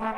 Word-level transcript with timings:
You're 0.00 0.08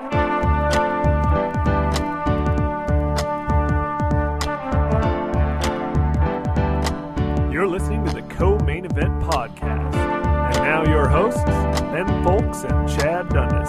listening 7.67 8.07
to 8.07 8.13
the 8.15 8.25
Co-Main 8.31 8.87
Event 8.87 9.23
Podcast. 9.25 9.95
And 9.95 10.57
now 10.65 10.87
your 10.87 11.07
hosts, 11.11 11.45
Ben 11.45 12.07
Fowlkes 12.25 12.65
and 12.65 12.89
Chad 12.89 13.29
Dundas. 13.29 13.69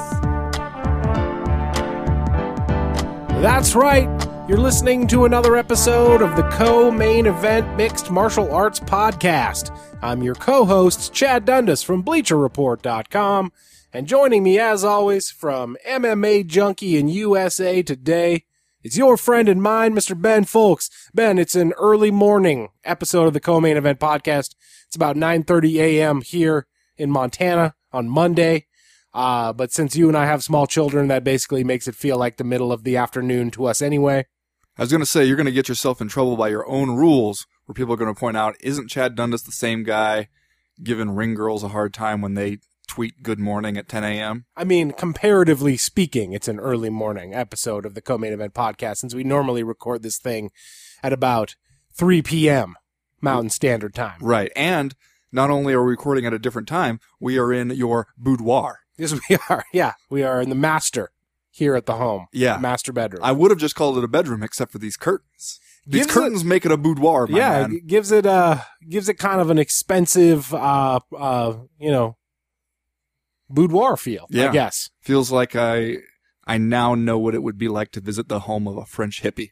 That's 3.42 3.76
right. 3.76 4.08
You're 4.48 4.60
listening 4.60 5.08
to 5.08 5.26
another 5.26 5.58
episode 5.58 6.21
of 6.21 6.38
the 6.38 6.44
Co 6.44 6.89
Main 6.89 7.26
Event 7.26 7.76
Mixed 7.76 8.10
Martial 8.12 8.50
Arts 8.54 8.80
Podcast. 8.80 9.78
I'm 10.02 10.24
your 10.24 10.36
co 10.36 10.64
host, 10.64 11.12
Chad 11.14 11.44
Dundas 11.44 11.84
from 11.84 12.02
BleacherReport.com. 12.02 13.52
And 13.98 14.07
joining 14.07 14.43
me, 14.43 14.59
as 14.59 14.84
always, 14.84 15.32
from 15.32 15.75
MMA 15.84 16.45
Junkie 16.45 16.98
in 16.98 17.07
USA 17.07 17.81
Today, 17.81 18.45
it's 18.84 18.95
your 18.95 19.17
friend 19.17 19.49
and 19.49 19.59
mine, 19.59 19.95
Mr. 19.95 20.16
Ben 20.22 20.45
Fowlkes. 20.45 20.91
Ben, 21.16 21.39
it's 21.39 21.55
an 21.55 21.73
early 21.80 22.12
morning 22.12 22.70
episode 22.84 23.25
of 23.25 23.34
the 23.34 23.39
Co 23.39 23.59
Main 23.59 23.75
Event 23.75 23.99
Podcast. 23.99 24.53
It's 24.86 24.95
about 24.95 25.16
9.30 25.16 25.77
a.m. 25.77 26.22
here 26.22 26.67
in 26.95 27.09
Montana 27.09 27.73
on 27.91 28.08
Monday. 28.08 28.67
Uh, 29.16 29.52
but 29.52 29.72
since 29.72 29.95
you 29.95 30.08
and 30.08 30.16
I 30.16 30.27
have 30.27 30.44
small 30.44 30.67
children, 30.67 31.08
that 31.08 31.23
basically 31.23 31.64
makes 31.64 31.88
it 31.88 31.95
feel 31.95 32.20
like 32.20 32.38
the 32.38 32.44
middle 32.44 32.72
of 32.72 32.84
the 32.84 32.98
afternoon 32.98 33.50
to 33.50 33.66
us 33.66 33.81
anyway. 33.81 34.27
I 34.77 34.84
was 34.84 34.91
going 34.91 35.02
to 35.02 35.08
say, 35.08 35.25
you're 35.25 35.38
going 35.38 35.48
to 35.48 35.52
get 35.52 35.70
yourself 35.70 36.02
in 36.02 36.08
trouble 36.08 36.38
by 36.38 36.50
your 36.50 36.70
own 36.70 36.91
rules, 36.91 37.48
where 37.66 37.73
people 37.73 37.95
are 37.95 37.98
going 37.98 38.14
to 38.14 38.20
point 38.20 38.38
out, 38.38 38.58
isn't 38.59 38.89
Chad 38.89 39.16
Dundas 39.16 39.41
the 39.41 39.52
same 39.52 39.81
guy 39.81 40.27
giving 40.84 41.16
ring 41.16 41.34
girls 41.34 41.64
a 41.64 41.70
hard 41.70 41.95
time 41.95 42.22
when 42.22 42.36
they 42.36 42.59
tweet 42.98 43.22
good 43.22 43.38
morning 43.40 43.78
at 43.78 43.88
10 43.88 44.04
a.m.? 44.04 44.46
I 44.56 44.64
mean, 44.64 44.90
comparatively 44.90 45.78
speaking, 45.78 46.34
it's 46.34 46.48
an 46.48 46.60
early 46.60 46.90
morning 46.90 47.32
episode 47.32 47.86
of 47.86 47.94
the 47.94 48.02
Co-Main 48.02 48.34
Event 48.34 48.56
Podcast 48.56 48.98
since 48.98 49.14
we 49.14 49.23
normally 49.23 49.62
record 49.62 50.02
this 50.02 50.17
thing 50.17 50.50
at 51.04 51.14
about 51.14 51.56
3 51.94 52.23
p.m. 52.23 52.73
Mountain 53.22 53.52
Standard 53.52 53.94
Time. 53.94 54.17
Right. 54.20 54.52
And 54.56 54.95
not 55.31 55.52
only 55.52 55.76
are 55.76 55.84
we 55.84 55.92
recording 55.92 56.26
at 56.26 56.34
a 56.34 56.39
different 56.39 56.67
time, 56.67 57.00
we 57.20 57.38
are 57.38 57.54
in 57.54 57.70
your 57.70 58.08
boudoir. 58.17 58.80
Yes, 58.98 59.14
we 59.30 59.38
are. 59.48 59.64
Yeah, 59.72 59.94
we 60.09 60.23
are 60.23 60.42
in 60.42 60.50
the 60.50 60.56
master 60.56 61.11
here 61.52 61.76
at 61.76 61.86
the 61.86 61.98
home. 61.98 62.26
Yeah. 62.34 62.58
Master 62.58 62.92
bedroom. 62.92 63.23
I 63.23 63.32
would 63.32 63.52
have 63.52 63.59
just 63.59 63.76
called 63.76 64.00
it 64.00 64.04
a 64.04 64.08
bedroom 64.08 64.42
except 64.42 64.72
for 64.72 64.80
these 64.80 64.98
curtains. 64.98 65.59
These 65.86 66.08
Gives 66.08 66.14
curtains 66.16 66.44
make 66.44 66.66
it 66.66 66.72
a 66.72 66.78
boudoir, 66.78 67.28
my 67.28 67.38
yeah, 67.38 67.61
man. 67.61 67.73
it 67.73 67.86
gives 67.86 68.11
it 68.11 68.26
uh 68.26 68.61
gives 68.89 69.08
it 69.08 69.20
kind 69.20 69.39
of 69.39 69.52
an 69.52 69.59
expensive 69.59 70.52
uh 70.52 71.00
uh 71.16 71.54
you 71.80 71.92
know 71.92 72.17
boudoir 73.50 73.98
feel, 73.98 74.28
Yeah. 74.30 74.50
I 74.50 74.53
guess. 74.53 74.90
Feels 75.02 75.31
like 75.31 75.56
I 75.56 75.98
I 76.45 76.58
now 76.58 76.95
know 76.95 77.17
what 77.17 77.36
it 77.36 77.44
would 77.44 77.58
be 77.58 77.67
like 77.67 77.92
to 77.92 78.02
visit 78.02 78.30
the 78.30 78.42
home 78.42 78.67
of 78.67 78.78
a 78.78 78.86
French 78.86 79.22
hippie. 79.22 79.52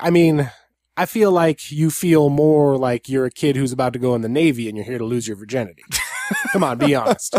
I 0.00 0.10
mean, 0.10 0.50
I 0.96 1.06
feel 1.06 1.30
like 1.30 1.70
you 1.70 1.90
feel 1.90 2.28
more 2.28 2.76
like 2.76 3.08
you're 3.08 3.24
a 3.24 3.30
kid 3.30 3.56
who's 3.56 3.72
about 3.72 3.92
to 3.94 3.98
go 3.98 4.14
in 4.14 4.22
the 4.22 4.28
Navy 4.28 4.68
and 4.68 4.76
you're 4.76 4.84
here 4.84 4.98
to 4.98 5.04
lose 5.04 5.26
your 5.26 5.36
virginity. 5.36 5.82
Come 6.52 6.62
on, 6.64 6.78
be 6.78 6.94
honest. 6.94 7.36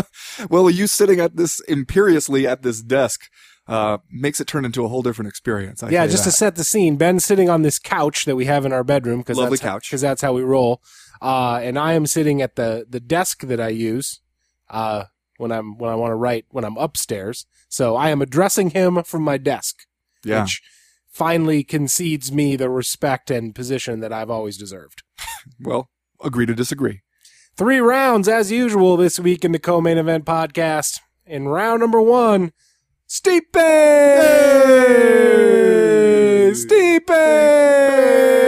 Well, 0.50 0.68
you 0.68 0.86
sitting 0.86 1.20
at 1.20 1.36
this 1.36 1.60
imperiously 1.60 2.46
at 2.46 2.62
this 2.62 2.82
desk 2.82 3.30
uh, 3.68 3.98
makes 4.10 4.40
it 4.40 4.46
turn 4.46 4.64
into 4.64 4.84
a 4.84 4.88
whole 4.88 5.02
different 5.02 5.28
experience. 5.28 5.82
I 5.82 5.90
yeah, 5.90 6.06
just 6.06 6.24
to 6.24 6.32
set 6.32 6.56
the 6.56 6.64
scene, 6.64 6.96
Ben's 6.96 7.24
sitting 7.24 7.48
on 7.48 7.62
this 7.62 7.78
couch 7.78 8.24
that 8.24 8.36
we 8.36 8.46
have 8.46 8.66
in 8.66 8.72
our 8.72 8.84
bedroom 8.84 9.20
because 9.20 9.38
that's 9.38 9.60
couch. 9.60 9.90
that's 9.90 10.22
how 10.22 10.32
we 10.32 10.42
roll. 10.42 10.82
Uh, 11.20 11.60
and 11.62 11.78
I 11.78 11.92
am 11.92 12.06
sitting 12.06 12.42
at 12.42 12.56
the 12.56 12.86
the 12.88 13.00
desk 13.00 13.42
that 13.42 13.60
I 13.60 13.68
use 13.68 14.20
uh, 14.72 15.04
when 15.36 15.52
I'm 15.52 15.78
when 15.78 15.90
I 15.90 15.94
want 15.94 16.10
to 16.10 16.16
write 16.16 16.46
when 16.50 16.64
I'm 16.64 16.76
upstairs. 16.76 17.46
So 17.68 17.94
I 17.94 18.10
am 18.10 18.20
addressing 18.20 18.70
him 18.70 19.02
from 19.04 19.22
my 19.22 19.38
desk, 19.38 19.86
yeah. 20.24 20.42
which 20.42 20.60
finally 21.08 21.62
concedes 21.62 22.32
me 22.32 22.56
the 22.56 22.70
respect 22.70 23.30
and 23.30 23.54
position 23.54 24.00
that 24.00 24.12
I've 24.12 24.30
always 24.30 24.56
deserved. 24.56 25.04
Well, 25.58 25.90
agree 26.22 26.46
to 26.46 26.54
disagree. 26.54 27.02
Three 27.56 27.80
rounds 27.80 28.28
as 28.28 28.52
usual 28.52 28.96
this 28.96 29.18
week 29.18 29.44
in 29.44 29.50
the 29.50 29.58
co-main 29.58 29.98
event 29.98 30.24
podcast. 30.24 31.00
In 31.26 31.48
round 31.48 31.80
number 31.80 32.00
one, 32.00 32.52
Stipe! 33.08 33.50
Stipe! 36.52 37.02
Stipe. 37.08 38.41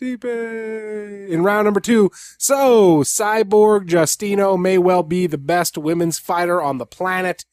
Stipe! 0.00 1.28
In 1.28 1.42
round 1.42 1.66
number 1.66 1.80
two, 1.80 2.10
so 2.38 3.02
Cyborg 3.02 3.86
Justino 3.88 4.58
may 4.58 4.78
well 4.78 5.02
be 5.02 5.26
the 5.26 5.38
best 5.38 5.76
women's 5.76 6.18
fighter 6.18 6.62
on 6.62 6.78
the 6.78 6.86
planet. 6.86 7.44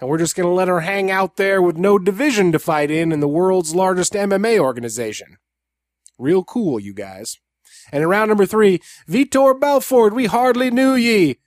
And 0.00 0.08
we're 0.08 0.18
just 0.18 0.34
going 0.34 0.48
to 0.48 0.54
let 0.54 0.68
her 0.68 0.80
hang 0.80 1.10
out 1.10 1.36
there 1.36 1.60
with 1.62 1.76
no 1.76 1.98
division 1.98 2.50
to 2.52 2.58
fight 2.58 2.90
in 2.90 3.12
in 3.12 3.20
the 3.20 3.28
world's 3.28 3.74
largest 3.74 4.14
MMA 4.14 4.58
organization. 4.58 5.36
Real 6.18 6.42
cool, 6.42 6.80
you 6.80 6.92
guys. 6.94 7.38
And 7.92 8.02
in 8.02 8.08
round 8.08 8.28
number 8.28 8.46
three, 8.46 8.80
Vitor 9.08 9.58
Belfort, 9.58 10.14
we 10.14 10.26
hardly 10.26 10.70
knew 10.70 10.94
ye. 10.94 11.38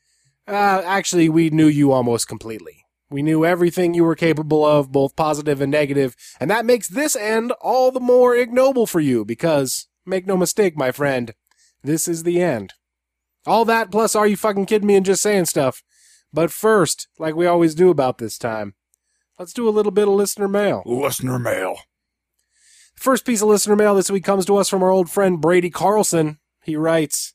Uh, 0.47 0.81
actually, 0.85 1.27
we 1.27 1.49
knew 1.49 1.67
you 1.67 1.91
almost 1.91 2.27
completely. 2.27 2.85
We 3.09 3.23
knew 3.23 3.45
everything 3.45 3.93
you 3.93 4.03
were 4.03 4.15
capable 4.15 4.65
of, 4.65 4.91
both 4.91 5.15
positive 5.15 5.59
and 5.59 5.71
negative, 5.71 6.15
and 6.39 6.49
that 6.49 6.65
makes 6.65 6.87
this 6.87 7.15
end 7.15 7.51
all 7.61 7.91
the 7.91 7.99
more 7.99 8.35
ignoble 8.35 8.87
for 8.87 8.99
you 8.99 9.25
because, 9.25 9.87
make 10.05 10.25
no 10.25 10.37
mistake, 10.37 10.77
my 10.77 10.91
friend, 10.91 11.33
this 11.83 12.07
is 12.07 12.23
the 12.23 12.41
end. 12.41 12.73
All 13.45 13.65
that 13.65 13.91
plus 13.91 14.15
are 14.15 14.27
you 14.27 14.37
fucking 14.37 14.65
kidding 14.65 14.87
me 14.87 14.95
and 14.95 15.05
just 15.05 15.21
saying 15.21 15.45
stuff. 15.45 15.83
But 16.33 16.51
first, 16.51 17.07
like 17.19 17.35
we 17.35 17.45
always 17.45 17.75
do 17.75 17.89
about 17.89 18.17
this 18.17 18.37
time, 18.37 18.73
let's 19.39 19.53
do 19.53 19.69
a 19.69 19.71
little 19.71 19.91
bit 19.91 20.07
of 20.07 20.13
listener 20.13 20.47
mail. 20.47 20.83
Listener 20.85 21.39
mail. 21.39 21.77
First 22.95 23.25
piece 23.25 23.41
of 23.41 23.49
listener 23.49 23.75
mail 23.75 23.95
this 23.95 24.09
week 24.09 24.23
comes 24.23 24.45
to 24.45 24.57
us 24.57 24.69
from 24.69 24.81
our 24.81 24.89
old 24.89 25.09
friend 25.09 25.39
Brady 25.39 25.69
Carlson. 25.69 26.39
He 26.63 26.75
writes, 26.75 27.33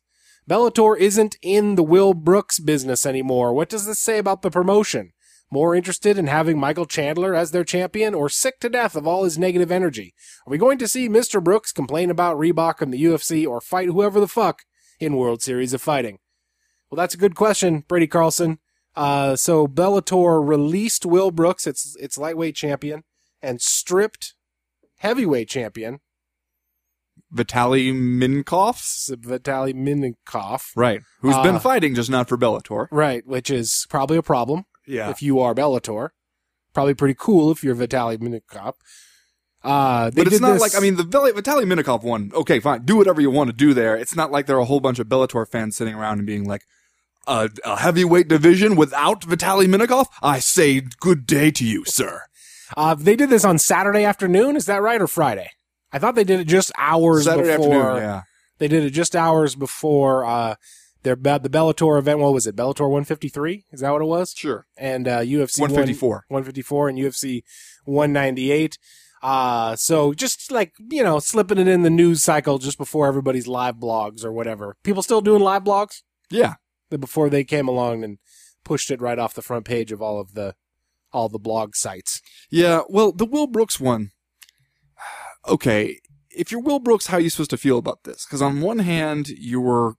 Bellator 0.48 0.98
isn't 0.98 1.36
in 1.42 1.76
the 1.76 1.82
Will 1.82 2.12
Brooks 2.12 2.58
business 2.58 3.06
anymore. 3.06 3.52
What 3.52 3.68
does 3.68 3.86
this 3.86 4.00
say 4.00 4.18
about 4.18 4.42
the 4.42 4.50
promotion? 4.50 5.12
More 5.52 5.74
interested 5.74 6.16
in 6.16 6.28
having 6.28 6.58
Michael 6.60 6.86
Chandler 6.86 7.34
as 7.34 7.50
their 7.50 7.64
champion 7.64 8.14
or 8.14 8.28
sick 8.28 8.60
to 8.60 8.68
death 8.68 8.94
of 8.94 9.06
all 9.06 9.24
his 9.24 9.36
negative 9.36 9.72
energy? 9.72 10.14
Are 10.46 10.50
we 10.50 10.58
going 10.58 10.78
to 10.78 10.86
see 10.86 11.08
Mr. 11.08 11.42
Brooks 11.42 11.72
complain 11.72 12.08
about 12.08 12.36
Reebok 12.36 12.80
and 12.80 12.92
the 12.94 13.02
UFC 13.02 13.46
or 13.46 13.60
fight 13.60 13.88
whoever 13.88 14.20
the 14.20 14.28
fuck 14.28 14.62
in 15.00 15.16
World 15.16 15.42
Series 15.42 15.74
of 15.74 15.82
Fighting? 15.82 16.18
Well, 16.88 16.96
that's 16.96 17.14
a 17.14 17.18
good 17.18 17.34
question, 17.34 17.84
Brady 17.88 18.06
Carlson. 18.06 18.58
Uh, 18.94 19.34
so 19.34 19.66
Bellator 19.66 20.46
released 20.46 21.04
Will 21.04 21.30
Brooks, 21.32 21.66
its 21.66 21.96
its 21.98 22.16
lightweight 22.18 22.54
champion, 22.54 23.02
and 23.42 23.60
stripped 23.60 24.34
heavyweight 24.98 25.48
champion 25.48 26.00
Vitaly 27.32 27.92
Minakov. 27.94 29.14
Vitaly 29.20 29.72
Minakov. 29.74 30.70
Right. 30.74 31.00
Who's 31.20 31.34
Uh, 31.36 31.42
been 31.44 31.60
fighting, 31.60 31.94
just 31.94 32.10
not 32.10 32.28
for 32.28 32.36
Bellator. 32.36 32.88
Right, 32.90 33.24
which 33.26 33.50
is 33.50 33.86
probably 33.88 34.16
a 34.16 34.22
problem 34.22 34.64
Yeah. 34.90 35.10
if 35.10 35.22
you 35.22 35.38
are 35.40 35.54
Bellator. 35.54 36.10
Probably 36.74 36.94
pretty 36.94 37.16
cool 37.18 37.50
if 37.50 37.64
you're 37.64 37.74
Vitaly 37.74 38.18
Minakov. 38.18 38.74
Uh, 39.62 40.10
they 40.10 40.22
But 40.24 40.32
it's 40.32 40.40
not 40.40 40.52
this- 40.54 40.60
like, 40.62 40.74
I 40.74 40.80
mean, 40.80 40.96
the 40.96 41.02
Vitaly 41.04 41.32
Minakov 41.64 42.02
one, 42.02 42.30
okay, 42.34 42.60
fine. 42.60 42.82
Do 42.84 42.96
whatever 42.96 43.20
you 43.20 43.30
want 43.30 43.48
to 43.50 43.56
do 43.56 43.74
there. 43.74 43.96
It's 43.96 44.16
not 44.16 44.30
like 44.30 44.46
there 44.46 44.56
are 44.56 44.60
a 44.60 44.64
whole 44.64 44.80
bunch 44.80 44.98
of 44.98 45.06
Bellator 45.06 45.46
fans 45.46 45.76
sitting 45.76 45.94
around 45.94 46.18
and 46.18 46.26
being 46.26 46.44
like, 46.44 46.62
a, 47.26 47.50
a 47.64 47.76
heavyweight 47.76 48.28
division 48.28 48.74
without 48.76 49.20
Vitaly 49.22 49.66
Minakov? 49.66 50.06
I 50.22 50.38
say 50.38 50.80
good 51.00 51.26
day 51.26 51.50
to 51.50 51.64
you, 51.64 51.84
sir. 51.84 52.22
uh, 52.76 52.94
they 52.94 53.14
did 53.16 53.28
this 53.28 53.44
on 53.44 53.58
Saturday 53.58 54.04
afternoon. 54.04 54.56
Is 54.56 54.64
that 54.66 54.80
right 54.80 55.00
or 55.00 55.06
Friday? 55.06 55.50
I 55.92 55.98
thought 55.98 56.14
they 56.14 56.24
did 56.24 56.40
it 56.40 56.46
just 56.46 56.72
hours 56.78 57.24
Saturday 57.24 57.56
before. 57.56 57.74
afternoon, 57.74 57.96
yeah. 58.02 58.22
They 58.58 58.68
did 58.68 58.84
it 58.84 58.90
just 58.90 59.14
hours 59.14 59.54
before 59.54 60.24
uh, 60.24 60.54
their 61.02 61.16
the 61.16 61.48
Bellator 61.48 61.98
event. 61.98 62.18
What 62.18 62.34
was 62.34 62.46
it? 62.46 62.56
Bellator 62.56 62.82
153? 62.82 63.64
Is 63.70 63.80
that 63.80 63.90
what 63.90 64.02
it 64.02 64.06
was? 64.06 64.34
Sure. 64.36 64.66
And 64.76 65.08
uh, 65.08 65.20
UFC 65.20 65.60
154. 65.60 66.24
154 66.28 66.88
and 66.88 66.98
UFC 66.98 67.42
198. 67.84 68.78
Uh, 69.22 69.76
so 69.76 70.14
just 70.14 70.50
like, 70.50 70.72
you 70.90 71.02
know, 71.02 71.18
slipping 71.18 71.58
it 71.58 71.68
in 71.68 71.82
the 71.82 71.90
news 71.90 72.22
cycle 72.22 72.58
just 72.58 72.78
before 72.78 73.06
everybody's 73.06 73.46
live 73.46 73.76
blogs 73.76 74.24
or 74.24 74.32
whatever. 74.32 74.76
People 74.82 75.02
still 75.02 75.20
doing 75.20 75.42
live 75.42 75.64
blogs? 75.64 76.02
Yeah. 76.30 76.54
Before 76.88 77.28
they 77.30 77.44
came 77.44 77.68
along 77.68 78.02
and 78.02 78.18
pushed 78.64 78.90
it 78.90 79.00
right 79.00 79.18
off 79.18 79.34
the 79.34 79.42
front 79.42 79.64
page 79.64 79.92
of 79.92 80.02
all 80.02 80.20
of 80.20 80.34
the, 80.34 80.54
all 81.12 81.28
the 81.28 81.38
blog 81.38 81.74
sites. 81.74 82.20
Yeah, 82.50 82.82
well, 82.88 83.12
the 83.12 83.26
Will 83.26 83.46
Brooks 83.46 83.78
one. 83.78 84.10
Okay, 85.48 85.98
if 86.30 86.50
you're 86.50 86.60
Will 86.60 86.78
Brooks, 86.78 87.06
how 87.06 87.16
are 87.16 87.20
you 87.20 87.30
supposed 87.30 87.50
to 87.50 87.56
feel 87.56 87.78
about 87.78 88.04
this? 88.04 88.24
Because 88.24 88.42
on 88.42 88.60
one 88.60 88.80
hand, 88.80 89.28
you 89.28 89.60
were 89.60 89.94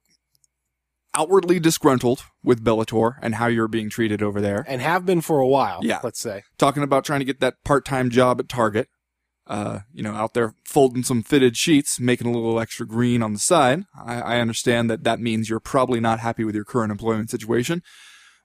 outwardly 1.14 1.60
disgruntled 1.60 2.24
with 2.42 2.64
Bellator 2.64 3.14
and 3.20 3.34
how 3.36 3.46
you're 3.46 3.68
being 3.68 3.90
treated 3.90 4.22
over 4.22 4.40
there, 4.40 4.64
And 4.66 4.80
have 4.80 5.04
been 5.04 5.20
for 5.20 5.40
a 5.40 5.46
while, 5.46 5.80
Yeah. 5.82 6.00
let's 6.02 6.20
say. 6.20 6.42
talking 6.58 6.82
about 6.82 7.04
trying 7.04 7.20
to 7.20 7.26
get 7.26 7.40
that 7.40 7.62
part-time 7.64 8.10
job 8.10 8.40
at 8.40 8.48
Target. 8.48 8.88
Uh, 9.44 9.80
you 9.92 10.04
know, 10.04 10.12
out 10.14 10.34
there 10.34 10.54
folding 10.64 11.02
some 11.02 11.20
fitted 11.22 11.56
sheets, 11.56 11.98
making 11.98 12.28
a 12.28 12.30
little 12.32 12.60
extra 12.60 12.86
green 12.86 13.22
on 13.24 13.32
the 13.32 13.38
side. 13.40 13.82
I, 14.02 14.20
I 14.20 14.40
understand 14.40 14.88
that 14.88 15.02
that 15.02 15.18
means 15.20 15.50
you're 15.50 15.58
probably 15.60 15.98
not 15.98 16.20
happy 16.20 16.44
with 16.44 16.54
your 16.54 16.64
current 16.64 16.92
employment 16.92 17.28
situation. 17.28 17.82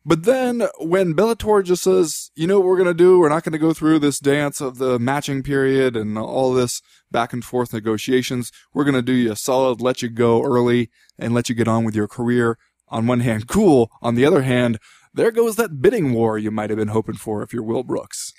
But 0.07 0.24
then 0.24 0.69
when 0.80 1.15
Bellator 1.15 1.62
just 1.65 1.83
says, 1.83 2.31
you 2.33 2.48
know 2.48 2.59
what 2.59 2.68
we're 2.68 2.77
going 2.77 2.88
to 2.88 2.94
do? 2.94 3.19
We're 3.19 3.27
not 3.27 3.44
going 3.44 3.51
to 3.51 3.57
go 3.57 3.74
through 3.74 4.00
this 4.00 4.19
dance 4.19 4.62
of 4.62 4.77
the 4.77 4.98
matching 4.98 5.44
period 5.44 5.98
and 5.98 6.18
all 6.18 6.54
this 6.54 6.81
back 7.12 7.33
and 7.33 7.44
forth 7.44 7.74
negotiations. 7.74 8.50
We're 8.74 8.86
going 8.86 8.94
to 8.95 9.01
do 9.01 9.12
you 9.12 9.33
a 9.33 9.36
solid, 9.36 9.81
let 9.81 10.01
you 10.01 10.07
go 10.07 10.42
early 10.42 10.89
and 11.19 11.33
let 11.33 11.50
you 11.50 11.56
get 11.56 11.68
on 11.68 11.83
with 11.83 11.94
your 11.94 12.07
career. 12.07 12.57
On 12.88 13.06
one 13.06 13.19
hand, 13.19 13.50
cool. 13.50 13.92
On 14.01 14.15
the 14.15 14.24
other 14.24 14.44
hand, 14.44 14.80
there 15.13 15.30
goes 15.30 15.57
that 15.57 15.81
bidding 15.81 16.13
war 16.13 16.38
you 16.38 16.51
might 16.51 16.69
have 16.69 16.80
been 16.80 16.88
hoping 16.88 17.15
for 17.15 17.44
if 17.44 17.51
you're 17.51 17.62
Will 17.62 17.83
Brooks. 17.83 18.31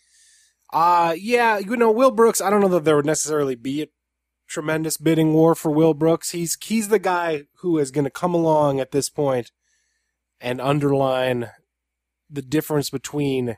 Uh, 0.73 1.15
yeah, 1.19 1.59
you 1.59 1.77
know, 1.77 1.91
Will 1.91 2.13
Brooks, 2.13 2.41
I 2.41 2.49
don't 2.49 2.63
know 2.63 2.69
that 2.69 2.85
there 2.85 2.97
would 2.97 3.05
necessarily 3.05 3.57
be 3.57 3.83
a 3.83 3.89
tremendous 4.49 4.97
bidding 4.97 5.35
war 5.35 5.55
for 5.55 5.71
Will 5.71 5.93
Brooks. 5.93 6.31
He's, 6.31 6.57
he's 6.63 6.89
the 6.89 6.99
guy 6.99 7.43
who 7.61 7.77
is 7.77 7.91
going 7.91 8.05
to 8.05 8.11
come 8.11 8.33
along 8.33 8.81
at 8.81 8.91
this 8.91 9.11
point 9.11 9.51
and 10.41 10.63
underline 10.63 11.51
the 12.31 12.43
difference 12.43 12.91
between 12.91 13.57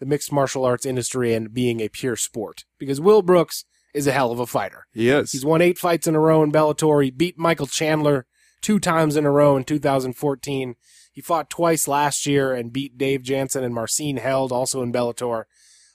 the 0.00 0.06
mixed 0.06 0.32
martial 0.32 0.64
arts 0.64 0.86
industry 0.86 1.34
and 1.34 1.54
being 1.54 1.80
a 1.80 1.88
pure 1.88 2.16
sport. 2.16 2.64
Because 2.78 3.00
Will 3.00 3.22
Brooks 3.22 3.64
is 3.94 4.06
a 4.06 4.12
hell 4.12 4.32
of 4.32 4.40
a 4.40 4.46
fighter. 4.46 4.86
He 4.92 5.08
is. 5.08 5.32
He's 5.32 5.44
won 5.44 5.62
eight 5.62 5.78
fights 5.78 6.06
in 6.06 6.14
a 6.14 6.20
row 6.20 6.42
in 6.42 6.52
Bellator. 6.52 7.04
He 7.04 7.10
beat 7.10 7.38
Michael 7.38 7.66
Chandler 7.66 8.26
two 8.60 8.78
times 8.80 9.16
in 9.16 9.24
a 9.24 9.30
row 9.30 9.56
in 9.56 9.64
2014. 9.64 10.74
He 11.12 11.20
fought 11.20 11.48
twice 11.48 11.86
last 11.86 12.26
year 12.26 12.52
and 12.52 12.72
beat 12.72 12.98
Dave 12.98 13.22
Jansen 13.22 13.62
and 13.62 13.74
Marcin 13.74 14.16
Held 14.16 14.50
also 14.50 14.82
in 14.82 14.92
Bellator. 14.92 15.44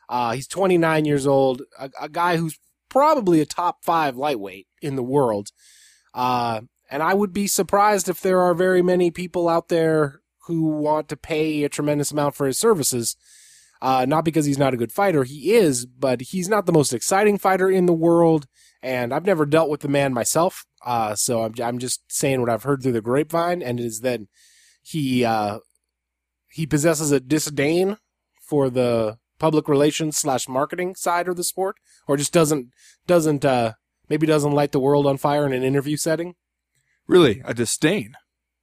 Uh, 0.07 0.31
he's 0.31 0.48
29 0.48 1.06
years 1.06 1.27
old, 1.27 1.62
a, 1.77 1.92
a, 2.01 2.10
guy 2.10 2.38
who's 2.38 2.57
probably 2.89 3.42
a 3.42 3.45
top 3.45 3.83
five 3.83 4.16
lightweight 4.16 4.66
in 4.81 4.95
the 4.95 5.04
world. 5.04 5.50
Uh, 6.16 6.62
and 6.89 7.04
I 7.04 7.13
would 7.13 7.33
be 7.33 7.48
surprised 7.48 8.10
if 8.10 8.21
there 8.21 8.42
are 8.42 8.56
very 8.56 8.81
many 8.81 9.12
people 9.12 9.48
out 9.48 9.68
there 9.68 10.19
who 10.50 10.63
want 10.63 11.07
to 11.07 11.16
pay 11.16 11.63
a 11.63 11.69
tremendous 11.69 12.12
amount 12.12 12.34
for 12.34 12.48
his 12.48 12.57
services. 12.57 13.16
Uh, 13.84 14.04
not 14.10 14.25
because 14.25 14.46
he's 14.46 14.57
not 14.57 14.74
a 14.74 14.78
good 14.78 14.92
fighter, 14.92 15.24
he 15.24 15.54
is, 15.54 15.86
but 15.86 16.22
he's 16.22 16.50
not 16.50 16.66
the 16.66 16.72
most 16.74 16.92
exciting 16.92 17.38
fighter 17.38 17.69
in 17.69 17.86
the 17.86 17.94
world. 17.94 18.48
And 18.81 19.13
I've 19.13 19.28
never 19.28 19.46
dealt 19.46 19.69
with 19.69 19.81
the 19.81 19.88
man 19.88 20.12
myself, 20.12 20.66
uh, 20.84 21.13
so 21.13 21.44
I'm 21.44 21.54
I'm 21.62 21.78
just 21.78 22.01
saying 22.12 22.42
what 22.42 22.50
I've 22.50 22.63
heard 22.63 22.81
through 22.81 22.94
the 22.94 23.01
grapevine, 23.01 23.62
and 23.62 23.80
it 23.80 23.86
is 23.86 24.00
that 24.01 24.22
he 24.81 25.24
uh, 25.24 25.60
he 26.52 26.66
possesses 26.66 27.12
a 27.12 27.19
disdain 27.19 27.98
for 28.42 28.69
the 28.69 29.18
public 29.38 29.68
relations 29.68 30.18
slash 30.18 30.50
marketing 30.50 30.95
side 30.95 31.28
of 31.28 31.36
the 31.36 31.44
sport, 31.44 31.75
or 32.07 32.18
just 32.18 32.34
doesn't 32.34 32.69
doesn't 33.06 33.45
uh, 33.45 33.74
maybe 34.10 34.25
doesn't 34.25 34.52
light 34.52 34.72
the 34.72 34.80
world 34.80 35.06
on 35.06 35.18
fire 35.18 35.45
in 35.45 35.54
an 35.54 35.63
interview 35.63 35.95
setting. 35.95 36.36
Really, 37.07 37.42
a 37.45 37.54
disdain. 37.54 38.16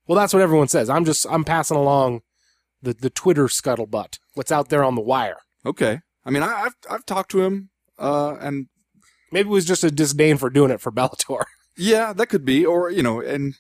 Well, 0.07 0.17
that's 0.17 0.33
what 0.33 0.43
everyone 0.43 0.69
says. 0.69 0.89
I'm 0.91 1.05
just 1.05 1.27
I'm 1.31 1.45
passing 1.45 1.77
along 1.77 2.21
the 2.83 2.95
the 2.95 3.11
Twitter 3.11 3.47
scuttlebutt. 3.47 4.19
What's 4.35 4.53
out 4.53 4.69
there 4.69 4.85
on 4.85 4.95
the 4.95 5.01
wire? 5.01 5.39
Okay. 5.65 6.01
I 6.25 6.31
mean, 6.31 6.43
I, 6.43 6.59
have 6.61 6.75
I've 6.91 7.07
talked 7.07 7.31
to 7.33 7.43
him, 7.43 7.71
uh, 7.99 8.37
and 8.41 8.67
maybe 9.33 9.49
it 9.49 9.53
was 9.53 9.65
just 9.65 9.85
a 9.85 9.91
disdain 9.91 10.37
for 10.39 10.51
doing 10.51 10.71
it 10.71 10.81
for 10.81 10.93
Bellator. 10.93 11.45
Yeah, 11.79 12.15
that 12.15 12.29
could 12.29 12.47
be, 12.47 12.65
or 12.65 12.91
you 12.91 13.03
know, 13.03 13.21
and 13.21 13.53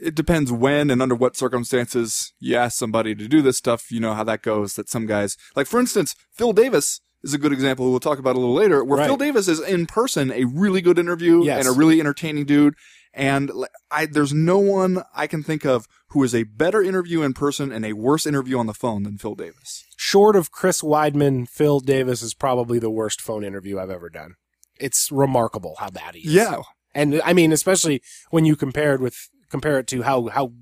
it 0.00 0.14
depends 0.14 0.52
when 0.52 0.90
and 0.90 1.02
under 1.02 1.16
what 1.16 1.36
circumstances 1.36 2.32
you 2.38 2.54
ask 2.54 2.78
somebody 2.78 3.16
to 3.16 3.26
do 3.26 3.42
this 3.42 3.58
stuff. 3.58 3.90
You 3.90 3.98
know 3.98 4.14
how 4.14 4.22
that 4.22 4.42
goes. 4.42 4.74
That 4.74 4.88
some 4.88 5.04
guys, 5.06 5.36
like 5.56 5.66
for 5.66 5.80
instance, 5.80 6.14
Phil 6.32 6.52
Davis 6.52 7.00
is 7.24 7.34
a 7.34 7.38
good 7.38 7.52
example. 7.52 7.90
We'll 7.90 7.98
talk 7.98 8.20
about 8.20 8.36
a 8.36 8.38
little 8.38 8.54
later. 8.54 8.84
Where 8.84 8.98
Right. 8.98 9.06
Phil 9.08 9.16
Davis 9.16 9.48
is 9.48 9.58
in 9.58 9.86
person 9.86 10.30
a 10.30 10.44
really 10.44 10.80
good 10.80 11.00
interview 11.00 11.42
Yes. 11.44 11.66
and 11.66 11.74
a 11.74 11.76
really 11.76 11.98
entertaining 11.98 12.44
dude. 12.44 12.74
And 13.14 13.50
I, 13.90 14.06
there's 14.06 14.32
no 14.32 14.58
one 14.58 15.02
I 15.14 15.26
can 15.26 15.42
think 15.42 15.64
of 15.64 15.86
who 16.10 16.22
is 16.22 16.34
a 16.34 16.44
better 16.44 16.82
interview 16.82 17.22
in 17.22 17.32
person 17.34 17.72
and 17.72 17.84
a 17.84 17.94
worse 17.94 18.26
interview 18.26 18.58
on 18.58 18.66
the 18.66 18.74
phone 18.74 19.02
than 19.02 19.18
Phil 19.18 19.34
Davis. 19.34 19.84
Short 19.96 20.36
of 20.36 20.50
Chris 20.52 20.82
Weidman, 20.82 21.48
Phil 21.48 21.80
Davis 21.80 22.22
is 22.22 22.34
probably 22.34 22.78
the 22.78 22.90
worst 22.90 23.20
phone 23.20 23.44
interview 23.44 23.78
I've 23.78 23.90
ever 23.90 24.08
done. 24.08 24.34
It's 24.78 25.10
remarkable 25.10 25.76
how 25.78 25.90
bad 25.90 26.14
he 26.14 26.20
is. 26.28 26.34
Yeah, 26.34 26.58
And 26.94 27.20
I 27.24 27.32
mean, 27.32 27.52
especially 27.52 28.00
when 28.30 28.44
you 28.44 28.54
compare 28.56 28.94
it 28.94 29.00
with 29.00 29.16
compare 29.50 29.78
it 29.78 29.86
to 29.88 30.02
how 30.02 30.28
how 30.28 30.52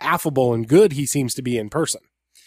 affable 0.00 0.54
and 0.54 0.66
good 0.66 0.92
he 0.92 1.04
seems 1.06 1.34
to 1.34 1.42
be 1.42 1.58
in 1.58 1.68
person. 1.68 2.00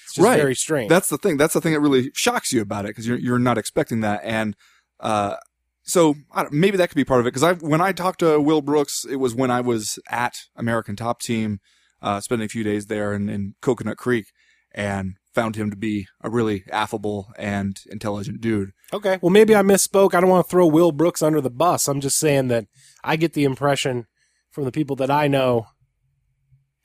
It's 0.05 0.15
just 0.15 0.25
Right. 0.25 0.37
very 0.37 0.55
strange. 0.55 0.89
That's 0.89 1.09
the 1.09 1.17
thing. 1.17 1.37
That's 1.37 1.53
the 1.53 1.61
thing 1.61 1.73
that 1.73 1.79
really 1.79 2.11
shocks 2.15 2.51
you 2.51 2.61
about 2.61 2.85
it 2.85 2.89
because 2.89 3.05
you're 3.07 3.19
you're 3.19 3.39
not 3.39 3.57
expecting 3.57 4.01
that, 4.01 4.21
and 4.23 4.55
uh, 4.99 5.35
so 5.83 6.15
maybe 6.51 6.77
that 6.77 6.89
could 6.89 6.95
be 6.95 7.05
part 7.05 7.19
of 7.19 7.25
it. 7.25 7.33
Because 7.33 7.43
I 7.43 7.53
when 7.53 7.81
I 7.81 7.91
talked 7.91 8.19
to 8.19 8.39
Will 8.39 8.61
Brooks, 8.61 9.05
it 9.09 9.17
was 9.17 9.35
when 9.35 9.51
I 9.51 9.61
was 9.61 9.99
at 10.09 10.37
American 10.55 10.95
Top 10.95 11.21
Team, 11.21 11.59
uh, 12.01 12.19
spending 12.19 12.45
a 12.45 12.49
few 12.49 12.63
days 12.63 12.87
there 12.87 13.13
in, 13.13 13.29
in 13.29 13.55
Coconut 13.61 13.97
Creek, 13.97 14.27
and 14.73 15.15
found 15.33 15.55
him 15.55 15.69
to 15.69 15.77
be 15.77 16.07
a 16.21 16.29
really 16.29 16.63
affable 16.71 17.31
and 17.37 17.79
intelligent 17.89 18.41
dude. 18.41 18.71
okay. 18.93 19.17
Well, 19.21 19.29
maybe 19.29 19.55
I 19.55 19.61
misspoke. 19.61 20.13
I 20.13 20.19
don't 20.19 20.29
want 20.29 20.45
to 20.45 20.49
throw 20.49 20.67
Will 20.67 20.91
Brooks 20.91 21.21
under 21.21 21.41
the 21.41 21.49
bus. 21.49 21.87
I'm 21.87 22.01
just 22.01 22.19
saying 22.19 22.49
that 22.49 22.65
I 23.03 23.15
get 23.15 23.33
the 23.33 23.45
impression 23.45 24.07
from 24.49 24.65
the 24.65 24.71
people 24.71 24.95
that 24.97 25.09
I 25.09 25.27
know 25.27 25.67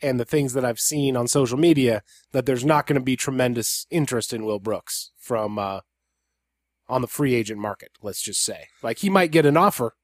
and 0.02 0.20
the 0.20 0.25
things 0.25 0.52
that 0.52 0.64
I've 0.64 0.78
seen 0.78 1.16
on 1.16 1.26
social 1.26 1.58
media 1.58 2.02
that 2.32 2.46
there's 2.46 2.64
not 2.64 2.87
going 2.87 3.00
to 3.00 3.04
be 3.04 3.16
tremendous 3.16 3.87
interest 3.90 4.32
in 4.32 4.44
Will 4.44 4.58
Brooks 4.58 5.10
from 5.19 5.58
uh, 5.58 5.81
on 6.88 7.00
the 7.00 7.09
free 7.09 7.35
agent 7.35 7.61
market. 7.61 7.91
Let's 8.03 8.23
just 8.23 8.43
say, 8.43 8.69
like 8.83 8.99
he 8.99 9.11
might 9.11 9.31
get 9.31 9.47
an 9.47 9.56
offer 9.56 9.94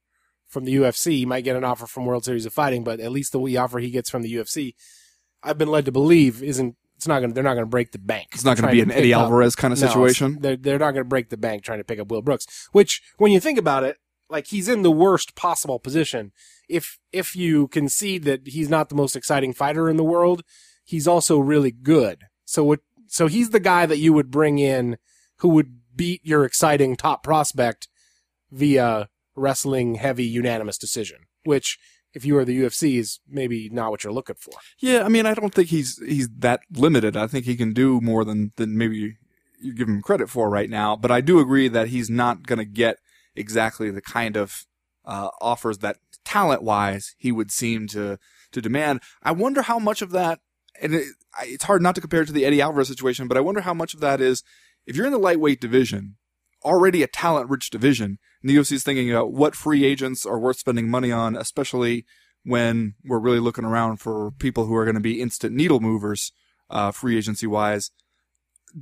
from 0.48 0.64
the 0.64 0.74
UFC, 0.74 1.12
he 1.12 1.26
might 1.26 1.44
get 1.44 1.56
an 1.56 1.64
offer 1.64 1.86
from 1.86 2.04
World 2.04 2.24
Series 2.24 2.44
of 2.44 2.52
Fighting, 2.52 2.84
but 2.84 3.00
at 3.00 3.10
least 3.10 3.32
the 3.32 3.56
offer 3.56 3.78
he 3.78 3.90
gets 3.90 4.10
from 4.10 4.22
the 4.22 4.34
UFC, 4.34 4.74
I've 5.42 5.58
been 5.58 5.68
led 5.68 5.86
to 5.86 5.92
believe 5.92 6.42
isn't. 6.42 6.76
It's 6.96 7.08
not 7.08 7.18
going. 7.18 7.32
They're 7.32 7.42
not 7.42 7.54
going 7.54 7.64
to 7.64 7.70
break 7.70 7.90
the 7.90 7.98
bank. 7.98 8.28
It's 8.32 8.44
not 8.44 8.56
going 8.56 8.68
to 8.68 8.72
be 8.72 8.80
an 8.80 8.92
Eddie 8.92 9.12
up- 9.12 9.22
Alvarez 9.22 9.56
kind 9.56 9.72
of 9.72 9.80
no, 9.80 9.88
situation. 9.88 10.38
they're 10.40 10.56
they're 10.56 10.78
not 10.78 10.92
going 10.92 11.04
to 11.04 11.08
break 11.08 11.30
the 11.30 11.36
bank 11.36 11.64
trying 11.64 11.78
to 11.78 11.84
pick 11.84 11.98
up 11.98 12.08
Will 12.12 12.22
Brooks. 12.22 12.68
Which, 12.70 13.02
when 13.18 13.32
you 13.32 13.40
think 13.40 13.58
about 13.58 13.82
it, 13.82 13.96
like 14.30 14.46
he's 14.46 14.68
in 14.68 14.82
the 14.82 14.90
worst 14.90 15.34
possible 15.34 15.80
position. 15.80 16.30
If 16.68 17.00
if 17.12 17.34
you 17.34 17.66
concede 17.68 18.22
that 18.24 18.46
he's 18.46 18.68
not 18.68 18.88
the 18.88 18.94
most 18.94 19.16
exciting 19.16 19.52
fighter 19.52 19.88
in 19.88 19.96
the 19.96 20.04
world, 20.04 20.42
he's 20.84 21.08
also 21.08 21.38
really 21.38 21.72
good. 21.72 22.24
So 22.44 22.62
what? 22.62 22.80
So 23.08 23.26
he's 23.26 23.50
the 23.50 23.58
guy 23.58 23.84
that 23.86 23.98
you 23.98 24.12
would 24.12 24.30
bring 24.30 24.58
in 24.60 24.96
who 25.38 25.48
would 25.48 25.80
beat 25.94 26.20
your 26.24 26.44
exciting 26.44 26.96
top 26.96 27.22
prospect 27.22 27.88
via 28.50 29.08
wrestling 29.34 29.96
heavy 29.96 30.24
unanimous 30.24 30.78
decision. 30.78 31.18
Which, 31.44 31.78
if 32.14 32.24
you 32.24 32.36
are 32.36 32.44
the 32.44 32.60
UFC, 32.60 32.98
is 32.98 33.20
maybe 33.28 33.68
not 33.70 33.90
what 33.90 34.04
you're 34.04 34.12
looking 34.12 34.36
for. 34.36 34.54
Yeah, 34.78 35.02
I 35.04 35.08
mean, 35.08 35.26
I 35.26 35.34
don't 35.34 35.54
think 35.54 35.68
he's 35.68 35.98
he's 35.98 36.28
that 36.38 36.60
limited. 36.72 37.16
I 37.16 37.26
think 37.26 37.44
he 37.44 37.56
can 37.56 37.72
do 37.72 38.00
more 38.00 38.24
than 38.24 38.52
than 38.56 38.76
maybe 38.76 39.16
you 39.60 39.74
give 39.74 39.88
him 39.88 40.02
credit 40.02 40.28
for 40.28 40.50
right 40.50 40.70
now. 40.70 40.96
But 40.96 41.10
I 41.10 41.20
do 41.20 41.40
agree 41.40 41.68
that 41.68 41.88
he's 41.88 42.10
not 42.10 42.46
going 42.46 42.58
to 42.58 42.64
get 42.64 42.98
exactly 43.34 43.90
the 43.90 44.02
kind 44.02 44.36
of 44.36 44.66
uh, 45.04 45.28
offers 45.40 45.78
that 45.78 45.96
talent 46.24 46.62
wise 46.62 47.14
he 47.18 47.32
would 47.32 47.50
seem 47.50 47.86
to 47.88 48.18
to 48.52 48.60
demand. 48.60 49.00
I 49.22 49.32
wonder 49.32 49.62
how 49.62 49.78
much 49.78 50.02
of 50.02 50.10
that, 50.10 50.40
and 50.80 50.94
it, 50.94 51.08
it's 51.42 51.64
hard 51.64 51.82
not 51.82 51.94
to 51.94 52.00
compare 52.00 52.22
it 52.22 52.26
to 52.26 52.32
the 52.32 52.44
Eddie 52.44 52.60
Alvarez 52.60 52.88
situation, 52.88 53.28
but 53.28 53.36
I 53.36 53.40
wonder 53.40 53.62
how 53.62 53.74
much 53.74 53.94
of 53.94 54.00
that 54.00 54.20
is 54.20 54.42
if 54.86 54.96
you're 54.96 55.06
in 55.06 55.12
the 55.12 55.18
lightweight 55.18 55.60
division, 55.60 56.16
already 56.64 57.02
a 57.02 57.08
talent 57.08 57.50
rich 57.50 57.70
division, 57.70 58.18
and 58.40 58.50
the 58.50 58.56
UFC 58.56 58.72
is 58.72 58.84
thinking 58.84 59.10
about 59.10 59.32
what 59.32 59.54
free 59.54 59.84
agents 59.84 60.24
are 60.26 60.38
worth 60.38 60.58
spending 60.58 60.88
money 60.88 61.12
on, 61.12 61.36
especially 61.36 62.04
when 62.44 62.94
we're 63.04 63.18
really 63.18 63.40
looking 63.40 63.64
around 63.64 63.98
for 63.98 64.30
people 64.32 64.66
who 64.66 64.74
are 64.74 64.84
going 64.84 64.94
to 64.94 65.00
be 65.00 65.20
instant 65.20 65.54
needle 65.54 65.80
movers, 65.80 66.32
uh, 66.70 66.90
free 66.90 67.16
agency 67.16 67.46
wise. 67.46 67.90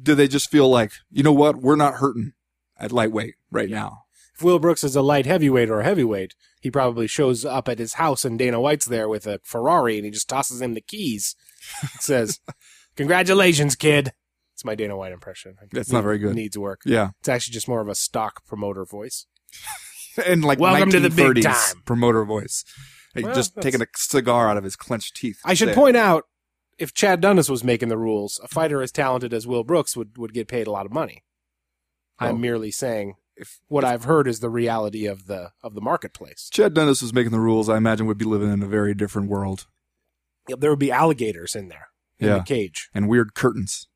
Do 0.03 0.15
they 0.15 0.29
just 0.29 0.51
feel 0.51 0.69
like, 0.69 0.93
you 1.11 1.23
know 1.23 1.33
what, 1.33 1.57
we're 1.57 1.77
not 1.77 1.95
hurting 1.95 2.33
at 2.79 2.93
lightweight 2.93 3.35
right 3.51 3.69
now? 3.69 4.05
if 4.41 4.45
Will 4.45 4.59
Brooks 4.59 4.83
is 4.83 4.97
a 4.97 5.03
light 5.03 5.27
heavyweight 5.27 5.69
or 5.69 5.81
a 5.81 5.85
heavyweight, 5.85 6.35
he 6.63 6.71
probably 6.71 7.07
shows 7.07 7.45
up 7.45 7.69
at 7.69 7.79
his 7.79 7.95
house 7.95 8.25
and 8.25 8.39
Dana 8.39 8.59
White's 8.59 8.87
there 8.87 9.07
with 9.07 9.27
a 9.27 9.39
Ferrari 9.43 9.97
and 9.97 10.07
he 10.07 10.11
just 10.11 10.31
tosses 10.31 10.63
him 10.63 10.73
the 10.73 10.81
keys. 10.81 11.37
says, 11.99 12.41
Congratulations, 12.97 13.77
kid. 13.77 14.13
It's 14.61 14.65
my 14.67 14.75
Dana 14.75 14.95
White 14.95 15.13
impression. 15.13 15.57
That's 15.73 15.91
not 15.91 16.03
very 16.03 16.19
good. 16.19 16.35
Needs 16.35 16.59
work. 16.59 16.83
Yeah. 16.85 17.13
It's 17.21 17.31
actually 17.31 17.55
just 17.55 17.67
more 17.67 17.81
of 17.81 17.89
a 17.89 17.95
stock 17.95 18.45
promoter 18.47 18.85
voice. 18.85 19.27
And 20.27 20.45
like 20.45 20.59
Welcome 20.59 20.91
to 20.91 21.01
the 21.01 21.09
big 21.09 21.41
time. 21.45 21.83
promoter 21.87 22.25
voice. 22.27 22.65
Well, 23.15 23.33
just 23.33 23.55
that's- 23.55 23.63
taking 23.73 23.81
a 23.81 23.87
cigar 23.97 24.51
out 24.51 24.57
of 24.59 24.65
his 24.65 24.75
clenched 24.77 25.17
teeth. 25.17 25.39
I 25.47 25.55
should 25.55 25.69
There. 25.69 25.75
point 25.75 25.97
out, 25.97 26.25
if 26.79 26.93
Chad 26.93 27.21
Dundas 27.23 27.49
was 27.49 27.63
making 27.65 27.89
the 27.91 27.97
rules, 27.97 28.39
a 28.43 28.49
fighter 28.49 28.83
as 28.83 28.91
talented 28.93 29.33
as 29.33 29.47
Will 29.47 29.63
Brooks 29.65 29.97
would, 29.97 30.19
would 30.19 30.35
get 30.35 30.49
paid 30.49 30.67
a 30.67 30.73
lot 30.73 30.85
of 30.85 30.93
money. 30.93 31.23
Oh. 32.21 32.27
I'm 32.27 32.41
merely 32.41 32.71
saying 32.73 33.15
If, 33.37 33.61
what 33.69 33.85
I've 33.85 34.05
heard 34.05 34.27
is 34.27 34.41
the 34.41 34.51
reality 34.51 35.07
of 35.07 35.27
the 35.27 35.53
of 35.63 35.75
the 35.75 35.81
marketplace. 35.81 36.51
Chad 36.53 36.75
Dundas 36.75 37.01
was 37.01 37.15
making 37.15 37.33
the 37.33 37.41
rules, 37.41 37.69
I 37.69 37.77
imagine 37.79 38.07
would 38.07 38.19
be 38.19 38.25
living 38.27 38.53
in 38.53 38.63
a 38.65 38.67
very 38.69 38.95
different 38.95 39.31
world 39.31 39.69
There 40.49 40.71
would 40.71 40.79
be 40.81 40.93
alligators 40.93 41.55
in 41.55 41.69
there 41.69 41.87
in 42.19 42.27
Yeah. 42.29 42.39
the 42.39 42.45
cage. 42.45 42.91
and 42.93 43.09
weird 43.09 43.33
curtains. 43.35 43.87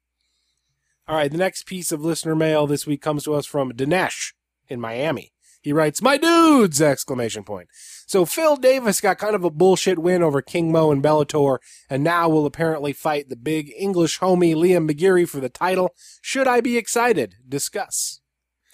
All 1.06 1.16
right, 1.16 1.30
the 1.30 1.38
next 1.38 1.66
piece 1.66 1.92
of 1.92 2.00
listener 2.00 2.34
mail 2.34 2.66
this 2.66 2.86
week 2.86 3.02
comes 3.02 3.24
to 3.24 3.34
us 3.34 3.46
from 3.46 3.72
Dinesh 3.72 4.32
in 4.68 4.80
Miami. 4.80 5.32
He 5.60 5.72
writes, 5.72 6.02
"My 6.02 6.18
dudes!" 6.18 6.80
exclamation 6.80 7.42
point. 7.42 7.68
So 8.06 8.24
Phil 8.26 8.56
Davis 8.56 9.00
got 9.00 9.18
kind 9.18 9.34
of 9.34 9.44
a 9.44 9.50
bullshit 9.50 9.98
win 9.98 10.22
over 10.22 10.42
King 10.42 10.70
Mo 10.70 10.90
and 10.90 11.02
Bellator, 11.02 11.58
and 11.88 12.04
now 12.04 12.28
will 12.28 12.46
apparently 12.46 12.92
fight 12.92 13.28
the 13.28 13.36
big 13.36 13.72
English 13.76 14.20
homie 14.20 14.54
Liam 14.54 14.90
McGeary 14.90 15.28
for 15.28 15.40
the 15.40 15.48
title. 15.48 15.94
Should 16.20 16.46
I 16.46 16.60
be 16.60 16.76
excited? 16.76 17.36
Discuss. 17.48 18.20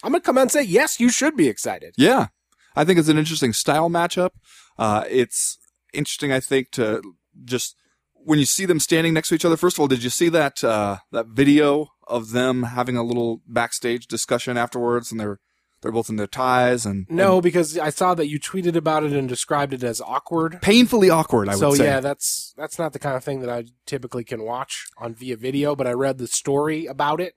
I'm 0.03 0.13
gonna 0.13 0.21
come 0.21 0.39
out 0.39 0.43
and 0.43 0.51
say 0.51 0.63
yes. 0.63 0.99
You 0.99 1.11
should 1.11 1.37
be 1.37 1.49
excited. 1.49 1.95
Yeah. 1.97 2.29
I 2.75 2.85
think 2.85 2.99
it's 2.99 3.09
an 3.09 3.19
interesting 3.19 3.53
style 3.53 3.91
matchup. 3.91 4.31
Uh, 4.79 5.05
it's 5.09 5.59
interesting, 5.93 6.33
I 6.33 6.41
think, 6.41 6.71
to 6.73 7.03
just 7.45 7.77
when 8.25 8.39
you 8.39 8.45
see 8.45 8.67
them 8.67 8.81
standing 8.81 9.15
next 9.15 9.29
to 9.29 9.35
each 9.35 9.45
other. 9.45 9.57
First 9.57 9.77
of 9.77 9.81
all, 9.81 9.89
did 9.89 10.03
you 10.05 10.11
see 10.11 10.29
that 10.29 10.63
uh, 10.65 10.99
that 11.13 11.27
video 11.29 11.89
of 12.07 12.31
them 12.31 12.65
having 12.65 12.97
a 12.97 13.03
little 13.03 13.43
backstage 13.47 14.07
discussion 14.07 14.57
afterwards, 14.57 15.11
and 15.11 15.21
they're 15.21 15.39
they're 15.83 15.93
both 15.93 16.11
in 16.11 16.17
their 16.17 16.27
ties 16.27 16.85
and 16.85 17.07
No, 17.09 17.35
and 17.35 17.43
because 17.43 17.79
I 17.79 17.91
saw 17.91 18.15
that 18.15 18.29
you 18.29 18.39
tweeted 18.39 18.77
about 18.77 19.03
it 19.05 19.13
and 19.13 19.29
described 19.29 19.73
it 19.73 19.83
as 19.83 20.01
awkward. 20.01 20.61
painfully 20.61 21.09
awkward. 21.09 21.49
I 21.49 21.57
would 21.57 21.73
say. 21.73 21.79
so 21.79 21.85
yeah, 21.85 22.01
that's 22.01 22.53
that's 22.57 22.79
not 22.79 22.93
the 22.93 22.99
kind 22.99 23.17
of 23.17 23.25
thing 23.25 23.41
that 23.41 23.51
I 23.51 23.65
typically 23.87 24.25
can 24.25 24.43
watch 24.43 24.87
on 24.99 25.15
via 25.15 25.37
video. 25.37 25.75
But 25.75 25.87
I 25.87 25.93
read 25.93 26.19
the 26.19 26.27
story 26.27 26.87
about 26.87 27.21
it. 27.21 27.35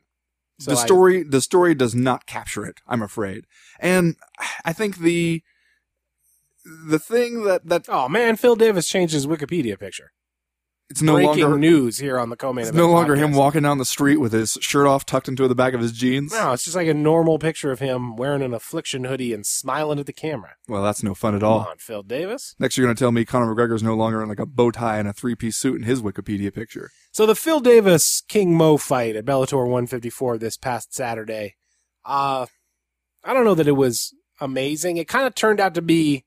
So 0.60 0.72
the 0.72 0.78
I- 0.78 0.86
story 0.86 1.24
the 1.24 1.42
story 1.42 1.74
does 1.75 1.96
not 1.96 2.28
capture 2.28 2.63
it 2.63 2.80
i'm 2.88 3.02
afraid 3.02 3.46
and 3.80 4.16
i 4.63 4.72
think 4.72 5.00
the 5.00 5.42
the 6.63 7.00
thing 7.00 7.44
that 7.44 7.66
that 7.68 7.86
oh 7.90 8.08
man, 8.08 8.36
Phil 8.36 8.56
Davis 8.56 8.88
changed 8.88 9.13
his 9.13 9.28
Wikipedia 9.28 9.78
picture. 9.78 10.12
It's 10.90 11.02
no 11.02 11.13
Breaking 11.13 11.44
longer 11.44 11.58
news 11.58 11.98
here 11.98 12.20
on 12.20 12.30
the 12.30 12.36
co-main. 12.36 12.63
it's 12.63 12.70
Event 12.70 12.86
no 12.88 12.92
longer 12.92 13.16
him 13.16 13.32
walking 13.32 13.63
down 13.63 13.78
the 13.78 13.86
street 13.86 14.18
with 14.18 14.32
his 14.34 14.58
shirt 14.62 14.86
off 14.86 15.06
tucked 15.06 15.28
into 15.28 15.48
the 15.48 15.56
back 15.56 15.74
of 15.74 15.80
his 15.82 15.92
jeans 15.92 16.32
No, 16.34 16.52
it's 16.52 16.63
just 16.66 16.75
like 16.75 16.88
a 16.88 16.94
normal 16.94 17.40
picture 17.40 17.72
of 17.72 17.80
him 17.80 18.16
wearing 18.16 18.42
an 18.42 18.54
affliction 18.54 19.06
hoodie 19.06 19.34
and 19.34 19.46
smiling 19.46 19.98
at 20.00 20.06
the 20.06 20.13
camera. 20.13 20.52
well 20.68 20.84
that's 20.84 21.02
no 21.02 21.13
fun 21.16 21.36
at 21.36 21.42
Come 21.42 21.50
all 21.52 21.60
on, 21.62 21.78
Phil 21.78 22.04
Davis. 22.04 22.56
next 22.60 22.78
you're 22.78 22.86
going 22.86 22.96
to 22.96 23.00
tell 23.00 23.12
me 23.12 23.25
conor 23.25 23.54
mcgregor's 23.56 23.82
no 23.84 23.96
longer 23.96 24.22
in 24.22 24.30
like 24.30 24.40
a 24.40 24.46
bow 24.46 24.72
tie 24.72 25.00
and 25.00 25.08
a 25.08 25.13
three-piece 25.13 25.58
suit 25.58 25.75
in 25.78 25.84
his 25.84 26.02
wikipedia 26.02 26.54
picture 26.54 26.92
So 27.12 27.25
the 27.25 27.36
Phil 27.36 27.60
Davis 27.60 28.22
King 28.28 28.56
Mo 28.56 28.78
fight 28.78 29.16
at 29.16 29.25
Bellator 29.25 29.63
154 29.63 30.38
this 30.38 30.58
past 30.58 30.94
Saturday, 30.94 31.56
uh, 32.06 32.46
I 33.24 33.34
don't 33.34 33.46
know 33.46 33.56
that 33.56 33.68
it 33.68 33.72
was 33.78 34.13
amazing. 34.42 34.98
It 34.98 35.08
kind 35.08 35.25
of 35.25 35.34
turned 35.34 35.60
out 35.62 35.74
to 35.75 35.82
be 35.82 36.25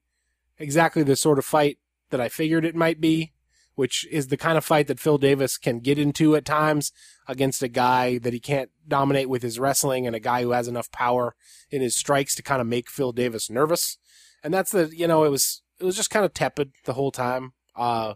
exactly 0.59 1.03
the 1.03 1.15
sort 1.17 1.39
of 1.39 1.45
fight 1.45 1.79
that 2.11 2.21
I 2.21 2.29
figured 2.31 2.65
it 2.65 2.75
might 2.75 3.01
be, 3.01 3.33
which 3.77 4.07
is 4.11 4.27
the 4.27 4.37
kind 4.37 4.59
of 4.59 4.65
fight 4.65 4.89
that 4.89 5.01
Phil 5.01 5.19
Davis 5.19 5.57
can 5.57 5.79
get 5.79 5.99
into 5.99 6.35
at 6.35 6.45
times 6.45 6.93
against 7.29 7.63
a 7.63 7.69
guy 7.69 8.19
that 8.19 8.33
he 8.33 8.41
can't 8.41 8.71
dominate 8.87 9.29
with 9.29 9.43
his 9.43 9.59
wrestling 9.59 10.07
and 10.07 10.17
a 10.17 10.21
guy 10.21 10.43
who 10.43 10.51
has 10.51 10.67
enough 10.67 10.91
power 10.91 11.35
in 11.71 11.81
his 11.81 11.97
strikes 11.97 12.35
to 12.35 12.43
kind 12.43 12.61
of 12.61 12.67
make 12.67 12.91
Phil 12.91 13.13
Davis 13.13 13.49
nervous. 13.49 13.99
And 14.43 14.53
that's 14.53 14.73
the, 14.73 14.91
you 14.95 15.07
know, 15.07 15.25
it 15.25 15.31
was, 15.31 15.63
it 15.79 15.85
was 15.85 15.97
just 15.97 16.11
kind 16.11 16.25
of 16.25 16.35
tepid 16.35 16.73
the 16.85 16.95
whole 16.95 17.13
time. 17.13 17.53
Uh, 17.77 18.15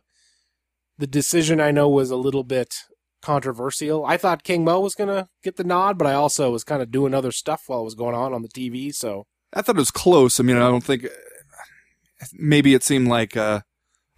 the 0.99 1.07
decision 1.07 1.61
I 1.61 1.71
know 1.71 1.89
was 1.89 2.11
a 2.11 2.17
little 2.17 2.45
bit 2.45 2.77
controversial. 3.23 4.05
I 4.05 4.17
thought 4.17 4.45
King 4.45 4.65
Mo 4.65 4.81
was 4.81 4.95
going 4.95 5.09
to 5.09 5.29
get 5.43 5.57
the 5.57 5.65
nod, 5.65 5.99
but 5.99 6.07
I 6.07 6.15
also 6.15 6.51
was 6.51 6.65
kind 6.65 6.83
of 6.83 6.91
doing 6.91 7.15
other 7.15 7.33
stuff 7.33 7.65
while 7.67 7.81
it 7.81 7.85
was 7.85 7.95
going 7.95 8.15
on 8.15 8.33
on 8.33 8.43
the 8.43 8.49
TV. 8.49 8.95
So 8.95 9.27
i 9.53 9.63
thought 9.63 9.77
it 9.77 9.81
was 9.81 9.91
close 9.91 10.39
i 10.39 10.43
mean 10.43 10.57
i 10.57 10.61
don't 10.61 10.85
think 10.85 11.07
maybe 12.33 12.75
it 12.75 12.83
seemed 12.83 13.09
like 13.09 13.37
uh 13.37 13.61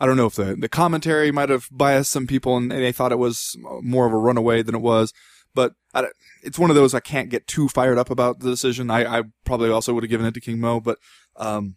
I 0.02 0.06
don't 0.06 0.16
know 0.16 0.26
if 0.26 0.34
the, 0.34 0.56
the 0.56 0.68
commentary 0.68 1.30
might 1.30 1.48
have 1.48 1.68
biased 1.70 2.10
some 2.10 2.26
people 2.26 2.56
and, 2.56 2.72
and 2.72 2.82
they 2.82 2.90
thought 2.90 3.12
it 3.12 3.20
was 3.20 3.56
more 3.82 4.04
of 4.04 4.12
a 4.12 4.18
runaway 4.18 4.60
than 4.60 4.74
it 4.74 4.80
was. 4.80 5.12
But 5.54 5.74
I, 5.94 6.06
it's 6.42 6.58
one 6.58 6.70
of 6.70 6.76
those 6.76 6.92
I 6.92 6.98
can't 6.98 7.30
get 7.30 7.46
too 7.46 7.68
fired 7.68 7.98
up 7.98 8.10
about 8.10 8.40
the 8.40 8.50
decision. 8.50 8.90
I, 8.90 9.20
I 9.20 9.22
probably 9.44 9.70
also 9.70 9.94
would 9.94 10.02
have 10.02 10.10
given 10.10 10.26
it 10.26 10.34
to 10.34 10.40
King 10.40 10.58
Mo, 10.58 10.80
but 10.80 10.98
um, 11.36 11.76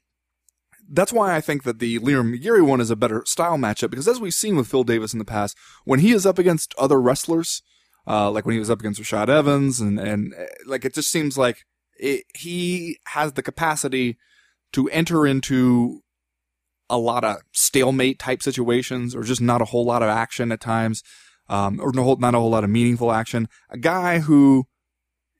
that's 0.90 1.14
why 1.14 1.36
I 1.36 1.40
think 1.40 1.66
that 1.66 1.78
the 1.78 2.00
Liam 2.00 2.36
McGeary 2.36 2.66
one 2.66 2.82
is 2.82 2.90
a 2.90 2.96
better 2.96 3.22
style 3.28 3.58
matchup 3.58 3.92
because 3.92 4.08
as 4.08 4.20
we've 4.20 4.34
seen 4.34 4.56
with 4.56 4.68
Phil 4.68 4.84
Davis 4.84 5.14
in 5.14 5.20
the 5.20 5.26
past, 5.26 5.56
when 5.84 6.00
he 6.00 6.12
is 6.12 6.26
up 6.26 6.40
against 6.40 6.74
other 6.80 7.00
wrestlers, 7.00 7.62
uh, 8.08 8.32
like 8.32 8.48
when 8.48 8.54
he 8.54 8.60
was 8.60 8.72
up 8.72 8.80
against 8.80 9.00
Rashad 9.00 9.30
Evans 9.30 9.80
and, 9.80 10.00
and 10.00 10.34
uh, 10.34 10.46
like 10.66 10.84
it 10.84 10.96
just 10.96 11.12
seems 11.12 11.38
like 11.38 11.64
it, 12.00 12.24
he 12.34 12.98
has 13.10 13.34
the 13.34 13.44
capacity 13.44 14.18
to 14.74 14.90
enter 14.90 15.28
into 15.28 16.02
a 16.90 16.98
lot 16.98 17.24
of 17.24 17.38
stalemate 17.52 18.20
type 18.20 18.42
situations 18.42 19.16
or 19.16 19.24
just 19.24 19.42
not 19.42 19.62
a 19.62 19.66
whole 19.66 19.86
lot 19.86 20.04
of 20.04 20.10
action 20.10 20.52
at 20.52 20.62
times, 20.62 21.04
um, 21.50 21.80
or 21.82 21.92
no, 21.94 22.16
not 22.16 22.36
a 22.36 22.40
whole 22.40 22.50
lot 22.50 22.64
of 22.64 22.70
meaningful 22.70 23.12
action. 23.12 23.48
A 23.70 23.78
guy 23.78 24.20
who 24.20 24.68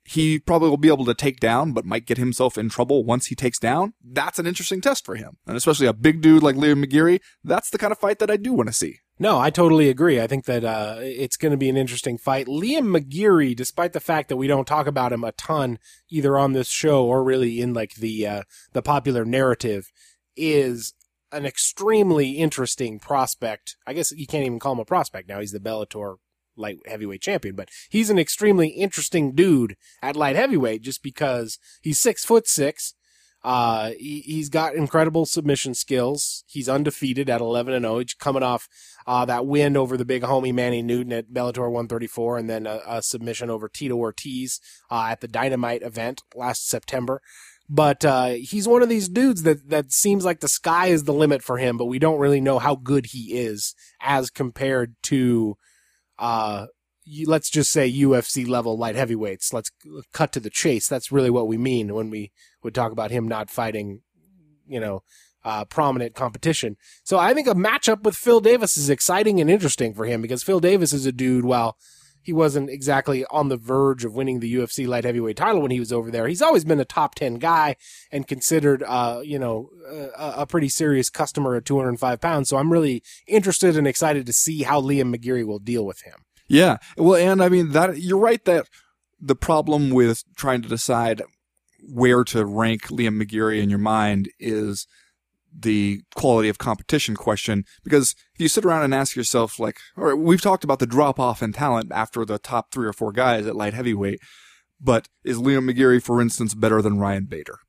he 0.08 0.38
probably 0.38 0.70
will 0.70 0.78
be 0.78 0.88
able 0.88 1.06
to 1.06 1.16
take 1.16 1.40
down, 1.40 1.72
but 1.72 1.84
might 1.84 2.06
get 2.06 2.20
himself 2.20 2.60
in 2.60 2.70
trouble 2.70 3.04
once 3.04 3.26
he 3.26 3.36
takes 3.36 3.58
down. 3.58 3.94
That's 4.04 4.38
an 4.38 4.46
interesting 4.46 4.80
test 4.80 5.04
for 5.04 5.16
him. 5.16 5.38
And 5.48 5.58
especially 5.58 5.88
a 5.88 5.94
big 5.94 6.22
dude 6.22 6.44
like 6.44 6.56
Liam 6.56 6.84
McGeary, 6.84 7.22
that's 7.44 7.72
the 7.72 7.80
kind 7.80 7.92
of 7.92 7.98
fight 7.98 8.20
that 8.20 8.30
I 8.30 8.38
do 8.38 8.54
want 8.54 8.68
to 8.68 8.74
see. 8.74 9.00
No, 9.18 9.40
I 9.40 9.50
totally 9.50 9.90
agree. 9.90 10.22
I 10.22 10.28
think 10.28 10.46
that 10.46 10.64
uh, 10.64 10.98
it's 11.00 11.38
going 11.38 11.54
to 11.54 11.58
be 11.58 11.70
an 11.70 11.78
interesting 11.78 12.20
fight. 12.20 12.46
Liam 12.46 12.96
McGeary, 12.96 13.56
despite 13.56 13.94
the 13.94 14.00
fact 14.00 14.30
that 14.30 14.38
we 14.38 14.46
don't 14.46 14.68
talk 14.68 14.86
about 14.86 15.12
him 15.12 15.24
a 15.24 15.32
ton, 15.32 15.80
either 16.10 16.38
on 16.38 16.54
this 16.54 16.68
show 16.68 17.06
or 17.06 17.24
really 17.24 17.60
in 17.60 17.74
like 17.74 17.96
the 17.96 18.28
uh, 18.28 18.44
the 18.74 18.84
popular 18.84 19.26
narrative, 19.26 19.92
is 20.36 20.94
an 21.36 21.46
extremely 21.46 22.32
interesting 22.32 23.00
prospect. 23.00 23.76
I 23.86 23.94
guess 23.94 24.12
you 24.12 24.28
can't 24.28 24.46
even 24.46 24.60
call 24.60 24.74
him 24.74 24.80
a 24.80 24.86
prospect 24.86 25.28
now. 25.28 25.40
He's 25.40 25.52
the 25.52 25.60
Bellator 25.60 26.16
light 26.58 26.80
heavyweight 26.88 27.22
champion, 27.22 27.56
but 27.56 27.70
he's 27.90 28.10
an 28.10 28.18
extremely 28.18 28.70
interesting 28.70 29.34
dude 29.34 29.76
at 30.02 30.16
light 30.16 30.36
heavyweight 30.36 30.82
just 30.82 31.04
because 31.04 31.60
he's 31.82 32.00
six 32.00 32.24
foot 32.24 32.48
six. 32.48 32.96
Uh, 33.44 33.92
he, 34.00 34.22
he's 34.22 34.50
got 34.50 34.74
incredible 34.74 35.24
submission 35.28 35.76
skills. 35.76 36.44
He's 36.48 36.68
undefeated 36.68 37.30
at 37.30 37.42
11 37.42 37.76
and 37.76 37.84
0. 37.84 38.00
He's 38.00 38.16
coming 38.16 38.42
off 38.42 38.68
uh, 39.06 39.24
that 39.26 39.46
win 39.46 39.78
over 39.78 39.98
the 39.98 40.04
big 40.04 40.24
homie 40.24 40.52
Manny 40.52 40.82
Newton 40.82 41.14
at 41.14 41.30
Bellator 41.30 41.70
134, 41.70 42.40
and 42.40 42.50
then 42.50 42.66
a, 42.66 42.82
a 42.88 43.02
submission 43.04 43.52
over 43.52 43.70
Tito 43.70 43.96
Ortiz 43.98 44.60
uh, 44.90 45.10
at 45.12 45.22
the 45.22 45.28
Dynamite 45.28 45.84
event 45.84 46.24
last 46.34 46.68
September. 46.68 47.22
But 47.68 48.06
uh, 48.06 48.30
he's 48.40 48.68
one 48.68 48.84
of 48.84 48.90
these 48.90 49.10
dudes 49.10 49.44
that 49.44 49.70
that 49.70 49.92
seems 49.92 50.24
like 50.24 50.40
the 50.40 50.48
sky 50.48 50.88
is 50.88 51.04
the 51.04 51.14
limit 51.14 51.42
for 51.42 51.58
him, 51.58 51.78
but 51.78 51.86
we 51.86 51.98
don't 51.98 52.20
really 52.20 52.42
know 52.42 52.60
how 52.60 52.76
good 52.76 53.08
he 53.08 53.34
is 53.34 53.74
as 54.00 54.30
compared 54.30 54.96
to, 55.04 55.58
uh, 56.20 56.68
let's 57.26 57.50
just 57.50 57.72
say 57.72 57.92
UFC 57.92 58.48
level 58.48 58.78
light 58.78 58.96
heavyweights. 58.96 59.52
Let's 59.52 59.72
cut 60.14 60.32
to 60.34 60.40
the 60.40 60.52
chase. 60.52 60.88
That's 60.88 61.12
really 61.12 61.32
what 61.32 61.48
we 61.48 61.58
mean 61.58 61.94
when 61.96 62.12
we 62.12 62.32
would 62.62 62.76
talk 62.76 62.92
about 62.92 63.10
him 63.10 63.28
not 63.28 63.50
fighting, 63.50 64.02
you 64.68 64.80
know, 64.80 65.02
uh, 65.44 65.66
prominent 65.66 66.14
competition. 66.14 66.78
So 67.04 67.18
I 67.18 67.34
think 67.34 67.48
a 67.48 67.56
matchup 67.56 68.04
with 68.04 68.16
Phil 68.16 68.42
Davis 68.42 68.78
is 68.78 68.92
exciting 68.92 69.42
and 69.42 69.50
interesting 69.50 69.96
for 69.96 70.06
him 70.06 70.22
because 70.22 70.44
Phil 70.44 70.60
Davis 70.60 70.94
is 70.94 71.08
a 71.08 71.12
dude. 71.12 71.46
While 71.46 71.78
he 72.26 72.34
wasn't 72.34 72.72
exactly 72.72 73.24
on 73.30 73.50
the 73.50 73.56
verge 73.56 74.04
of 74.04 74.16
winning 74.16 74.40
the 74.40 74.56
UFC 74.56 74.88
light 74.88 75.04
heavyweight 75.04 75.38
title 75.38 75.62
when 75.62 75.70
he 75.70 75.80
was 75.80 75.94
over 75.94 76.10
there, 76.10 76.28
he's 76.28 76.42
always 76.42 76.66
been 76.66 76.80
a 76.80 76.86
top 76.86 77.14
ten 77.14 77.36
guy 77.36 77.76
and 78.12 78.28
considered, 78.28 78.82
uh, 78.82 79.22
you 79.24 79.38
know, 79.38 79.70
a, 80.18 80.34
a 80.38 80.48
pretty 80.48 80.68
serious 80.68 81.12
customer 81.12 81.56
at 81.56 81.66
205 81.66 82.20
pounds. 82.20 82.50
So 82.50 82.58
I'm 82.58 82.74
really 82.74 83.04
interested 83.28 83.78
and 83.78 83.86
excited 83.86 84.26
to 84.26 84.34
see 84.34 84.64
how 84.64 84.82
Liam 84.82 85.16
McGeary 85.16 85.46
will 85.46 85.60
deal 85.60 85.86
with 85.86 86.02
him. 86.02 86.26
Yeah. 86.48 86.78
Well, 86.98 87.16
and 87.16 87.44
I 87.44 87.50
mean 87.50 87.72
that 87.74 88.02
you're 88.02 88.18
right 88.18 88.44
that 88.46 88.68
the 89.20 89.36
problem 89.36 89.92
with 89.92 90.24
trying 90.36 90.64
to 90.64 90.68
decide 90.68 91.22
where 91.88 92.24
to 92.24 92.44
rank 92.44 92.88
Liam 92.88 93.22
McGeary 93.22 93.62
in 93.62 93.70
your 93.70 93.80
mind 93.80 94.30
is 94.40 94.88
the 95.58 96.02
quality 96.16 96.50
of 96.50 96.58
competition 96.58 97.16
question. 97.16 97.64
Because 97.84 98.16
if 98.34 98.42
you 98.42 98.48
sit 98.48 98.66
around 98.66 98.84
and 98.84 98.94
ask 98.94 99.16
yourself, 99.16 99.60
like, 99.60 99.78
all 99.98 100.06
right, 100.06 100.18
we've 100.18 100.42
talked 100.42 100.64
about 100.64 100.80
the 100.80 100.88
drop 100.88 101.20
off 101.20 101.42
in 101.42 101.54
talent 101.54 101.92
after 101.92 102.26
the 102.26 102.38
top 102.38 102.72
three 102.72 102.88
or 102.88 102.94
four 102.94 103.12
guys 103.12 103.48
at 103.48 103.56
light 103.56 103.74
heavyweight, 103.74 104.20
but 104.80 105.08
is 105.24 105.38
Liam 105.38 105.70
McGeary, 105.70 106.02
for 106.02 106.22
instance, 106.22 106.54
better 106.54 106.82
than 106.82 107.00
Ryan 107.00 107.26
Bader? 107.26 107.60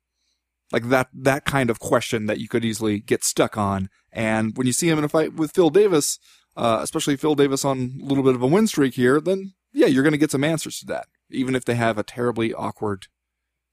Like 0.71 0.89
that, 0.89 1.07
that 1.13 1.45
kind 1.45 1.69
of 1.69 1.79
question 1.79 2.25
that 2.25 2.39
you 2.39 2.49
could 2.49 2.65
easily 2.65 2.99
get 2.99 3.23
stuck 3.23 3.57
on. 3.57 3.89
And 4.11 4.57
when 4.57 4.67
you 4.67 4.73
see 4.73 4.89
him 4.89 4.97
in 4.97 5.05
a 5.05 5.09
fight 5.09 5.35
with 5.35 5.53
Phil 5.53 5.69
Davis, 5.69 6.19
uh, 6.57 6.79
especially 6.81 7.15
Phil 7.15 7.35
Davis 7.35 7.63
on 7.63 7.99
a 8.01 8.05
little 8.05 8.23
bit 8.23 8.35
of 8.35 8.41
a 8.41 8.47
win 8.47 8.67
streak 8.67 8.95
here, 8.95 9.21
then 9.21 9.53
yeah, 9.71 9.87
you're 9.87 10.03
going 10.03 10.11
to 10.11 10.17
get 10.17 10.31
some 10.31 10.43
answers 10.43 10.79
to 10.79 10.85
that. 10.87 11.05
Even 11.29 11.55
if 11.55 11.63
they 11.63 11.75
have 11.75 11.97
a 11.97 12.03
terribly 12.03 12.53
awkward 12.53 13.07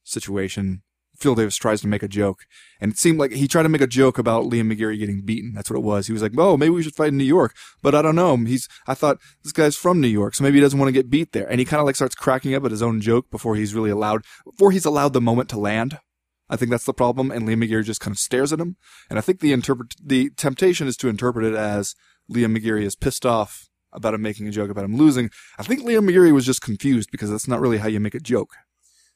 situation, 0.04 0.82
Phil 1.16 1.34
Davis 1.34 1.56
tries 1.56 1.80
to 1.80 1.88
make 1.88 2.02
a 2.02 2.08
joke. 2.08 2.44
And 2.80 2.92
it 2.92 2.98
seemed 2.98 3.18
like 3.18 3.32
he 3.32 3.48
tried 3.48 3.62
to 3.62 3.68
make 3.68 3.80
a 3.80 3.86
joke 3.86 4.18
about 4.18 4.44
Liam 4.44 4.72
McGeary 4.72 4.98
getting 4.98 5.22
beaten. 5.22 5.52
That's 5.54 5.70
what 5.70 5.78
it 5.78 5.84
was. 5.84 6.06
He 6.06 6.12
was 6.12 6.22
like, 6.22 6.32
oh, 6.36 6.56
maybe 6.56 6.70
we 6.70 6.82
should 6.82 6.94
fight 6.94 7.08
in 7.08 7.18
New 7.18 7.24
York. 7.24 7.54
But 7.82 7.94
I 7.94 8.02
don't 8.02 8.16
know. 8.16 8.36
He's, 8.36 8.68
I 8.86 8.94
thought 8.94 9.18
this 9.42 9.52
guy's 9.52 9.76
from 9.76 10.00
New 10.00 10.08
York, 10.08 10.34
so 10.34 10.44
maybe 10.44 10.56
he 10.56 10.60
doesn't 10.60 10.78
want 10.78 10.88
to 10.88 10.92
get 10.92 11.10
beat 11.10 11.32
there. 11.32 11.46
And 11.48 11.60
he 11.60 11.64
kind 11.64 11.80
of 11.80 11.86
like 11.86 11.96
starts 11.96 12.14
cracking 12.14 12.54
up 12.54 12.64
at 12.64 12.70
his 12.70 12.82
own 12.82 13.00
joke 13.00 13.30
before 13.30 13.56
he's 13.56 13.74
really 13.74 13.90
allowed, 13.90 14.24
before 14.44 14.70
he's 14.70 14.84
allowed 14.84 15.12
the 15.12 15.20
moment 15.20 15.48
to 15.50 15.58
land. 15.58 15.98
I 16.48 16.56
think 16.56 16.70
that's 16.70 16.84
the 16.84 16.92
problem. 16.92 17.30
And 17.30 17.48
Liam 17.48 17.64
McGeary 17.64 17.84
just 17.84 18.00
kind 18.00 18.12
of 18.12 18.18
stares 18.18 18.52
at 18.52 18.60
him. 18.60 18.76
And 19.08 19.18
I 19.18 19.22
think 19.22 19.40
the 19.40 19.52
interpret, 19.52 19.94
the 20.02 20.30
temptation 20.30 20.86
is 20.86 20.96
to 20.98 21.08
interpret 21.08 21.46
it 21.46 21.54
as 21.54 21.94
Liam 22.30 22.56
McGeary 22.56 22.82
is 22.82 22.96
pissed 22.96 23.24
off 23.24 23.68
about 23.92 24.14
him 24.14 24.22
making 24.22 24.48
a 24.48 24.50
joke 24.50 24.70
about 24.70 24.84
him 24.84 24.96
losing. 24.96 25.30
I 25.58 25.62
think 25.62 25.82
Liam 25.82 26.08
McGeary 26.08 26.32
was 26.32 26.44
just 26.44 26.60
confused 26.60 27.10
because 27.10 27.30
that's 27.30 27.48
not 27.48 27.60
really 27.60 27.78
how 27.78 27.88
you 27.88 28.00
make 28.00 28.14
a 28.14 28.20
joke. 28.20 28.50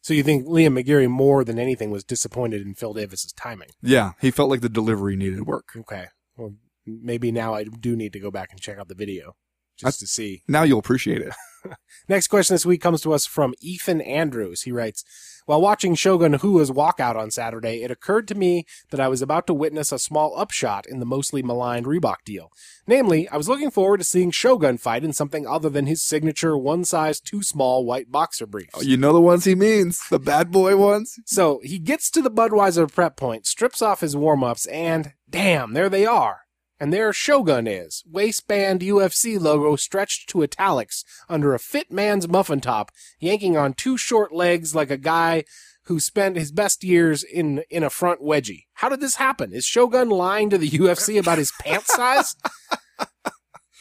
So 0.01 0.15
you 0.15 0.23
think 0.23 0.47
Liam 0.47 0.81
McGeary 0.81 1.09
more 1.09 1.45
than 1.45 1.59
anything 1.59 1.91
was 1.91 2.05
disappointed 2.05 2.63
in 2.63 2.75
Phil 2.75 2.95
Davis's 2.95 3.33
timing? 3.33 3.69
Yeah, 3.83 4.13
he 4.21 4.31
felt 4.31 4.51
like 4.51 4.61
the 4.61 4.69
delivery 4.69 5.17
needed 5.17 5.47
work. 5.47 5.69
Okay. 5.77 6.07
Well, 6.37 6.55
maybe 6.87 7.33
now 7.33 7.55
I 7.55 7.65
do 7.65 7.97
need 7.97 8.13
to 8.15 8.21
go 8.21 8.31
back 8.31 8.51
and 8.51 8.61
check 8.61 8.79
out 8.79 8.89
the 8.89 8.95
video 8.95 9.35
just 9.77 10.01
to 10.01 10.07
see. 10.07 10.43
Now 10.49 10.63
you'll 10.63 10.79
appreciate 10.79 11.23
it. 11.23 11.33
Next 12.09 12.29
question 12.29 12.55
this 12.55 12.67
week 12.67 12.81
comes 12.81 13.01
to 13.03 13.13
us 13.13 13.27
from 13.27 13.55
Ethan 13.61 14.01
Andrews. 14.01 14.63
He 14.63 14.73
writes, 14.73 15.05
while 15.49 15.63
watching 15.63 15.95
Shogun 15.95 16.35
Rua's 16.35 16.71
walkout 16.71 17.17
on 17.17 17.31
Saturday, 17.31 17.83
it 17.83 17.91
occurred 17.91 18.29
to 18.29 18.35
me 18.35 18.67
that 18.91 19.01
I 19.01 19.09
was 19.09 19.23
about 19.23 19.47
to 19.47 19.55
witness 19.55 19.93
a 19.93 19.99
small 19.99 20.39
upshot 20.39 20.85
in 20.87 20.99
the 20.99 21.07
mostly 21.07 21.43
maligned 21.43 21.87
Reebok 21.87 22.17
deal. 22.27 22.53
Namely, 22.87 23.27
I 23.31 23.39
was 23.39 23.49
looking 23.49 23.71
forward 23.71 23.97
to 23.97 24.05
seeing 24.05 24.31
Shogun 24.31 24.77
fight 24.77 25.05
in 25.05 25.15
something 25.15 25.47
other 25.47 25.71
than 25.71 25.87
his 25.87 26.03
signature 26.03 26.55
one 26.55 26.85
size 26.85 27.19
too 27.19 27.43
small 27.43 27.87
white 27.87 28.13
boxer 28.13 28.47
briefs. 28.47 28.75
Oh, 28.75 28.83
you 28.83 28.99
know 28.99 29.15
the 29.15 29.23
ones 29.23 29.47
he 29.47 29.55
means, 29.55 30.07
the 30.11 30.19
bad 30.19 30.51
boy 30.51 30.77
ones. 30.77 31.19
So 31.25 31.61
he 31.65 31.79
gets 31.79 32.11
to 32.11 32.21
the 32.21 32.31
Budweiser 32.31 32.93
prep 32.93 33.17
point, 33.17 33.47
strips 33.47 33.81
off 33.81 34.01
his 34.01 34.15
warm 34.15 34.45
ups, 34.45 34.67
and 34.67 35.15
damn, 35.31 35.73
there 35.73 35.89
they 35.89 36.05
are. 36.05 36.41
And 36.81 36.93
there 36.93 37.13
Shogun 37.13 37.67
is, 37.67 38.05
waistband 38.07 38.81
UFC 38.81 39.41
logo 39.41 39.75
stretched 39.75 40.29
to 40.31 40.43
italics 40.43 41.05
under 41.29 41.53
a 41.53 41.59
fit 41.59 41.91
man's 41.91 42.29
muffin 42.29 42.61
top, 42.61 42.93
yanking 43.19 43.57
on 43.57 43.73
two 43.73 43.97
short 43.97 44.33
legs 44.33 44.75
like 44.75 44.91
a 44.91 44.97
guy 44.97 45.45
who 45.85 45.99
spent 45.99 46.37
his 46.37 46.53
best 46.53 46.85
years 46.85 47.25
in 47.25 47.63
in 47.71 47.83
a 47.83 47.91
front 47.91 48.23
wedgie. 48.23 48.65
How 48.75 48.89
did 48.89 49.01
this 49.01 49.17
happen? 49.17 49.53
Is 49.53 49.65
Shogun 49.65 50.11
lying 50.11 50.51
to 50.51 50.59
the 50.59 50.71
UFC 50.71 51.19
about 51.19 51.39
his 51.39 51.53
pant 51.61 51.87
size? 51.87 52.37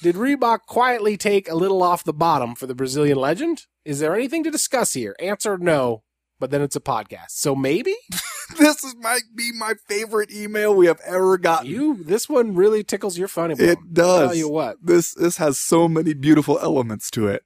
Did 0.03 0.15
Reebok 0.15 0.59
quietly 0.67 1.17
take 1.17 1.49
a 1.49 1.55
little 1.55 1.81
off 1.81 2.03
the 2.03 2.13
bottom 2.13 2.53
for 2.53 2.67
the 2.67 2.75
Brazilian 2.75 3.17
legend? 3.17 3.63
Is 3.83 3.99
there 3.99 4.13
anything 4.13 4.43
to 4.43 4.51
discuss 4.51 4.93
here? 4.93 5.15
Answer 5.19 5.57
no, 5.57 6.03
but 6.39 6.51
then 6.51 6.61
it's 6.61 6.75
a 6.75 6.81
podcast. 6.81 7.29
So 7.31 7.55
maybe? 7.55 7.95
this 8.57 8.83
is 8.83 8.95
might 8.99 9.23
be 9.35 9.51
my 9.51 9.73
favorite 9.87 10.31
email 10.31 10.73
we 10.73 10.87
have 10.87 11.01
ever 11.05 11.37
gotten. 11.37 11.67
You 11.67 12.03
this 12.03 12.29
one 12.29 12.55
really 12.55 12.83
tickles 12.83 13.17
your 13.17 13.27
funny 13.27 13.55
bone. 13.55 13.69
It 13.69 13.79
does. 13.93 14.29
Tell 14.29 14.35
you 14.35 14.49
what. 14.49 14.77
This 14.81 15.13
this 15.13 15.37
has 15.37 15.59
so 15.59 15.87
many 15.87 16.13
beautiful 16.13 16.59
elements 16.59 17.09
to 17.11 17.27
it. 17.27 17.43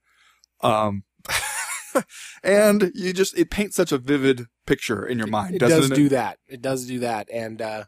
Um 0.61 1.03
and 2.43 2.91
you 2.93 3.13
just 3.13 3.37
it 3.37 3.49
paints 3.49 3.75
such 3.75 3.91
a 3.91 3.97
vivid 3.97 4.45
picture 4.65 5.05
in 5.05 5.17
your 5.17 5.27
mind, 5.27 5.55
It 5.55 5.59
does 5.59 5.89
it? 5.89 5.95
do 5.95 6.09
that. 6.09 6.37
It 6.47 6.61
does 6.61 6.85
do 6.85 6.99
that. 6.99 7.29
And 7.31 7.61
uh 7.61 7.85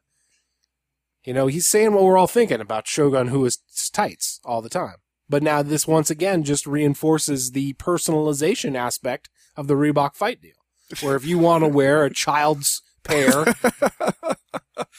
you 1.23 1.33
know, 1.33 1.47
he's 1.47 1.67
saying 1.67 1.93
what 1.93 2.03
we're 2.03 2.17
all 2.17 2.27
thinking 2.27 2.59
about 2.59 2.87
Shogun 2.87 3.27
who 3.27 3.45
is 3.45 3.59
tights 3.93 4.39
all 4.43 4.61
the 4.61 4.69
time. 4.69 4.95
But 5.29 5.41
now 5.41 5.61
this 5.61 5.87
once 5.87 6.09
again 6.09 6.43
just 6.43 6.67
reinforces 6.67 7.51
the 7.51 7.73
personalization 7.73 8.75
aspect 8.75 9.29
of 9.55 9.67
the 9.67 9.75
Reebok 9.75 10.15
fight 10.15 10.41
deal. 10.41 10.55
Where 11.01 11.15
if 11.15 11.25
you 11.25 11.39
want 11.39 11.63
to 11.63 11.67
wear 11.67 12.05
a 12.05 12.13
child's 12.13 12.81
pair, 13.03 13.45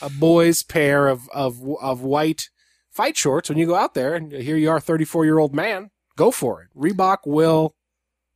a 0.03 0.11
boy's 0.19 0.63
pair 0.63 1.09
of, 1.09 1.29
of 1.31 1.61
of 1.81 2.03
white 2.03 2.49
fight 2.91 3.17
shorts 3.17 3.49
when 3.49 3.59
you 3.59 3.67
go 3.67 3.75
out 3.75 3.95
there 3.95 4.15
and 4.15 4.33
here 4.33 4.57
you 4.57 4.71
are, 4.71 4.81
thirty 4.81 5.05
four 5.05 5.25
year 5.25 5.39
old 5.39 5.55
man, 5.55 5.91
go 6.17 6.31
for 6.31 6.63
it. 6.63 6.69
Reebok 6.77 7.19
will 7.27 7.75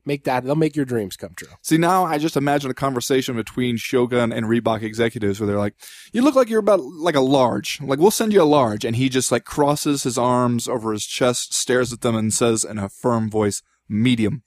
make 0.04 0.24
that 0.24 0.42
they'll 0.42 0.56
make 0.56 0.74
your 0.74 0.86
dreams 0.86 1.16
come 1.16 1.34
true. 1.36 1.48
See, 1.62 1.76
now 1.76 2.04
I 2.04 2.16
just 2.16 2.36
imagine 2.36 2.70
a 2.70 2.74
conversation 2.74 3.36
between 3.36 3.76
Shogun 3.76 4.32
and 4.32 4.46
Reebok 4.46 4.82
executives 4.82 5.38
where 5.38 5.46
they're 5.46 5.58
like, 5.58 5.74
you 6.12 6.22
look 6.22 6.34
like 6.34 6.48
you're 6.48 6.60
about 6.60 6.80
like 6.80 7.14
a 7.14 7.20
large. 7.20 7.78
Like, 7.82 7.98
we'll 7.98 8.10
send 8.10 8.32
you 8.32 8.40
a 8.40 8.44
large. 8.44 8.86
And 8.86 8.96
he 8.96 9.10
just 9.10 9.30
like 9.30 9.44
crosses 9.44 10.04
his 10.04 10.16
arms 10.16 10.66
over 10.66 10.92
his 10.92 11.04
chest, 11.04 11.52
stares 11.52 11.92
at 11.92 12.00
them 12.00 12.16
and 12.16 12.32
says 12.32 12.64
in 12.64 12.78
a 12.78 12.88
firm 12.88 13.28
voice, 13.28 13.62
medium. 13.86 14.44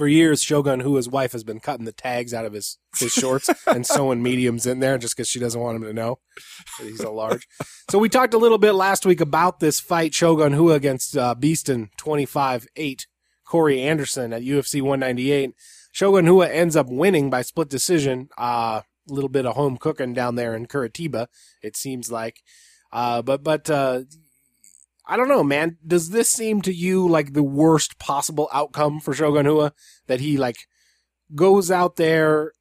For 0.00 0.08
years, 0.08 0.42
Shogun, 0.42 0.80
who 0.80 0.96
his 0.96 1.10
wife 1.10 1.32
has 1.32 1.44
been 1.44 1.60
cutting 1.60 1.84
the 1.84 1.92
tags 1.92 2.32
out 2.32 2.46
of 2.46 2.54
his, 2.54 2.78
his 2.98 3.12
shorts 3.12 3.50
and 3.66 3.86
sewing 3.86 4.22
mediums 4.22 4.64
in 4.64 4.80
there 4.80 4.96
just 4.96 5.14
because 5.14 5.28
she 5.28 5.38
doesn't 5.38 5.60
want 5.60 5.76
him 5.76 5.82
to 5.82 5.92
know 5.92 6.20
that 6.78 6.86
he's 6.86 7.00
a 7.00 7.10
large. 7.10 7.46
So 7.90 7.98
we 7.98 8.08
talked 8.08 8.32
a 8.32 8.38
little 8.38 8.56
bit 8.56 8.72
last 8.72 9.04
week 9.04 9.20
about 9.20 9.60
this 9.60 9.78
fight, 9.78 10.14
Shogun 10.14 10.56
Rua 10.56 10.72
against 10.72 11.18
uh, 11.18 11.34
Beastin 11.38 11.90
25-8, 11.98 13.04
Corey 13.44 13.82
Anderson 13.82 14.32
at 14.32 14.40
UFC 14.40 14.80
198. 14.80 15.52
Shogun 15.92 16.24
Rua 16.24 16.48
ends 16.48 16.76
up 16.76 16.86
winning 16.88 17.28
by 17.28 17.42
split 17.42 17.68
decision. 17.68 18.30
Uh, 18.38 18.80
a 19.06 19.12
little 19.12 19.28
bit 19.28 19.44
of 19.44 19.54
home 19.54 19.76
cooking 19.76 20.14
down 20.14 20.34
there 20.34 20.54
in 20.54 20.64
Curitiba, 20.64 21.26
it 21.62 21.76
seems 21.76 22.10
like. 22.10 22.40
Uh, 22.90 23.20
but, 23.20 23.44
but, 23.44 23.68
uh, 23.68 24.04
I 25.10 25.16
don't 25.16 25.28
know, 25.28 25.42
man. 25.42 25.76
Does 25.84 26.10
this 26.10 26.30
seem 26.30 26.62
to 26.62 26.72
you 26.72 27.08
like 27.08 27.32
the 27.32 27.42
worst 27.42 27.98
possible 27.98 28.48
outcome 28.52 29.00
for 29.00 29.12
Shogun 29.12 29.44
Rua? 29.44 29.72
That 30.06 30.20
he 30.20 30.36
like 30.36 30.68
goes 31.34 31.68
out 31.68 31.96
there 31.96 32.52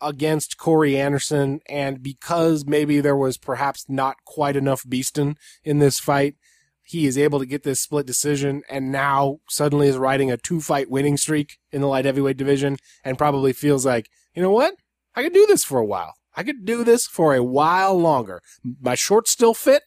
against 0.00 0.56
Corey 0.56 0.96
Anderson, 0.96 1.58
and 1.68 2.04
because 2.04 2.64
maybe 2.64 3.00
there 3.00 3.16
was 3.16 3.36
perhaps 3.36 3.86
not 3.88 4.18
quite 4.24 4.54
enough 4.54 4.84
Beastin 4.84 5.36
in 5.64 5.80
this 5.80 5.98
fight, 5.98 6.36
he 6.84 7.06
is 7.06 7.18
able 7.18 7.40
to 7.40 7.46
get 7.46 7.64
this 7.64 7.80
split 7.80 8.06
decision, 8.06 8.62
and 8.70 8.92
now 8.92 9.40
suddenly 9.48 9.88
is 9.88 9.96
riding 9.96 10.30
a 10.30 10.36
two 10.36 10.60
fight 10.60 10.88
winning 10.88 11.16
streak 11.16 11.58
in 11.72 11.80
the 11.80 11.88
light 11.88 12.04
heavyweight 12.04 12.36
division, 12.36 12.76
and 13.02 13.18
probably 13.18 13.52
feels 13.52 13.84
like, 13.84 14.08
you 14.32 14.40
know 14.40 14.52
what? 14.52 14.76
I 15.16 15.24
could 15.24 15.34
do 15.34 15.44
this 15.46 15.64
for 15.64 15.80
a 15.80 15.84
while. 15.84 16.14
I 16.36 16.44
could 16.44 16.64
do 16.64 16.84
this 16.84 17.04
for 17.08 17.34
a 17.34 17.42
while 17.42 17.98
longer. 17.98 18.42
My 18.80 18.94
shorts 18.94 19.32
still 19.32 19.54
fit. 19.54 19.82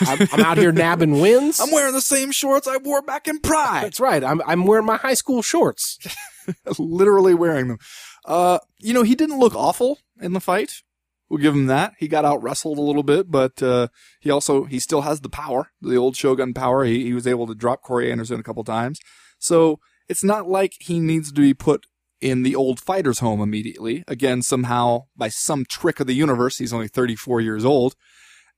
I'm, 0.00 0.28
I'm 0.32 0.40
out 0.40 0.58
here 0.58 0.72
nabbing 0.72 1.20
wins. 1.20 1.60
I'm 1.60 1.70
wearing 1.70 1.94
the 1.94 2.00
same 2.00 2.32
shorts 2.32 2.66
I 2.66 2.78
wore 2.78 3.02
back 3.02 3.28
in 3.28 3.38
Pride. 3.40 3.84
That's 3.84 4.00
right. 4.00 4.22
I'm 4.24 4.42
I'm 4.46 4.64
wearing 4.64 4.86
my 4.86 4.96
high 4.96 5.14
school 5.14 5.42
shorts. 5.42 5.98
Literally 6.78 7.34
wearing 7.34 7.68
them. 7.68 7.78
Uh, 8.24 8.58
you 8.78 8.92
know, 8.92 9.02
he 9.02 9.14
didn't 9.14 9.38
look 9.38 9.54
awful 9.54 9.98
in 10.20 10.32
the 10.32 10.40
fight. 10.40 10.82
We'll 11.28 11.42
give 11.42 11.54
him 11.54 11.66
that. 11.66 11.92
He 11.98 12.08
got 12.08 12.24
out 12.24 12.42
wrestled 12.42 12.78
a 12.78 12.82
little 12.82 13.02
bit, 13.02 13.30
but 13.30 13.62
uh, 13.62 13.88
he 14.20 14.30
also 14.30 14.64
he 14.64 14.78
still 14.78 15.02
has 15.02 15.20
the 15.20 15.28
power, 15.28 15.70
the 15.80 15.96
old 15.96 16.16
Shogun 16.16 16.54
power. 16.54 16.84
He 16.84 17.04
he 17.04 17.14
was 17.14 17.26
able 17.26 17.46
to 17.46 17.54
drop 17.54 17.82
Corey 17.82 18.10
Anderson 18.10 18.40
a 18.40 18.44
couple 18.44 18.64
times. 18.64 18.98
So 19.38 19.78
it's 20.08 20.24
not 20.24 20.48
like 20.48 20.74
he 20.80 21.00
needs 21.00 21.30
to 21.32 21.40
be 21.40 21.54
put 21.54 21.86
in 22.20 22.42
the 22.42 22.56
old 22.56 22.80
fighter's 22.80 23.20
home 23.20 23.40
immediately. 23.40 24.04
Again, 24.08 24.42
somehow 24.42 25.06
by 25.16 25.28
some 25.28 25.64
trick 25.64 26.00
of 26.00 26.06
the 26.06 26.14
universe, 26.14 26.58
he's 26.58 26.72
only 26.72 26.88
34 26.88 27.40
years 27.40 27.64
old. 27.64 27.94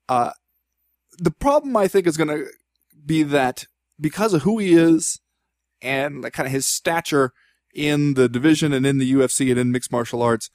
Uh, 0.08 0.30
the 1.20 1.30
problem 1.30 1.76
I 1.76 1.86
think 1.86 2.06
is 2.06 2.16
going 2.16 2.28
to 2.28 2.46
be 3.04 3.22
that 3.22 3.66
because 4.00 4.32
of 4.32 4.42
who 4.42 4.58
he 4.58 4.72
is 4.72 5.20
and 5.82 6.24
kind 6.32 6.46
of 6.46 6.52
his 6.52 6.66
stature 6.66 7.32
in 7.74 8.14
the 8.14 8.28
division 8.28 8.72
and 8.72 8.86
in 8.86 8.98
the 8.98 9.12
UFC 9.12 9.50
and 9.50 9.60
in 9.60 9.70
mixed 9.70 9.92
martial 9.92 10.22
arts, 10.22 10.50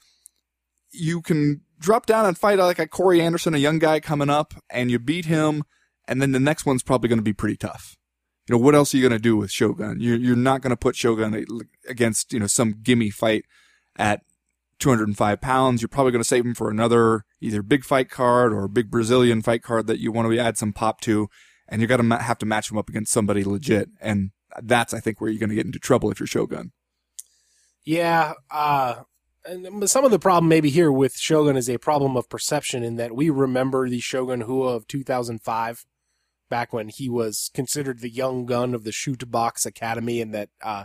you 0.90 1.22
can 1.22 1.62
drop 1.78 2.04
down 2.04 2.26
and 2.26 2.36
fight 2.36 2.58
like 2.58 2.80
a 2.80 2.88
Corey 2.88 3.20
Anderson, 3.20 3.54
a 3.54 3.58
young 3.58 3.78
guy 3.78 4.00
coming 4.00 4.28
up, 4.28 4.54
and 4.68 4.90
you 4.90 4.98
beat 4.98 5.26
him, 5.26 5.62
and 6.08 6.20
then 6.20 6.32
the 6.32 6.40
next 6.40 6.66
one's 6.66 6.82
probably 6.82 7.08
going 7.08 7.18
to 7.18 7.22
be 7.22 7.32
pretty 7.32 7.56
tough. 7.56 7.96
You 8.48 8.54
know, 8.54 8.62
what 8.62 8.74
else 8.74 8.92
are 8.92 8.96
you 8.96 9.02
going 9.02 9.18
to 9.18 9.22
do 9.22 9.36
with 9.36 9.50
Shogun? 9.50 9.98
You're, 10.00 10.16
you're 10.16 10.36
not 10.36 10.62
going 10.62 10.70
to 10.70 10.76
put 10.76 10.96
Shogun 10.96 11.46
against, 11.88 12.32
you 12.32 12.40
know, 12.40 12.46
some 12.46 12.80
gimme 12.82 13.10
fight 13.10 13.44
at 13.96 14.22
205 14.78 15.40
pounds. 15.40 15.82
You're 15.82 15.88
probably 15.88 16.12
going 16.12 16.22
to 16.22 16.28
save 16.28 16.44
him 16.44 16.54
for 16.54 16.70
another 16.70 17.24
either 17.40 17.62
big 17.62 17.84
fight 17.84 18.10
card 18.10 18.52
or 18.52 18.68
big 18.68 18.90
Brazilian 18.90 19.42
fight 19.42 19.62
card 19.62 19.86
that 19.86 20.00
you 20.00 20.12
want 20.12 20.30
to 20.30 20.38
add 20.38 20.58
some 20.58 20.72
pop 20.72 21.00
to. 21.02 21.28
And 21.68 21.80
you're 21.80 21.88
going 21.88 22.08
to 22.08 22.18
have 22.18 22.38
to 22.38 22.46
match 22.46 22.70
him 22.70 22.78
up 22.78 22.88
against 22.88 23.12
somebody 23.12 23.42
legit. 23.42 23.88
And 24.00 24.30
that's, 24.62 24.94
I 24.94 25.00
think, 25.00 25.20
where 25.20 25.30
you're 25.30 25.40
going 25.40 25.50
to 25.50 25.56
get 25.56 25.66
into 25.66 25.78
trouble 25.78 26.10
if 26.10 26.20
you're 26.20 26.26
Shogun. 26.26 26.72
Yeah, 27.84 28.34
uh, 28.50 29.02
and 29.44 29.88
some 29.88 30.04
of 30.04 30.10
the 30.10 30.18
problem 30.18 30.48
maybe 30.48 30.70
here 30.70 30.90
with 30.90 31.16
Shogun 31.16 31.56
is 31.56 31.70
a 31.70 31.78
problem 31.78 32.16
of 32.16 32.28
perception 32.28 32.82
in 32.82 32.96
that 32.96 33.14
we 33.14 33.30
remember 33.30 33.88
the 33.88 34.00
Shogun 34.00 34.40
Rua 34.40 34.74
of 34.74 34.88
2005, 34.88 35.86
back 36.48 36.72
when 36.72 36.88
he 36.88 37.08
was 37.08 37.50
considered 37.54 38.00
the 38.00 38.10
young 38.10 38.44
gun 38.46 38.74
of 38.74 38.84
the 38.84 38.92
Chute 38.92 39.30
Boxe 39.30 39.66
academy, 39.66 40.20
and 40.20 40.34
that 40.34 40.48
uh, 40.62 40.84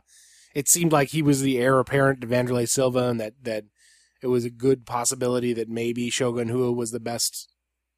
it 0.54 0.68
seemed 0.68 0.92
like 0.92 1.10
he 1.10 1.22
was 1.22 1.42
the 1.42 1.58
heir 1.58 1.80
apparent 1.80 2.22
to 2.22 2.28
Wanderlei 2.28 2.70
Silva, 2.70 3.10
and 3.10 3.20
that 3.20 3.34
that 3.42 3.66
it 4.22 4.28
was 4.28 4.46
a 4.46 4.50
good 4.50 4.86
possibility 4.86 5.54
that 5.54 5.70
maybe 5.70 6.10
Shogun 6.10 6.50
Rua 6.50 6.72
was 6.72 6.92
the 6.92 7.00
best 7.00 7.52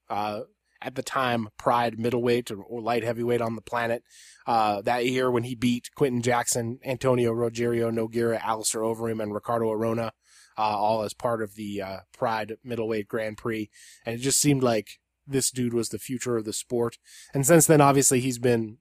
uh, 0.09 0.41
at 0.81 0.95
the 0.95 1.03
time 1.03 1.49
Pride 1.57 1.97
middleweight 1.97 2.51
or, 2.51 2.61
or 2.61 2.81
light 2.81 3.03
heavyweight 3.03 3.41
on 3.41 3.55
the 3.55 3.61
planet. 3.61 4.03
Uh, 4.45 4.81
that 4.81 5.05
year 5.05 5.31
when 5.31 5.43
he 5.43 5.55
beat 5.55 5.89
Quinton 5.95 6.21
Jackson, 6.21 6.79
Antonio 6.83 7.31
Rogerio 7.31 7.91
Nogueira, 7.91 8.41
Alistair 8.41 8.81
Overeem, 8.81 9.21
and 9.21 9.33
Ricardo 9.33 9.71
Arona, 9.71 10.11
uh, 10.57 10.61
all 10.61 11.03
as 11.03 11.13
part 11.13 11.41
of 11.41 11.55
the 11.55 11.81
uh, 11.81 11.97
Pride 12.15 12.57
middleweight 12.63 13.07
Grand 13.07 13.37
Prix, 13.37 13.69
and 14.05 14.15
it 14.15 14.19
just 14.19 14.39
seemed 14.39 14.61
like 14.61 14.99
this 15.25 15.51
dude 15.51 15.73
was 15.73 15.89
the 15.89 15.99
future 15.99 16.37
of 16.37 16.45
the 16.45 16.53
sport. 16.53 16.97
And 17.33 17.45
since 17.45 17.65
then, 17.65 17.81
obviously, 17.81 18.19
he's 18.19 18.39
been 18.39 18.77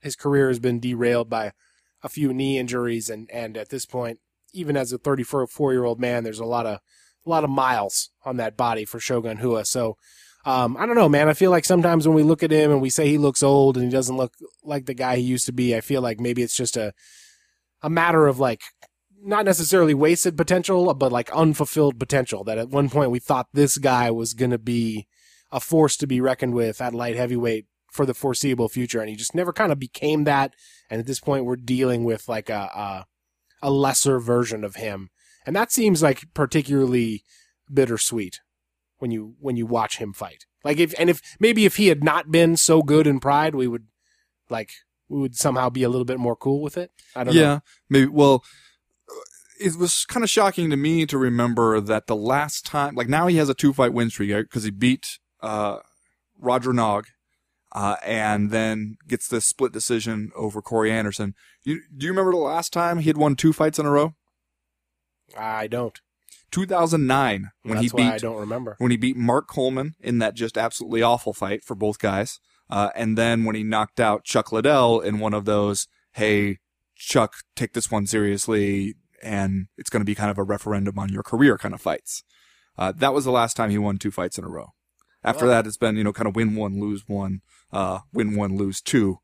his 0.00 0.16
career 0.16 0.48
has 0.48 0.58
been 0.58 0.80
derailed 0.80 1.28
by 1.28 1.52
a 2.02 2.08
few 2.08 2.32
knee 2.32 2.58
injuries, 2.58 3.10
and 3.10 3.30
and 3.30 3.56
at 3.56 3.68
this 3.68 3.86
point, 3.86 4.20
even 4.56 4.76
as 4.76 4.92
a 4.92 4.98
34 4.98 5.72
year 5.72 5.84
old 5.84 6.00
man, 6.00 6.24
there's 6.24 6.40
a 6.40 6.44
lot 6.44 6.66
of 6.66 6.80
a 7.24 7.30
lot 7.30 7.44
of 7.44 7.50
miles 7.50 8.10
on 8.24 8.36
that 8.36 8.56
body 8.56 8.84
for 8.84 9.00
Shogun 9.00 9.38
Rua. 9.38 9.64
So 9.64 9.96
um, 10.44 10.76
I 10.76 10.86
don't 10.86 10.94
know, 10.94 11.08
man. 11.08 11.28
I 11.28 11.34
feel 11.34 11.50
like 11.50 11.64
sometimes 11.64 12.06
when 12.06 12.14
we 12.14 12.22
look 12.22 12.44
at 12.44 12.52
him 12.52 12.70
and 12.70 12.80
we 12.80 12.88
say 12.88 13.08
he 13.08 13.18
looks 13.18 13.42
old 13.42 13.76
and 13.76 13.84
he 13.84 13.90
doesn't 13.90 14.16
look 14.16 14.34
like 14.62 14.86
the 14.86 14.94
guy 14.94 15.16
he 15.16 15.22
used 15.22 15.46
to 15.46 15.52
be, 15.52 15.74
I 15.74 15.80
feel 15.80 16.00
like 16.00 16.20
maybe 16.20 16.42
it's 16.42 16.56
just 16.56 16.76
a 16.76 16.94
a 17.82 17.90
matter 17.90 18.26
of 18.26 18.38
like 18.38 18.62
not 19.20 19.44
necessarily 19.44 19.92
wasted 19.92 20.36
potential, 20.36 20.94
but 20.94 21.10
like 21.10 21.30
unfulfilled 21.32 21.98
potential. 21.98 22.44
That 22.44 22.58
at 22.58 22.70
one 22.70 22.88
point 22.88 23.10
we 23.10 23.18
thought 23.18 23.48
this 23.52 23.76
guy 23.76 24.10
was 24.10 24.34
to 24.34 24.58
be 24.58 25.08
a 25.50 25.58
force 25.60 25.96
to 25.96 26.06
be 26.06 26.20
reckoned 26.20 26.54
with 26.54 26.80
at 26.80 26.94
light 26.94 27.16
heavyweight 27.16 27.66
for 27.90 28.06
the 28.06 28.14
foreseeable 28.14 28.68
future, 28.68 29.00
and 29.00 29.08
he 29.10 29.16
just 29.16 29.34
never 29.34 29.52
kind 29.52 29.72
of 29.72 29.80
became 29.80 30.24
that. 30.24 30.54
And 30.88 31.00
at 31.00 31.06
this 31.06 31.18
point, 31.18 31.44
we're 31.44 31.56
dealing 31.56 32.04
with 32.04 32.28
like 32.28 32.48
a 32.48 32.70
a, 32.74 33.06
a 33.62 33.70
lesser 33.70 34.18
version 34.18 34.64
of 34.64 34.76
him, 34.76 35.10
and 35.44 35.54
that 35.56 35.72
seems 35.72 36.02
like 36.02 36.24
particularly 36.34 37.24
bittersweet 37.72 38.40
when 38.98 39.10
you 39.10 39.34
when 39.40 39.56
you 39.56 39.66
watch 39.66 39.98
him 39.98 40.12
fight. 40.12 40.46
Like 40.64 40.78
if 40.78 40.94
and 40.98 41.10
if 41.10 41.20
maybe 41.38 41.64
if 41.64 41.76
he 41.76 41.88
had 41.88 42.02
not 42.02 42.30
been 42.30 42.56
so 42.56 42.82
good 42.82 43.06
in 43.06 43.20
Pride, 43.20 43.54
we 43.54 43.68
would 43.68 43.86
like 44.50 44.70
we 45.08 45.20
would 45.20 45.36
somehow 45.36 45.70
be 45.70 45.82
a 45.82 45.88
little 45.88 46.04
bit 46.04 46.18
more 46.18 46.36
cool 46.36 46.62
with 46.62 46.76
it. 46.76 46.90
I 47.14 47.24
don't 47.24 47.34
yeah, 47.34 47.40
know. 47.40 47.48
Yeah, 47.48 47.58
maybe. 47.88 48.06
Well, 48.06 48.44
it 49.60 49.76
was 49.76 50.04
kind 50.04 50.24
of 50.24 50.30
shocking 50.30 50.70
to 50.70 50.76
me 50.76 51.06
to 51.06 51.18
remember 51.18 51.80
that 51.80 52.06
the 52.06 52.16
last 52.16 52.66
time, 52.66 52.94
like 52.94 53.08
now 53.08 53.26
he 53.26 53.36
has 53.36 53.48
a 53.48 53.54
two 53.54 53.72
fight 53.72 53.92
win 53.92 54.10
streak 54.10 54.30
because 54.30 54.64
he 54.64 54.70
beat 54.70 55.18
uh, 55.40 55.78
Roger 56.38 56.72
Nog, 56.72 57.06
uh, 57.76 57.96
and 58.02 58.50
then 58.50 58.96
gets 59.06 59.28
this 59.28 59.44
split 59.44 59.70
decision 59.70 60.32
over 60.34 60.62
Corey 60.62 60.90
Anderson. 60.90 61.34
You, 61.62 61.82
do 61.94 62.06
you 62.06 62.10
remember 62.12 62.32
the 62.32 62.38
last 62.38 62.72
time 62.72 62.98
he 62.98 63.08
had 63.10 63.18
won 63.18 63.36
two 63.36 63.52
fights 63.52 63.78
in 63.78 63.84
a 63.84 63.90
row? 63.90 64.14
I 65.36 65.66
don't. 65.66 66.00
2009 66.52 67.50
when 67.64 67.74
That's 67.74 67.82
he 67.82 67.88
why 67.90 68.08
I 68.08 68.12
beat 68.12 68.22
don't 68.22 68.38
remember. 68.38 68.76
when 68.78 68.90
he 68.90 68.96
beat 68.96 69.16
Mark 69.16 69.46
Coleman 69.46 69.94
in 70.00 70.20
that 70.20 70.34
just 70.34 70.56
absolutely 70.56 71.02
awful 71.02 71.34
fight 71.34 71.64
for 71.64 71.74
both 71.74 71.98
guys. 71.98 72.40
Uh, 72.70 72.88
and 72.96 73.18
then 73.18 73.44
when 73.44 73.54
he 73.54 73.62
knocked 73.62 74.00
out 74.00 74.24
Chuck 74.24 74.52
Liddell 74.52 75.00
in 75.00 75.18
one 75.18 75.34
of 75.34 75.44
those, 75.44 75.86
hey, 76.12 76.58
Chuck, 76.96 77.34
take 77.56 77.74
this 77.74 77.90
one 77.90 78.06
seriously, 78.06 78.94
and 79.22 79.66
it's 79.76 79.90
going 79.90 80.00
to 80.00 80.06
be 80.06 80.14
kind 80.14 80.30
of 80.30 80.38
a 80.38 80.42
referendum 80.42 80.98
on 80.98 81.10
your 81.10 81.22
career 81.22 81.58
kind 81.58 81.74
of 81.74 81.80
fights. 81.82 82.22
Uh, 82.78 82.92
that 82.96 83.12
was 83.12 83.26
the 83.26 83.30
last 83.30 83.54
time 83.54 83.68
he 83.68 83.76
won 83.78 83.98
two 83.98 84.10
fights 84.10 84.38
in 84.38 84.44
a 84.44 84.48
row. 84.48 84.70
After 85.26 85.44
Wow. 85.44 85.50
that, 85.50 85.66
it's 85.66 85.76
been, 85.76 85.96
you 85.96 86.04
know, 86.04 86.12
kind 86.12 86.28
of 86.28 86.34
win 86.36 86.54
one, 86.54 86.80
lose 86.80 87.02
one, 87.08 87.40
uh, 87.72 87.98
win 88.12 88.34
one, 88.36 88.56
lose 88.56 88.80
two, 88.80 89.18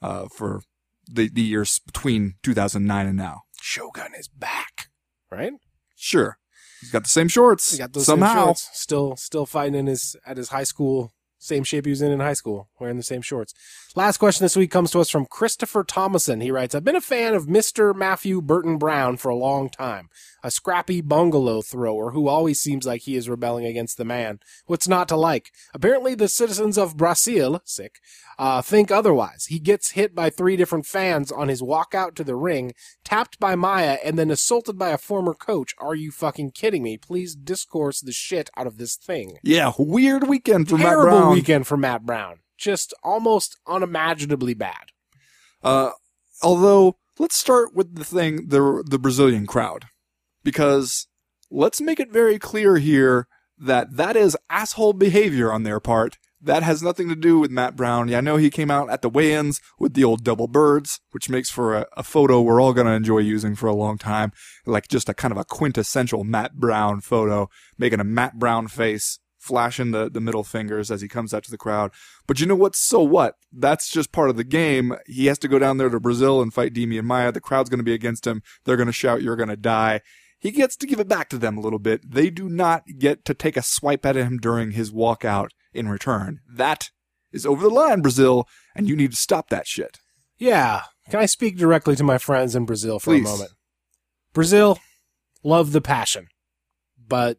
uh, 0.00 0.28
for 0.28 0.62
the, 1.10 1.28
the 1.28 1.42
years 1.42 1.80
between 1.80 2.36
2009 2.44 3.06
and 3.06 3.16
now. 3.16 3.42
Shogun 3.60 4.12
is 4.18 4.28
back, 4.28 4.88
right? 5.30 5.52
Sure. 5.96 6.38
He's 6.80 6.92
got 6.92 7.02
the 7.02 7.08
same 7.08 7.26
shorts. 7.28 7.72
He 7.72 7.78
got 7.78 7.92
those 7.92 8.06
same 8.06 8.20
somehow. 8.20 8.44
shorts. 8.46 8.68
Still, 8.72 9.16
still 9.16 9.46
fighting 9.46 9.74
in 9.74 9.86
his 9.88 10.14
at 10.24 10.36
his 10.36 10.50
high 10.50 10.62
school, 10.62 11.12
same 11.38 11.64
shape 11.64 11.84
he 11.84 11.90
was 11.90 12.02
in 12.02 12.12
in 12.12 12.20
high 12.20 12.32
school, 12.34 12.68
wearing 12.78 12.96
the 12.96 13.02
same 13.02 13.22
shorts. 13.22 13.54
Last 13.96 14.18
question 14.18 14.44
this 14.44 14.56
week 14.56 14.70
comes 14.70 14.90
to 14.92 15.00
us 15.00 15.10
from 15.10 15.26
Christopher 15.26 15.82
Thomason. 15.82 16.40
He 16.40 16.50
writes, 16.50 16.74
"I've 16.74 16.84
been 16.84 16.96
a 16.96 17.00
fan 17.00 17.34
of 17.34 17.48
Mister 17.48 17.94
Matthew 17.94 18.40
Burton 18.40 18.78
Brown 18.78 19.16
for 19.16 19.28
a 19.30 19.36
long 19.36 19.70
time. 19.70 20.08
A 20.44 20.52
scrappy 20.52 21.00
bungalow 21.00 21.62
thrower 21.62 22.12
who 22.12 22.28
always 22.28 22.60
seems 22.60 22.86
like 22.86 23.02
he 23.02 23.16
is 23.16 23.28
rebelling 23.28 23.66
against 23.66 23.96
the 23.96 24.04
man. 24.04 24.38
What's 24.66 24.86
not 24.86 25.08
to 25.08 25.16
like? 25.16 25.50
Apparently, 25.74 26.14
the 26.14 26.28
citizens 26.28 26.78
of 26.78 26.96
Brazil, 26.96 27.60
sick, 27.64 27.96
uh, 28.38 28.62
think 28.62 28.92
otherwise. 28.92 29.46
He 29.46 29.58
gets 29.58 29.92
hit 29.92 30.14
by 30.14 30.30
three 30.30 30.56
different 30.56 30.86
fans 30.86 31.32
on 31.32 31.48
his 31.48 31.60
walk 31.60 31.92
out 31.92 32.14
to 32.16 32.24
the 32.24 32.36
ring, 32.36 32.72
tapped 33.02 33.40
by 33.40 33.56
Maia, 33.56 33.98
and 34.04 34.16
then 34.16 34.30
assaulted 34.30 34.78
by 34.78 34.90
a 34.90 34.98
former 34.98 35.34
coach. 35.34 35.74
Are 35.78 35.96
you 35.96 36.12
fucking 36.12 36.52
kidding 36.52 36.84
me? 36.84 36.98
Please 36.98 37.34
discourse 37.34 38.00
the 38.00 38.12
shit 38.12 38.48
out 38.56 38.68
of 38.68 38.78
this 38.78 38.94
thing. 38.94 39.38
Yeah, 39.42 39.72
weird 39.76 40.28
weekend 40.28 40.68
for 40.68 40.78
Matt 40.78 40.90
Terrible 40.90 41.27
Brown. 41.28 41.36
weekend 41.36 41.66
for 41.66 41.76
Matt 41.76 42.04
Brown. 42.04 42.40
Just 42.56 42.92
almost 43.02 43.56
unimaginably 43.66 44.54
bad. 44.54 44.86
Uh, 45.62 45.90
although 46.42 46.96
let's 47.18 47.36
start 47.36 47.74
with 47.74 47.94
the 47.94 48.04
thing 48.04 48.48
the 48.48 48.82
the 48.86 48.98
Brazilian 48.98 49.46
crowd, 49.46 49.86
because 50.42 51.06
let's 51.50 51.80
make 51.80 52.00
it 52.00 52.12
very 52.12 52.38
clear 52.38 52.76
here 52.76 53.26
that 53.58 53.96
that 53.96 54.16
is 54.16 54.36
asshole 54.50 54.92
behavior 54.92 55.52
on 55.52 55.62
their 55.62 55.80
part. 55.80 56.18
That 56.40 56.62
has 56.62 56.84
nothing 56.84 57.08
to 57.08 57.16
do 57.16 57.40
with 57.40 57.50
Matt 57.50 57.74
Brown. 57.74 58.06
Yeah, 58.06 58.18
I 58.18 58.20
know 58.20 58.36
he 58.36 58.48
came 58.48 58.70
out 58.70 58.88
at 58.90 59.02
the 59.02 59.08
weigh-ins 59.08 59.60
with 59.80 59.94
the 59.94 60.04
old 60.04 60.22
double 60.22 60.46
birds, 60.46 61.00
which 61.10 61.28
makes 61.28 61.50
for 61.50 61.74
a, 61.74 61.86
a 61.96 62.04
photo 62.04 62.40
we're 62.40 62.60
all 62.60 62.72
gonna 62.72 62.92
enjoy 62.92 63.18
using 63.18 63.56
for 63.56 63.66
a 63.66 63.74
long 63.74 63.98
time. 63.98 64.30
Like 64.64 64.86
just 64.86 65.08
a 65.08 65.14
kind 65.14 65.32
of 65.32 65.38
a 65.38 65.44
quintessential 65.44 66.22
Matt 66.22 66.54
Brown 66.54 67.00
photo, 67.00 67.50
making 67.76 67.98
a 67.98 68.04
Matt 68.04 68.38
Brown 68.38 68.68
face, 68.68 69.18
flashing 69.48 69.90
the, 69.90 70.10
the 70.10 70.20
middle 70.20 70.44
fingers 70.44 70.90
as 70.90 71.00
he 71.00 71.08
comes 71.08 71.32
out 71.32 71.42
to 71.44 71.50
the 71.50 71.58
crowd. 71.58 71.90
But 72.26 72.38
you 72.38 72.46
know 72.46 72.54
what? 72.54 72.76
So 72.76 73.02
what? 73.02 73.36
That's 73.50 73.90
just 73.90 74.12
part 74.12 74.30
of 74.30 74.36
the 74.36 74.44
game. 74.44 74.94
He 75.06 75.26
has 75.26 75.38
to 75.40 75.48
go 75.48 75.58
down 75.58 75.78
there 75.78 75.88
to 75.88 75.98
Brazil 75.98 76.42
and 76.42 76.52
fight 76.52 76.74
Demian 76.74 77.04
Maia. 77.04 77.32
The 77.32 77.40
crowd's 77.40 77.70
going 77.70 77.78
to 77.78 77.84
be 77.84 77.94
against 77.94 78.26
him. 78.26 78.42
They're 78.64 78.76
going 78.76 78.86
to 78.86 78.92
shout, 78.92 79.22
you're 79.22 79.36
going 79.36 79.48
to 79.48 79.56
die. 79.56 80.02
He 80.38 80.50
gets 80.50 80.76
to 80.76 80.86
give 80.86 81.00
it 81.00 81.08
back 81.08 81.28
to 81.30 81.38
them 81.38 81.56
a 81.56 81.60
little 81.60 81.78
bit. 81.78 82.08
They 82.08 82.30
do 82.30 82.48
not 82.48 82.84
get 82.98 83.24
to 83.24 83.34
take 83.34 83.56
a 83.56 83.62
swipe 83.62 84.06
at 84.06 84.14
him 84.14 84.38
during 84.38 84.72
his 84.72 84.92
walkout 84.92 85.48
in 85.72 85.88
return. 85.88 86.40
That 86.48 86.90
is 87.32 87.44
over 87.46 87.62
the 87.62 87.74
line, 87.74 88.02
Brazil, 88.02 88.46
and 88.76 88.88
you 88.88 88.94
need 88.94 89.10
to 89.10 89.16
stop 89.16 89.48
that 89.48 89.66
shit. 89.66 89.98
Yeah. 90.36 90.82
Can 91.10 91.20
I 91.20 91.26
speak 91.26 91.56
directly 91.56 91.96
to 91.96 92.04
my 92.04 92.18
friends 92.18 92.54
in 92.54 92.66
Brazil 92.66 92.98
for 92.98 93.12
Please. 93.12 93.26
a 93.26 93.32
moment? 93.32 93.50
Brazil, 94.32 94.78
love 95.42 95.72
the 95.72 95.80
passion. 95.80 96.28
But 97.08 97.38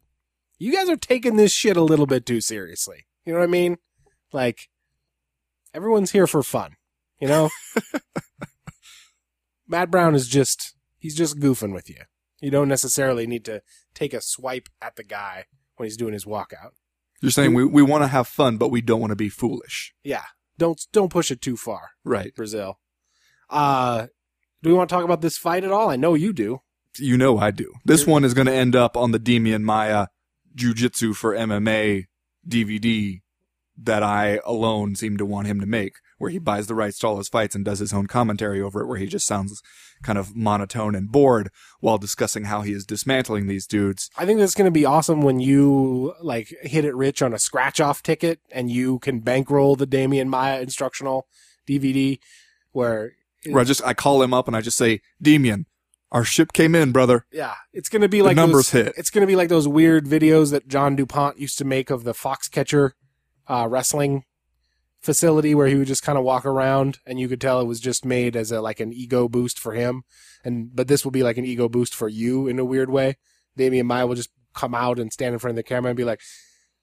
you 0.59 0.73
guys 0.73 0.89
are 0.89 0.97
taking 0.97 1.37
this 1.37 1.53
shit 1.53 1.77
a 1.77 1.81
little 1.81 2.05
bit 2.05 2.25
too 2.25 2.41
seriously. 2.41 3.07
You 3.25 3.33
know 3.33 3.39
what 3.39 3.45
I 3.45 3.51
mean? 3.51 3.77
Like, 4.33 4.69
everyone's 5.73 6.11
here 6.11 6.27
for 6.27 6.43
fun. 6.43 6.75
You 7.19 7.29
know? 7.29 7.49
Matt 9.67 9.89
Brown 9.89 10.15
is 10.15 10.27
just, 10.27 10.75
he's 10.97 11.15
just 11.15 11.39
goofing 11.39 11.73
with 11.73 11.89
you. 11.89 12.01
You 12.41 12.51
don't 12.51 12.67
necessarily 12.67 13.25
need 13.25 13.45
to 13.45 13.61
take 13.93 14.13
a 14.13 14.21
swipe 14.21 14.69
at 14.81 14.95
the 14.95 15.03
guy 15.03 15.45
when 15.77 15.87
he's 15.87 15.97
doing 15.97 16.13
his 16.13 16.25
walkout. 16.25 16.71
You're 17.21 17.31
saying 17.31 17.53
we, 17.53 17.65
we 17.65 17.81
want 17.81 18.03
to 18.03 18.07
have 18.07 18.27
fun, 18.27 18.57
but 18.57 18.69
we 18.69 18.81
don't 18.81 19.01
want 19.01 19.11
to 19.11 19.15
be 19.15 19.29
foolish. 19.29 19.93
Yeah. 20.03 20.23
Don't, 20.57 20.85
don't 20.91 21.11
push 21.11 21.31
it 21.31 21.41
too 21.41 21.57
far. 21.57 21.91
Right. 22.03 22.33
Brazil. 22.35 22.79
Uh, 23.49 24.07
do 24.61 24.69
we 24.69 24.75
want 24.75 24.89
to 24.89 24.95
talk 24.95 25.05
about 25.05 25.21
this 25.21 25.37
fight 25.37 25.63
at 25.63 25.71
all? 25.71 25.89
I 25.89 25.95
know 25.95 26.13
you 26.13 26.33
do. 26.33 26.61
You 26.97 27.17
know 27.17 27.37
I 27.37 27.51
do. 27.51 27.73
This 27.85 28.05
one 28.05 28.25
is 28.25 28.33
going 28.33 28.47
to 28.47 28.53
end 28.53 28.75
up 28.75 28.97
on 28.97 29.11
the 29.11 29.19
Demian 29.19 29.63
Maia 29.63 30.07
Jiu-Jitsu 30.59 31.13
for 31.13 31.33
MMA 31.33 32.05
DVD 32.47 33.21
that 33.81 34.03
I 34.03 34.41
alone 34.45 34.95
seem 34.95 35.15
to 35.17 35.25
want 35.25 35.47
him 35.47 35.61
to 35.61 35.65
make, 35.65 35.93
where 36.17 36.29
he 36.29 36.37
buys 36.37 36.67
the 36.67 36.75
rights 36.75 36.99
to 36.99 37.07
all 37.07 37.17
his 37.17 37.29
fights 37.29 37.55
and 37.55 37.63
does 37.63 37.79
his 37.79 37.93
own 37.93 38.07
commentary 38.07 38.61
over 38.61 38.81
it, 38.81 38.87
where 38.87 38.97
he 38.97 39.07
just 39.07 39.25
sounds 39.25 39.61
kind 40.03 40.17
of 40.17 40.35
monotone 40.35 40.95
and 40.95 41.11
bored 41.11 41.49
while 41.79 41.97
discussing 41.97 42.43
how 42.45 42.61
he 42.61 42.73
is 42.73 42.85
dismantling 42.85 43.47
these 43.47 43.65
dudes. 43.65 44.09
I 44.17 44.25
think 44.25 44.39
that's 44.39 44.53
going 44.53 44.65
to 44.65 44.71
be 44.71 44.85
awesome 44.85 45.21
when 45.21 45.39
you 45.39 46.13
like 46.21 46.53
hit 46.61 46.83
it 46.83 46.95
rich 46.95 47.21
on 47.21 47.33
a 47.33 47.39
scratch 47.39 47.79
off 47.79 48.03
ticket 48.03 48.41
and 48.51 48.69
you 48.69 48.99
can 48.99 49.21
bankroll 49.21 49.77
the 49.77 49.87
Demian 49.87 50.27
Maia 50.27 50.59
instructional 50.61 51.27
DVD 51.67 52.19
where 52.71 53.13
Where 53.45 53.61
I 53.61 53.63
just 53.63 53.83
I 53.83 53.93
call 53.93 54.21
him 54.21 54.33
up 54.33 54.47
and 54.47 54.57
I 54.57 54.61
just 54.61 54.77
say, 54.77 54.99
Demian, 55.23 55.65
our 56.11 56.23
ship 56.23 56.53
came 56.53 56.75
in, 56.75 56.91
brother. 56.91 57.25
yeah, 57.31 57.55
it's 57.73 57.89
going 57.89 58.01
to 58.01 58.09
be 58.09 58.21
like 58.21 58.35
numbers 58.35 58.71
those, 58.71 58.85
hit. 58.85 58.93
It's 58.97 59.09
going 59.09 59.21
to 59.21 59.27
be 59.27 59.35
like 59.35 59.49
those 59.49 59.67
weird 59.67 60.05
videos 60.05 60.51
that 60.51 60.67
John 60.67 60.95
DuPont 60.95 61.39
used 61.39 61.57
to 61.59 61.65
make 61.65 61.89
of 61.89 62.03
the 62.03 62.13
Foxcatcher 62.13 62.91
uh, 63.47 63.67
wrestling 63.69 64.23
facility 65.01 65.55
where 65.55 65.67
he 65.67 65.75
would 65.75 65.87
just 65.87 66.03
kind 66.03 66.17
of 66.17 66.23
walk 66.23 66.45
around 66.45 66.99
and 67.05 67.19
you 67.19 67.29
could 67.29 67.39
tell 67.39 67.61
it 67.61 67.65
was 67.65 67.79
just 67.79 68.03
made 68.03 68.35
as 68.35 68.51
a 68.51 68.59
like 68.59 68.79
an 68.81 68.91
ego 68.91 69.29
boost 69.29 69.57
for 69.57 69.73
him 69.73 70.03
and 70.43 70.75
but 70.75 70.89
this 70.89 71.05
will 71.05 71.11
be 71.11 71.23
like 71.23 71.37
an 71.37 71.45
ego 71.45 71.69
boost 71.69 71.95
for 71.95 72.09
you 72.09 72.47
in 72.47 72.59
a 72.59 72.65
weird 72.65 72.89
way 72.89 73.17
demian 73.57 73.85
maia 73.85 74.05
will 74.05 74.15
just 74.15 74.29
come 74.53 74.75
out 74.75 74.99
and 74.99 75.13
stand 75.13 75.31
in 75.31 75.39
front 75.39 75.53
of 75.53 75.55
the 75.55 75.63
camera 75.63 75.89
and 75.89 75.95
be 75.95 76.03
like 76.03 76.19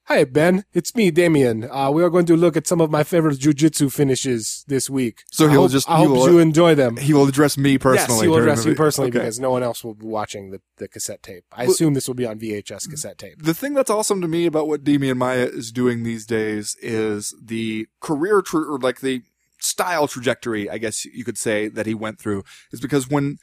hi 0.06 0.24
ben. 0.24 0.64
It's 0.72 0.94
me 0.94 1.10
demian. 1.10 1.68
Uh, 1.70 1.90
we 1.90 2.02
are 2.02 2.10
going 2.10 2.26
to 2.26 2.36
look 2.36 2.56
at 2.56 2.66
some 2.66 2.80
of 2.80 2.90
my 2.90 3.02
favorite 3.02 3.38
jiu-jitsu 3.38 3.90
finishes 3.90 4.64
this 4.68 4.88
week. 4.88 5.22
So 5.30 5.48
he'll 5.48 5.62
hope- 5.62 5.70
just- 5.72 5.88
i 5.90 5.96
hope 5.96 6.10
will- 6.10 6.30
you 6.30 6.38
enjoy 6.38 6.74
them. 6.74 6.96
He 6.96 7.12
will 7.12 7.26
address 7.28 7.58
me 7.58 7.76
personally. 7.78 8.14
yes 8.14 8.22
he 8.22 8.28
will 8.28 8.38
address 8.38 8.64
you 8.64 8.74
personally 8.74 9.10
Okay. 9.10 9.18
because 9.18 9.40
no 9.40 9.50
one 9.50 9.62
else 9.62 9.82
will 9.82 9.94
be 9.94 10.06
watching 10.06 10.50
the, 10.50 10.60
the 10.78 10.88
cassette 10.88 11.22
tape. 11.22 11.44
I 11.52 11.66
But- 11.66 11.72
assume 11.72 11.94
this 11.94 12.06
will 12.06 12.14
be 12.14 12.26
on 12.26 12.38
vhs 12.38 12.88
cassette 12.88 13.18
tape. 13.18 13.42
the 13.42 13.54
thing 13.54 13.74
that's 13.74 13.90
awesome 13.90 14.20
to 14.20 14.28
me 14.28 14.46
about 14.46 14.68
what 14.68 14.84
Demian 14.84 15.16
Maia 15.16 15.46
is 15.46 15.72
doing 15.72 16.02
these 16.02 16.24
days 16.26 16.76
is 16.80 17.34
the 17.42 17.86
career 18.00 18.42
tra- 18.42 18.60
or 18.72 18.78
like 18.78 19.00
the 19.00 19.22
style 19.58 20.06
trajectory, 20.06 20.68
I 20.70 20.78
guess 20.78 21.04
you 21.04 21.24
could 21.24 21.38
say 21.38 21.66
that 21.68 21.86
he 21.86 21.94
went 21.94 22.20
through 22.20 22.44
is 22.72 22.80
because 22.80 23.08
when 23.08 23.38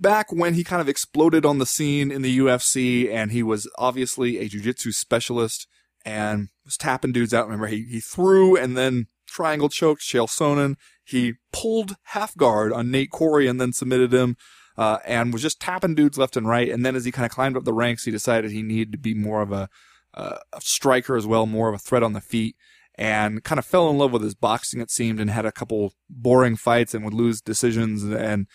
back 0.00 0.32
when 0.32 0.54
he 0.54 0.62
kind 0.64 0.80
of 0.80 0.88
exploded 0.88 1.44
on 1.44 1.58
the 1.58 1.66
scene 1.66 2.10
in 2.12 2.22
the 2.22 2.38
UFC 2.38 3.12
and 3.12 3.32
he 3.32 3.42
was 3.42 3.68
obviously 3.76 4.38
a 4.38 4.48
jiu-jitsu 4.48 4.92
specialist 4.92 5.66
and 6.04 6.48
was 6.64 6.76
tapping 6.76 7.12
dudes 7.12 7.34
out. 7.34 7.46
Remember, 7.46 7.66
he, 7.66 7.84
he 7.84 8.00
threw 8.00 8.56
and 8.56 8.76
then 8.76 9.06
triangle 9.26 9.68
choked 9.68 10.02
Chael 10.02 10.28
Sonnen. 10.28 10.76
He 11.04 11.34
pulled 11.52 11.96
half 12.04 12.36
guard 12.36 12.72
on 12.72 12.90
Nate 12.90 13.10
Quarry 13.10 13.46
and 13.46 13.60
then 13.60 13.72
submitted 13.72 14.12
him 14.12 14.36
uh, 14.76 14.98
and 15.04 15.32
was 15.32 15.42
just 15.42 15.60
tapping 15.60 15.94
dudes 15.94 16.18
left 16.18 16.36
and 16.36 16.48
right. 16.48 16.68
And 16.68 16.84
then 16.84 16.96
as 16.96 17.04
he 17.04 17.12
kind 17.12 17.26
of 17.26 17.32
climbed 17.32 17.56
up 17.56 17.64
the 17.64 17.72
ranks, 17.72 18.04
he 18.04 18.10
decided 18.10 18.50
he 18.50 18.62
needed 18.62 18.92
to 18.92 18.98
be 18.98 19.14
more 19.14 19.42
of 19.42 19.52
a, 19.52 19.68
uh, 20.14 20.38
a 20.52 20.60
striker 20.60 21.16
as 21.16 21.26
well, 21.26 21.46
more 21.46 21.68
of 21.68 21.74
a 21.74 21.78
threat 21.78 22.02
on 22.02 22.12
the 22.12 22.20
feet, 22.20 22.56
and 22.94 23.44
kind 23.44 23.58
of 23.58 23.66
fell 23.66 23.88
in 23.90 23.98
love 23.98 24.12
with 24.12 24.22
his 24.22 24.34
boxing, 24.34 24.80
it 24.80 24.90
seemed, 24.90 25.20
and 25.20 25.30
had 25.30 25.46
a 25.46 25.52
couple 25.52 25.94
boring 26.08 26.56
fights 26.56 26.94
and 26.94 27.04
would 27.04 27.14
lose 27.14 27.40
decisions 27.40 28.02
and 28.04 28.46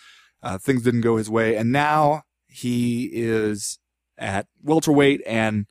uh, 0.42 0.58
things 0.58 0.82
didn't 0.82 1.00
go 1.00 1.16
his 1.16 1.30
way. 1.30 1.56
And 1.56 1.72
now 1.72 2.22
he 2.46 3.10
is 3.12 3.78
at 4.18 4.46
welterweight 4.62 5.22
and 5.26 5.66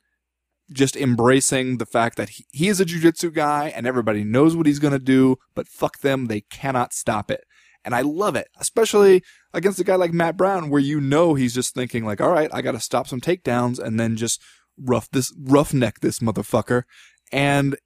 just 0.72 0.96
embracing 0.96 1.78
the 1.78 1.86
fact 1.86 2.16
that 2.16 2.30
he, 2.30 2.46
he 2.52 2.68
is 2.68 2.80
a 2.80 2.84
jujitsu 2.84 3.32
guy 3.32 3.68
and 3.68 3.86
everybody 3.86 4.24
knows 4.24 4.56
what 4.56 4.66
he's 4.66 4.78
going 4.78 4.92
to 4.92 4.98
do, 4.98 5.36
but 5.54 5.68
fuck 5.68 6.00
them, 6.00 6.26
they 6.26 6.42
cannot 6.42 6.92
stop 6.92 7.30
it. 7.30 7.44
And 7.84 7.94
I 7.94 8.00
love 8.00 8.34
it, 8.34 8.48
especially 8.58 9.22
against 9.52 9.78
a 9.78 9.84
guy 9.84 9.96
like 9.96 10.12
Matt 10.12 10.36
Brown, 10.36 10.70
where 10.70 10.80
you 10.80 11.00
know 11.00 11.34
he's 11.34 11.54
just 11.54 11.74
thinking 11.74 12.04
like, 12.04 12.20
all 12.20 12.30
right, 12.30 12.50
I 12.52 12.62
got 12.62 12.72
to 12.72 12.80
stop 12.80 13.06
some 13.06 13.20
takedowns 13.20 13.78
and 13.78 14.00
then 14.00 14.16
just 14.16 14.40
rough 14.80 15.10
this, 15.10 15.34
roughneck 15.38 16.00
this 16.00 16.20
motherfucker. 16.20 16.84
And 17.30 17.76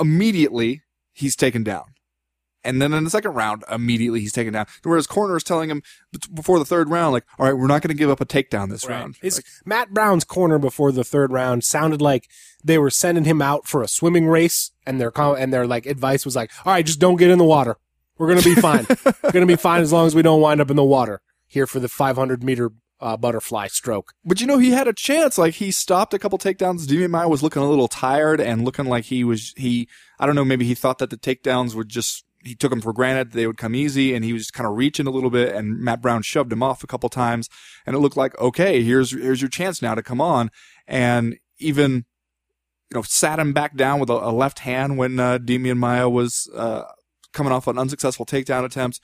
immediately 0.00 0.82
he's 1.12 1.36
taken 1.36 1.62
down. 1.62 1.84
And 2.66 2.82
then 2.82 2.92
in 2.92 3.04
the 3.04 3.10
second 3.10 3.32
round, 3.34 3.64
immediately 3.70 4.20
he's 4.20 4.32
taken 4.32 4.52
down. 4.52 4.66
Whereas 4.82 5.06
corner 5.06 5.36
is 5.36 5.44
telling 5.44 5.70
him 5.70 5.82
before 6.34 6.58
the 6.58 6.64
third 6.64 6.90
round, 6.90 7.12
like, 7.12 7.24
all 7.38 7.46
right, 7.46 7.56
we're 7.56 7.66
not 7.66 7.82
going 7.82 7.94
to 7.94 7.98
give 7.98 8.10
up 8.10 8.20
a 8.20 8.26
takedown 8.26 8.70
this 8.70 8.86
round. 8.86 9.16
His, 9.22 9.36
Like, 9.36 9.44
Matt 9.64 9.94
Brown's 9.94 10.24
corner 10.24 10.58
before 10.58 10.92
the 10.92 11.04
third 11.04 11.32
round 11.32 11.64
sounded 11.64 12.02
like 12.02 12.28
they 12.64 12.78
were 12.78 12.90
sending 12.90 13.24
him 13.24 13.40
out 13.40 13.66
for 13.66 13.82
a 13.82 13.88
swimming 13.88 14.26
race, 14.26 14.72
and 14.84 15.00
their 15.00 15.12
and 15.16 15.52
their 15.52 15.66
like 15.66 15.86
advice 15.86 16.24
was 16.24 16.34
like, 16.36 16.50
"All 16.64 16.72
right, 16.72 16.84
just 16.84 16.98
don't 16.98 17.16
get 17.16 17.30
in 17.30 17.38
the 17.38 17.44
water. 17.44 17.76
We're 18.18 18.28
gonna 18.28 18.42
be 18.42 18.54
fine. 18.54 18.86
We're 19.22 19.32
gonna 19.32 19.46
be 19.46 19.56
fine 19.56 19.82
as 19.82 19.92
long 19.92 20.06
as 20.06 20.14
we 20.14 20.22
don't 20.22 20.40
wind 20.40 20.60
up 20.60 20.70
in 20.70 20.76
the 20.76 20.84
water." 20.84 21.20
Here 21.46 21.66
for 21.66 21.78
the 21.78 21.88
500 21.88 22.42
meter 22.42 22.72
uh, 23.00 23.16
butterfly 23.16 23.68
stroke. 23.68 24.12
But 24.24 24.40
you 24.40 24.46
know, 24.46 24.58
he 24.58 24.70
had 24.70 24.88
a 24.88 24.92
chance. 24.92 25.38
Like 25.38 25.54
he 25.54 25.70
stopped 25.70 26.14
a 26.14 26.18
couple 26.18 26.38
takedowns. 26.38 27.08
Maia 27.08 27.28
was 27.28 27.42
looking 27.42 27.62
a 27.62 27.68
little 27.68 27.88
tired 27.88 28.40
and 28.40 28.64
looking 28.64 28.86
like 28.86 29.04
he 29.04 29.24
was 29.24 29.52
he. 29.56 29.88
I 30.18 30.26
don't 30.26 30.34
know. 30.34 30.44
Maybe 30.44 30.64
he 30.64 30.74
thought 30.74 30.98
that 30.98 31.10
the 31.10 31.16
takedowns 31.16 31.74
would 31.74 31.88
just. 31.88 32.24
He 32.46 32.54
took 32.54 32.70
them 32.70 32.80
for 32.80 32.92
granted 32.92 33.32
they 33.32 33.46
would 33.46 33.56
come 33.56 33.74
easy, 33.74 34.14
and 34.14 34.24
he 34.24 34.32
was 34.32 34.50
kind 34.50 34.66
of 34.66 34.76
reaching 34.76 35.06
a 35.06 35.10
little 35.10 35.30
bit. 35.30 35.54
And 35.54 35.80
Matt 35.80 36.00
Brown 36.00 36.22
shoved 36.22 36.52
him 36.52 36.62
off 36.62 36.84
a 36.84 36.86
couple 36.86 37.08
times, 37.08 37.48
and 37.84 37.96
it 37.96 37.98
looked 38.00 38.16
like 38.16 38.38
okay, 38.38 38.82
here's 38.82 39.12
here's 39.12 39.40
your 39.40 39.50
chance 39.50 39.82
now 39.82 39.94
to 39.94 40.02
come 40.02 40.20
on. 40.20 40.50
And 40.86 41.38
even 41.58 42.04
you 42.90 42.94
know 42.94 43.02
sat 43.02 43.38
him 43.38 43.52
back 43.52 43.76
down 43.76 44.00
with 44.00 44.10
a, 44.10 44.14
a 44.14 44.32
left 44.32 44.60
hand 44.60 44.98
when 44.98 45.18
uh, 45.18 45.38
Demian 45.38 45.78
Maia 45.78 46.08
was 46.08 46.48
uh, 46.54 46.84
coming 47.32 47.52
off 47.52 47.66
an 47.66 47.78
unsuccessful 47.78 48.26
takedown 48.26 48.64
attempt. 48.64 49.00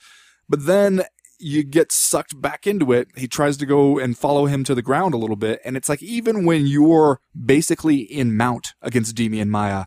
But 0.49 0.65
then 0.65 1.03
you 1.39 1.63
get 1.63 1.91
sucked 1.91 2.39
back 2.39 2.65
into 2.65 2.91
it. 2.91 3.09
He 3.15 3.27
tries 3.27 3.57
to 3.57 3.65
go 3.65 3.99
and 3.99 4.17
follow 4.17 4.45
him 4.45 4.63
to 4.63 4.75
the 4.75 4.81
ground 4.81 5.13
a 5.13 5.17
little 5.17 5.35
bit. 5.35 5.59
And 5.65 5.75
it's 5.75 5.89
like, 5.89 6.01
even 6.01 6.45
when 6.45 6.65
you're 6.65 7.19
basically 7.45 7.97
in 7.99 8.37
mount 8.37 8.73
against 8.81 9.15
Demian 9.15 9.49
Maia, 9.49 9.85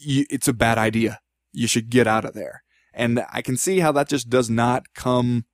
you, 0.00 0.26
it's 0.30 0.48
a 0.48 0.52
bad 0.52 0.78
idea. 0.78 1.20
You 1.52 1.68
should 1.68 1.90
get 1.90 2.06
out 2.06 2.24
of 2.24 2.34
there. 2.34 2.62
And 2.92 3.24
I 3.32 3.42
can 3.42 3.56
see 3.56 3.80
how 3.80 3.92
that 3.92 4.08
just 4.08 4.28
does 4.28 4.50
not 4.50 4.84
come 4.94 5.44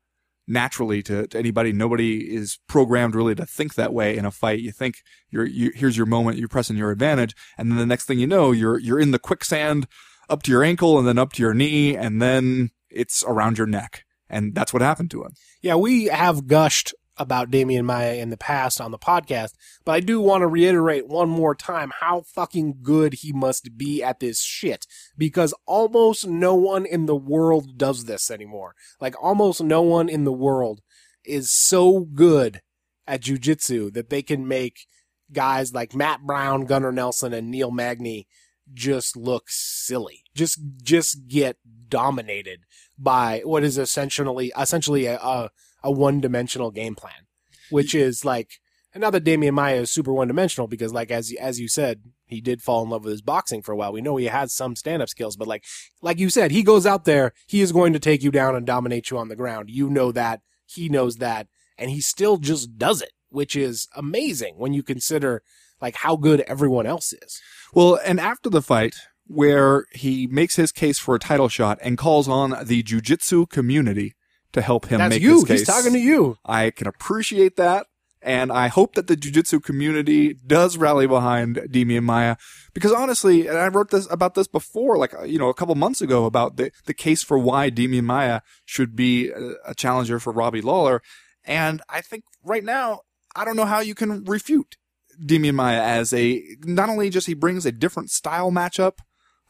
naturally 0.49 1.03
to, 1.03 1.27
to 1.27 1.39
anybody. 1.39 1.73
Nobody 1.73 2.35
is 2.35 2.59
programmed 2.69 3.15
really 3.15 3.35
to 3.35 3.47
think 3.47 3.75
that 3.75 3.93
way 3.93 4.17
in 4.17 4.25
a 4.25 4.31
fight. 4.31 4.61
You 4.61 4.73
think 4.73 4.97
you're, 5.31 5.47
you, 5.47 5.73
here's 5.75 5.97
your 5.97 6.07
moment, 6.07 6.39
you're 6.39 6.49
pressing 6.49 6.77
your 6.77 6.91
advantage. 6.91 7.35
And 7.59 7.71
then 7.71 7.79
the 7.79 7.87
next 7.87 8.07
thing 8.07 8.19
you 8.19 8.27
know, 8.27 8.53
you're, 8.53 8.79
you're 8.79 9.01
in 9.01 9.11
the 9.11 9.19
quicksand 9.19 9.87
up 10.29 10.43
to 10.45 10.51
your 10.51 10.63
ankle 10.63 10.99
and 10.99 11.07
then 11.07 11.19
up 11.19 11.33
to 11.35 11.43
your 11.43 11.55
knee. 11.55 11.97
And 11.97 12.23
then 12.23 12.71
it's 12.91 13.25
around 13.27 13.59
your 13.59 13.67
neck. 13.67 14.05
And 14.29 14.55
that's 14.55 14.73
what 14.73 14.83
happened 14.83 15.11
to 15.13 15.25
him. 15.25 15.33
Yeah, 15.63 15.77
we 15.77 16.05
have 16.07 16.47
gushed 16.47 16.95
about 17.19 17.51
Demian 17.51 17.85
Maia 17.85 18.15
in 18.15 18.31
the 18.31 18.37
past 18.37 18.81
on 18.81 18.91
the 18.91 18.99
podcast, 18.99 19.53
but 19.85 19.93
I 19.93 20.01
do 20.01 20.21
want 20.21 20.43
to 20.43 20.47
reiterate 20.47 21.09
one 21.09 21.29
more 21.29 21.55
time 21.55 21.93
how 22.01 22.23
fucking 22.23 22.79
good 22.83 23.15
he 23.15 23.33
must 23.33 23.77
be 23.77 24.03
at 24.03 24.21
this 24.21 24.43
shit 24.43 24.87
because 25.17 25.55
almost 25.67 26.27
no 26.27 26.55
one 26.55 26.87
in 26.87 27.07
the 27.07 27.17
world 27.17 27.79
does 27.79 28.05
this 28.05 28.31
anymore. 28.31 28.75
Like 29.01 29.15
almost 29.23 29.63
no 29.63 29.83
one 29.83 30.09
in 30.09 30.25
the 30.25 30.33
world 30.33 30.81
is 31.25 31.51
so 31.51 32.01
good 32.01 32.61
at 33.07 33.23
jujitsu 33.23 33.93
that 33.95 34.11
they 34.11 34.23
can 34.23 34.47
make 34.47 34.87
guys 35.33 35.73
like 35.75 35.95
Matt 35.95 36.23
Brown, 36.23 36.67
Gunnar 36.67 36.93
Nelson, 36.93 37.33
and 37.33 37.51
Neil 37.51 37.71
Magny 37.71 38.27
just 38.73 39.17
look 39.17 39.45
silly. 39.49 40.25
Just 40.35 40.59
just 40.83 41.29
get 41.29 41.57
dominated 41.89 42.61
by 42.99 43.43
what 43.45 43.65
is 43.65 43.79
essentially 43.79 44.53
essentially 44.59 45.07
a 45.07 45.19
a, 45.19 45.51
a 45.83 45.91
one 45.91 46.21
dimensional 46.21 46.71
game 46.71 46.95
plan, 46.95 47.27
which 47.71 47.95
is 47.95 48.25
like 48.25 48.61
and 48.93 49.03
not 49.03 49.11
that 49.11 49.25
Demian 49.25 49.53
Maia 49.53 49.83
is 49.83 49.91
super 49.91 50.13
one 50.13 50.29
dimensional 50.29 50.69
because 50.69 50.93
like 50.93 51.11
as 51.11 51.33
as 51.41 51.61
you 51.61 51.69
said 51.69 52.03
he 52.27 52.41
did 52.41 52.63
fall 52.63 52.83
in 52.83 52.91
love 52.91 53.05
with 53.05 53.13
his 53.13 53.23
boxing 53.23 53.63
for 53.63 53.73
a 53.73 53.77
while. 53.77 53.93
We 53.93 54.01
know 54.01 54.17
he 54.17 54.27
has 54.27 54.53
some 54.53 54.75
stand 54.75 55.03
up 55.03 55.09
skills, 55.09 55.37
but 55.37 55.49
like 55.49 55.65
like 56.03 56.19
you 56.19 56.29
said, 56.29 56.51
he 56.51 56.63
goes 56.63 56.87
out 56.87 57.05
there, 57.05 57.33
he 57.47 57.61
is 57.61 57.73
going 57.73 57.93
to 57.93 57.99
take 57.99 58.23
you 58.23 58.31
down 58.31 58.57
and 58.57 58.67
dominate 58.67 59.11
you 59.11 59.19
on 59.19 59.29
the 59.29 59.37
ground. 59.37 59.71
You 59.71 59.89
know 59.89 60.13
that, 60.13 60.41
he 60.67 60.89
knows 60.89 61.17
that, 61.17 61.47
and 61.79 61.91
he 61.91 62.01
still 62.01 62.39
just 62.39 62.79
does 62.79 63.01
it, 63.01 63.13
which 63.29 63.55
is 63.55 63.89
amazing 63.95 64.55
when 64.57 64.73
you 64.73 64.83
consider 64.83 65.43
like 65.81 65.97
how 65.97 66.17
good 66.17 66.41
everyone 66.43 66.87
else 66.87 67.13
is. 67.13 67.41
Well, 67.73 67.99
and 68.05 68.19
after 68.19 68.51
the 68.51 68.63
fight, 68.63 68.97
where 69.27 69.87
he 69.93 70.27
makes 70.27 70.57
his 70.57 70.73
case 70.73 70.99
for 70.99 71.15
a 71.15 71.21
title 71.21 71.49
shot 71.49 71.79
and 71.83 71.99
calls 71.99 72.29
on 72.29 72.57
the 72.65 72.83
jujitsu 72.83 73.49
community 73.49 74.15
to 74.57 74.63
help 74.63 74.87
him 74.87 74.99
That's 74.99 75.11
make 75.11 75.23
you. 75.23 75.35
his 75.35 75.45
case. 75.45 75.61
He's 75.61 75.69
talking 75.69 75.93
to 75.93 75.99
you. 75.99 76.37
I 76.45 76.71
can 76.71 76.87
appreciate 76.87 77.57
that. 77.57 77.87
And 78.23 78.51
I 78.51 78.67
hope 78.67 78.97
that 78.97 79.07
the 79.07 79.17
jujitsu 79.17 79.63
community 79.63 80.35
does 80.35 80.77
rally 80.77 81.07
behind 81.07 81.57
Demian 81.71 82.03
Maia 82.03 82.37
because 82.75 82.91
honestly, 82.91 83.47
and 83.47 83.57
I 83.57 83.69
wrote 83.69 83.91
this 83.91 84.11
about 84.11 84.35
this 84.35 84.49
before, 84.49 84.99
like, 84.99 85.15
you 85.27 85.39
know, 85.39 85.49
a 85.49 85.55
couple 85.55 85.75
months 85.77 86.03
ago 86.03 86.25
about 86.25 86.57
the, 86.57 86.73
the 86.87 86.95
case 86.95 87.23
for 87.23 87.39
why 87.39 87.71
Demian 87.71 88.03
Maia 88.05 88.41
should 88.65 88.97
be 88.97 89.31
a, 89.31 89.53
a 89.69 89.75
challenger 89.75 90.19
for 90.19 90.33
Robbie 90.33 90.61
Lawler. 90.61 91.03
And 91.45 91.83
I 91.89 92.01
think 92.01 92.25
right 92.43 92.65
now, 92.65 93.03
I 93.37 93.45
don't 93.45 93.55
know 93.55 93.67
how 93.67 93.79
you 93.79 93.95
can 93.95 94.25
refute 94.25 94.77
Demian 95.25 95.55
Maia 95.55 95.81
as 95.81 96.13
a, 96.13 96.43
not 96.65 96.89
only 96.89 97.11
just 97.11 97.29
he 97.29 97.35
brings 97.35 97.65
a 97.65 97.71
different 97.71 98.11
style 98.11 98.51
matchup, 98.51 98.99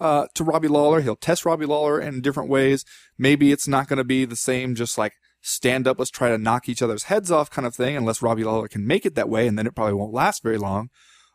uh, 0.01 0.27
to 0.35 0.45
Robbie 0.45 0.69
Lawler. 0.69 1.01
He'll 1.01 1.17
test 1.17 1.45
Robbie 1.45 1.67
Lawler 1.67 2.01
in 2.01 2.21
different 2.21 2.51
ways. 2.51 2.85
Maybe 3.19 3.53
it's 3.53 3.69
not 3.69 3.89
going 3.89 3.99
to 3.99 4.05
be 4.05 4.25
the 4.25 4.37
same, 4.37 4.75
just 4.75 4.99
like 4.99 5.15
stand 5.47 5.87
up, 5.87 5.99
let's 5.99 6.11
try 6.11 6.29
to 6.29 6.39
knock 6.39 6.69
each 6.69 6.83
other's 6.83 7.05
heads 7.05 7.31
off 7.31 7.51
kind 7.51 7.67
of 7.67 7.75
thing, 7.75 7.97
unless 7.97 8.21
Robbie 8.21 8.45
Lawler 8.45 8.69
can 8.69 8.87
make 8.87 9.07
it 9.07 9.15
that 9.15 9.29
way, 9.29 9.47
and 9.47 9.59
then 9.59 9.67
it 9.67 9.75
probably 9.75 9.95
won't 9.95 10.13
last 10.13 10.43
very 10.43 10.59
long. 10.59 10.91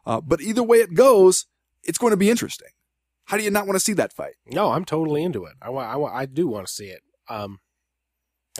Uh, 0.06 0.20
but 0.20 0.42
either 0.42 0.64
way 0.64 0.78
it 0.80 0.94
goes, 0.94 1.46
it's 1.84 1.98
going 1.98 2.12
to 2.12 2.18
be 2.18 2.30
interesting. 2.30 2.68
How 3.26 3.38
do 3.38 3.44
you 3.44 3.52
not 3.52 3.66
want 3.66 3.76
to 3.78 3.84
see 3.84 3.94
that 3.94 4.12
fight? 4.12 4.34
No, 4.48 4.74
I'm 4.74 4.84
totally 4.84 5.24
into 5.24 5.46
it. 5.46 5.54
I, 5.62 5.70
I, 5.70 6.22
I 6.22 6.26
do 6.26 6.48
want 6.48 6.68
to 6.68 6.74
see 6.74 6.88
it. 6.88 7.02
Um, 7.30 7.60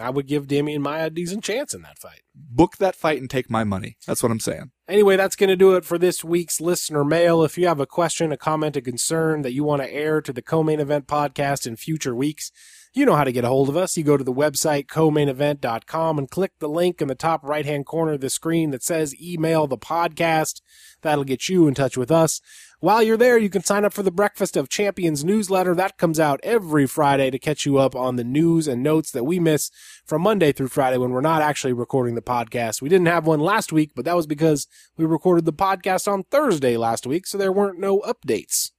I 0.02 0.10
would 0.10 0.28
give 0.28 0.48
Demian 0.48 0.80
Maia 0.80 1.08
a 1.08 1.10
decent 1.10 1.44
chance 1.44 1.74
in 1.74 1.82
that 1.84 2.00
fight. 2.00 2.22
Book 2.36 2.78
that 2.78 2.96
fight 2.96 3.20
and 3.20 3.30
take 3.30 3.50
my 3.50 3.64
money. 3.64 3.98
That's 4.06 4.24
what 4.24 4.32
I'm 4.32 4.40
saying. 4.40 4.72
Anyway, 4.88 5.16
that's 5.16 5.36
going 5.36 5.50
to 5.50 5.56
do 5.56 5.76
it 5.76 5.86
for 5.86 5.98
this 5.98 6.24
week's 6.24 6.60
listener 6.60 7.04
mail. 7.04 7.44
If 7.44 7.58
you 7.58 7.68
have 7.68 7.80
a 7.80 7.86
question, 7.86 8.32
a 8.32 8.38
comment, 8.38 8.76
a 8.76 8.82
concern 8.82 9.42
that 9.44 9.54
you 9.54 9.64
want 9.64 9.82
to 9.82 9.92
air 9.92 10.22
to 10.22 10.34
the 10.34 10.42
co-main 10.42 10.80
event 10.80 11.08
podcast 11.08 11.66
in 11.66 11.76
future 11.76 12.16
weeks, 12.16 12.52
you 12.94 13.06
know 13.06 13.16
how 13.16 13.24
to 13.24 13.32
get 13.32 13.46
a 13.46 13.48
hold 13.48 13.70
of 13.70 13.78
us. 13.78 13.96
You 13.96 14.04
go 14.04 14.18
to 14.18 14.24
the 14.24 14.34
website 14.34 14.88
co-mainevent.com 14.88 16.18
and 16.18 16.30
click 16.30 16.52
the 16.60 16.68
link 16.68 17.02
in 17.02 17.08
the 17.08 17.16
top 17.16 17.44
right-hand 17.44 17.86
corner 17.86 18.14
of 18.14 18.22
the 18.22 18.30
screen 18.30 18.72
that 18.72 18.84
says 18.84 19.16
email 19.22 19.66
the 19.66 19.78
podcast. 19.78 20.62
That'll 21.02 21.24
get 21.24 21.48
you 21.48 21.68
in 21.68 21.74
touch 21.74 21.96
with 21.96 22.12
us. 22.12 22.42
While 22.80 23.04
you're 23.04 23.16
there, 23.16 23.38
you 23.38 23.50
can 23.50 23.64
sign 23.64 23.86
up 23.86 23.94
for 23.94 24.04
the 24.04 24.12
Breakfast 24.12 24.58
of 24.58 24.68
Champions 24.68 25.24
newsletter. 25.24 25.74
That 25.74 25.98
comes 25.98 26.20
out 26.20 26.40
every 26.44 26.88
Friday 26.88 27.30
to 27.30 27.40
catch 27.40 27.66
you 27.66 27.78
up 27.78 27.96
on 27.96 28.16
the 28.16 28.24
news 28.24 28.68
and 28.68 28.84
notes 28.84 29.12
that 29.12 29.24
we 29.24 29.40
miss 29.40 29.70
from 30.06 30.24
Monday 30.24 30.52
through 30.52 30.70
Friday 30.70 30.98
when 30.98 31.12
we're 31.12 31.22
not 31.22 31.42
actually 31.42 31.74
recording 31.74 32.16
the 32.16 32.22
podcast. 32.22 32.82
We 32.82 32.90
didn't 32.90 33.08
have 33.08 33.28
one 33.28 33.40
last 33.40 33.72
week, 33.72 33.92
but 33.96 34.04
that 34.06 34.16
was 34.16 34.28
because 34.28 34.68
we 34.98 35.06
recorded 35.06 35.46
the 35.46 35.54
podcast 35.54 36.12
on 36.12 36.24
Thursday 36.24 36.76
last 36.76 37.06
week, 37.06 37.28
so 37.28 37.38
there 37.38 37.52
weren't 37.52 37.80
no 37.80 38.00
updates. 38.00 38.72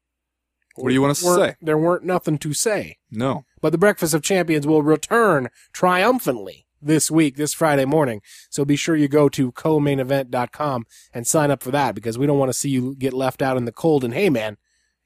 What 0.76 0.88
do 0.88 0.94
you 0.94 1.02
want 1.02 1.12
us 1.12 1.20
to 1.22 1.34
say? 1.34 1.56
There 1.60 1.78
weren't 1.78 2.04
nothing 2.04 2.38
to 2.38 2.54
say. 2.54 2.98
No. 3.10 3.44
But 3.60 3.70
the 3.70 3.78
Breakfast 3.78 4.14
of 4.14 4.22
Champions 4.22 4.66
will 4.66 4.82
return 4.82 5.48
triumphantly 5.72 6.66
this 6.80 7.10
week, 7.10 7.36
this 7.36 7.54
Friday 7.54 7.84
morning. 7.84 8.22
So 8.50 8.64
be 8.64 8.76
sure 8.76 8.96
you 8.96 9.08
go 9.08 9.28
to 9.30 9.52
co-mainevent.com 9.52 10.86
and 11.14 11.26
sign 11.26 11.50
up 11.50 11.62
for 11.62 11.70
that 11.70 11.94
because 11.94 12.18
we 12.18 12.26
don't 12.26 12.38
want 12.38 12.48
to 12.50 12.58
see 12.58 12.70
you 12.70 12.94
get 12.96 13.12
left 13.12 13.42
out 13.42 13.56
in 13.56 13.64
the 13.64 13.72
cold. 13.72 14.04
And 14.04 14.14
hey, 14.14 14.30
man, 14.30 14.56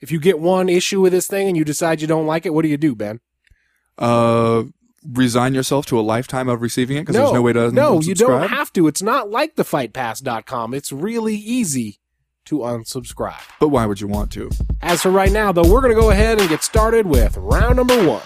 if 0.01 0.11
you 0.11 0.19
get 0.19 0.39
one 0.39 0.69
issue 0.69 1.01
with 1.01 1.13
this 1.13 1.27
thing 1.27 1.49
and 1.49 1.57
you 1.57 1.65
decide 1.65 2.01
you 2.01 2.07
don't 2.07 2.27
like 2.27 2.47
it, 2.47 2.55
what 2.55 2.63
do 2.63 2.69
you 2.69 2.77
do, 2.77 2.95
Ben? 2.95 3.21
Uh, 3.99 4.65
resign 5.07 5.55
yourself 5.55 5.87
to 5.87 5.99
a 5.99 6.03
lifetime 6.03 6.49
of 6.49 6.63
receiving 6.63 6.97
it 6.97 7.03
because 7.03 7.17
there's 7.17 7.33
no 7.33 7.43
way 7.43 7.53
to 7.53 7.71
No, 7.71 8.01
you 8.01 8.15
don't 8.15 8.49
have 8.49 8.73
to. 8.75 8.87
It's 8.87 9.03
not 9.03 9.31
like 9.31 9.57
the 9.57 9.65
fightpass.com. 9.65 10.75
It's 10.75 10.93
really 10.93 11.37
easy 11.37 11.99
to 12.47 12.59
unsubscribe. 12.59 13.43
But 13.61 13.69
why 13.69 13.87
would 13.87 14.01
you 14.01 14.09
want 14.09 14.31
to? 14.33 14.51
As 14.83 15.03
for 15.03 15.11
right 15.11 15.31
now, 15.31 15.53
though, 15.53 15.69
we're 15.71 15.81
going 15.81 15.95
to 15.95 16.01
go 16.01 16.11
ahead 16.11 16.41
and 16.41 16.49
get 16.49 16.63
started 16.63 17.07
with 17.07 17.37
round 17.37 17.77
number 17.77 18.07
one. 18.07 18.23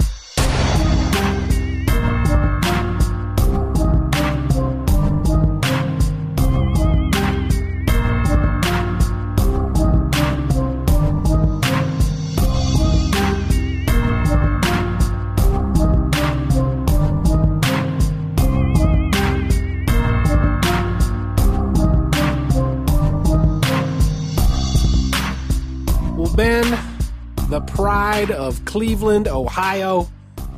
Pride 27.91 28.31
of 28.31 28.65
Cleveland, 28.67 29.27
Ohio, 29.27 30.09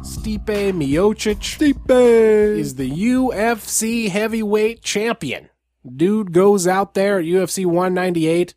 Stipe 0.02 0.44
Miocic 0.44 1.38
Stipe. 1.38 2.58
is 2.58 2.74
the 2.74 2.90
UFC 2.90 4.10
heavyweight 4.10 4.82
champion. 4.82 5.48
Dude 5.96 6.32
goes 6.32 6.66
out 6.66 6.92
there 6.92 7.18
at 7.18 7.24
UFC 7.24 7.64
198 7.64 8.54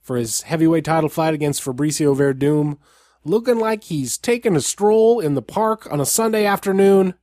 for 0.00 0.16
his 0.16 0.42
heavyweight 0.42 0.84
title 0.84 1.08
fight 1.08 1.34
against 1.34 1.60
Fabricio 1.60 2.16
Werdum, 2.16 2.78
looking 3.24 3.58
like 3.58 3.82
he's 3.82 4.16
taking 4.16 4.54
a 4.54 4.60
stroll 4.60 5.18
in 5.18 5.34
the 5.34 5.42
park 5.42 5.88
on 5.90 6.00
a 6.00 6.06
Sunday 6.06 6.44
afternoon, 6.44 7.14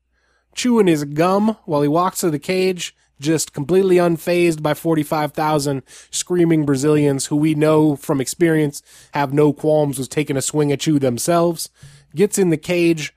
chewing 0.54 0.88
his 0.88 1.06
gum 1.06 1.56
while 1.64 1.84
he 1.84 1.88
walks 1.88 2.20
to 2.20 2.30
the 2.30 2.38
cage, 2.38 2.94
just 3.20 3.54
completely 3.54 3.96
unfazed 3.96 4.62
by 4.62 4.74
45,000 4.74 5.84
screaming 6.12 6.66
Brazilians 6.66 7.28
who 7.28 7.36
we 7.36 7.56
know 7.56 7.96
from 7.96 8.20
experience 8.20 8.82
have 9.14 9.34
no 9.34 9.54
qualms 9.54 9.98
with 9.98 10.10
taking 10.10 10.38
a 10.38 10.42
swing 10.42 10.72
at 10.72 10.86
you 10.86 11.00
themselves. 11.00 11.70
Gets 12.16 12.38
in 12.38 12.50
the 12.50 12.58
cage, 12.58 13.14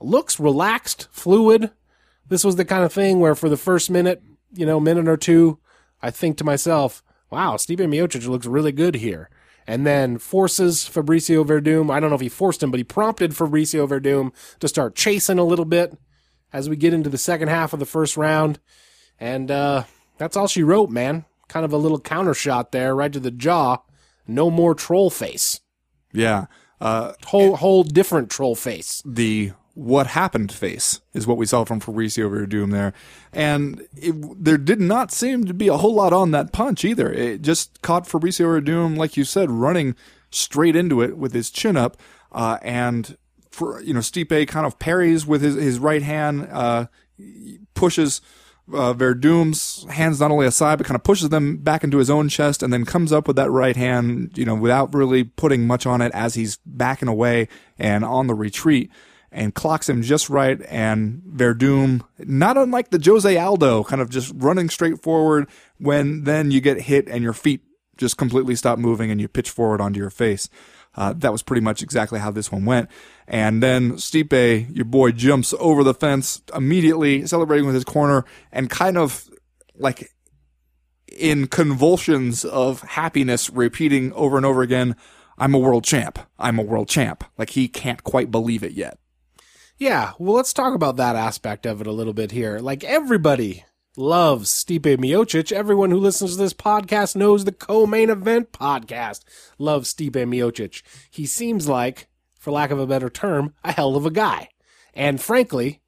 looks 0.00 0.40
relaxed, 0.40 1.08
fluid. 1.10 1.70
This 2.28 2.44
was 2.44 2.56
the 2.56 2.64
kind 2.64 2.84
of 2.84 2.92
thing 2.92 3.20
where 3.20 3.34
for 3.34 3.48
the 3.48 3.56
first 3.56 3.90
minute, 3.90 4.22
you 4.52 4.66
know, 4.66 4.80
minute 4.80 5.08
or 5.08 5.16
two, 5.16 5.58
I 6.02 6.10
think 6.10 6.36
to 6.38 6.44
myself, 6.44 7.02
wow, 7.30 7.56
Stephen 7.56 7.90
Miocic 7.90 8.26
looks 8.26 8.46
really 8.46 8.72
good 8.72 8.96
here. 8.96 9.30
And 9.66 9.86
then 9.86 10.18
forces 10.18 10.88
Fabricio 10.92 11.46
Werdum. 11.46 11.90
I 11.90 12.00
don't 12.00 12.10
know 12.10 12.16
if 12.16 12.20
he 12.20 12.28
forced 12.28 12.62
him, 12.62 12.70
but 12.70 12.78
he 12.78 12.84
prompted 12.84 13.30
Fabricio 13.30 13.86
Werdum 13.86 14.32
to 14.58 14.68
start 14.68 14.96
chasing 14.96 15.38
a 15.38 15.44
little 15.44 15.64
bit 15.64 15.96
as 16.52 16.68
we 16.68 16.76
get 16.76 16.92
into 16.92 17.08
the 17.08 17.18
second 17.18 17.48
half 17.48 17.72
of 17.72 17.78
the 17.78 17.86
first 17.86 18.16
round. 18.16 18.58
And 19.22 19.52
uh, 19.52 19.84
that's 20.18 20.36
all 20.36 20.48
she 20.48 20.64
wrote, 20.64 20.90
man. 20.90 21.24
Kind 21.46 21.64
of 21.64 21.72
a 21.72 21.76
little 21.76 22.00
counter 22.00 22.34
shot 22.34 22.72
there, 22.72 22.92
right 22.92 23.12
to 23.12 23.20
the 23.20 23.30
jaw. 23.30 23.78
No 24.26 24.50
more 24.50 24.74
troll 24.74 25.10
face. 25.10 25.60
Yeah. 26.12 26.46
Uh, 26.80 27.12
Whole 27.26 27.54
whole 27.56 27.84
different 27.84 28.30
troll 28.30 28.56
face. 28.56 29.00
the 29.06 29.52
what 29.74 30.08
happened 30.08 30.52
face 30.52 31.00
is 31.14 31.26
what 31.26 31.38
we 31.38 31.46
saw 31.46 31.64
from 31.64 31.80
Fabricio 31.80 32.28
Werdum 32.28 32.72
there. 32.72 32.92
And 33.32 33.86
it, 33.96 34.44
there 34.44 34.58
did 34.58 34.80
not 34.80 35.10
seem 35.12 35.46
to 35.46 35.54
be 35.54 35.68
a 35.68 35.78
whole 35.78 35.94
lot 35.94 36.12
on 36.12 36.32
that 36.32 36.52
punch 36.52 36.84
either. 36.84 37.10
It 37.10 37.40
just 37.40 37.80
caught 37.80 38.04
Fabricio 38.06 38.44
Werdum, 38.46 38.98
like 38.98 39.16
you 39.16 39.24
said, 39.24 39.50
running 39.50 39.94
straight 40.30 40.76
into 40.76 41.00
it 41.00 41.16
with 41.16 41.32
his 41.32 41.48
chin 41.50 41.76
up. 41.78 41.96
Uh, 42.32 42.58
and 42.60 43.16
for, 43.50 43.80
you 43.80 43.94
know, 43.94 44.00
Stipe 44.00 44.46
kind 44.48 44.66
of 44.66 44.78
parries 44.78 45.26
with 45.26 45.40
his, 45.40 45.54
his 45.54 45.78
right 45.78 46.02
hand, 46.02 46.48
uh, 46.52 46.86
pushes, 47.74 48.20
uh, 48.68 48.94
Werdum's 48.94 49.84
hands 49.90 50.20
not 50.20 50.30
only 50.30 50.46
aside, 50.46 50.76
but 50.76 50.86
kind 50.86 50.96
of 50.96 51.02
pushes 51.02 51.28
them 51.30 51.56
back 51.58 51.82
into 51.84 51.98
his 51.98 52.10
own 52.10 52.28
chest 52.28 52.62
and 52.62 52.72
then 52.72 52.84
comes 52.84 53.12
up 53.12 53.26
with 53.26 53.36
that 53.36 53.50
right 53.50 53.76
hand, 53.76 54.36
you 54.36 54.44
know, 54.44 54.54
without 54.54 54.94
really 54.94 55.24
putting 55.24 55.66
much 55.66 55.86
on 55.86 56.00
it 56.00 56.12
as 56.12 56.34
he's 56.34 56.58
backing 56.64 57.08
away 57.08 57.48
and 57.78 58.04
on 58.04 58.26
the 58.26 58.34
retreat 58.34 58.90
and 59.32 59.54
clocks 59.54 59.88
him 59.88 60.02
just 60.02 60.30
right. 60.30 60.60
And 60.68 61.22
Werdum, 61.34 62.02
not 62.18 62.56
unlike 62.56 62.90
the 62.90 63.02
Jose 63.04 63.36
Aldo, 63.36 63.84
kind 63.84 64.02
of 64.02 64.10
just 64.10 64.32
running 64.36 64.68
straight 64.68 65.02
forward 65.02 65.48
when 65.78 66.24
then 66.24 66.50
you 66.50 66.60
get 66.60 66.82
hit 66.82 67.08
and 67.08 67.22
your 67.22 67.32
feet 67.32 67.62
just 67.96 68.16
completely 68.16 68.54
stop 68.54 68.78
moving 68.78 69.10
and 69.10 69.20
you 69.20 69.28
pitch 69.28 69.50
forward 69.50 69.80
onto 69.80 69.98
your 69.98 70.10
face. 70.10 70.48
Uh, 70.94 71.14
that 71.14 71.32
was 71.32 71.42
pretty 71.42 71.62
much 71.62 71.82
exactly 71.82 72.20
how 72.20 72.30
this 72.30 72.52
one 72.52 72.64
went. 72.64 72.90
And 73.32 73.62
then 73.62 73.92
Stipe, 73.92 74.76
your 74.76 74.84
boy, 74.84 75.12
jumps 75.12 75.54
over 75.58 75.82
the 75.82 75.94
fence 75.94 76.42
immediately, 76.54 77.26
celebrating 77.26 77.64
with 77.64 77.74
his 77.74 77.82
corner 77.82 78.26
and 78.52 78.68
kind 78.68 78.98
of 78.98 79.30
like 79.74 80.12
in 81.08 81.46
convulsions 81.46 82.44
of 82.44 82.82
happiness, 82.82 83.48
repeating 83.48 84.12
over 84.12 84.36
and 84.36 84.44
over 84.44 84.60
again, 84.60 84.96
I'm 85.38 85.54
a 85.54 85.58
world 85.58 85.82
champ. 85.82 86.18
I'm 86.38 86.58
a 86.58 86.62
world 86.62 86.90
champ. 86.90 87.24
Like 87.38 87.50
he 87.50 87.68
can't 87.68 88.04
quite 88.04 88.30
believe 88.30 88.62
it 88.62 88.72
yet. 88.72 88.98
Yeah, 89.78 90.12
well, 90.18 90.36
let's 90.36 90.52
talk 90.52 90.74
about 90.74 90.96
that 90.96 91.16
aspect 91.16 91.64
of 91.64 91.80
it 91.80 91.86
a 91.86 91.92
little 91.92 92.12
bit 92.12 92.32
here. 92.32 92.58
Like 92.58 92.84
everybody 92.84 93.64
loves 93.96 94.50
Stipe 94.50 94.98
Miocic. 94.98 95.52
Everyone 95.52 95.90
who 95.90 95.98
listens 95.98 96.32
to 96.32 96.36
this 96.36 96.52
podcast 96.52 97.16
knows 97.16 97.46
the 97.46 97.52
co-main 97.52 98.10
event 98.10 98.52
podcast 98.52 99.20
loves 99.58 99.92
Stipe 99.92 100.12
Miocic. 100.12 100.82
He 101.10 101.24
seems 101.24 101.66
like, 101.66 102.08
for 102.42 102.50
lack 102.50 102.72
of 102.72 102.78
a 102.80 102.88
better 102.88 103.08
term, 103.08 103.54
a 103.62 103.70
hell 103.70 103.94
of 103.94 104.04
a 104.04 104.10
guy. 104.10 104.48
And 104.94 105.20
frankly, 105.20 105.80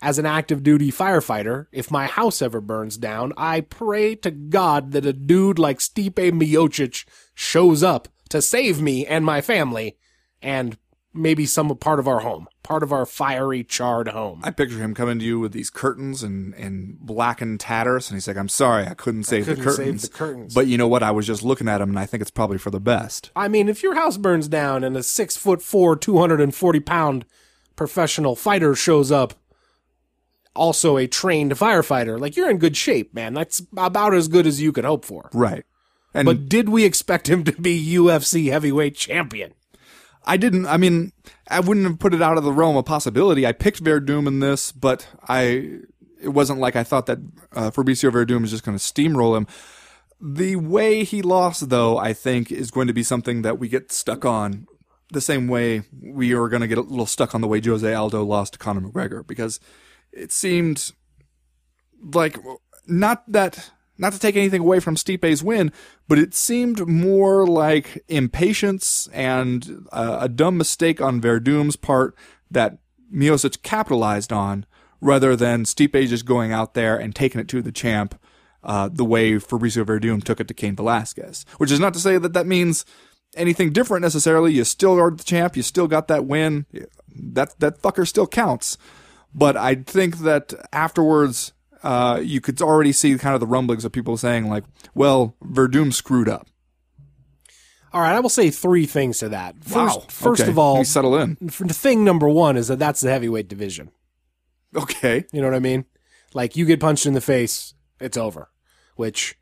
as 0.00 0.16
an 0.16 0.26
active 0.26 0.62
duty 0.62 0.92
firefighter, 0.92 1.66
if 1.72 1.90
my 1.90 2.06
house 2.06 2.40
ever 2.40 2.60
burns 2.60 2.96
down, 2.96 3.32
I 3.36 3.62
pray 3.62 4.14
to 4.14 4.30
God 4.30 4.92
that 4.92 5.04
a 5.04 5.12
dude 5.12 5.58
like 5.58 5.80
Stipe 5.80 6.12
Miocic 6.14 7.04
shows 7.34 7.82
up 7.82 8.06
to 8.28 8.40
save 8.40 8.80
me 8.80 9.06
and 9.06 9.24
my 9.24 9.40
family 9.40 9.96
and 10.40 10.78
maybe 11.14 11.46
some 11.46 11.74
part 11.76 11.98
of 11.98 12.06
our 12.06 12.20
home, 12.20 12.46
part 12.62 12.82
of 12.82 12.92
our 12.92 13.06
fiery, 13.06 13.64
charred 13.64 14.08
home. 14.08 14.40
I 14.44 14.50
picture 14.50 14.78
him 14.78 14.94
coming 14.94 15.18
to 15.18 15.24
you 15.24 15.40
with 15.40 15.52
these 15.52 15.70
curtains 15.70 16.22
and, 16.22 16.54
and 16.54 16.98
blackened 17.00 17.60
tatters, 17.60 18.08
and 18.10 18.16
he's 18.16 18.28
like, 18.28 18.36
I'm 18.36 18.48
sorry, 18.48 18.86
I 18.86 18.94
couldn't 18.94 19.24
save 19.24 19.46
couldn't 19.46 19.64
the 19.64 19.70
save 19.70 19.78
curtains. 19.78 20.02
the 20.02 20.08
curtains. 20.08 20.54
But 20.54 20.66
you 20.66 20.78
know 20.78 20.88
what? 20.88 21.02
I 21.02 21.10
was 21.10 21.26
just 21.26 21.42
looking 21.42 21.68
at 21.68 21.80
him, 21.80 21.90
and 21.90 21.98
I 21.98 22.06
think 22.06 22.20
it's 22.20 22.30
probably 22.30 22.58
for 22.58 22.70
the 22.70 22.80
best. 22.80 23.30
I 23.34 23.48
mean, 23.48 23.68
if 23.68 23.82
your 23.82 23.94
house 23.94 24.16
burns 24.16 24.48
down 24.48 24.84
and 24.84 24.96
a 24.96 25.02
six 25.02 25.36
foot 25.36 25.62
four, 25.62 25.96
240 25.96 26.80
pound 26.80 27.24
professional 27.76 28.36
fighter 28.36 28.74
shows 28.74 29.10
up, 29.10 29.34
also 30.54 30.96
a 30.96 31.06
trained 31.06 31.52
firefighter, 31.52 32.20
like 32.20 32.36
you're 32.36 32.50
in 32.50 32.58
good 32.58 32.76
shape, 32.76 33.14
man. 33.14 33.32
That's 33.34 33.62
about 33.76 34.14
as 34.14 34.28
good 34.28 34.46
as 34.46 34.60
you 34.60 34.72
could 34.72 34.84
hope 34.84 35.04
for. 35.04 35.30
Right. 35.32 35.64
And 36.12 36.26
But 36.26 36.48
did 36.48 36.68
we 36.68 36.84
expect 36.84 37.28
him 37.28 37.44
to 37.44 37.52
be 37.52 37.94
UFC 37.94 38.50
heavyweight 38.50 38.96
champion? 38.96 39.54
I 40.28 40.36
didn't. 40.36 40.66
I 40.66 40.76
mean, 40.76 41.12
I 41.48 41.58
wouldn't 41.58 41.86
have 41.86 41.98
put 41.98 42.14
it 42.14 42.22
out 42.22 42.38
of 42.38 42.44
the 42.44 42.52
realm 42.52 42.76
of 42.76 42.84
possibility. 42.84 43.46
I 43.46 43.52
picked 43.52 43.82
Werdum 43.82 44.28
in 44.28 44.38
this, 44.38 44.70
but 44.70 45.08
I. 45.26 45.80
It 46.20 46.30
wasn't 46.30 46.58
like 46.58 46.74
I 46.74 46.82
thought 46.82 47.06
that 47.06 47.18
uh, 47.52 47.70
Fabricio 47.70 48.10
Werdum 48.10 48.40
was 48.40 48.50
just 48.50 48.64
going 48.64 48.76
to 48.76 48.82
steamroll 48.82 49.36
him. 49.36 49.46
The 50.20 50.56
way 50.56 51.04
he 51.04 51.22
lost, 51.22 51.70
though, 51.70 51.96
I 51.96 52.12
think, 52.12 52.50
is 52.50 52.72
going 52.72 52.88
to 52.88 52.92
be 52.92 53.04
something 53.04 53.42
that 53.42 53.60
we 53.60 53.68
get 53.68 53.92
stuck 53.92 54.24
on. 54.24 54.66
The 55.12 55.20
same 55.20 55.46
way 55.46 55.82
we 56.02 56.34
are 56.34 56.48
going 56.48 56.60
to 56.62 56.66
get 56.66 56.76
a 56.76 56.80
little 56.80 57.06
stuck 57.06 57.36
on 57.36 57.40
the 57.40 57.46
way 57.46 57.60
Jose 57.60 57.94
Aldo 57.94 58.24
lost 58.24 58.54
to 58.54 58.58
Conor 58.58 58.80
McGregor, 58.80 59.24
because 59.24 59.60
it 60.12 60.32
seemed 60.32 60.90
like 62.02 62.36
not 62.88 63.22
that 63.30 63.70
not 63.98 64.12
to 64.12 64.18
take 64.18 64.36
anything 64.36 64.60
away 64.60 64.80
from 64.80 64.94
Stipe's 64.94 65.42
win, 65.42 65.72
but 66.06 66.18
it 66.18 66.34
seemed 66.34 66.86
more 66.86 67.46
like 67.46 68.04
impatience 68.08 69.08
and 69.12 69.86
uh, 69.92 70.18
a 70.22 70.28
dumb 70.28 70.56
mistake 70.56 71.00
on 71.00 71.20
Werdum's 71.20 71.76
part 71.76 72.14
that 72.50 72.78
Miocic 73.12 73.62
capitalized 73.62 74.32
on, 74.32 74.64
rather 75.00 75.36
than 75.36 75.64
Stipe 75.64 76.08
just 76.08 76.24
going 76.24 76.52
out 76.52 76.74
there 76.74 76.96
and 76.96 77.14
taking 77.14 77.40
it 77.40 77.48
to 77.48 77.62
the 77.62 77.72
champ 77.72 78.18
uh, 78.64 78.88
the 78.92 79.04
way 79.04 79.34
Fabricio 79.34 79.84
Werdum 79.84 80.22
took 80.22 80.40
it 80.40 80.48
to 80.48 80.54
Cain 80.54 80.76
Velasquez. 80.76 81.44
Which 81.58 81.70
is 81.70 81.80
not 81.80 81.94
to 81.94 82.00
say 82.00 82.18
that 82.18 82.32
that 82.32 82.46
means 82.46 82.84
anything 83.36 83.72
different 83.72 84.02
necessarily. 84.02 84.52
You 84.52 84.64
still 84.64 84.98
are 84.98 85.10
the 85.10 85.24
champ. 85.24 85.56
You 85.56 85.62
still 85.62 85.86
got 85.86 86.08
that 86.08 86.26
win. 86.26 86.66
That 87.14 87.58
that 87.60 87.80
fucker 87.80 88.06
still 88.06 88.26
counts. 88.26 88.78
But 89.34 89.56
I 89.56 89.76
think 89.76 90.18
that 90.18 90.54
afterwards, 90.72 91.52
uh, 91.82 92.20
you 92.22 92.40
could 92.40 92.60
already 92.62 92.92
see 92.92 93.16
kind 93.18 93.34
of 93.34 93.40
the 93.40 93.46
rumblings 93.46 93.84
of 93.84 93.92
people 93.92 94.16
saying 94.16 94.48
like, 94.48 94.64
"Well, 94.94 95.34
Werdum 95.42 95.92
screwed 95.92 96.28
up." 96.28 96.48
All 97.92 98.02
right, 98.02 98.14
I 98.14 98.20
will 98.20 98.28
say 98.28 98.50
three 98.50 98.84
things 98.84 99.18
to 99.20 99.30
that. 99.30 99.64
First, 99.64 99.98
Wow. 100.00 100.04
first 100.08 100.42
Okay. 100.42 100.50
of 100.50 100.58
all, 100.58 100.84
settle 100.84 101.16
in. 101.16 101.36
thing 101.36 102.04
number 102.04 102.28
one 102.28 102.56
is 102.56 102.68
that 102.68 102.78
that's 102.78 103.00
the 103.00 103.10
heavyweight 103.10 103.48
division. 103.48 103.90
Okay. 104.76 105.24
You 105.32 105.40
know 105.40 105.46
what 105.48 105.56
I 105.56 105.60
mean? 105.60 105.86
Like 106.34 106.54
you 106.54 106.66
get 106.66 106.80
punched 106.80 107.06
in 107.06 107.14
the 107.14 107.22
face, 107.22 107.72
it's 107.98 108.18
over. 108.18 108.50
Which 108.96 109.36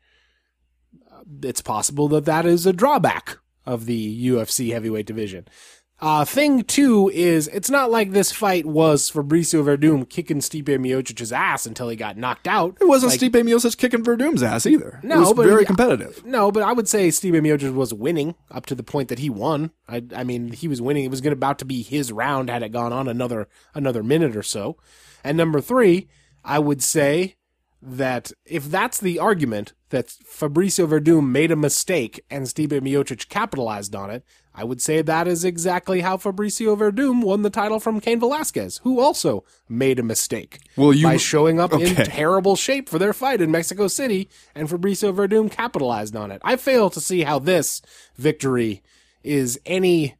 uh, 1.11 1.23
it's 1.43 1.61
possible 1.61 2.07
that 2.09 2.23
that 2.25 2.45
is 2.45 2.65
a 2.65 2.71
drawback 2.71 3.37
of 3.65 3.85
the 3.85 4.27
UFC 4.29 4.71
heavyweight 4.71 5.05
division. 5.05 5.45
Uh, 5.99 6.23
thing 6.23 6.63
two 6.63 7.09
is 7.11 7.47
it's 7.47 7.71
not 7.71 7.89
like 7.89 8.11
this 8.11 8.31
fight 8.31 8.67
was 8.67 9.09
Fabricio 9.09 9.63
Werdum 9.63 10.07
kicking 10.07 10.39
Stipe 10.41 10.65
Miocic's 10.65 11.31
ass 11.31 11.65
until 11.65 11.89
he 11.89 11.95
got 11.95 12.17
knocked 12.17 12.47
out. 12.47 12.77
It 12.79 12.87
wasn't 12.87 13.13
Like, 13.13 13.19
Stipe 13.19 13.43
Miocic 13.43 13.77
kicking 13.77 14.03
Werdum's 14.03 14.43
ass 14.43 14.67
either. 14.67 14.99
No, 15.01 15.15
it 15.15 15.19
was 15.21 15.33
but- 15.33 15.47
very 15.47 15.65
competitive. 15.65 16.23
No, 16.23 16.51
but 16.51 16.61
I 16.61 16.71
would 16.71 16.87
say 16.87 17.07
Stipe 17.07 17.31
Miocic 17.41 17.73
was 17.73 17.95
winning 17.95 18.35
up 18.51 18.67
to 18.67 18.75
the 18.75 18.83
point 18.83 19.09
that 19.09 19.17
he 19.19 19.29
won. 19.31 19.71
I, 19.87 20.03
I 20.15 20.23
mean, 20.23 20.51
he 20.51 20.67
was 20.67 20.81
winning. 20.83 21.03
It 21.03 21.09
was 21.11 21.21
going 21.21 21.33
about 21.33 21.57
to 21.59 21.65
be 21.65 21.81
his 21.81 22.11
round 22.11 22.51
had 22.51 22.61
it 22.61 22.71
gone 22.71 22.93
on 22.93 23.07
another 23.07 23.47
another 23.73 24.03
minute 24.03 24.35
or 24.37 24.43
so. 24.43 24.77
And 25.23 25.35
number 25.35 25.61
three, 25.61 26.07
I 26.45 26.59
would 26.59 26.83
say 26.83 27.37
that 27.81 28.31
if 28.45 28.65
that's 28.65 28.99
the 28.99 29.17
argument 29.19 29.73
that 29.89 30.07
Fabricio 30.07 30.87
Werdum 30.87 31.29
made 31.29 31.51
a 31.51 31.55
mistake 31.55 32.23
and 32.29 32.45
Stipe 32.45 32.69
Miocic 32.69 33.29
capitalized 33.29 33.95
on 33.95 34.09
it, 34.09 34.23
I 34.57 34.63
would 34.63 34.81
say 34.81 35.03
that 35.03 35.27
is 35.27 35.45
exactly 35.45 36.01
how 36.01 36.17
Fabricio 36.17 36.75
Werdum 36.75 37.21
won 37.21 37.43
the 37.43 37.51
title 37.51 37.79
from 37.79 38.01
Cain 38.01 38.19
Velasquez, 38.19 38.79
who 38.83 38.99
also 38.99 39.45
made 39.69 39.99
a 39.99 40.03
mistake 40.03 40.59
Well, 40.75 40.93
you 40.93 41.03
by 41.03 41.17
showing 41.17 41.59
up 41.59 41.73
in 41.73 41.95
terrible 41.95 42.55
shape 42.55 42.89
for 42.89 42.97
their 42.97 43.13
fight 43.13 43.39
in 43.39 43.51
Mexico 43.51 43.87
City, 43.87 44.29
and 44.55 44.67
Fabricio 44.67 45.13
Werdum 45.13 45.51
capitalized 45.51 46.15
on 46.15 46.31
it. 46.31 46.41
I 46.43 46.55
fail 46.55 46.89
to 46.89 46.99
see 46.99 47.21
how 47.21 47.37
this 47.37 47.83
victory 48.15 48.81
is 49.23 49.59
any 49.63 50.15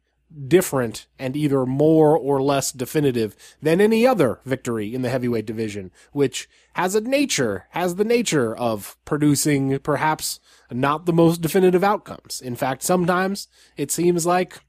different 0.46 1.06
and 1.18 1.36
either 1.36 1.64
more 1.64 2.16
or 2.16 2.40
less 2.40 2.70
definitive 2.70 3.34
than 3.62 3.80
any 3.80 4.06
other 4.06 4.40
victory 4.44 4.94
in 4.94 5.02
the 5.02 5.08
heavyweight 5.08 5.46
division, 5.46 5.90
which 6.12 6.48
has 6.74 6.94
a 6.94 7.00
nature, 7.00 7.66
has 7.70 7.96
the 7.96 8.04
nature 8.04 8.54
of 8.54 8.96
producing 9.04 9.78
perhaps 9.80 10.38
not 10.70 11.06
the 11.06 11.12
most 11.12 11.40
definitive 11.40 11.84
outcomes. 11.84 12.40
In 12.40 12.56
fact, 12.56 12.82
sometimes 12.82 13.48
it 13.76 13.90
seems 13.90 14.26
like 14.26 14.60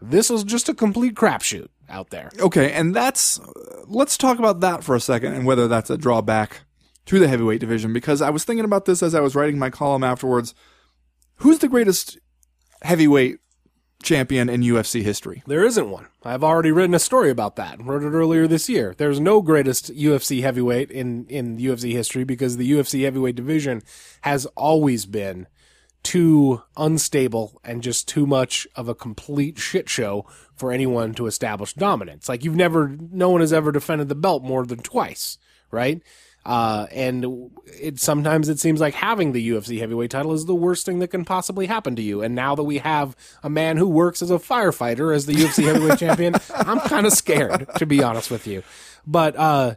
this 0.00 0.30
was 0.30 0.44
just 0.44 0.68
a 0.68 0.74
complete 0.74 1.14
crapshoot 1.14 1.68
out 1.88 2.10
there. 2.10 2.30
Okay, 2.38 2.72
and 2.72 2.94
that's 2.94 3.40
let's 3.86 4.16
talk 4.16 4.38
about 4.38 4.60
that 4.60 4.82
for 4.82 4.94
a 4.94 5.00
second 5.00 5.34
and 5.34 5.46
whether 5.46 5.68
that's 5.68 5.90
a 5.90 5.98
drawback 5.98 6.62
to 7.06 7.18
the 7.18 7.28
heavyweight 7.28 7.60
division 7.60 7.92
because 7.92 8.22
I 8.22 8.30
was 8.30 8.44
thinking 8.44 8.64
about 8.64 8.84
this 8.84 9.02
as 9.02 9.14
I 9.14 9.20
was 9.20 9.34
writing 9.34 9.58
my 9.58 9.70
column 9.70 10.04
afterwards. 10.04 10.54
Who's 11.36 11.58
the 11.58 11.68
greatest 11.68 12.18
heavyweight 12.82 13.38
champion 14.02 14.48
in 14.48 14.62
UFC 14.62 15.02
history? 15.02 15.42
There 15.46 15.64
isn't 15.64 15.90
one. 15.90 16.06
I've 16.24 16.44
already 16.44 16.70
written 16.70 16.94
a 16.94 16.98
story 16.98 17.30
about 17.30 17.56
that. 17.56 17.82
Wrote 17.82 18.02
it 18.02 18.10
earlier 18.10 18.46
this 18.46 18.68
year. 18.68 18.94
There's 18.96 19.20
no 19.20 19.42
greatest 19.42 19.94
UFC 19.94 20.42
heavyweight 20.42 20.90
in 20.90 21.26
in 21.26 21.58
UFC 21.58 21.92
history 21.92 22.24
because 22.24 22.56
the 22.56 22.70
UFC 22.70 23.04
heavyweight 23.04 23.36
division 23.36 23.82
has 24.22 24.46
always 24.56 25.06
been 25.06 25.46
too 26.02 26.62
unstable 26.76 27.60
and 27.64 27.82
just 27.82 28.08
too 28.08 28.26
much 28.26 28.66
of 28.74 28.88
a 28.88 28.94
complete 28.94 29.58
shit 29.58 29.88
show 29.88 30.26
for 30.54 30.72
anyone 30.72 31.14
to 31.14 31.26
establish 31.26 31.74
dominance. 31.74 32.28
Like 32.28 32.44
you've 32.44 32.56
never, 32.56 32.88
no 32.88 33.30
one 33.30 33.40
has 33.40 33.52
ever 33.52 33.72
defended 33.72 34.08
the 34.08 34.14
belt 34.14 34.42
more 34.42 34.66
than 34.66 34.78
twice, 34.78 35.38
right? 35.70 36.02
Uh, 36.44 36.86
and 36.90 37.50
it 37.66 38.00
sometimes 38.00 38.48
it 38.48 38.58
seems 38.58 38.80
like 38.80 38.94
having 38.94 39.32
the 39.32 39.50
UFC 39.50 39.78
heavyweight 39.78 40.10
title 40.10 40.32
is 40.32 40.46
the 40.46 40.54
worst 40.54 40.84
thing 40.84 40.98
that 40.98 41.08
can 41.08 41.24
possibly 41.24 41.66
happen 41.66 41.94
to 41.96 42.02
you. 42.02 42.22
And 42.22 42.34
now 42.34 42.54
that 42.54 42.64
we 42.64 42.78
have 42.78 43.14
a 43.42 43.50
man 43.50 43.76
who 43.76 43.88
works 43.88 44.22
as 44.22 44.30
a 44.30 44.38
firefighter 44.38 45.14
as 45.14 45.26
the 45.26 45.34
UFC 45.34 45.64
heavyweight 45.64 45.98
champion, 45.98 46.34
I'm 46.54 46.80
kind 46.80 47.06
of 47.06 47.12
scared 47.12 47.68
to 47.76 47.86
be 47.86 48.02
honest 48.02 48.30
with 48.30 48.46
you. 48.46 48.62
But 49.06 49.36
uh, 49.36 49.76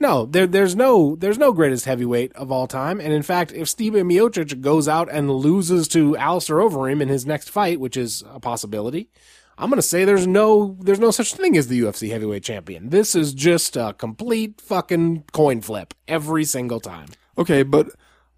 no, 0.00 0.26
there, 0.26 0.46
there's 0.46 0.74
no 0.74 1.16
there's 1.16 1.38
no 1.38 1.52
greatest 1.52 1.84
heavyweight 1.84 2.32
of 2.34 2.50
all 2.50 2.66
time. 2.66 3.00
And 3.00 3.12
in 3.12 3.22
fact, 3.22 3.52
if 3.52 3.68
Stipe 3.68 3.92
Miocic 3.92 4.60
goes 4.60 4.88
out 4.88 5.08
and 5.10 5.30
loses 5.30 5.88
to 5.88 6.16
Alistair 6.16 6.56
Overeem 6.56 7.00
in 7.00 7.08
his 7.08 7.26
next 7.26 7.50
fight, 7.50 7.78
which 7.78 7.96
is 7.96 8.22
a 8.32 8.40
possibility, 8.40 9.10
I'm 9.58 9.70
gonna 9.70 9.82
say 9.82 10.04
there's 10.04 10.26
no 10.26 10.76
there's 10.80 11.00
no 11.00 11.10
such 11.10 11.34
thing 11.34 11.56
as 11.56 11.68
the 11.68 11.80
UFC 11.80 12.10
heavyweight 12.10 12.42
champion. 12.42 12.90
This 12.90 13.14
is 13.14 13.32
just 13.32 13.76
a 13.76 13.94
complete 13.96 14.60
fucking 14.60 15.24
coin 15.32 15.62
flip 15.62 15.94
every 16.06 16.44
single 16.44 16.80
time. 16.80 17.08
Okay, 17.38 17.62
but 17.62 17.88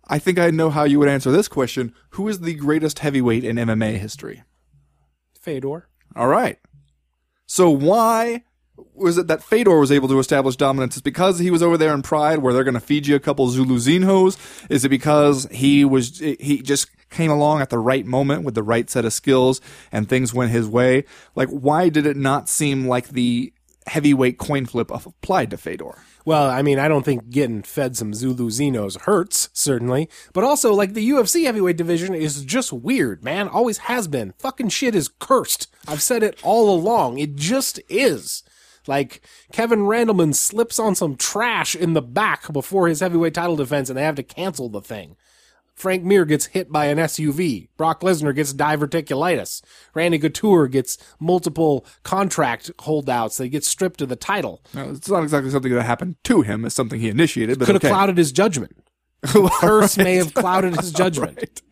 I 0.06 0.18
think 0.18 0.38
I 0.38 0.50
know 0.50 0.70
how 0.70 0.84
you 0.84 0.98
would 1.00 1.08
answer 1.08 1.30
this 1.30 1.48
question. 1.48 1.92
Who 2.10 2.28
is 2.28 2.40
the 2.40 2.54
greatest 2.54 3.00
heavyweight 3.00 3.44
in 3.44 3.56
MMA 3.56 3.98
history? 3.98 4.44
Fedor. 5.40 5.88
All 6.14 6.28
right. 6.28 6.58
So 7.46 7.68
why 7.70 8.44
was 8.94 9.18
it 9.18 9.26
that 9.28 9.42
Fedor 9.42 9.78
was 9.78 9.92
able 9.92 10.08
to 10.08 10.18
establish 10.18 10.56
dominance? 10.56 10.96
Is 10.96 11.02
because 11.02 11.38
he 11.38 11.50
was 11.50 11.62
over 11.62 11.76
there 11.76 11.94
in 11.94 12.02
Pride, 12.02 12.38
where 12.38 12.52
they're 12.52 12.64
going 12.64 12.74
to 12.74 12.80
feed 12.80 13.06
you 13.06 13.16
a 13.16 13.20
couple 13.20 13.48
Zuluzinhos? 13.48 14.36
Is 14.70 14.84
it 14.84 14.88
because 14.88 15.46
he 15.50 15.84
was 15.84 16.18
he 16.18 16.62
just 16.62 16.88
came 17.10 17.30
along 17.30 17.60
at 17.60 17.70
the 17.70 17.78
right 17.78 18.04
moment 18.04 18.44
with 18.44 18.54
the 18.54 18.62
right 18.62 18.88
set 18.90 19.04
of 19.04 19.12
skills 19.12 19.60
and 19.90 20.08
things 20.08 20.34
went 20.34 20.50
his 20.50 20.68
way? 20.68 21.04
Like, 21.34 21.48
why 21.48 21.88
did 21.88 22.06
it 22.06 22.16
not 22.16 22.48
seem 22.48 22.86
like 22.86 23.08
the 23.08 23.52
heavyweight 23.86 24.38
coin 24.38 24.66
flip 24.66 24.90
applied 24.90 25.50
to 25.50 25.56
Fedor? 25.56 25.98
Well, 26.24 26.50
I 26.50 26.60
mean, 26.60 26.78
I 26.78 26.88
don't 26.88 27.04
think 27.04 27.30
getting 27.30 27.62
fed 27.62 27.96
some 27.96 28.12
Zuluzinhos 28.12 29.00
hurts, 29.00 29.48
certainly. 29.54 30.10
But 30.34 30.44
also, 30.44 30.74
like, 30.74 30.92
the 30.92 31.08
UFC 31.08 31.44
heavyweight 31.44 31.78
division 31.78 32.14
is 32.14 32.44
just 32.44 32.70
weird, 32.70 33.24
man. 33.24 33.48
Always 33.48 33.78
has 33.78 34.08
been. 34.08 34.34
Fucking 34.38 34.68
shit 34.68 34.94
is 34.94 35.08
cursed. 35.08 35.68
I've 35.86 36.02
said 36.02 36.22
it 36.22 36.38
all 36.42 36.74
along. 36.74 37.18
It 37.18 37.34
just 37.34 37.80
is. 37.88 38.42
Like, 38.88 39.20
Kevin 39.52 39.80
Randleman 39.80 40.34
slips 40.34 40.78
on 40.78 40.94
some 40.94 41.16
trash 41.16 41.76
in 41.76 41.92
the 41.92 42.02
back 42.02 42.52
before 42.52 42.88
his 42.88 43.00
heavyweight 43.00 43.34
title 43.34 43.56
defense 43.56 43.88
and 43.88 43.96
they 43.96 44.02
have 44.02 44.16
to 44.16 44.22
cancel 44.22 44.68
the 44.68 44.80
thing. 44.80 45.16
Frank 45.78 46.02
Mir 46.02 46.24
gets 46.24 46.46
hit 46.46 46.72
by 46.72 46.86
an 46.86 46.98
SUV. 46.98 47.68
Brock 47.76 48.00
Lesnar 48.00 48.34
gets 48.34 48.52
diverticulitis. 48.52 49.62
Randy 49.94 50.18
Couture 50.18 50.66
gets 50.66 50.98
multiple 51.20 51.86
contract 52.02 52.72
holdouts. 52.80 53.36
They 53.36 53.48
get 53.48 53.64
stripped 53.64 54.02
of 54.02 54.08
the 54.08 54.16
title. 54.16 54.60
No, 54.74 54.90
it's 54.90 55.08
not 55.08 55.22
exactly 55.22 55.52
something 55.52 55.72
that 55.72 55.84
happened 55.84 56.16
to 56.24 56.42
him. 56.42 56.64
It's 56.64 56.74
something 56.74 56.98
he 56.98 57.08
initiated. 57.08 57.60
But 57.60 57.66
Could 57.66 57.76
okay. 57.76 57.86
have 57.86 57.94
clouded 57.94 58.18
his 58.18 58.32
judgment. 58.32 58.76
Curse 59.24 59.98
may 59.98 60.16
have 60.16 60.34
clouded 60.34 60.74
his 60.74 60.90
judgment. 60.90 61.36
Right. 61.36 61.62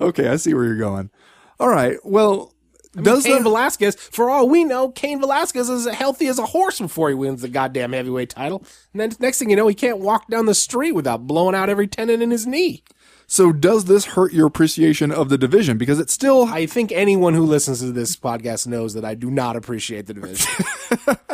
Okay, 0.00 0.28
I 0.28 0.36
see 0.36 0.54
where 0.54 0.64
you're 0.64 0.76
going. 0.76 1.10
All 1.58 1.68
right. 1.68 1.96
Well, 2.04 2.54
does 2.92 3.24
Cain 3.24 3.42
Velasquez, 3.42 3.94
for 3.94 4.30
all 4.30 4.48
we 4.48 4.64
know, 4.64 4.88
Cain 4.90 5.20
Velasquez 5.20 5.68
is 5.68 5.86
as 5.86 5.94
healthy 5.94 6.26
as 6.26 6.38
a 6.38 6.46
horse 6.46 6.78
before 6.80 7.08
he 7.08 7.14
wins 7.14 7.42
the 7.42 7.48
goddamn 7.48 7.92
heavyweight 7.92 8.30
title. 8.30 8.64
And 8.92 9.00
then 9.00 9.12
next 9.20 9.38
thing 9.38 9.50
you 9.50 9.56
know, 9.56 9.68
he 9.68 9.74
can't 9.74 9.98
walk 9.98 10.28
down 10.28 10.46
the 10.46 10.54
street 10.54 10.92
without 10.92 11.26
blowing 11.26 11.54
out 11.54 11.68
every 11.68 11.86
tendon 11.86 12.22
in 12.22 12.30
his 12.30 12.46
knee. 12.46 12.82
So 13.28 13.52
does 13.52 13.84
this 13.84 14.04
hurt 14.04 14.32
your 14.32 14.46
appreciation 14.46 15.12
of 15.12 15.28
the 15.28 15.38
division 15.38 15.78
because 15.78 16.00
it's 16.00 16.12
still 16.12 16.46
I 16.46 16.66
think 16.66 16.90
anyone 16.90 17.34
who 17.34 17.44
listens 17.44 17.78
to 17.80 17.92
this 17.92 18.16
podcast 18.16 18.66
knows 18.66 18.94
that 18.94 19.04
I 19.04 19.14
do 19.14 19.30
not 19.30 19.54
appreciate 19.54 20.06
the 20.06 20.14
division. 20.14 20.64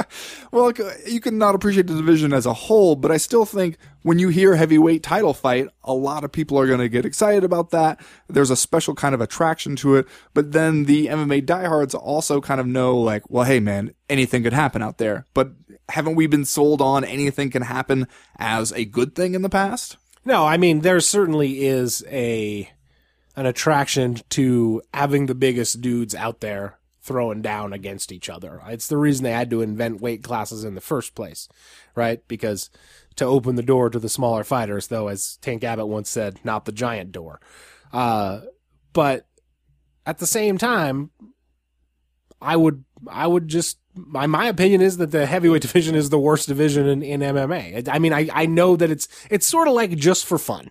Well, 0.55 0.73
you 1.05 1.21
can 1.21 1.37
not 1.37 1.57
appreciate 1.57 1.89
the 1.89 1.97
division 1.97 2.33
as 2.33 2.47
a 2.47 2.53
whole, 2.53 2.95
but 2.95 3.11
I 3.11 3.17
still 3.17 3.45
think 3.45 3.77
when 4.03 4.21
you 4.21 4.29
hear 4.29 4.55
heavyweight 4.55 5.03
title 5.03 5.35
fight, 5.35 5.67
a 5.83 5.93
lot 5.93 6.23
of 6.23 6.31
people 6.31 6.57
are 6.61 6.67
going 6.69 6.79
to 6.79 6.89
get 6.89 7.05
excited 7.05 7.43
about 7.43 7.71
that. 7.71 8.01
There's 8.29 8.51
a 8.51 8.57
special 8.57 8.95
kind 8.95 9.17
of 9.17 9.21
attraction 9.21 9.75
to 9.77 9.97
it. 9.97 10.07
But 10.33 10.53
then 10.53 10.85
the 10.85 11.09
MMA 11.09 11.45
diehards 11.45 11.93
also 11.93 12.41
kind 12.41 12.61
of 12.61 12.69
know, 12.69 12.97
like, 12.97 13.29
well, 13.29 13.43
hey, 13.43 13.59
man, 13.59 13.95
anything 14.09 14.45
could 14.45 14.53
happen 14.53 14.81
out 14.81 14.99
there. 14.99 15.27
But 15.35 15.51
haven't 15.89 16.15
we 16.15 16.29
been 16.29 16.45
sold 16.45 16.81
on 16.81 17.03
anything 17.03 17.51
can 17.51 17.63
happen 17.63 18.07
as 18.39 18.71
a 18.73 18.85
good 18.85 19.17
thing 19.17 19.35
in 19.35 19.43
the 19.43 19.49
past? 19.49 19.97
No, 20.25 20.47
I 20.47 20.57
mean 20.57 20.81
there 20.81 21.01
certainly 21.01 21.65
is 21.65 22.05
a 22.09 22.71
an 23.37 23.47
attraction 23.47 24.21
to 24.31 24.83
having 24.93 25.27
the 25.27 25.35
biggest 25.35 25.81
dudes 25.81 26.15
out 26.15 26.41
there 26.41 26.79
throwing 27.05 27.43
down 27.43 27.73
against 27.73 28.11
each 28.11 28.31
other. 28.31 28.63
It's 28.69 28.89
the 28.89 28.97
reason 28.97 29.25
they 29.25 29.33
had 29.33 29.51
to 29.51 29.61
invent 29.61 30.01
weight 30.01 30.23
classes 30.23 30.65
in 30.65 30.75
the 30.75 30.81
first 30.81 31.15
place, 31.15 31.49
right? 31.95 32.27
Because 32.29 32.71
to 33.17 33.27
open 33.27 33.57
the 33.57 33.63
door 33.63 33.91
to 33.91 33.99
the 33.99 34.09
smaller 34.09 34.43
fighters, 34.43 34.87
though, 34.87 35.09
as 35.09 35.37
Tank 35.43 35.63
Abbott 35.63 35.87
once 35.87 36.09
said, 36.09 36.41
not 36.45 36.65
the 36.65 36.73
giant 36.73 37.13
door. 37.13 37.41
Uh, 37.93 38.41
but 38.95 39.27
at 40.07 40.19
the 40.19 40.27
same 40.27 40.57
time, 40.57 41.11
I 42.41 42.57
would, 42.57 42.85
I 43.11 43.27
would 43.27 43.49
just, 43.49 43.79
my, 43.95 44.27
my 44.27 44.47
opinion 44.47 44.81
is 44.81 44.97
that 44.99 45.11
the 45.11 45.27
heavyweight 45.27 45.63
division 45.63 45.95
is 45.95 46.11
the 46.11 46.19
worst 46.19 46.49
division 46.49 46.87
in, 46.87 47.03
in 47.03 47.21
MMA. 47.21 47.89
I 47.89 47.99
mean, 47.99 48.13
I, 48.13 48.29
I 48.33 48.47
know 48.47 48.77
that 48.77 48.91
it's, 48.91 49.09
it's 49.31 49.47
sort 49.47 49.69
of 49.69 49.75
like 49.75 49.97
just 49.97 50.27
for 50.27 50.39
fun. 50.39 50.71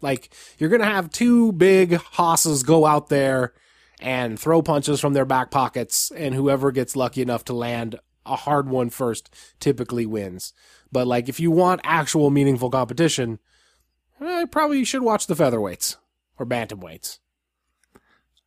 Like, 0.00 0.34
you're 0.58 0.70
gonna 0.70 0.84
have 0.84 1.10
two 1.10 1.52
big 1.52 1.94
hosses 1.94 2.62
go 2.64 2.84
out 2.84 3.08
there 3.08 3.54
and 4.00 4.38
throw 4.38 4.60
punches 4.60 5.00
from 5.00 5.12
their 5.12 5.24
back 5.24 5.50
pockets, 5.50 6.10
and 6.10 6.34
whoever 6.34 6.72
gets 6.72 6.96
lucky 6.96 7.22
enough 7.22 7.44
to 7.44 7.52
land 7.52 7.98
a 8.26 8.36
hard 8.36 8.68
one 8.68 8.90
first 8.90 9.32
typically 9.60 10.04
wins. 10.04 10.52
But 10.90 11.06
like, 11.06 11.28
if 11.28 11.38
you 11.38 11.50
want 11.50 11.80
actual 11.84 12.30
meaningful 12.30 12.68
competition, 12.68 13.38
eh, 14.20 14.46
probably 14.46 14.84
should 14.84 15.02
watch 15.02 15.26
the 15.26 15.34
featherweights 15.34 15.96
or 16.38 16.46
bantamweights 16.46 17.18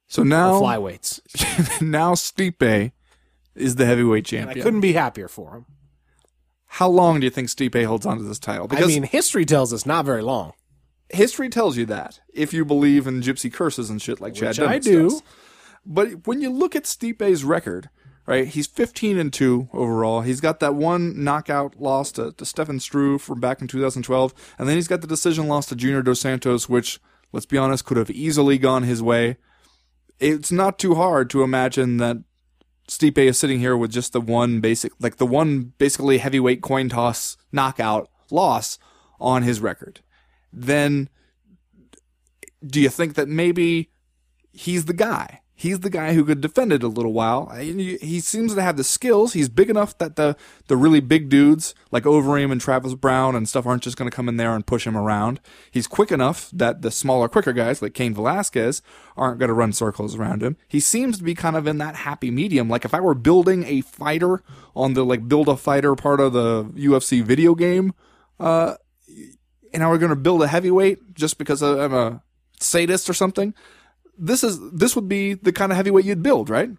So 0.08 0.22
or 0.22 0.26
now, 0.26 0.60
flyweights. 0.60 1.82
now 1.82 2.14
Stipe 2.14 2.92
is 3.56 3.76
the 3.76 3.86
heavyweight 3.86 4.32
And 4.34 4.50
I 4.50 4.54
couldn't 4.56 4.82
be 4.82 4.94
happier 4.94 5.28
for 5.28 5.56
him. 5.56 5.66
How 6.68 6.90
long 6.90 7.20
do 7.20 7.26
you 7.26 7.32
think 7.32 7.48
Stipe 7.48 7.86
holds 7.86 8.06
on 8.06 8.18
to 8.18 8.24
this 8.24 8.40
title? 8.40 8.68
Because 8.68 8.86
I 8.86 8.88
mean, 8.88 9.04
history 9.04 9.46
tells 9.46 9.72
us 9.72 9.86
not 9.86 10.06
very 10.06 10.22
long. 10.22 10.54
history 11.10 11.48
tells 11.50 11.78
you 11.78 11.86
that 11.86 12.20
if 12.34 12.54
you 12.54 12.66
believe 12.66 13.08
in 13.08 13.22
gypsy 13.22 13.52
curses 13.54 13.90
and 13.90 14.02
shit 14.02 14.20
like 14.20 14.34
Chad 14.34 14.58
Which 14.58 14.60
I 14.60 14.80
do. 14.80 15.04
does. 15.10 15.24
But 15.86 16.28
when 16.28 16.42
you 16.42 16.50
look 16.50 16.76
at 16.76 16.84
Stipe's 16.84 17.44
record, 17.44 17.90
right, 18.26 18.48
he's 18.48 18.68
15 18.68 19.18
and 19.18 19.32
2 19.32 19.70
overall. 19.72 20.22
He's 20.22 20.42
got 20.42 20.60
that 20.60 20.74
one 20.76 21.24
knockout 21.24 21.80
loss 21.80 22.12
to, 22.14 22.34
to 22.34 22.46
Stefan 22.46 22.80
Struve 22.80 23.22
from 23.22 23.40
back 23.40 23.62
in 23.62 23.68
2012. 23.68 24.34
And 24.58 24.68
then 24.68 24.76
he's 24.76 24.88
got 24.88 25.02
the 25.02 25.08
decision 25.08 25.48
loss 25.48 25.68
to 25.68 25.76
Junior 25.76 26.02
Dos 26.02 26.20
Santos, 26.20 26.68
which, 26.68 27.00
let's 27.32 27.46
be 27.46 27.58
honest, 27.58 27.86
could 27.86 27.98
have 27.98 28.10
easily 28.12 28.58
gone 28.58 28.84
his 28.84 29.02
way. 29.02 29.38
It's 30.20 30.52
not 30.52 30.80
too 30.80 30.96
hard 30.96 31.30
to 31.30 31.44
imagine 31.44 31.98
that 31.98 32.18
Stipe 32.88 33.18
is 33.18 33.38
sitting 33.38 33.60
here 33.60 33.76
with 33.76 33.92
just 33.92 34.14
the 34.14 34.22
one 34.22 34.60
basic, 34.60 34.92
like 35.00 35.18
the 35.18 35.26
one 35.26 35.74
basically 35.78 36.20
heavyweight 36.20 36.62
coin 36.62 36.90
toss 36.90 37.36
knockout 37.52 38.10
loss 38.30 38.78
on 39.20 39.44
his 39.44 39.60
record. 39.60 40.02
Then 40.54 41.10
do 42.66 42.80
you 42.80 42.90
think 42.90 43.16
that 43.16 43.28
maybe 43.28 43.92
he's 44.52 44.86
the 44.86 44.94
guy? 44.94 45.42
He's 45.58 45.80
the 45.80 45.90
guy 45.90 46.14
who 46.14 46.26
could 46.26 46.42
defend 46.42 46.74
it 46.74 46.84
a 46.84 46.90
little 46.90 47.14
while. 47.14 47.48
He 47.56 48.20
seems 48.20 48.54
to 48.56 48.62
have 48.62 48.76
the 48.76 48.84
skills. 48.84 49.32
He's 49.32 49.48
big 49.48 49.70
enough 49.70 49.98
that 50.00 50.18
the 50.18 50.36
the 50.68 50.76
really 50.76 51.00
big 51.00 51.30
dudes 51.30 51.74
like 51.92 52.04
Overeem 52.04 52.52
and 52.52 52.60
Travis 52.60 52.94
Browne 52.94 53.36
and 53.36 53.48
stuff 53.48 53.66
aren't 53.66 53.84
just 53.84 53.96
going 53.96 54.10
to 54.10 54.16
come 54.16 54.28
in 54.28 54.36
there 54.36 54.54
and 54.54 54.68
push 54.68 54.86
him 54.86 54.98
around. 54.98 55.40
He's 55.72 55.88
quick 55.88 56.12
enough 56.12 56.50
that 56.52 56.82
the 56.82 56.92
smaller, 56.92 57.30
quicker 57.30 57.54
guys 57.54 57.82
like 57.82 57.94
Cain 57.94 58.14
Velasquez 58.14 58.82
aren't 59.16 59.40
going 59.40 59.48
to 59.48 59.54
run 59.54 59.72
circles 59.72 60.16
around 60.16 60.44
him. 60.44 60.58
He 60.68 60.82
seems 60.82 61.18
to 61.20 61.24
be 61.24 61.34
kind 61.34 61.56
of 61.56 61.68
in 61.68 61.78
that 61.78 61.96
happy 61.96 62.32
medium. 62.32 62.68
Like 62.68 62.84
if 62.84 62.94
I 62.94 63.00
were 63.00 63.16
building 63.16 63.64
a 63.64 63.80
fighter 63.80 64.44
on 64.76 64.94
the 64.94 65.06
like 65.06 65.30
build 65.30 65.48
a 65.48 65.56
fighter 65.56 65.96
part 65.96 66.20
of 66.20 66.34
the 66.34 66.66
UFC 66.66 67.24
video 67.24 67.56
game, 67.56 67.94
uh, 68.42 68.76
and 69.74 69.84
I 69.84 69.88
were 69.88 70.00
going 70.00 70.10
to 70.10 70.18
build 70.18 70.44
a 70.44 70.48
heavyweight 70.48 71.14
just 71.14 71.38
because 71.38 71.64
I'm 71.64 71.94
a 71.94 72.24
sadist 72.60 73.10
or 73.10 73.14
something 73.14 73.54
this 74.18 74.44
is 74.44 74.60
this 74.72 74.96
would 74.96 75.08
be 75.08 75.34
the 75.34 75.54
kind 75.54 75.72
of 75.72 75.76
heavyweight 75.76 76.06
you'd 76.06 76.24
build, 76.24 76.50
right? 76.50 76.70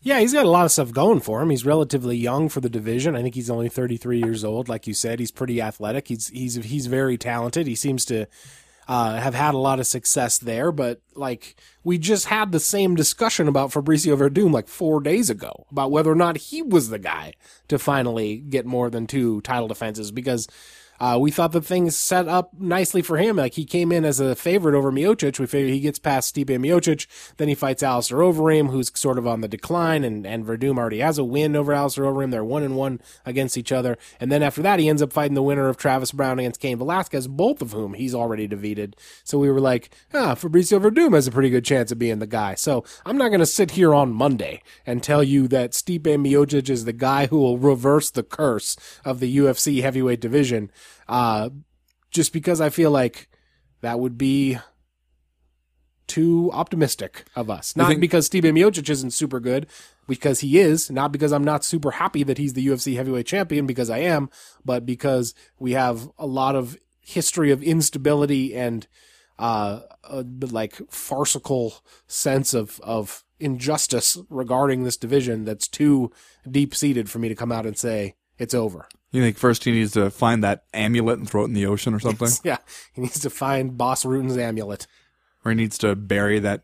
Yeah, 0.00 0.20
he's 0.20 0.32
got 0.32 0.46
a 0.46 0.50
lot 0.50 0.64
of 0.64 0.70
stuff 0.70 0.92
going 0.92 1.20
for 1.20 1.42
him. 1.42 1.50
He's 1.50 1.66
relatively 1.66 2.16
young 2.16 2.48
for 2.48 2.60
the 2.60 2.68
division. 2.68 3.16
I 3.16 3.22
think 3.22 3.34
he's 3.34 3.50
only 3.50 3.68
33 3.68 4.18
years 4.20 4.44
old. 4.44 4.68
Like 4.68 4.86
you 4.86 4.94
said, 4.94 5.18
he's 5.18 5.32
pretty 5.32 5.60
athletic. 5.60 6.08
He's 6.08 6.28
he's 6.28 6.54
he's 6.54 6.86
very 6.86 7.18
talented. 7.18 7.66
He 7.66 7.74
seems 7.74 8.04
to 8.06 8.26
uh, 8.88 9.20
have 9.20 9.34
had 9.34 9.54
a 9.54 9.58
lot 9.58 9.78
of 9.80 9.86
success 9.86 10.38
there. 10.38 10.72
But 10.72 11.00
like 11.14 11.56
we 11.84 11.98
just 11.98 12.26
had 12.26 12.52
the 12.52 12.60
same 12.60 12.94
discussion 12.94 13.48
about 13.48 13.70
Fabricio 13.70 14.16
Werdum 14.16 14.52
like 14.52 14.68
four 14.68 15.00
days 15.00 15.28
ago 15.30 15.66
about 15.70 15.90
whether 15.90 16.10
or 16.10 16.16
not 16.16 16.38
he 16.38 16.62
was 16.62 16.88
the 16.88 16.98
guy 16.98 17.34
to 17.68 17.78
finally 17.78 18.38
get 18.38 18.66
more 18.66 18.90
than 18.90 19.06
two 19.06 19.40
title 19.42 19.68
defenses 19.68 20.10
because 20.10 20.48
uh, 21.00 21.18
we 21.20 21.30
thought 21.30 21.52
the 21.52 21.60
things 21.60 21.96
set 21.96 22.28
up 22.28 22.52
nicely 22.58 23.02
for 23.02 23.18
him. 23.18 23.36
Like 23.36 23.54
he 23.54 23.64
came 23.64 23.92
in 23.92 24.04
as 24.04 24.20
a 24.20 24.34
favorite 24.34 24.76
over 24.76 24.90
Miocic. 24.90 25.38
We 25.38 25.46
figured 25.46 25.72
he 25.72 25.80
gets 25.80 25.98
past 25.98 26.34
Stipe 26.34 26.46
Miocic. 26.46 27.06
Then 27.36 27.48
he 27.48 27.54
fights 27.54 27.82
Alistair 27.82 28.18
Overeem, 28.18 28.70
who's 28.70 28.90
sort 28.98 29.18
of 29.18 29.26
on 29.26 29.40
the 29.40 29.48
decline, 29.48 30.04
and, 30.04 30.26
and 30.26 30.44
Werdum 30.44 30.78
already 30.78 30.98
has 30.98 31.18
a 31.18 31.24
win 31.24 31.54
over 31.54 31.72
Alistair 31.72 32.04
Overeem. 32.04 32.30
They're 32.30 32.44
one 32.44 32.62
and 32.62 32.76
one 32.76 33.00
against 33.24 33.56
each 33.56 33.72
other. 33.72 33.96
And 34.20 34.32
then 34.32 34.42
after 34.42 34.62
that, 34.62 34.80
he 34.80 34.88
ends 34.88 35.02
up 35.02 35.12
fighting 35.12 35.34
the 35.34 35.42
winner 35.42 35.68
of 35.68 35.76
Travis 35.76 36.12
Browne 36.12 36.38
against 36.38 36.60
Cain 36.60 36.78
Velasquez, 36.78 37.28
both 37.28 37.62
of 37.62 37.72
whom 37.72 37.94
he's 37.94 38.14
already 38.14 38.46
defeated. 38.46 38.96
So 39.24 39.38
we 39.38 39.50
were 39.50 39.60
like, 39.60 39.90
ah, 40.12 40.34
Fabricio 40.34 40.80
Werdum 40.80 41.14
has 41.14 41.26
a 41.26 41.32
pretty 41.32 41.50
good 41.50 41.64
chance 41.64 41.92
of 41.92 41.98
being 41.98 42.18
the 42.18 42.26
guy. 42.26 42.54
So 42.54 42.84
I'm 43.06 43.16
not 43.16 43.28
going 43.28 43.40
to 43.40 43.46
sit 43.46 43.72
here 43.72 43.94
on 43.94 44.12
Monday 44.12 44.62
and 44.86 45.02
tell 45.02 45.22
you 45.22 45.48
that 45.48 45.72
Stipe 45.72 46.02
Miocic 46.02 46.68
is 46.68 46.84
the 46.84 46.92
guy 46.92 47.26
who 47.26 47.38
will 47.38 47.58
reverse 47.58 48.10
the 48.10 48.22
curse 48.22 48.76
of 49.04 49.20
the 49.20 49.36
UFC 49.36 49.82
heavyweight 49.82 50.20
division 50.20 50.70
uh, 51.08 51.50
just 52.10 52.32
because 52.32 52.60
I 52.60 52.70
feel 52.70 52.90
like 52.90 53.28
that 53.80 54.00
would 54.00 54.18
be 54.18 54.58
too 56.06 56.50
optimistic 56.52 57.24
of 57.36 57.50
us. 57.50 57.76
Not 57.76 57.88
think- 57.88 58.00
because 58.00 58.28
Stipe 58.28 58.42
Miocic 58.42 58.88
isn't 58.88 59.12
super 59.12 59.40
good, 59.40 59.66
because 60.06 60.40
he 60.40 60.58
is, 60.58 60.90
not 60.90 61.12
because 61.12 61.32
I'm 61.32 61.44
not 61.44 61.64
super 61.64 61.92
happy 61.92 62.22
that 62.22 62.38
he's 62.38 62.54
the 62.54 62.66
UFC 62.66 62.96
heavyweight 62.96 63.26
champion, 63.26 63.66
because 63.66 63.90
I 63.90 63.98
am, 63.98 64.30
but 64.64 64.86
because 64.86 65.34
we 65.58 65.72
have 65.72 66.08
a 66.18 66.26
lot 66.26 66.56
of 66.56 66.78
history 67.00 67.50
of 67.50 67.62
instability 67.62 68.54
and 68.54 68.86
uh, 69.38 69.80
a, 70.04 70.24
like 70.50 70.76
farcical 70.90 71.82
sense 72.06 72.52
of 72.54 72.80
of 72.80 73.24
injustice 73.40 74.18
regarding 74.28 74.82
this 74.82 74.96
division 74.96 75.44
that's 75.44 75.68
too 75.68 76.10
deep 76.50 76.74
seated 76.74 77.08
for 77.08 77.18
me 77.20 77.28
to 77.28 77.36
come 77.36 77.52
out 77.52 77.64
and 77.64 77.78
say 77.78 78.16
it's 78.38 78.54
over. 78.54 78.88
You 79.10 79.22
think 79.22 79.38
first 79.38 79.64
he 79.64 79.72
needs 79.72 79.92
to 79.92 80.10
find 80.10 80.44
that 80.44 80.64
amulet 80.74 81.18
and 81.18 81.28
throw 81.28 81.42
it 81.42 81.46
in 81.46 81.54
the 81.54 81.66
ocean 81.66 81.94
or 81.94 82.00
something, 82.00 82.28
Yeah, 82.44 82.58
he 82.92 83.00
needs 83.00 83.18
to 83.20 83.30
find 83.30 83.76
Bas 83.78 84.04
Rutten's 84.04 84.36
amulet. 84.36 84.86
or 85.44 85.52
he 85.52 85.56
needs 85.56 85.78
to 85.78 85.94
bury 85.96 86.38
that 86.40 86.62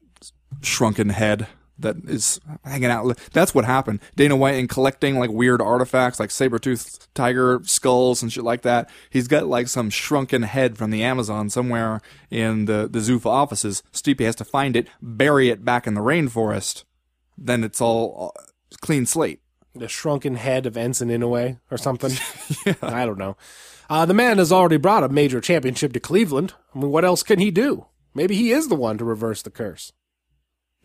shrunken 0.63 1.09
head 1.11 1.47
that 1.79 1.97
is 2.07 2.39
hanging 2.65 2.91
out. 2.91 3.19
That's 3.33 3.53
what 3.55 3.65
happened. 3.65 3.99
Dana 4.15 4.37
White 4.37 4.55
in 4.55 4.69
collecting 4.69 5.19
like 5.19 5.31
weird 5.31 5.61
artifacts 5.61 6.21
like 6.21 6.31
saber-toothed 6.31 7.09
tiger 7.15 7.61
skulls 7.65 8.23
and 8.23 8.33
shit 8.33 8.45
like 8.45 8.63
that. 8.63 8.89
He's 9.11 9.27
got 9.27 9.47
like 9.47 9.67
some 9.67 9.91
shrunken 9.91 10.43
head 10.43 10.79
from 10.79 10.91
the 10.93 11.03
Amazon 11.03 11.51
somewhere 11.51 12.01
in 12.31 12.67
the, 12.67 12.89
the 12.89 13.01
Zuffa 13.01 13.27
offices. 13.27 13.83
Stipe 13.93 14.21
has 14.21 14.37
to 14.37 14.45
find 14.45 14.77
it, 14.77 14.87
bury 15.03 15.49
it 15.49 15.65
back 15.65 15.87
in 15.89 15.95
the 15.95 16.01
rainforest. 16.01 16.85
Then 17.37 17.65
it's 17.65 17.81
all 17.81 18.33
clean 18.81 19.05
slate. 19.07 19.41
The 19.75 19.89
shrunken 19.89 20.37
head 20.37 20.67
of 20.67 20.75
Enson 20.75 21.11
Inoue 21.11 21.59
or 21.71 21.79
something. 21.79 22.13
I 22.83 23.05
don't 23.05 23.19
know. 23.19 23.37
Uh, 23.91 24.07
the 24.07 24.15
man 24.15 24.39
has 24.39 24.53
already 24.53 24.77
brought 24.77 25.05
a 25.05 25.09
major 25.09 25.41
championship 25.41 25.93
to 25.93 26.01
Cleveland. 26.01 26.55
I 26.75 26.79
mean, 26.79 26.91
what 26.91 27.05
else 27.05 27.23
can 27.23 27.39
he 27.39 27.51
do? 27.51 27.87
Maybe 28.15 28.37
he 28.37 28.51
is 28.51 28.69
the 28.69 28.77
one 28.77 28.99
to 28.99 29.05
reverse 29.05 29.43
the 29.43 29.51
curse. 29.51 29.93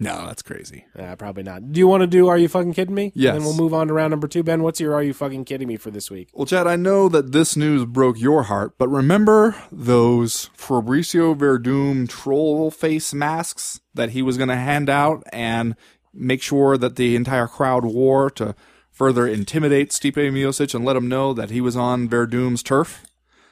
No, 0.01 0.25
that's 0.25 0.41
crazy. 0.41 0.85
Uh, 0.97 1.17
probably 1.17 1.43
not. 1.43 1.73
Do 1.73 1.79
you 1.79 1.87
want 1.87 2.01
to 2.01 2.07
do 2.07 2.29
Are 2.29 2.37
You 2.37 2.47
Fucking 2.47 2.73
Kidding 2.73 2.95
Me? 2.95 3.11
Yes. 3.13 3.35
And 3.35 3.41
then 3.41 3.45
we'll 3.45 3.57
move 3.57 3.73
on 3.73 3.89
to 3.89 3.93
round 3.93 4.11
number 4.11 4.29
two. 4.29 4.43
Ben, 4.43 4.63
what's 4.63 4.79
your 4.79 4.93
Are 4.93 5.03
You 5.03 5.13
Fucking 5.13 5.43
Kidding 5.43 5.67
Me 5.67 5.75
for 5.75 5.91
this 5.91 6.09
week? 6.09 6.29
Well, 6.33 6.45
Chad, 6.45 6.67
I 6.67 6.77
know 6.77 7.09
that 7.09 7.33
this 7.33 7.57
news 7.57 7.83
broke 7.83 8.17
your 8.17 8.43
heart, 8.43 8.75
but 8.77 8.87
remember 8.87 9.55
those 9.73 10.49
Fabricio 10.57 11.37
Werdum 11.37 12.07
troll 12.07 12.71
face 12.71 13.13
masks 13.13 13.81
that 13.93 14.11
he 14.11 14.21
was 14.21 14.37
going 14.37 14.49
to 14.49 14.55
hand 14.55 14.89
out 14.89 15.23
and 15.33 15.75
make 16.13 16.41
sure 16.41 16.77
that 16.77 16.95
the 16.95 17.17
entire 17.17 17.47
crowd 17.47 17.83
wore 17.83 18.29
to 18.31 18.55
further 18.99 19.25
intimidate 19.25 19.91
Stipe 19.91 20.15
Miocic 20.15 20.75
and 20.75 20.83
let 20.83 20.97
him 20.97 21.07
know 21.07 21.33
that 21.33 21.51
he 21.51 21.61
was 21.61 21.77
on 21.77 22.09
Werdum's 22.09 22.61
turf? 22.61 23.05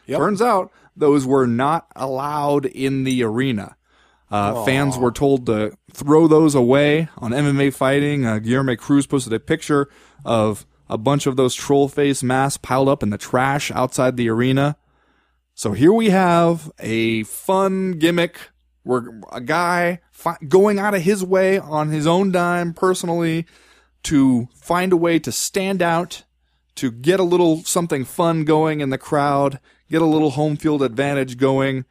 Yep. 0.06 0.20
Turns 0.20 0.42
out 0.42 0.74
those 0.94 1.26
were 1.26 1.48
not 1.48 1.88
allowed 1.96 2.66
in 2.66 3.06
the 3.06 3.24
arena. 3.24 3.78
Uh, 4.30 4.66
fans 4.66 4.98
were 4.98 5.12
told 5.12 5.46
to 5.46 5.72
throw 5.94 6.28
those 6.28 6.54
away 6.54 7.08
on 7.18 7.32
MMA 7.32 7.74
fighting. 7.74 8.26
Uh, 8.26 8.40
Guilherme 8.40 8.78
Cruz 8.78 9.08
posted 9.08 9.32
a 9.32 9.40
picture 9.40 9.90
of 10.26 10.66
a 10.90 10.98
bunch 10.98 11.26
of 11.26 11.38
those 11.38 11.56
troll 11.56 11.88
face 11.88 12.22
masks 12.22 12.58
piled 12.58 12.90
up 12.90 13.02
in 13.02 13.10
the 13.10 13.18
trash 13.18 13.72
outside 13.72 14.18
the 14.18 14.30
arena. 14.30 14.76
So 15.56 15.72
here 15.72 15.94
we 15.94 16.10
have 16.10 16.70
a 16.78 17.24
fun 17.24 17.94
gimmick 17.94 18.38
where 18.84 19.22
a 19.32 19.40
guy 19.40 20.02
fi- 20.12 20.38
going 20.46 20.78
out 20.78 20.94
of 20.94 21.04
his 21.04 21.24
way 21.24 21.58
on 21.58 21.88
his 21.88 22.06
own 22.06 22.34
dime 22.34 22.74
personally 22.74 23.46
to 24.04 24.48
find 24.56 24.94
a 24.94 24.98
way 24.98 25.20
to 25.20 25.32
stand 25.32 25.82
out, 25.82 26.24
to 26.76 26.92
get 26.92 27.20
a 27.20 27.24
little 27.24 27.64
something 27.64 28.06
fun 28.06 28.44
going 28.44 28.82
in 28.82 28.90
the 28.90 28.98
crowd, 28.98 29.60
get 29.90 30.02
a 30.02 30.06
little 30.06 30.32
home 30.32 30.58
field 30.58 30.82
advantage 30.82 31.38
going, 31.38 31.86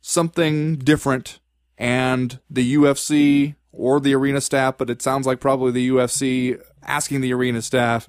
something 0.00 0.76
different. 0.76 1.40
And 1.78 2.38
the 2.48 2.74
UFC 2.76 3.54
or 3.72 4.00
the 4.00 4.14
arena 4.14 4.40
staff, 4.40 4.78
but 4.78 4.88
it 4.88 5.02
sounds 5.02 5.26
like 5.26 5.40
probably 5.40 5.72
the 5.72 5.88
UFC 5.90 6.60
asking 6.82 7.20
the 7.20 7.34
arena 7.34 7.60
staff, 7.60 8.08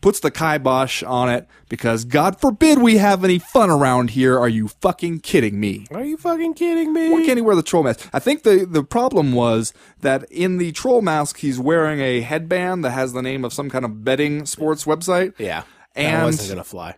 puts 0.00 0.20
the 0.20 0.30
kibosh 0.30 1.02
on 1.02 1.28
it 1.28 1.48
because 1.68 2.04
God 2.04 2.40
forbid 2.40 2.78
we 2.80 2.98
have 2.98 3.24
any 3.24 3.38
fun 3.38 3.70
around 3.70 4.10
here. 4.10 4.38
Are 4.38 4.48
you 4.48 4.68
fucking 4.68 5.20
kidding 5.20 5.58
me? 5.58 5.86
Are 5.90 6.04
you 6.04 6.16
fucking 6.16 6.54
kidding 6.54 6.92
me? 6.92 7.10
Why 7.10 7.24
can't 7.24 7.38
he 7.38 7.42
wear 7.42 7.56
the 7.56 7.62
troll 7.62 7.82
mask? 7.82 8.08
I 8.12 8.18
think 8.18 8.42
the, 8.42 8.66
the 8.68 8.84
problem 8.84 9.32
was 9.32 9.72
that 10.00 10.24
in 10.30 10.58
the 10.58 10.72
troll 10.72 11.02
mask, 11.02 11.38
he's 11.38 11.58
wearing 11.58 12.00
a 12.00 12.20
headband 12.20 12.84
that 12.84 12.90
has 12.90 13.12
the 13.12 13.22
name 13.22 13.44
of 13.44 13.52
some 13.52 13.68
kind 13.70 13.84
of 13.84 14.04
betting 14.04 14.46
sports 14.46 14.84
website. 14.84 15.32
yeah. 15.38 15.62
that 15.94 16.00
And- 16.02 16.24
wasn't 16.24 16.48
going 16.48 16.58
to 16.58 16.64
fly. 16.64 16.96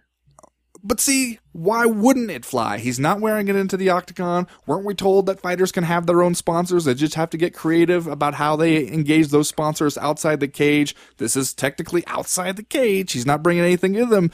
But 0.82 1.00
see, 1.00 1.38
why 1.52 1.86
wouldn't 1.86 2.30
it 2.30 2.44
fly? 2.44 2.78
He's 2.78 3.00
not 3.00 3.20
wearing 3.20 3.48
it 3.48 3.56
into 3.56 3.76
the 3.76 3.90
octagon. 3.90 4.46
Weren't 4.66 4.84
we 4.84 4.94
told 4.94 5.26
that 5.26 5.40
fighters 5.40 5.72
can 5.72 5.84
have 5.84 6.06
their 6.06 6.22
own 6.22 6.34
sponsors? 6.34 6.84
They 6.84 6.94
just 6.94 7.14
have 7.14 7.30
to 7.30 7.36
get 7.36 7.54
creative 7.54 8.06
about 8.06 8.34
how 8.34 8.56
they 8.56 8.86
engage 8.86 9.28
those 9.28 9.48
sponsors 9.48 9.98
outside 9.98 10.40
the 10.40 10.48
cage. 10.48 10.94
This 11.16 11.36
is 11.36 11.52
technically 11.52 12.04
outside 12.06 12.56
the 12.56 12.62
cage. 12.62 13.12
He's 13.12 13.26
not 13.26 13.42
bringing 13.42 13.64
anything 13.64 13.94
in 13.94 14.10
them. 14.10 14.30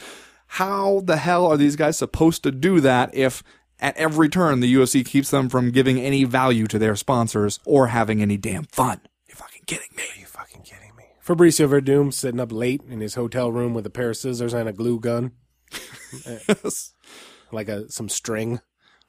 How 0.46 1.00
the 1.04 1.16
hell 1.16 1.46
are 1.46 1.56
these 1.56 1.76
guys 1.76 1.98
supposed 1.98 2.42
to 2.42 2.52
do 2.52 2.80
that 2.80 3.14
if 3.14 3.42
at 3.80 3.96
every 3.96 4.28
turn 4.28 4.60
the 4.60 4.72
UFC 4.72 5.04
keeps 5.04 5.30
them 5.30 5.48
from 5.48 5.70
giving 5.70 5.98
any 5.98 6.24
value 6.24 6.66
to 6.66 6.78
their 6.78 6.94
sponsors 6.94 7.58
or 7.64 7.88
having 7.88 8.20
any 8.22 8.36
damn 8.36 8.64
fun? 8.64 9.00
You're 9.26 9.36
fucking 9.36 9.62
kidding 9.66 9.88
me. 9.96 10.04
Are 10.14 10.20
you 10.20 10.26
fucking 10.26 10.62
kidding 10.62 10.94
me? 10.96 11.04
Fabricio 11.24 11.68
Werdum 11.68 12.12
sitting 12.12 12.38
up 12.38 12.52
late 12.52 12.82
in 12.88 13.00
his 13.00 13.14
hotel 13.14 13.50
room 13.50 13.72
with 13.74 13.86
a 13.86 13.90
pair 13.90 14.10
of 14.10 14.16
scissors 14.16 14.52
and 14.52 14.68
a 14.68 14.72
glue 14.72 15.00
gun, 15.00 15.32
like 17.52 17.68
a 17.68 17.90
some 17.90 18.08
string. 18.08 18.60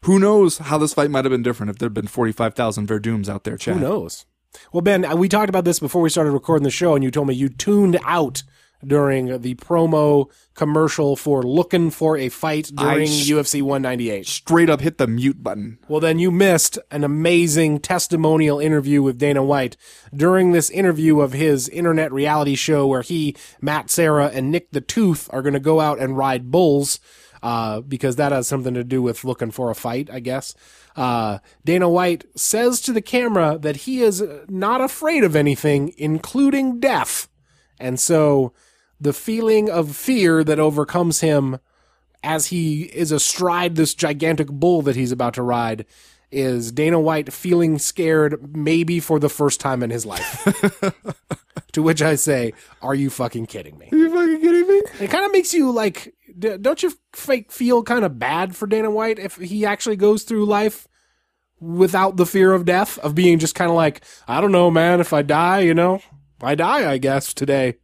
Who 0.04 0.20
knows 0.20 0.60
how 0.60 0.78
this 0.78 0.94
fight 0.94 1.10
might 1.10 1.26
have 1.26 1.32
been 1.32 1.44
different 1.44 1.72
if 1.72 1.80
there'd 1.80 1.94
been 1.94 2.08
45,000 2.08 2.88
Werdums 2.88 3.28
out 3.28 3.44
there, 3.44 3.58
Chad. 3.58 3.76
Who 3.76 3.82
knows? 3.82 4.26
Well, 4.72 4.82
Ben, 4.82 5.04
uh, 5.04 5.16
we 5.16 5.28
talked 5.28 5.50
about 5.50 5.66
this 5.66 5.80
before 5.80 6.02
we 6.02 6.10
started 6.10 6.32
recording 6.32 6.64
the 6.64 6.70
show, 6.70 6.96
and 6.96 7.04
you 7.04 7.12
told 7.12 7.28
me 7.28 7.34
you 7.34 7.50
tuned 7.50 8.00
out 8.06 8.44
during 8.88 9.42
the 9.42 9.56
promo 9.56 10.30
commercial 10.54 11.16
for 11.16 11.44
looking 11.44 11.92
for 11.92 12.18
a 12.18 12.30
fight 12.30 12.72
during 12.74 13.08
sh- 13.08 13.30
UFC 13.30 13.62
198. 13.62 14.26
Straight 14.26 14.70
up 14.70 14.82
hit 14.82 14.98
the 14.98 15.08
mute 15.08 15.44
button. 15.44 15.78
Well, 15.88 16.00
then 16.00 16.20
you 16.20 16.32
missed 16.32 16.80
an 16.92 17.04
amazing 17.04 17.80
testimonial 17.80 18.60
interview 18.60 19.02
with 19.02 19.18
Dana 19.18 19.44
White. 19.44 19.78
During 20.14 20.52
this 20.52 20.70
interview 20.70 21.20
of 21.20 21.34
his 21.34 21.68
internet 21.70 22.12
reality 22.12 22.56
show 22.56 22.88
where 22.88 23.02
he, 23.02 23.36
Matt 23.62 23.90
Serra, 23.90 24.28
and 24.28 24.52
Nick 24.52 24.72
the 24.72 24.82
Tooth 24.82 25.30
are 25.32 25.42
going 25.42 25.54
to 25.54 25.60
go 25.60 25.80
out 25.80 26.00
and 26.00 26.18
ride 26.18 26.52
bulls, 26.52 27.00
uh, 27.44 27.82
because 27.82 28.16
that 28.16 28.32
has 28.32 28.48
something 28.48 28.74
to 28.74 28.84
do 28.84 29.02
with 29.02 29.24
looking 29.24 29.52
for 29.52 29.70
a 29.70 29.76
fight, 29.76 30.10
I 30.12 30.20
guess. 30.20 30.56
Uh, 30.96 31.40
Dana 31.64 31.90
White 31.90 32.26
says 32.36 32.82
to 32.82 32.94
the 32.94 33.02
camera 33.02 33.58
that 33.60 33.76
he 33.78 34.02
is 34.02 34.24
not 34.48 34.82
afraid 34.82 35.24
of 35.24 35.36
anything, 35.36 35.94
including 35.98 36.80
death. 36.80 37.28
And 37.80 38.00
so 38.00 38.54
the 39.00 39.14
feeling 39.14 39.70
of 39.70 39.96
fear 39.96 40.44
that 40.44 40.60
overcomes 40.60 41.22
him 41.22 41.60
as 42.24 42.48
he 42.48 42.84
is 42.84 43.12
astride 43.12 43.76
this 43.76 43.94
gigantic 43.94 44.48
bull 44.48 44.82
that 44.82 44.96
he's 44.96 45.12
about 45.12 45.36
to 45.36 45.44
ride 45.44 45.86
is 46.32 46.72
Dana 46.72 47.00
White 47.00 47.32
feeling 47.32 47.78
scared 47.78 48.56
maybe 48.56 49.00
for 49.00 49.20
the 49.20 49.30
first 49.30 49.60
time 49.60 49.84
in 49.84 49.90
his 49.90 50.06
life. 50.06 50.44
to 51.72 51.84
which 51.84 52.02
I 52.02 52.16
say, 52.16 52.54
are 52.82 52.96
you 52.96 53.10
fucking 53.10 53.46
kidding 53.46 53.78
me? 53.78 53.90
Are 53.92 53.98
you 53.98 54.10
fucking 54.10 54.42
kidding 54.42 54.68
me? 54.68 54.82
It 55.00 55.12
kind 55.12 55.26
of 55.26 55.32
makes 55.32 55.54
you 55.54 55.72
like, 55.72 56.16
don't 56.38 56.82
you 56.82 56.94
fake 57.14 57.52
feel 57.52 57.84
kind 57.84 58.04
of 58.04 58.20
bad 58.20 58.56
for 58.56 58.68
Dana 58.68 58.90
White 58.90 59.20
if 59.20 59.36
he 59.36 59.66
actually 59.66 59.96
goes 59.96 60.24
through 60.24 60.46
life 60.46 60.88
without 61.60 62.18
the 62.18 62.26
fear 62.26 62.54
of 62.54 62.66
death, 62.66 62.98
of 63.00 63.16
being 63.16 63.40
just 63.40 63.56
kind 63.56 63.70
of 63.70 63.76
like, 63.76 64.04
I 64.28 64.42
don't 64.42 64.52
know, 64.52 64.70
man, 64.70 65.00
if 65.00 65.14
I 65.14 65.22
die, 65.22 65.62
you 65.62 65.74
know, 65.74 66.02
I 66.42 66.56
die, 66.56 66.92
I 66.92 66.98
guess, 66.98 67.34
today. 67.34 67.76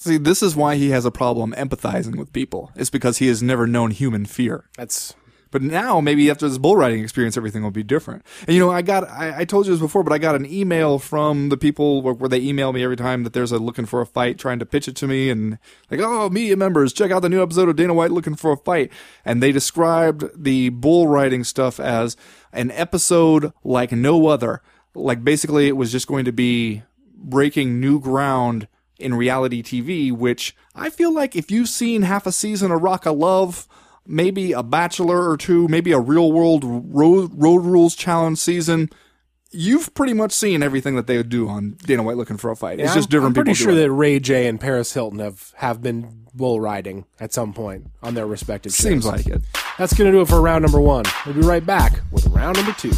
See, 0.00 0.16
this 0.16 0.44
is 0.44 0.54
why 0.54 0.76
he 0.76 0.90
has 0.90 1.04
a 1.04 1.10
problem 1.10 1.52
empathizing 1.58 2.16
with 2.16 2.32
people. 2.32 2.70
It's 2.76 2.88
because 2.88 3.18
he 3.18 3.26
has 3.26 3.42
never 3.42 3.66
known 3.66 3.90
human 3.90 4.26
fear. 4.26 4.64
That's 4.76 5.16
But 5.50 5.60
now, 5.60 6.00
maybe 6.00 6.30
after 6.30 6.48
this 6.48 6.56
bull 6.56 6.76
riding 6.76 7.02
experience, 7.02 7.36
everything 7.36 7.64
will 7.64 7.72
be 7.72 7.82
different. 7.82 8.24
And 8.46 8.54
you 8.54 8.60
know, 8.60 8.70
I 8.70 8.80
got, 8.82 9.08
I, 9.08 9.40
I 9.40 9.44
told 9.44 9.66
you 9.66 9.72
this 9.72 9.80
before, 9.80 10.04
but 10.04 10.12
I 10.12 10.18
got 10.18 10.36
an 10.36 10.46
email 10.46 11.00
from 11.00 11.48
the 11.48 11.56
people 11.56 12.00
where, 12.00 12.14
where 12.14 12.28
they 12.28 12.38
email 12.38 12.72
me 12.72 12.84
every 12.84 12.94
time 12.94 13.24
that 13.24 13.32
there's 13.32 13.50
a 13.50 13.58
looking 13.58 13.86
for 13.86 14.00
a 14.00 14.06
fight, 14.06 14.38
trying 14.38 14.60
to 14.60 14.66
pitch 14.66 14.86
it 14.86 14.94
to 14.96 15.08
me, 15.08 15.30
and 15.30 15.58
like, 15.90 15.98
oh, 15.98 16.30
media 16.30 16.56
members, 16.56 16.92
check 16.92 17.10
out 17.10 17.22
the 17.22 17.28
new 17.28 17.42
episode 17.42 17.68
of 17.68 17.74
Dana 17.74 17.92
White 17.92 18.12
looking 18.12 18.36
for 18.36 18.52
a 18.52 18.56
fight. 18.56 18.92
And 19.24 19.42
they 19.42 19.50
described 19.50 20.30
the 20.32 20.68
bull 20.68 21.08
riding 21.08 21.42
stuff 21.42 21.80
as 21.80 22.16
an 22.52 22.70
episode 22.70 23.52
like 23.64 23.90
no 23.90 24.28
other. 24.28 24.62
Like 24.94 25.24
basically, 25.24 25.66
it 25.66 25.76
was 25.76 25.90
just 25.90 26.06
going 26.06 26.24
to 26.24 26.32
be 26.32 26.84
breaking 27.16 27.80
new 27.80 27.98
ground 27.98 28.68
in 28.98 29.14
reality 29.14 29.62
TV, 29.62 30.12
which 30.12 30.56
I 30.74 30.90
feel 30.90 31.12
like 31.12 31.36
if 31.36 31.50
you've 31.50 31.68
seen 31.68 32.02
half 32.02 32.26
a 32.26 32.32
season 32.32 32.70
of 32.72 32.82
Rock 32.82 33.06
of 33.06 33.16
Love, 33.16 33.66
maybe 34.06 34.52
a 34.52 34.62
Bachelor 34.62 35.28
or 35.30 35.36
two, 35.36 35.68
maybe 35.68 35.92
a 35.92 35.98
Real 36.00 36.32
World 36.32 36.62
Road, 36.64 37.30
road 37.34 37.64
Rules 37.64 37.94
Challenge 37.94 38.38
season, 38.38 38.88
you've 39.50 39.94
pretty 39.94 40.12
much 40.12 40.32
seen 40.32 40.62
everything 40.62 40.96
that 40.96 41.06
they 41.06 41.16
would 41.16 41.28
do 41.28 41.48
on 41.48 41.76
Dana 41.84 42.02
White 42.02 42.16
looking 42.16 42.36
for 42.36 42.50
a 42.50 42.56
fight. 42.56 42.80
it's 42.80 42.90
I'm- 42.90 42.98
just 42.98 43.10
different 43.10 43.36
I'm 43.38 43.44
pretty 43.44 43.54
sure 43.54 43.74
that 43.74 43.90
Ray 43.90 44.18
J 44.20 44.46
and 44.46 44.60
Paris 44.60 44.92
Hilton 44.92 45.20
have 45.20 45.52
have 45.56 45.80
been 45.82 46.26
bull 46.34 46.60
riding 46.60 47.04
at 47.18 47.32
some 47.32 47.52
point 47.52 47.86
on 48.02 48.14
their 48.14 48.26
respective. 48.26 48.72
Seems 48.72 49.04
shows. 49.04 49.12
like 49.12 49.26
it. 49.26 49.42
That's 49.78 49.92
gonna 49.94 50.12
do 50.12 50.20
it 50.20 50.28
for 50.28 50.40
round 50.40 50.62
number 50.62 50.80
one. 50.80 51.04
We'll 51.24 51.34
be 51.34 51.40
right 51.40 51.64
back 51.64 52.00
with 52.12 52.26
round 52.26 52.56
number 52.56 52.72
two. 52.72 52.92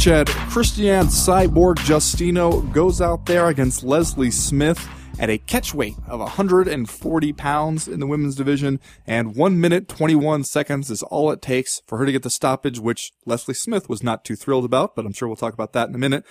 Chad, 0.00 0.28
Christiane 0.48 1.08
Cyborg 1.08 1.76
Justino 1.76 2.72
goes 2.72 3.02
out 3.02 3.26
there 3.26 3.48
against 3.48 3.84
Leslie 3.84 4.30
Smith 4.30 4.88
at 5.18 5.28
a 5.28 5.36
catch 5.36 5.74
weight 5.74 5.96
of 6.08 6.20
140 6.20 7.32
pounds 7.34 7.86
in 7.86 8.00
the 8.00 8.06
women's 8.06 8.34
division, 8.34 8.80
and 9.06 9.36
1 9.36 9.60
minute 9.60 9.88
21 9.88 10.44
seconds 10.44 10.90
is 10.90 11.02
all 11.02 11.30
it 11.30 11.42
takes 11.42 11.82
for 11.86 11.98
her 11.98 12.06
to 12.06 12.12
get 12.12 12.22
the 12.22 12.30
stoppage, 12.30 12.80
which 12.80 13.12
Leslie 13.26 13.52
Smith 13.52 13.90
was 13.90 14.02
not 14.02 14.24
too 14.24 14.36
thrilled 14.36 14.64
about, 14.64 14.96
but 14.96 15.04
I'm 15.04 15.12
sure 15.12 15.28
we'll 15.28 15.36
talk 15.36 15.52
about 15.52 15.74
that 15.74 15.90
in 15.90 15.94
a 15.94 15.98
minute. 15.98 16.24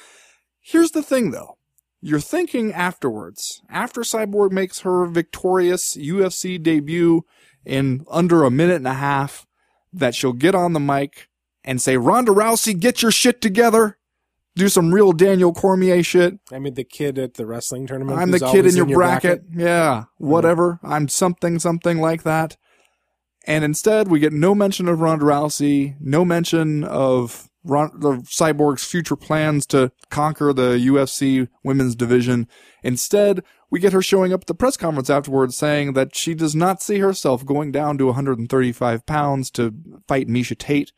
Here's 0.60 0.90
the 0.90 1.04
thing, 1.04 1.30
though. 1.30 1.60
You're 2.02 2.20
thinking 2.20 2.74
afterwards, 2.74 3.62
after 3.70 4.02
Cyborg 4.02 4.52
makes 4.52 4.80
her 4.80 5.06
victorious 5.06 5.96
UFC 5.96 6.62
debut 6.62 7.24
in 7.66 8.04
under 8.10 8.44
a 8.44 8.50
minute 8.50 8.78
and 8.78 8.88
a 8.88 8.94
half, 8.96 9.46
that 9.94 10.16
she'll 10.16 10.34
get 10.34 10.56
on 10.56 10.74
the 10.74 10.80
mic 10.80 11.29
and 11.64 11.82
say, 11.82 11.98
Ronda 11.98 12.32
Rousey, 12.32 12.80
get 12.80 13.02
your 13.02 13.12
shit 13.12 13.42
together. 13.42 13.98
Do 14.56 14.68
some 14.68 14.94
real 14.94 15.12
Daniel 15.12 15.54
Cormier 15.54 16.04
shit. 16.04 16.40
I 16.52 16.60
mean, 16.60 16.74
the 16.74 16.84
kid 16.84 17.18
at 17.18 17.36
the 17.36 17.46
wrestling 17.46 17.88
tournament. 17.88 18.20
I'm 18.20 18.32
the 18.32 18.40
kid 18.40 18.46
always 18.46 18.76
in 18.76 18.90
your, 18.90 18.98
bracket. 18.98 19.44
Yeah, 19.56 20.04
mm-hmm. 20.04 20.28
whatever. 20.28 20.80
I'm 20.84 21.08
something, 21.08 21.60
something 21.60 22.00
like 22.00 22.24
that. 22.24 22.58
And 23.46 23.64
instead, 23.64 24.10
we 24.10 24.20
get 24.20 24.34
no 24.34 24.54
mention 24.54 24.88
of 24.88 25.00
Ronda 25.00 25.26
Rousey, 25.26 25.96
no 26.00 26.26
mention 26.26 26.84
of 26.84 27.50
Ron- 27.64 28.00
the 28.00 28.18
Cyborg's 28.18 28.84
future 28.84 29.16
plans 29.16 29.66
to 29.68 29.92
conquer 30.10 30.52
the 30.52 30.78
UFC 30.78 31.48
women's 31.64 31.96
division. 31.96 32.48
Instead, 32.84 33.44
we 33.70 33.80
get 33.80 33.94
her 33.94 34.02
showing 34.02 34.34
up 34.34 34.42
at 34.42 34.48
the 34.48 34.56
press 34.56 34.78
conference 34.78 35.10
afterwards 35.10 35.56
saying 35.56 35.94
that 35.94 36.16
she 36.16 36.34
does 36.34 36.56
not 36.56 36.82
see 36.82 37.00
herself 37.00 37.46
going 37.46 37.72
down 37.72 37.98
to 37.98 38.08
135 38.08 39.06
pounds 39.06 39.52
to 39.52 39.74
fight 40.08 40.28
Miesha 40.28 40.58
Tate 40.58 40.92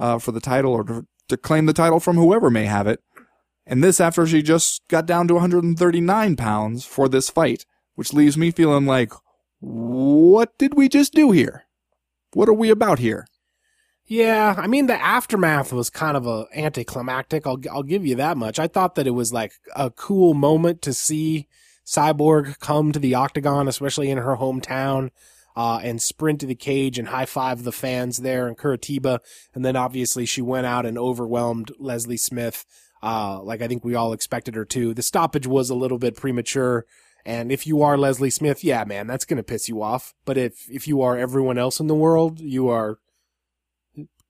uh, 0.00 0.18
for 0.18 0.32
the 0.32 0.40
title 0.40 0.72
or 0.72 0.82
to, 0.84 1.06
to 1.28 1.36
claim 1.36 1.66
the 1.66 1.72
title 1.72 2.00
from 2.00 2.16
whoever 2.16 2.50
may 2.50 2.64
have 2.64 2.88
it. 2.88 3.00
And 3.66 3.84
this 3.84 4.00
after 4.00 4.26
she 4.26 4.42
just 4.42 4.82
got 4.88 5.06
down 5.06 5.28
to 5.28 5.34
139 5.34 6.36
pounds 6.36 6.84
for 6.84 7.08
this 7.08 7.30
fight, 7.30 7.66
which 7.94 8.12
leaves 8.12 8.36
me 8.36 8.50
feeling 8.50 8.86
like, 8.86 9.12
what 9.60 10.56
did 10.58 10.74
we 10.74 10.88
just 10.88 11.12
do 11.12 11.30
here? 11.30 11.66
What 12.32 12.48
are 12.48 12.54
we 12.54 12.70
about 12.70 12.98
here? 12.98 13.26
Yeah, 14.06 14.56
I 14.58 14.66
mean 14.66 14.86
the 14.86 15.00
aftermath 15.00 15.72
was 15.72 15.88
kind 15.88 16.16
of 16.16 16.26
a 16.26 16.46
anticlimactic. 16.52 17.46
I'll 17.46 17.60
I'll 17.70 17.84
give 17.84 18.04
you 18.04 18.16
that 18.16 18.36
much. 18.36 18.58
I 18.58 18.66
thought 18.66 18.96
that 18.96 19.06
it 19.06 19.12
was 19.12 19.32
like 19.32 19.52
a 19.76 19.90
cool 19.90 20.34
moment 20.34 20.82
to 20.82 20.92
see 20.92 21.46
Cyborg 21.86 22.58
come 22.58 22.90
to 22.90 22.98
the 22.98 23.14
octagon, 23.14 23.68
especially 23.68 24.10
in 24.10 24.18
her 24.18 24.36
hometown, 24.36 25.10
uh, 25.60 25.78
and 25.82 26.00
sprint 26.00 26.40
to 26.40 26.46
the 26.46 26.54
cage 26.54 26.98
and 26.98 27.08
high 27.08 27.26
five 27.26 27.64
the 27.64 27.70
fans 27.70 28.16
there 28.16 28.48
in 28.48 28.54
Curitiba. 28.54 29.18
And 29.52 29.62
then 29.62 29.76
obviously 29.76 30.24
she 30.24 30.40
went 30.40 30.64
out 30.64 30.86
and 30.86 30.96
overwhelmed 30.96 31.70
Leslie 31.78 32.16
Smith, 32.16 32.64
uh, 33.02 33.42
like 33.42 33.60
I 33.60 33.68
think 33.68 33.84
we 33.84 33.94
all 33.94 34.14
expected 34.14 34.54
her 34.54 34.64
to. 34.64 34.94
The 34.94 35.02
stoppage 35.02 35.46
was 35.46 35.68
a 35.68 35.74
little 35.74 35.98
bit 35.98 36.16
premature. 36.16 36.86
And 37.26 37.52
if 37.52 37.66
you 37.66 37.82
are 37.82 37.98
Leslie 37.98 38.30
Smith, 38.30 38.64
yeah, 38.64 38.84
man, 38.84 39.06
that's 39.06 39.26
gonna 39.26 39.42
piss 39.42 39.68
you 39.68 39.82
off. 39.82 40.14
But 40.24 40.38
if 40.38 40.64
if 40.70 40.88
you 40.88 41.02
are 41.02 41.18
everyone 41.18 41.58
else 41.58 41.78
in 41.78 41.88
the 41.88 41.94
world, 41.94 42.40
you 42.40 42.68
are 42.68 42.96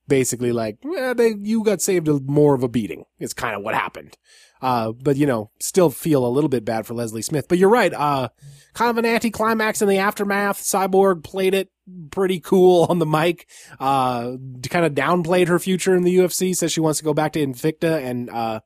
basically 0.08 0.50
like, 0.50 0.78
well, 0.82 1.14
they, 1.14 1.36
you 1.38 1.62
got 1.62 1.80
saved 1.80 2.08
a, 2.08 2.18
more 2.18 2.56
of 2.56 2.64
a 2.64 2.68
beating. 2.68 3.04
It's 3.20 3.34
kind 3.34 3.54
of 3.54 3.62
what 3.62 3.76
happened. 3.76 4.18
Uh, 4.62 4.92
but 4.92 5.16
you 5.16 5.26
know, 5.26 5.50
still 5.60 5.90
feel 5.90 6.26
a 6.26 6.28
little 6.28 6.50
bit 6.50 6.64
bad 6.64 6.86
for 6.86 6.94
Leslie 6.94 7.22
Smith. 7.22 7.46
But 7.48 7.58
you're 7.58 7.70
right. 7.70 7.92
Uh, 7.92 8.28
kind 8.74 8.90
of 8.90 8.98
an 8.98 9.06
anticlimax 9.06 9.82
in 9.82 9.88
the 9.88 9.98
aftermath. 9.98 10.60
Cyborg 10.62 11.24
played 11.24 11.54
it 11.54 11.70
pretty 12.10 12.40
cool 12.40 12.86
on 12.88 12.98
the 12.98 13.06
mic. 13.06 13.48
Uh, 13.78 14.36
kind 14.68 14.84
of 14.84 14.92
downplayed 14.92 15.48
her 15.48 15.58
future 15.58 15.94
in 15.94 16.04
the 16.04 16.16
UFC. 16.16 16.54
Says 16.54 16.72
she 16.72 16.80
wants 16.80 16.98
to 16.98 17.04
go 17.04 17.14
back 17.14 17.32
to 17.32 17.44
Invicta 17.44 18.02
and, 18.04 18.28
uh, 18.30 18.60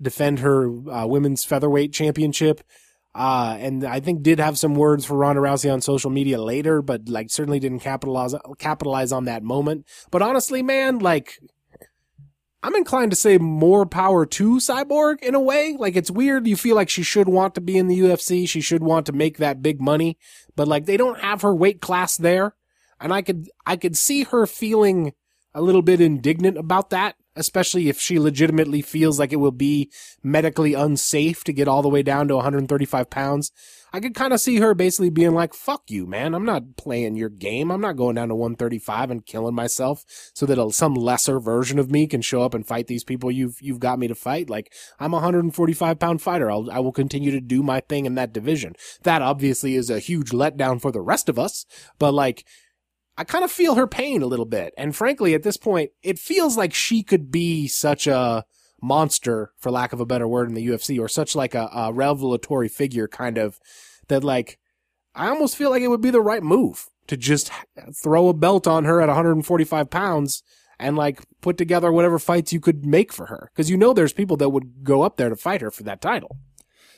defend 0.00 0.38
her, 0.38 0.70
uh, 0.90 1.06
women's 1.06 1.44
featherweight 1.44 1.92
championship. 1.92 2.62
Uh, 3.12 3.56
and 3.58 3.84
I 3.84 3.98
think 3.98 4.22
did 4.22 4.38
have 4.38 4.56
some 4.56 4.74
words 4.74 5.04
for 5.04 5.16
Ronda 5.16 5.42
Rousey 5.42 5.72
on 5.72 5.80
social 5.80 6.10
media 6.10 6.40
later, 6.40 6.80
but 6.80 7.08
like 7.08 7.28
certainly 7.30 7.58
didn't 7.58 7.80
capitalize, 7.80 8.34
capitalize 8.58 9.10
on 9.10 9.24
that 9.24 9.42
moment. 9.42 9.84
But 10.12 10.22
honestly, 10.22 10.62
man, 10.62 11.00
like, 11.00 11.40
I'm 12.62 12.74
inclined 12.74 13.10
to 13.12 13.16
say 13.16 13.38
more 13.38 13.86
power 13.86 14.26
to 14.26 14.56
Cyborg 14.56 15.22
in 15.22 15.34
a 15.34 15.40
way. 15.40 15.76
Like 15.78 15.96
it's 15.96 16.10
weird. 16.10 16.46
You 16.46 16.56
feel 16.56 16.76
like 16.76 16.90
she 16.90 17.02
should 17.02 17.28
want 17.28 17.54
to 17.54 17.60
be 17.60 17.78
in 17.78 17.88
the 17.88 17.98
UFC. 18.00 18.46
She 18.48 18.60
should 18.60 18.82
want 18.82 19.06
to 19.06 19.12
make 19.12 19.38
that 19.38 19.62
big 19.62 19.80
money, 19.80 20.18
but 20.56 20.68
like 20.68 20.84
they 20.84 20.96
don't 20.98 21.20
have 21.20 21.42
her 21.42 21.54
weight 21.54 21.80
class 21.80 22.16
there. 22.16 22.54
And 23.00 23.14
I 23.14 23.22
could, 23.22 23.48
I 23.64 23.76
could 23.76 23.96
see 23.96 24.24
her 24.24 24.46
feeling 24.46 25.14
a 25.54 25.62
little 25.62 25.80
bit 25.80 26.02
indignant 26.02 26.58
about 26.58 26.90
that, 26.90 27.16
especially 27.34 27.88
if 27.88 27.98
she 27.98 28.18
legitimately 28.18 28.82
feels 28.82 29.18
like 29.18 29.32
it 29.32 29.36
will 29.36 29.50
be 29.50 29.90
medically 30.22 30.74
unsafe 30.74 31.42
to 31.44 31.52
get 31.54 31.66
all 31.66 31.80
the 31.80 31.88
way 31.88 32.02
down 32.02 32.28
to 32.28 32.36
135 32.36 33.08
pounds. 33.08 33.52
I 33.92 34.00
could 34.00 34.14
kind 34.14 34.32
of 34.32 34.40
see 34.40 34.58
her 34.58 34.74
basically 34.74 35.10
being 35.10 35.32
like, 35.32 35.54
fuck 35.54 35.90
you, 35.90 36.06
man. 36.06 36.34
I'm 36.34 36.44
not 36.44 36.76
playing 36.76 37.16
your 37.16 37.28
game. 37.28 37.70
I'm 37.70 37.80
not 37.80 37.96
going 37.96 38.16
down 38.16 38.28
to 38.28 38.34
135 38.34 39.10
and 39.10 39.26
killing 39.26 39.54
myself 39.54 40.04
so 40.34 40.46
that 40.46 40.72
some 40.72 40.94
lesser 40.94 41.40
version 41.40 41.78
of 41.78 41.90
me 41.90 42.06
can 42.06 42.22
show 42.22 42.42
up 42.42 42.54
and 42.54 42.66
fight 42.66 42.86
these 42.86 43.04
people 43.04 43.30
you've, 43.30 43.60
you've 43.60 43.80
got 43.80 43.98
me 43.98 44.08
to 44.08 44.14
fight. 44.14 44.48
Like, 44.48 44.72
I'm 44.98 45.12
a 45.12 45.16
145 45.16 45.98
pound 45.98 46.22
fighter. 46.22 46.50
I'll, 46.50 46.70
I 46.70 46.78
will 46.78 46.92
continue 46.92 47.30
to 47.32 47.40
do 47.40 47.62
my 47.62 47.80
thing 47.80 48.06
in 48.06 48.14
that 48.14 48.32
division. 48.32 48.74
That 49.02 49.22
obviously 49.22 49.74
is 49.74 49.90
a 49.90 49.98
huge 49.98 50.30
letdown 50.30 50.80
for 50.80 50.92
the 50.92 51.00
rest 51.00 51.28
of 51.28 51.38
us, 51.38 51.66
but 51.98 52.12
like, 52.12 52.44
I 53.16 53.24
kind 53.24 53.44
of 53.44 53.52
feel 53.52 53.74
her 53.74 53.86
pain 53.86 54.22
a 54.22 54.26
little 54.26 54.46
bit. 54.46 54.72
And 54.78 54.96
frankly, 54.96 55.34
at 55.34 55.42
this 55.42 55.58
point, 55.58 55.90
it 56.02 56.18
feels 56.18 56.56
like 56.56 56.72
she 56.72 57.02
could 57.02 57.30
be 57.30 57.68
such 57.68 58.06
a 58.06 58.44
monster, 58.82 59.52
for 59.58 59.70
lack 59.70 59.92
of 59.92 60.00
a 60.00 60.06
better 60.06 60.28
word, 60.28 60.48
in 60.48 60.54
the 60.54 60.66
UFC, 60.66 61.00
or 61.00 61.08
such 61.08 61.34
like 61.34 61.54
a, 61.54 61.68
a 61.72 61.92
revelatory 61.92 62.68
figure, 62.68 63.08
kind 63.08 63.38
of, 63.38 63.58
that 64.08 64.24
like, 64.24 64.58
I 65.14 65.28
almost 65.28 65.56
feel 65.56 65.70
like 65.70 65.82
it 65.82 65.88
would 65.88 66.00
be 66.00 66.10
the 66.10 66.20
right 66.20 66.42
move 66.42 66.86
to 67.06 67.16
just 67.16 67.50
throw 68.02 68.28
a 68.28 68.34
belt 68.34 68.66
on 68.66 68.84
her 68.84 69.00
at 69.00 69.08
145 69.08 69.90
pounds 69.90 70.42
and 70.78 70.96
like 70.96 71.20
put 71.40 71.58
together 71.58 71.92
whatever 71.92 72.18
fights 72.18 72.52
you 72.52 72.60
could 72.60 72.86
make 72.86 73.12
for 73.12 73.26
her. 73.26 73.50
Cause 73.56 73.68
you 73.68 73.76
know 73.76 73.92
there's 73.92 74.12
people 74.12 74.36
that 74.38 74.50
would 74.50 74.84
go 74.84 75.02
up 75.02 75.16
there 75.16 75.28
to 75.28 75.36
fight 75.36 75.60
her 75.60 75.70
for 75.70 75.82
that 75.82 76.00
title. 76.00 76.38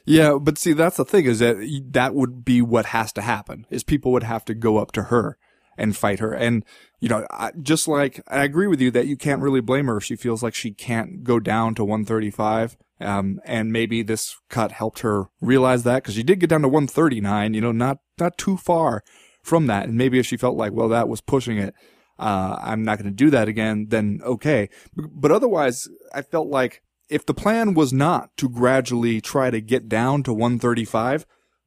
Yeah, 0.05 0.39
but 0.41 0.59
see, 0.59 0.73
that's 0.73 0.97
the 0.97 1.05
thing 1.05 1.27
is 1.27 1.39
that 1.39 1.57
that 1.91 2.15
would 2.15 2.45
be 2.45 2.61
what 2.61 2.87
has 2.87 3.13
to 3.15 3.23
happen 3.23 3.67
is 3.71 3.85
people 3.85 4.13
would 4.13 4.25
have 4.25 4.45
to 4.47 4.55
go 4.55 4.79
up 4.79 4.93
to 4.93 5.05
her 5.05 5.39
and 5.77 5.97
fight 5.97 6.19
her. 6.19 6.33
And, 6.33 6.65
you 7.01 7.09
know, 7.09 7.27
I, 7.31 7.53
just 7.61 7.89
like, 7.89 8.23
I 8.29 8.45
agree 8.45 8.67
with 8.67 8.81
you 8.81 8.91
that 8.93 9.07
you 9.07 9.17
can't 9.17 9.43
really 9.43 9.61
blame 9.61 9.87
her 9.87 9.97
if 9.97 10.05
she 10.05 10.17
feels 10.17 10.43
like 10.43 10.55
she 10.55 10.73
can't 10.73 11.25
go 11.25 11.41
down 11.41 11.75
to 11.77 11.85
135. 11.85 12.77
Um, 13.01 13.41
and 13.45 13.73
maybe 13.73 14.03
this 14.03 14.37
cut 14.49 14.73
helped 14.73 15.01
her 15.01 15.25
realize 15.41 15.83
that 15.83 16.03
because 16.03 16.15
she 16.15 16.23
did 16.23 16.41
get 16.41 16.51
down 16.51 16.63
to 16.63 16.69
139, 16.69 17.55
you 17.55 17.61
know, 17.61 17.73
not, 17.73 17.99
not 18.19 18.39
too 18.39 18.57
far 18.57 19.03
from 19.43 19.67
that. 19.67 19.89
And 19.89 19.97
maybe 19.97 20.19
if 20.19 20.27
she 20.27 20.37
felt 20.37 20.57
like, 20.57 20.73
well, 20.73 20.89
that 20.89 21.09
was 21.09 21.21
pushing 21.21 21.59
it, 21.59 21.75
uh, 22.19 22.57
I'm 22.61 22.85
not 22.85 22.99
going 22.99 23.11
to 23.11 23.17
do 23.17 23.31
that 23.31 23.49
again, 23.49 23.87
then 23.89 24.21
okay. 24.25 24.69
But 24.95 25.33
otherwise, 25.33 25.89
I 26.15 26.23
felt 26.23 26.49
like 26.49 26.83
if 27.09 27.27
the 27.27 27.35
plan 27.35 27.75
was 27.75 27.93
not 27.93 28.31
to 28.37 28.49
gradually 28.49 29.21
try 29.21 29.51
to 29.51 29.61
get 29.61 29.89
down 29.89 30.23
to 30.25 30.33
135, 30.33 31.27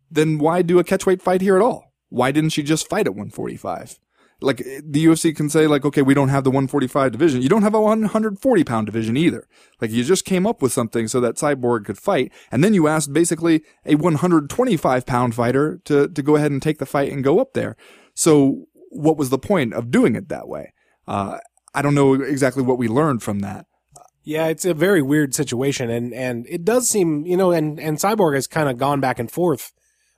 then 0.09 0.37
why 0.37 0.61
do 0.61 0.79
a 0.79 0.83
catchweight 0.83 1.21
fight 1.21 1.41
here 1.41 1.55
at 1.55 1.61
all? 1.61 1.93
Why 2.09 2.31
didn't 2.31 2.51
she 2.51 2.63
just 2.63 2.89
fight 2.89 3.07
at 3.07 3.13
145? 3.13 3.99
Like 4.41 4.57
the 4.57 5.05
UFC 5.05 5.35
can 5.35 5.49
say 5.49 5.65
like, 5.65 5.85
okay, 5.85 6.01
we 6.01 6.13
don't 6.13 6.29
have 6.29 6.43
the 6.43 6.49
145 6.49 7.11
division. 7.11 7.41
You 7.41 7.49
don't 7.49 7.61
have 7.61 7.73
a 7.73 7.79
140 7.79 8.63
pound 8.63 8.85
division 8.85 9.15
either. 9.15 9.47
Like 9.79 9.91
you 9.91 10.03
just 10.03 10.25
came 10.25 10.45
up 10.45 10.61
with 10.61 10.73
something 10.73 11.07
so 11.07 11.21
that 11.21 11.35
Cyborg 11.35 11.85
could 11.85 11.97
fight. 11.97 12.31
And 12.51 12.63
then 12.63 12.73
you 12.73 12.87
asked 12.87 13.13
basically 13.13 13.63
a 13.85 13.95
125 13.95 15.05
pound 15.05 15.35
fighter 15.35 15.79
to, 15.85 16.09
to 16.09 16.21
go 16.21 16.35
ahead 16.35 16.51
and 16.51 16.61
take 16.61 16.79
the 16.79 16.85
fight 16.85 17.11
and 17.11 17.23
go 17.23 17.39
up 17.39 17.53
there. 17.53 17.77
So 18.13 18.65
what 18.89 19.17
was 19.17 19.29
the 19.29 19.39
point 19.39 19.73
of 19.73 19.89
doing 19.89 20.15
it 20.15 20.27
that 20.29 20.47
way? 20.47 20.73
Uh, 21.07 21.39
I 21.73 21.81
don't 21.81 21.95
know 21.95 22.13
exactly 22.13 22.63
what 22.63 22.77
we 22.77 22.87
learned 22.87 23.23
from 23.23 23.39
that. 23.39 23.65
Yeah, 24.23 24.47
it's 24.47 24.65
a 24.65 24.73
very 24.73 25.03
weird 25.03 25.35
situation, 25.35 25.91
and 25.91 26.11
and 26.11 26.47
it 26.49 26.65
does 26.65 26.89
seem, 26.89 27.27
you 27.27 27.37
know, 27.37 27.51
and 27.51 27.79
and 27.79 27.99
Cyborg 27.99 28.33
has 28.33 28.47
kind 28.47 28.67
of 28.67 28.77
gone 28.79 28.99
back 28.99 29.19
and 29.19 29.29
forth 29.29 29.71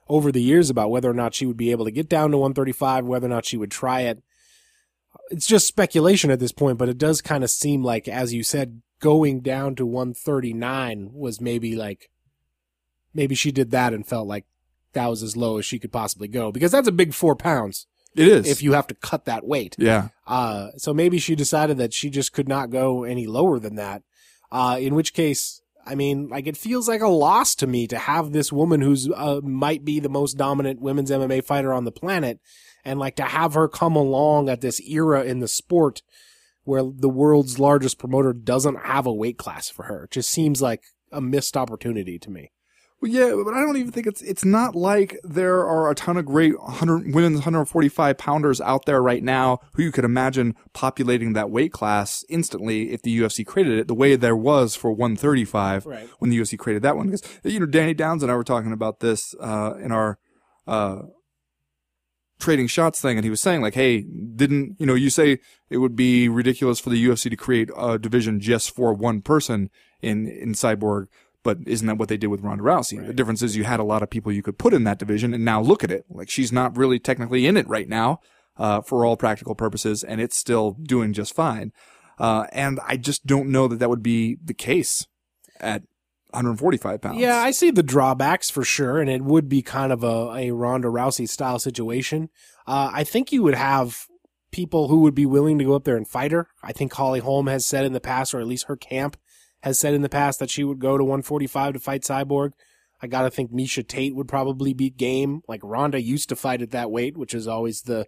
over 0.08 0.32
the 0.32 0.42
years 0.42 0.70
about 0.70 0.90
whether 0.90 1.10
or 1.10 1.14
not 1.14 1.34
she 1.34 1.46
would 1.46 1.56
be 1.56 1.70
able 1.70 1.84
to 1.84 1.90
get 1.90 2.08
down 2.08 2.30
to 2.30 2.38
135, 2.38 3.04
whether 3.04 3.26
or 3.26 3.30
not 3.30 3.44
she 3.44 3.56
would 3.56 3.70
try 3.70 4.02
it. 4.02 4.22
It's 5.30 5.46
just 5.46 5.66
speculation 5.66 6.30
at 6.30 6.40
this 6.40 6.52
point, 6.52 6.78
but 6.78 6.88
it 6.88 6.98
does 6.98 7.20
kind 7.20 7.44
of 7.44 7.50
seem 7.50 7.82
like, 7.82 8.08
as 8.08 8.32
you 8.32 8.42
said, 8.42 8.82
going 9.00 9.40
down 9.40 9.74
to 9.76 9.86
139 9.86 11.10
was 11.12 11.40
maybe 11.40 11.76
like, 11.76 12.10
maybe 13.14 13.34
she 13.34 13.52
did 13.52 13.70
that 13.70 13.92
and 13.92 14.06
felt 14.06 14.26
like 14.26 14.44
that 14.92 15.08
was 15.08 15.22
as 15.22 15.36
low 15.36 15.58
as 15.58 15.66
she 15.66 15.78
could 15.78 15.92
possibly 15.92 16.28
go 16.28 16.50
because 16.50 16.72
that's 16.72 16.88
a 16.88 16.92
big 16.92 17.14
four 17.14 17.36
pounds. 17.36 17.86
It 18.14 18.26
is. 18.26 18.48
If 18.48 18.62
you 18.62 18.72
have 18.72 18.86
to 18.88 18.94
cut 18.94 19.26
that 19.26 19.46
weight. 19.46 19.76
Yeah. 19.78 20.08
Uh, 20.26 20.70
so 20.76 20.92
maybe 20.94 21.18
she 21.18 21.36
decided 21.36 21.76
that 21.76 21.92
she 21.92 22.10
just 22.10 22.32
could 22.32 22.48
not 22.48 22.70
go 22.70 23.04
any 23.04 23.26
lower 23.26 23.58
than 23.58 23.76
that. 23.76 24.02
Uh, 24.50 24.78
in 24.80 24.94
which 24.94 25.12
case, 25.12 25.60
I 25.88 25.94
mean, 25.94 26.28
like 26.28 26.46
it 26.46 26.56
feels 26.56 26.86
like 26.86 27.00
a 27.00 27.08
loss 27.08 27.54
to 27.56 27.66
me 27.66 27.86
to 27.86 27.96
have 27.96 28.32
this 28.32 28.52
woman 28.52 28.82
who's 28.82 29.08
uh, 29.08 29.40
might 29.42 29.84
be 29.84 30.00
the 30.00 30.10
most 30.10 30.34
dominant 30.34 30.80
women's 30.80 31.10
MMA 31.10 31.42
fighter 31.44 31.72
on 31.72 31.84
the 31.84 31.92
planet, 31.92 32.40
and 32.84 32.98
like 33.00 33.16
to 33.16 33.22
have 33.22 33.54
her 33.54 33.68
come 33.68 33.96
along 33.96 34.50
at 34.50 34.60
this 34.60 34.80
era 34.82 35.22
in 35.24 35.40
the 35.40 35.48
sport 35.48 36.02
where 36.64 36.82
the 36.82 37.08
world's 37.08 37.58
largest 37.58 37.98
promoter 37.98 38.34
doesn't 38.34 38.84
have 38.84 39.06
a 39.06 39.12
weight 39.12 39.38
class 39.38 39.70
for 39.70 39.84
her. 39.84 40.04
It 40.04 40.10
just 40.10 40.30
seems 40.30 40.60
like 40.60 40.84
a 41.10 41.22
missed 41.22 41.56
opportunity 41.56 42.18
to 42.18 42.30
me. 42.30 42.52
Well, 43.00 43.12
yeah, 43.12 43.40
but 43.44 43.54
I 43.54 43.60
don't 43.60 43.76
even 43.76 43.92
think 43.92 44.08
it's 44.08 44.22
it's 44.22 44.44
not 44.44 44.74
like 44.74 45.16
there 45.22 45.64
are 45.64 45.88
a 45.88 45.94
ton 45.94 46.16
of 46.16 46.24
great 46.26 46.58
100 46.60 47.14
women's 47.14 47.36
145 47.36 48.18
pounders 48.18 48.60
out 48.60 48.86
there 48.86 49.00
right 49.00 49.22
now 49.22 49.60
who 49.74 49.84
you 49.84 49.92
could 49.92 50.04
imagine 50.04 50.56
populating 50.72 51.32
that 51.34 51.48
weight 51.48 51.72
class 51.72 52.24
instantly 52.28 52.90
if 52.90 53.02
the 53.02 53.16
UFC 53.20 53.46
created 53.46 53.78
it 53.78 53.86
the 53.86 53.94
way 53.94 54.16
there 54.16 54.34
was 54.36 54.74
for 54.74 54.90
135 54.90 55.86
Right. 55.86 56.08
when 56.18 56.30
the 56.30 56.38
UFC 56.40 56.58
created 56.58 56.82
that 56.82 56.96
one. 56.96 57.06
Because 57.10 57.22
you 57.44 57.60
know, 57.60 57.66
Danny 57.66 57.94
Downes 57.94 58.24
and 58.24 58.32
I 58.32 58.34
were 58.34 58.42
talking 58.42 58.72
about 58.72 58.98
this 58.98 59.32
uh, 59.40 59.74
in 59.80 59.92
our 59.92 60.18
uh, 60.66 61.02
trading 62.40 62.66
shots 62.66 63.00
thing, 63.00 63.16
and 63.16 63.24
he 63.24 63.30
was 63.30 63.40
saying 63.40 63.62
like, 63.62 63.74
"Hey, 63.74 64.00
didn't 64.02 64.74
you 64.80 64.86
know? 64.86 64.94
You 64.94 65.10
say 65.10 65.38
it 65.70 65.78
would 65.78 65.94
be 65.96 66.28
ridiculous 66.28 66.80
for 66.80 66.90
the 66.90 67.04
UFC 67.06 67.30
to 67.30 67.36
create 67.36 67.70
a 67.76 67.96
division 67.98 68.40
just 68.40 68.74
for 68.74 68.92
one 68.92 69.22
person 69.22 69.70
in 70.02 70.26
in 70.26 70.52
Cyborg." 70.54 71.06
But 71.44 71.58
isn't 71.66 71.86
that 71.86 71.98
what 71.98 72.08
they 72.08 72.16
did 72.16 72.26
with 72.26 72.42
Ronda 72.42 72.64
Rousey? 72.64 73.04
The 73.06 73.14
difference 73.14 73.42
is 73.42 73.56
you 73.56 73.64
had 73.64 73.80
a 73.80 73.84
lot 73.84 74.02
of 74.02 74.10
people 74.10 74.32
you 74.32 74.42
could 74.42 74.58
put 74.58 74.74
in 74.74 74.84
that 74.84 74.98
division, 74.98 75.32
and 75.32 75.44
now 75.44 75.60
look 75.60 75.84
at 75.84 75.90
it. 75.90 76.04
Like 76.08 76.28
she's 76.28 76.52
not 76.52 76.76
really 76.76 76.98
technically 76.98 77.46
in 77.46 77.56
it 77.56 77.68
right 77.68 77.88
now, 77.88 78.20
uh, 78.56 78.80
for 78.80 79.04
all 79.04 79.16
practical 79.16 79.54
purposes, 79.54 80.02
and 80.02 80.20
it's 80.20 80.36
still 80.36 80.72
doing 80.82 81.12
just 81.12 81.34
fine. 81.34 81.72
Uh, 82.18 82.46
and 82.52 82.80
I 82.86 82.96
just 82.96 83.26
don't 83.26 83.48
know 83.50 83.68
that 83.68 83.78
that 83.78 83.88
would 83.88 84.02
be 84.02 84.36
the 84.44 84.54
case 84.54 85.06
at 85.60 85.82
145 86.30 87.00
pounds. 87.00 87.18
Yeah, 87.18 87.36
I 87.36 87.52
see 87.52 87.70
the 87.70 87.82
drawbacks 87.82 88.50
for 88.50 88.64
sure, 88.64 89.00
and 89.00 89.08
it 89.08 89.22
would 89.22 89.48
be 89.48 89.62
kind 89.62 89.92
of 89.92 90.02
a, 90.02 90.32
a 90.34 90.50
Ronda 90.50 90.88
Rousey 90.88 91.28
style 91.28 91.58
situation. 91.58 92.28
Uh, 92.66 92.90
I 92.92 93.04
think 93.04 93.32
you 93.32 93.42
would 93.44 93.54
have 93.54 94.06
people 94.50 94.88
who 94.88 95.00
would 95.00 95.14
be 95.14 95.26
willing 95.26 95.58
to 95.58 95.64
go 95.64 95.74
up 95.74 95.84
there 95.84 95.96
and 95.96 96.08
fight 96.08 96.32
her. 96.32 96.48
I 96.62 96.72
think 96.72 96.92
Holly 96.92 97.20
Holm 97.20 97.46
has 97.46 97.64
said 97.64 97.84
in 97.84 97.92
the 97.92 98.00
past, 98.00 98.34
or 98.34 98.40
at 98.40 98.46
least 98.46 98.66
her 98.66 98.76
camp 98.76 99.16
has 99.62 99.78
said 99.78 99.94
in 99.94 100.02
the 100.02 100.08
past, 100.08 100.38
that 100.38 100.50
she 100.50 100.64
would 100.64 100.78
go 100.78 100.96
to 100.98 101.04
145 101.04 101.74
to 101.74 101.78
fight 101.80 102.02
Cyborg. 102.02 102.50
I 103.00 103.06
gotta 103.06 103.30
think 103.30 103.52
Miesha 103.52 103.86
Tate 103.86 104.14
would 104.16 104.28
probably 104.28 104.72
be 104.74 104.90
game. 104.90 105.42
Like 105.48 105.60
Ronda 105.62 106.00
used 106.02 106.28
to 106.30 106.36
fight 106.36 106.62
at 106.62 106.70
that 106.72 106.90
weight, 106.90 107.16
which 107.16 107.34
is 107.34 107.46
always 107.46 107.82
the 107.82 108.06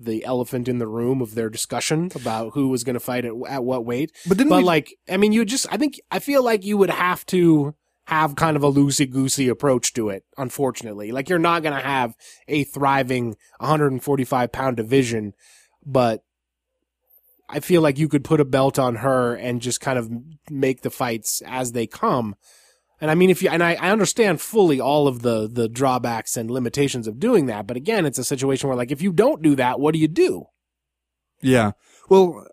the 0.00 0.24
elephant 0.24 0.66
in 0.68 0.78
the 0.78 0.88
room 0.88 1.20
of 1.22 1.34
their 1.36 1.48
discussion 1.48 2.10
about 2.16 2.54
who 2.54 2.68
was 2.68 2.82
going 2.82 2.94
to 2.94 3.00
fight 3.00 3.24
at, 3.24 3.32
at 3.48 3.62
what 3.62 3.84
weight. 3.84 4.10
But 4.26 4.36
didn't 4.38 4.50
But 4.50 4.58
we- 4.58 4.64
like, 4.64 4.96
I 5.08 5.16
mean, 5.16 5.32
you 5.32 5.44
just, 5.44 5.66
I 5.70 5.76
think, 5.76 6.00
I 6.10 6.18
feel 6.18 6.42
like 6.42 6.64
you 6.64 6.76
would 6.76 6.90
have 6.90 7.24
to 7.26 7.76
have 8.06 8.34
kind 8.34 8.56
of 8.56 8.64
a 8.64 8.72
loosey 8.72 9.08
goosey 9.08 9.48
approach 9.48 9.92
to 9.92 10.08
it, 10.08 10.24
unfortunately. 10.36 11.12
Like, 11.12 11.28
you're 11.28 11.38
not 11.38 11.62
going 11.62 11.76
to 11.76 11.86
have 11.86 12.16
a 12.48 12.64
thriving 12.64 13.36
145 13.58 14.50
pound 14.50 14.76
division, 14.76 15.34
but 15.86 16.24
I 17.52 17.60
feel 17.60 17.82
like 17.82 17.98
you 17.98 18.08
could 18.08 18.24
put 18.24 18.40
a 18.40 18.46
belt 18.46 18.78
on 18.78 18.96
her 18.96 19.34
and 19.34 19.60
just 19.60 19.82
kind 19.82 19.98
of 19.98 20.10
make 20.50 20.80
the 20.80 20.90
fights 20.90 21.42
as 21.46 21.72
they 21.72 21.86
come. 21.86 22.34
And 22.98 23.10
I 23.10 23.14
mean, 23.14 23.28
if 23.28 23.42
you, 23.42 23.50
and 23.50 23.62
I, 23.62 23.74
I 23.74 23.90
understand 23.90 24.40
fully 24.40 24.80
all 24.80 25.06
of 25.06 25.20
the, 25.20 25.48
the 25.52 25.68
drawbacks 25.68 26.36
and 26.36 26.50
limitations 26.50 27.06
of 27.06 27.20
doing 27.20 27.46
that. 27.46 27.66
But 27.66 27.76
again, 27.76 28.06
it's 28.06 28.18
a 28.18 28.24
situation 28.24 28.68
where 28.68 28.76
like, 28.76 28.90
if 28.90 29.02
you 29.02 29.12
don't 29.12 29.42
do 29.42 29.54
that, 29.56 29.78
what 29.78 29.92
do 29.92 29.98
you 29.98 30.08
do? 30.08 30.44
Yeah. 31.42 31.72
Well, 32.08 32.46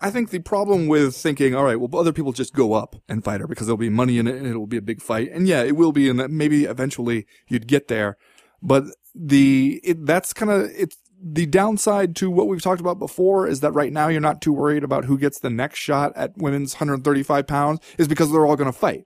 I 0.00 0.10
think 0.10 0.30
the 0.30 0.38
problem 0.38 0.86
with 0.86 1.16
thinking, 1.16 1.56
all 1.56 1.64
right, 1.64 1.80
well, 1.80 2.00
other 2.00 2.12
people 2.12 2.32
just 2.32 2.54
go 2.54 2.74
up 2.74 2.94
and 3.08 3.24
fight 3.24 3.40
her 3.40 3.48
because 3.48 3.66
there'll 3.66 3.76
be 3.76 3.88
money 3.88 4.18
in 4.18 4.28
it 4.28 4.36
and 4.36 4.46
it'll 4.46 4.68
be 4.68 4.76
a 4.76 4.82
big 4.82 5.02
fight. 5.02 5.32
And 5.32 5.48
yeah, 5.48 5.62
it 5.62 5.74
will 5.74 5.90
be. 5.90 6.08
And 6.08 6.22
maybe 6.28 6.64
eventually 6.64 7.26
you'd 7.48 7.66
get 7.66 7.88
there. 7.88 8.16
But 8.62 8.84
the, 9.14 9.80
it, 9.82 10.06
that's 10.06 10.32
kind 10.32 10.52
of, 10.52 10.70
it's 10.76 10.96
the 11.20 11.46
downside 11.46 12.14
to 12.16 12.30
what 12.30 12.46
we've 12.46 12.62
talked 12.62 12.80
about 12.80 12.98
before 12.98 13.46
is 13.46 13.60
that 13.60 13.72
right 13.72 13.92
now 13.92 14.08
you're 14.08 14.20
not 14.20 14.40
too 14.40 14.52
worried 14.52 14.84
about 14.84 15.04
who 15.04 15.18
gets 15.18 15.40
the 15.40 15.50
next 15.50 15.78
shot 15.78 16.12
at 16.16 16.36
women's 16.36 16.74
135 16.74 17.46
pounds 17.46 17.80
is 17.98 18.08
because 18.08 18.30
they're 18.30 18.46
all 18.46 18.56
going 18.56 18.70
to 18.70 18.78
fight. 18.78 19.04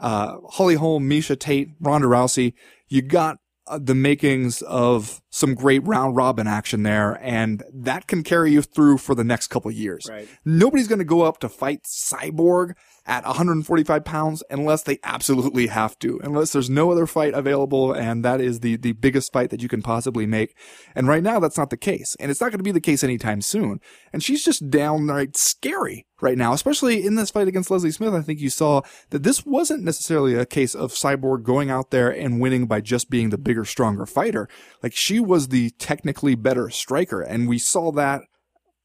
Uh, 0.00 0.38
Holly 0.50 0.74
Holm, 0.74 1.08
Miesha 1.08 1.38
Tate, 1.38 1.70
Ronda 1.80 2.08
Rousey, 2.08 2.54
you 2.88 3.02
got 3.02 3.38
uh, 3.68 3.78
the 3.80 3.94
makings 3.94 4.62
of 4.62 5.22
some 5.30 5.54
great 5.54 5.86
round 5.86 6.16
robin 6.16 6.48
action 6.48 6.82
there, 6.82 7.18
and 7.22 7.62
that 7.72 8.08
can 8.08 8.24
carry 8.24 8.50
you 8.50 8.62
through 8.62 8.98
for 8.98 9.14
the 9.14 9.22
next 9.22 9.46
couple 9.46 9.70
years. 9.70 10.08
Right. 10.10 10.28
Nobody's 10.44 10.88
going 10.88 10.98
to 10.98 11.04
go 11.04 11.22
up 11.22 11.38
to 11.38 11.48
fight 11.48 11.84
Cyborg 11.84 12.74
at 13.06 13.24
145 13.24 14.04
pounds 14.04 14.42
unless 14.50 14.82
they 14.82 14.98
absolutely 15.02 15.66
have 15.66 15.98
to, 15.98 16.20
unless 16.22 16.52
there's 16.52 16.70
no 16.70 16.92
other 16.92 17.06
fight 17.06 17.34
available, 17.34 17.92
and 17.92 18.24
that 18.24 18.40
is 18.40 18.60
the, 18.60 18.76
the 18.76 18.92
biggest 18.92 19.32
fight 19.32 19.50
that 19.50 19.62
you 19.62 19.68
can 19.68 19.82
possibly 19.82 20.26
make. 20.26 20.56
And 20.94 21.08
right 21.08 21.22
now, 21.22 21.40
that's 21.40 21.58
not 21.58 21.70
the 21.70 21.76
case, 21.76 22.16
and 22.20 22.30
it's 22.30 22.40
not 22.40 22.50
going 22.50 22.58
to 22.58 22.64
be 22.64 22.72
the 22.72 22.80
case 22.80 23.02
anytime 23.02 23.40
soon. 23.40 23.80
And 24.12 24.22
she's 24.22 24.44
just 24.44 24.70
downright 24.70 25.36
scary 25.36 26.06
right 26.20 26.38
now, 26.38 26.52
especially 26.52 27.04
in 27.04 27.16
this 27.16 27.30
fight 27.30 27.48
against 27.48 27.70
Leslie 27.70 27.90
Smith. 27.90 28.14
I 28.14 28.22
think 28.22 28.40
you 28.40 28.50
saw 28.50 28.82
that 29.10 29.24
this 29.24 29.44
wasn't 29.44 29.82
necessarily 29.82 30.34
a 30.34 30.46
case 30.46 30.74
of 30.74 30.92
Cyborg 30.92 31.42
going 31.42 31.70
out 31.70 31.90
there 31.90 32.10
and 32.10 32.40
winning 32.40 32.66
by 32.66 32.80
just 32.80 33.10
being 33.10 33.30
the 33.30 33.38
bigger, 33.38 33.64
stronger 33.64 34.06
fighter. 34.06 34.48
Like 34.82 34.94
she 34.94 35.18
was 35.18 35.48
the 35.48 35.70
technically 35.70 36.36
better 36.36 36.70
striker, 36.70 37.20
and 37.20 37.48
we 37.48 37.58
saw 37.58 37.90
that 37.92 38.22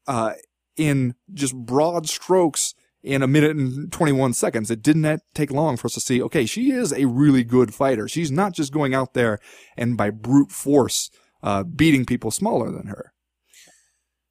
uh, 0.08 0.34
in 0.76 1.14
just 1.32 1.54
broad 1.54 2.08
strokes 2.08 2.74
in 3.02 3.22
a 3.22 3.26
minute 3.26 3.56
and 3.56 3.92
21 3.92 4.32
seconds. 4.32 4.70
It 4.70 4.82
didn't 4.82 5.20
take 5.34 5.50
long 5.50 5.76
for 5.76 5.86
us 5.86 5.94
to 5.94 6.00
see, 6.00 6.22
okay, 6.22 6.46
she 6.46 6.70
is 6.72 6.92
a 6.92 7.06
really 7.06 7.44
good 7.44 7.74
fighter. 7.74 8.08
She's 8.08 8.30
not 8.30 8.52
just 8.52 8.72
going 8.72 8.94
out 8.94 9.14
there 9.14 9.38
and 9.76 9.96
by 9.96 10.10
brute 10.10 10.50
force, 10.50 11.10
uh, 11.42 11.62
beating 11.62 12.04
people 12.04 12.30
smaller 12.30 12.70
than 12.70 12.88
her. 12.88 13.12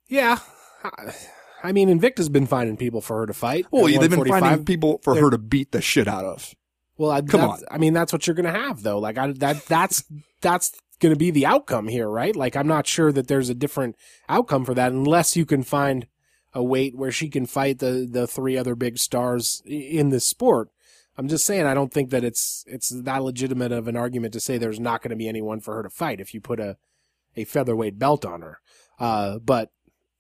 Yeah. 0.10 0.40
I 1.64 1.72
mean, 1.72 1.90
Invicta's 1.90 2.30
been 2.30 2.46
finding 2.46 2.78
people 2.78 3.02
for 3.02 3.20
her 3.20 3.26
to 3.26 3.34
fight. 3.34 3.66
Well, 3.72 3.86
they've 3.86 3.94
been 3.94 4.20
145. 4.20 4.40
finding 4.42 4.66
people 4.66 5.00
for 5.04 5.16
her 5.16 5.30
to 5.30 5.38
beat 5.38 5.72
the 5.72 5.82
shit 5.82 6.08
out 6.08 6.26
of. 6.26 6.54
Well, 6.98 7.12
I, 7.12 7.22
Come 7.22 7.42
on. 7.42 7.60
I 7.70 7.78
mean, 7.78 7.94
that's 7.94 8.12
what 8.12 8.26
you're 8.26 8.36
going 8.36 8.52
to 8.52 8.60
have, 8.60 8.84
though. 8.84 9.00
Like, 9.00 9.18
I, 9.18 9.32
that 9.34 9.66
that's 9.66 10.04
that's 10.42 10.72
going 11.00 11.14
to 11.14 11.18
be 11.18 11.30
the 11.30 11.46
outcome 11.46 11.88
here, 11.88 12.10
right? 12.10 12.36
Like, 12.36 12.56
I'm 12.56 12.68
not 12.68 12.88
sure 12.88 13.12
that 13.12 13.28
there's 13.28 13.50
a 13.50 13.56
different 13.56 13.96
outcome 14.28 14.66
for 14.66 14.74
that 14.74 14.92
unless 14.92 15.36
you 15.36 15.46
can 15.46 15.64
find 15.64 16.08
a 16.58 16.64
weight 16.64 16.96
where 16.96 17.12
she 17.12 17.30
can 17.30 17.46
fight 17.46 17.78
the 17.78 18.08
the 18.10 18.26
three 18.26 18.58
other 18.58 18.74
big 18.74 18.98
stars 18.98 19.62
in 19.66 20.10
this 20.10 20.28
sport. 20.28 20.70
I'm 21.16 21.28
just 21.28 21.46
saying, 21.46 21.68
I 21.68 21.76
don't 21.76 21.94
think 21.94 22.10
that 22.10 22.24
it's 22.24 22.64
it's 22.68 22.90
that 22.90 23.24
legitimate 23.24 23.72
of 23.72 23.88
an 23.88 23.96
argument 23.96 24.34
to 24.34 24.40
say 24.40 24.58
there's 24.58 24.80
not 24.80 25.04
going 25.04 25.12
to 25.12 25.16
be 25.16 25.30
anyone 25.30 25.60
for 25.60 25.76
her 25.76 25.84
to 25.84 25.90
fight 25.90 26.20
if 26.20 26.34
you 26.34 26.42
put 26.42 26.60
a 26.60 26.78
a 27.36 27.44
featherweight 27.44 28.00
belt 28.00 28.26
on 28.26 28.42
her. 28.42 28.60
Uh, 29.00 29.38
but 29.38 29.72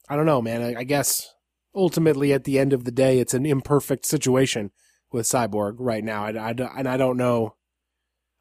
I 0.07 0.15
don't 0.15 0.27
know, 0.27 0.41
man. 0.41 0.61
I, 0.61 0.81
I 0.81 0.83
guess 0.83 1.33
ultimately, 1.73 2.31
at 2.31 2.43
the 2.43 2.59
end 2.59 2.71
of 2.71 2.83
the 2.83 2.91
day, 2.91 3.17
it's 3.17 3.33
an 3.33 3.45
imperfect 3.47 4.05
situation 4.05 4.69
with 5.11 5.25
Cyborg 5.25 5.77
right 5.79 6.03
now. 6.03 6.23
I, 6.25 6.29
I, 6.37 6.51
and 6.51 6.87
I 6.87 6.97
don't 6.97 7.17
know. 7.17 7.55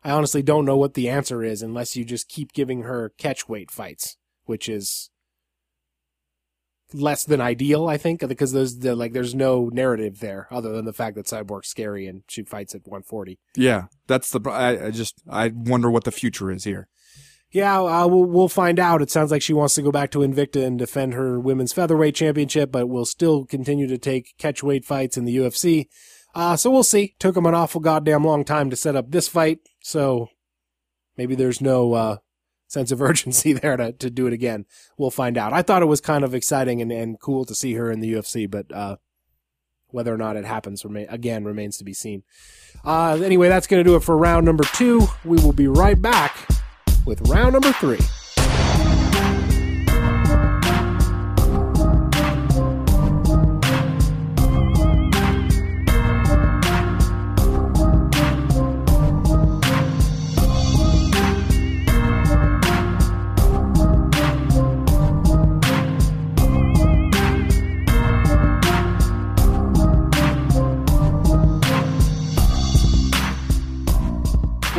I 0.04 0.10
honestly 0.10 0.42
don't 0.42 0.66
know 0.66 0.76
what 0.76 0.92
the 0.92 1.08
answer 1.08 1.42
is 1.42 1.62
unless 1.62 1.96
you 1.96 2.04
just 2.04 2.28
keep 2.28 2.52
giving 2.52 2.82
her 2.82 3.14
catch 3.16 3.48
weight 3.48 3.70
fights, 3.70 4.18
which 4.44 4.68
is 4.68 5.08
less 6.92 7.24
than 7.24 7.40
ideal, 7.40 7.88
I 7.88 7.96
think, 7.96 8.26
because 8.26 8.52
there's 8.52 8.78
the, 8.78 8.94
like 8.94 9.12
there's 9.12 9.34
no 9.34 9.68
narrative 9.72 10.20
there 10.20 10.48
other 10.50 10.72
than 10.72 10.84
the 10.84 10.92
fact 10.92 11.16
that 11.16 11.26
Cyborg's 11.26 11.68
scary 11.68 12.06
and 12.06 12.22
she 12.28 12.42
fights 12.42 12.74
at 12.74 12.82
140. 12.86 13.38
Yeah, 13.56 13.86
that's 14.06 14.30
the. 14.30 14.40
I, 14.50 14.86
I 14.86 14.90
just 14.90 15.22
I 15.28 15.48
wonder 15.54 15.90
what 15.90 16.04
the 16.04 16.12
future 16.12 16.50
is 16.50 16.64
here. 16.64 16.88
Yeah, 17.52 17.80
uh, 17.80 18.06
we'll, 18.06 18.24
we'll 18.24 18.48
find 18.48 18.78
out. 18.78 19.02
It 19.02 19.10
sounds 19.10 19.30
like 19.30 19.42
she 19.42 19.52
wants 19.52 19.74
to 19.76 19.82
go 19.82 19.92
back 19.92 20.10
to 20.10 20.18
Invicta 20.18 20.64
and 20.64 20.78
defend 20.78 21.14
her 21.14 21.40
women's 21.40 21.72
featherweight 21.72 22.14
championship, 22.14 22.72
but 22.72 22.88
will 22.88 23.06
still 23.06 23.44
continue 23.44 23.86
to 23.86 23.98
take 23.98 24.34
catchweight 24.38 24.84
fights 24.84 25.16
in 25.16 25.24
the 25.24 25.36
UFC. 25.36 25.86
Uh, 26.34 26.56
so 26.56 26.70
we'll 26.70 26.82
see. 26.82 27.14
Took 27.18 27.34
them 27.34 27.46
an 27.46 27.54
awful 27.54 27.80
goddamn 27.80 28.24
long 28.24 28.44
time 28.44 28.68
to 28.68 28.76
set 28.76 28.96
up 28.96 29.10
this 29.10 29.28
fight, 29.28 29.60
so 29.80 30.28
maybe 31.16 31.34
there's 31.34 31.62
no 31.62 31.94
uh, 31.94 32.16
sense 32.66 32.90
of 32.90 33.00
urgency 33.02 33.52
there 33.52 33.76
to, 33.76 33.92
to 33.92 34.10
do 34.10 34.26
it 34.26 34.32
again. 34.32 34.66
We'll 34.98 35.10
find 35.10 35.38
out. 35.38 35.52
I 35.52 35.62
thought 35.62 35.82
it 35.82 35.86
was 35.86 36.00
kind 36.00 36.24
of 36.24 36.34
exciting 36.34 36.80
and, 36.80 36.92
and 36.92 37.20
cool 37.20 37.44
to 37.44 37.54
see 37.54 37.74
her 37.74 37.90
in 37.90 38.00
the 38.00 38.12
UFC, 38.12 38.50
but 38.50 38.72
uh, 38.72 38.96
whether 39.88 40.12
or 40.12 40.18
not 40.18 40.36
it 40.36 40.44
happens 40.44 40.84
remain, 40.84 41.06
again 41.08 41.44
remains 41.44 41.76
to 41.78 41.84
be 41.84 41.94
seen. 41.94 42.22
Uh, 42.84 43.18
anyway, 43.22 43.48
that's 43.48 43.66
going 43.66 43.82
to 43.82 43.88
do 43.88 43.96
it 43.96 44.02
for 44.02 44.16
round 44.16 44.44
number 44.44 44.64
two. 44.74 45.06
We 45.24 45.38
will 45.38 45.52
be 45.52 45.68
right 45.68 46.00
back 46.00 46.36
with 47.04 47.28
round 47.28 47.52
number 47.52 47.72
three. 47.72 47.98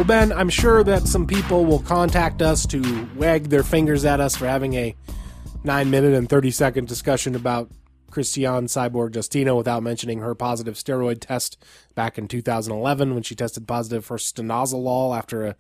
Ben, 0.08 0.32
I'm 0.32 0.48
sure 0.48 0.86
that 0.86 1.06
some 1.06 1.28
people 1.28 1.66
will 1.66 1.82
contact 1.82 2.42
us 2.42 2.66
to 2.68 3.10
wag 3.18 3.50
their 3.50 3.62
fingers 3.62 4.06
at 4.06 4.22
us 4.22 4.38
for 4.38 4.48
having 4.48 4.74
a 4.74 4.96
nine 5.66 5.90
minute 5.90 6.14
and 6.14 6.30
30 6.30 6.50
second 6.52 6.88
discussion 6.88 7.36
about 7.36 7.70
Christiane 8.10 8.68
Cyborg 8.68 9.12
Justino 9.12 9.58
without 9.58 9.84
mentioning 9.84 10.20
her 10.20 10.34
positive 10.34 10.76
steroid 10.76 11.20
test 11.20 11.62
back 11.94 12.18
in 12.18 12.30
2011 12.30 13.16
when 13.16 13.22
she 13.22 13.36
tested 13.36 13.68
positive 13.68 14.06
for 14.06 14.16
stanozolol 14.16 15.16
after 15.16 15.46
a 15.46 15.56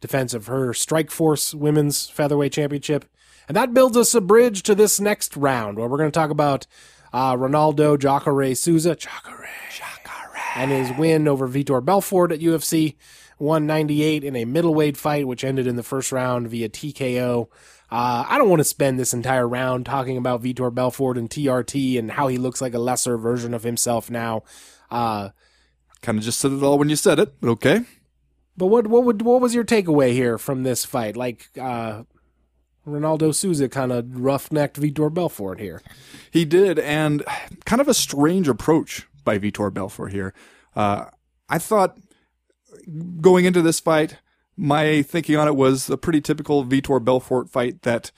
defense 0.00 0.32
of 0.32 0.46
her 0.46 0.68
Strikeforce 0.72 1.52
Women's 1.52 2.08
Featherweight 2.08 2.52
Championship. 2.52 3.04
And 3.46 3.54
that 3.58 3.74
builds 3.74 3.98
us 3.98 4.14
a 4.14 4.22
bridge 4.22 4.62
to 4.62 4.74
this 4.74 5.00
next 5.00 5.36
round 5.36 5.76
where 5.76 5.86
we're 5.86 5.98
going 5.98 6.10
to 6.10 6.18
talk 6.18 6.30
about 6.30 6.66
uh, 7.12 7.36
Ronaldo 7.36 7.98
Jacare 7.98 8.54
Souza. 8.54 8.96
Jacare. 8.96 9.50
And 10.54 10.70
his 10.70 10.96
win 10.98 11.28
over 11.28 11.46
Vitor 11.46 11.84
Belfort 11.84 12.32
at 12.32 12.40
UFC 12.40 12.96
198 13.38 14.24
in 14.24 14.36
a 14.36 14.44
middleweight 14.44 14.96
fight, 14.96 15.26
which 15.26 15.44
ended 15.44 15.66
in 15.66 15.76
the 15.76 15.82
first 15.82 16.12
round 16.12 16.48
via 16.48 16.68
TKO. 16.68 17.48
Uh, 17.90 18.24
I 18.26 18.38
don't 18.38 18.48
want 18.48 18.60
to 18.60 18.64
spend 18.64 18.98
this 18.98 19.12
entire 19.12 19.46
round 19.46 19.84
talking 19.84 20.16
about 20.16 20.42
Vitor 20.42 20.72
Belfort 20.74 21.18
and 21.18 21.28
TRT 21.28 21.98
and 21.98 22.12
how 22.12 22.28
he 22.28 22.38
looks 22.38 22.60
like 22.62 22.72
a 22.72 22.78
lesser 22.78 23.18
version 23.18 23.52
of 23.52 23.62
himself 23.64 24.10
now. 24.10 24.42
Uh, 24.90 25.30
Kind 26.00 26.18
of 26.18 26.24
just 26.24 26.40
said 26.40 26.52
it 26.52 26.62
all 26.62 26.78
when 26.78 26.88
you 26.88 26.96
said 26.96 27.18
it, 27.20 27.40
but 27.40 27.48
okay. 27.50 27.82
but 28.56 28.66
what 28.66 28.88
what 28.88 29.04
would 29.04 29.22
what 29.22 29.40
was 29.40 29.54
your 29.54 29.62
takeaway 29.64 30.12
here 30.12 30.36
from 30.36 30.64
this 30.64 30.84
fight? 30.84 31.16
Like 31.16 31.48
uh, 31.60 32.02
Ronaldo 32.84 33.32
Souza 33.32 33.68
kind 33.68 33.92
of 33.92 34.06
roughnecked 34.06 34.80
Vitor 34.80 35.14
Belfort 35.14 35.60
here. 35.60 35.80
He 36.30 36.44
did, 36.44 36.78
and 36.80 37.22
kind 37.64 37.80
of 37.80 37.86
a 37.86 37.94
strange 37.94 38.48
approach 38.48 39.06
by 39.24 39.38
Vitor 39.38 39.72
Belfort 39.72 40.10
here. 40.10 40.34
Uh, 40.74 41.04
I 41.48 41.58
thought 41.58 41.98
going 43.20 43.44
into 43.44 43.62
this 43.62 43.80
fight, 43.80 44.18
my 44.56 45.02
thinking 45.02 45.36
on 45.36 45.48
it 45.48 45.56
was 45.56 45.88
a 45.88 45.96
pretty 45.96 46.20
typical 46.20 46.64
Vitor 46.64 47.02
Belfort 47.02 47.50
fight 47.50 47.82
that 47.82 48.10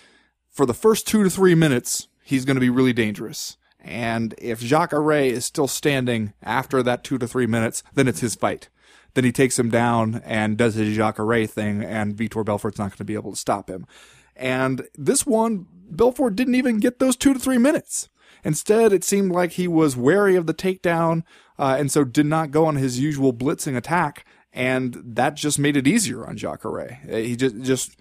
for 0.50 0.66
the 0.66 0.74
first 0.74 1.06
two 1.06 1.22
to 1.24 1.30
three 1.30 1.54
minutes, 1.54 2.08
he's 2.22 2.44
going 2.44 2.56
to 2.56 2.60
be 2.60 2.70
really 2.70 2.92
dangerous. 2.92 3.56
And 3.80 4.34
if 4.38 4.60
Jacare 4.60 5.12
is 5.12 5.44
still 5.44 5.68
standing 5.68 6.32
after 6.42 6.82
that 6.82 7.04
two 7.04 7.18
to 7.18 7.28
three 7.28 7.46
minutes, 7.46 7.82
then 7.94 8.08
it's 8.08 8.20
his 8.20 8.34
fight. 8.34 8.68
Then 9.12 9.24
he 9.24 9.32
takes 9.32 9.58
him 9.58 9.70
down 9.70 10.22
and 10.24 10.56
does 10.56 10.74
his 10.74 10.96
Jacare 10.96 11.46
thing, 11.46 11.82
and 11.82 12.16
Vitor 12.16 12.44
Belfort's 12.44 12.78
not 12.78 12.90
going 12.90 12.98
to 12.98 13.04
be 13.04 13.14
able 13.14 13.32
to 13.32 13.36
stop 13.36 13.68
him. 13.68 13.86
And 14.34 14.88
this 14.96 15.24
one, 15.24 15.66
Belfort 15.90 16.34
didn't 16.34 16.56
even 16.56 16.80
get 16.80 16.98
those 16.98 17.14
two 17.14 17.32
to 17.32 17.38
three 17.38 17.58
minutes. 17.58 18.08
Instead, 18.42 18.92
it 18.92 19.04
seemed 19.04 19.32
like 19.32 19.52
he 19.52 19.68
was 19.68 19.96
wary 19.96 20.34
of 20.36 20.46
the 20.46 20.54
takedown, 20.54 21.22
uh, 21.58 21.76
and 21.78 21.90
so 21.90 22.04
did 22.04 22.26
not 22.26 22.50
go 22.50 22.66
on 22.66 22.76
his 22.76 22.98
usual 22.98 23.32
blitzing 23.32 23.76
attack, 23.76 24.26
and 24.54 24.96
that 25.04 25.34
just 25.34 25.58
made 25.58 25.76
it 25.76 25.86
easier 25.86 26.26
on 26.26 26.36
Jacare. 26.36 27.00
Uh, 27.10 27.16
He 27.16 27.36
just 27.36 27.60
just 27.60 27.96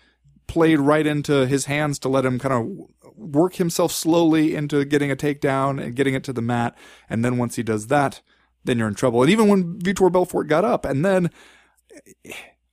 played 0.47 0.79
right 0.79 1.07
into 1.07 1.47
his 1.47 1.65
hands 1.65 1.97
to 1.99 2.09
let 2.09 2.25
him 2.25 2.37
kind 2.39 2.53
of 2.53 3.15
work 3.17 3.55
himself 3.55 3.91
slowly 3.91 4.55
into 4.55 4.85
getting 4.85 5.11
a 5.11 5.15
takedown 5.15 5.83
and 5.83 5.95
getting 5.95 6.13
it 6.13 6.23
to 6.25 6.33
the 6.33 6.41
mat, 6.41 6.77
and 7.09 7.25
then 7.25 7.37
once 7.37 7.55
he 7.55 7.63
does 7.63 7.87
that, 7.87 8.21
then 8.63 8.77
you're 8.77 8.87
in 8.87 8.95
trouble. 8.95 9.21
And 9.21 9.31
even 9.31 9.47
when 9.47 9.79
Vitor 9.79 10.11
Belfort 10.11 10.47
got 10.47 10.63
up, 10.63 10.85
and 10.85 11.03
then 11.03 11.29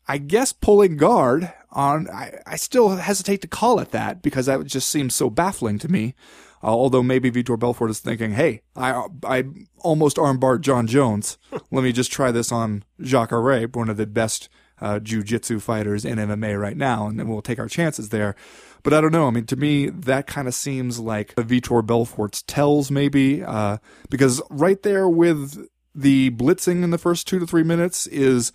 I 0.07 0.19
guess 0.19 0.53
pulling 0.53 0.97
guard 0.97 1.53
on, 1.71 2.09
I, 2.11 2.41
I 2.47 2.57
still 2.57 2.97
hesitate 2.97 3.43
to 3.43 3.49
call 3.49 3.79
it 3.79 3.93
that 3.93 4.23
because 4.23 4.47
that 4.47 4.65
just 4.67 4.89
seems 4.89 5.15
so 5.15 5.31
baffling 5.31 5.79
to 5.79 5.89
me. 5.89 6.15
Uh, 6.63 6.69
although 6.69 7.03
maybe 7.03 7.31
Vitor 7.31 7.59
Belfort 7.59 7.91
is 7.91 8.01
thinking, 8.01 8.33
hey, 8.33 8.63
I, 8.77 9.07
I 9.25 9.45
almost 9.79 10.17
armbarred 10.17 10.61
Jon 10.61 10.87
Jones. 10.87 11.39
Let 11.71 11.83
me 11.85 11.93
just 11.93 12.13
try 12.13 12.31
this 12.31 12.53
on 12.53 12.85
Jacare, 13.01 13.67
one 13.69 13.89
of 13.89 13.97
the 13.97 14.07
best 14.07 14.49
uh, 14.81 14.99
jiu-jitsu 14.99 15.61
fighters 15.61 16.05
in 16.05 16.19
MMA 16.19 16.61
right 16.61 16.77
now, 16.77 17.07
and 17.07 17.19
then 17.19 17.29
we'll 17.29 17.43
take 17.43 17.59
our 17.59 17.69
chances 17.69 18.11
there. 18.11 18.35
But 18.83 18.95
I 18.95 19.01
don't 19.01 19.13
know. 19.13 19.27
I 19.27 19.31
mean, 19.31 19.47
to 19.47 19.57
me, 19.57 19.91
that 19.91 20.27
kind 20.27 20.49
of 20.49 20.55
seems 20.55 20.99
like 20.99 21.33
a 21.37 21.43
Vitor 21.43 21.85
Belfort's 21.85 22.43
tells, 22.43 22.91
maybe, 22.91 23.43
uh, 23.43 23.79
because 24.09 24.41
right 24.51 24.83
there 24.83 25.09
with 25.09 25.69
the 25.95 26.31
blitzing 26.31 26.83
in 26.83 26.91
the 26.91 26.99
first 26.99 27.27
two 27.27 27.39
to 27.39 27.47
three 27.47 27.63
minutes 27.63 28.07
is 28.07 28.53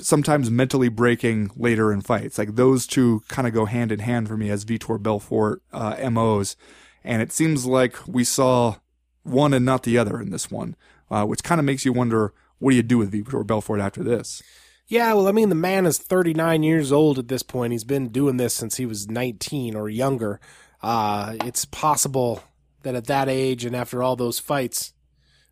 sometimes 0.00 0.50
mentally 0.50 0.88
breaking 0.88 1.50
later 1.56 1.92
in 1.92 2.00
fights. 2.00 2.38
Like 2.38 2.54
those 2.54 2.86
two 2.86 3.22
kind 3.28 3.46
of 3.46 3.54
go 3.54 3.66
hand 3.66 3.92
in 3.92 4.00
hand 4.00 4.28
for 4.28 4.36
me 4.36 4.50
as 4.50 4.64
Vitor 4.64 5.00
Belfort 5.00 5.62
uh, 5.72 6.10
MOs. 6.10 6.56
And 7.04 7.22
it 7.22 7.32
seems 7.32 7.66
like 7.66 7.96
we 8.06 8.24
saw 8.24 8.76
one 9.22 9.54
and 9.54 9.64
not 9.64 9.82
the 9.82 9.98
other 9.98 10.20
in 10.20 10.30
this 10.30 10.50
one, 10.50 10.76
uh, 11.10 11.24
which 11.24 11.42
kind 11.42 11.58
of 11.58 11.64
makes 11.64 11.84
you 11.84 11.92
wonder 11.92 12.32
what 12.58 12.70
do 12.70 12.76
you 12.76 12.82
do 12.82 12.98
with 12.98 13.12
Vitor 13.12 13.46
Belfort 13.46 13.80
after 13.80 14.04
this? 14.04 14.42
Yeah, 14.86 15.12
well, 15.14 15.26
I 15.26 15.32
mean, 15.32 15.48
the 15.48 15.54
man 15.54 15.86
is 15.86 15.98
39 15.98 16.62
years 16.62 16.92
old 16.92 17.18
at 17.18 17.28
this 17.28 17.42
point. 17.42 17.72
He's 17.72 17.84
been 17.84 18.10
doing 18.10 18.36
this 18.36 18.54
since 18.54 18.76
he 18.76 18.86
was 18.86 19.08
19 19.08 19.74
or 19.74 19.88
younger. 19.88 20.40
Uh, 20.82 21.36
it's 21.44 21.64
possible 21.64 22.44
that 22.82 22.94
at 22.94 23.06
that 23.06 23.28
age 23.28 23.64
and 23.64 23.74
after 23.74 24.02
all 24.02 24.16
those 24.16 24.38
fights, 24.38 24.92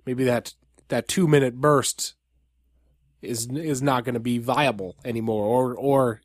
maybe 0.04 0.24
that 0.24 0.54
that 0.88 1.08
two 1.08 1.28
minute 1.28 1.54
burst 1.54 2.14
is 3.22 3.46
is 3.46 3.80
not 3.80 4.04
going 4.04 4.14
to 4.14 4.20
be 4.20 4.38
viable 4.38 4.96
anymore, 5.04 5.44
or 5.44 5.74
or 5.74 6.20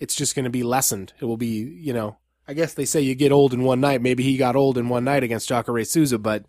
it's 0.00 0.14
just 0.14 0.34
going 0.34 0.44
to 0.44 0.50
be 0.50 0.62
lessened. 0.62 1.12
It 1.20 1.26
will 1.26 1.36
be, 1.36 1.58
you 1.58 1.92
know, 1.92 2.18
I 2.48 2.54
guess 2.54 2.74
they 2.74 2.84
say 2.84 3.00
you 3.00 3.14
get 3.14 3.32
old 3.32 3.52
in 3.52 3.62
one 3.62 3.80
night. 3.80 4.02
Maybe 4.02 4.22
he 4.22 4.36
got 4.36 4.56
old 4.56 4.78
in 4.78 4.88
one 4.88 5.04
night 5.04 5.22
against 5.22 5.48
Jacare 5.48 5.84
Souza, 5.84 6.18
but 6.18 6.44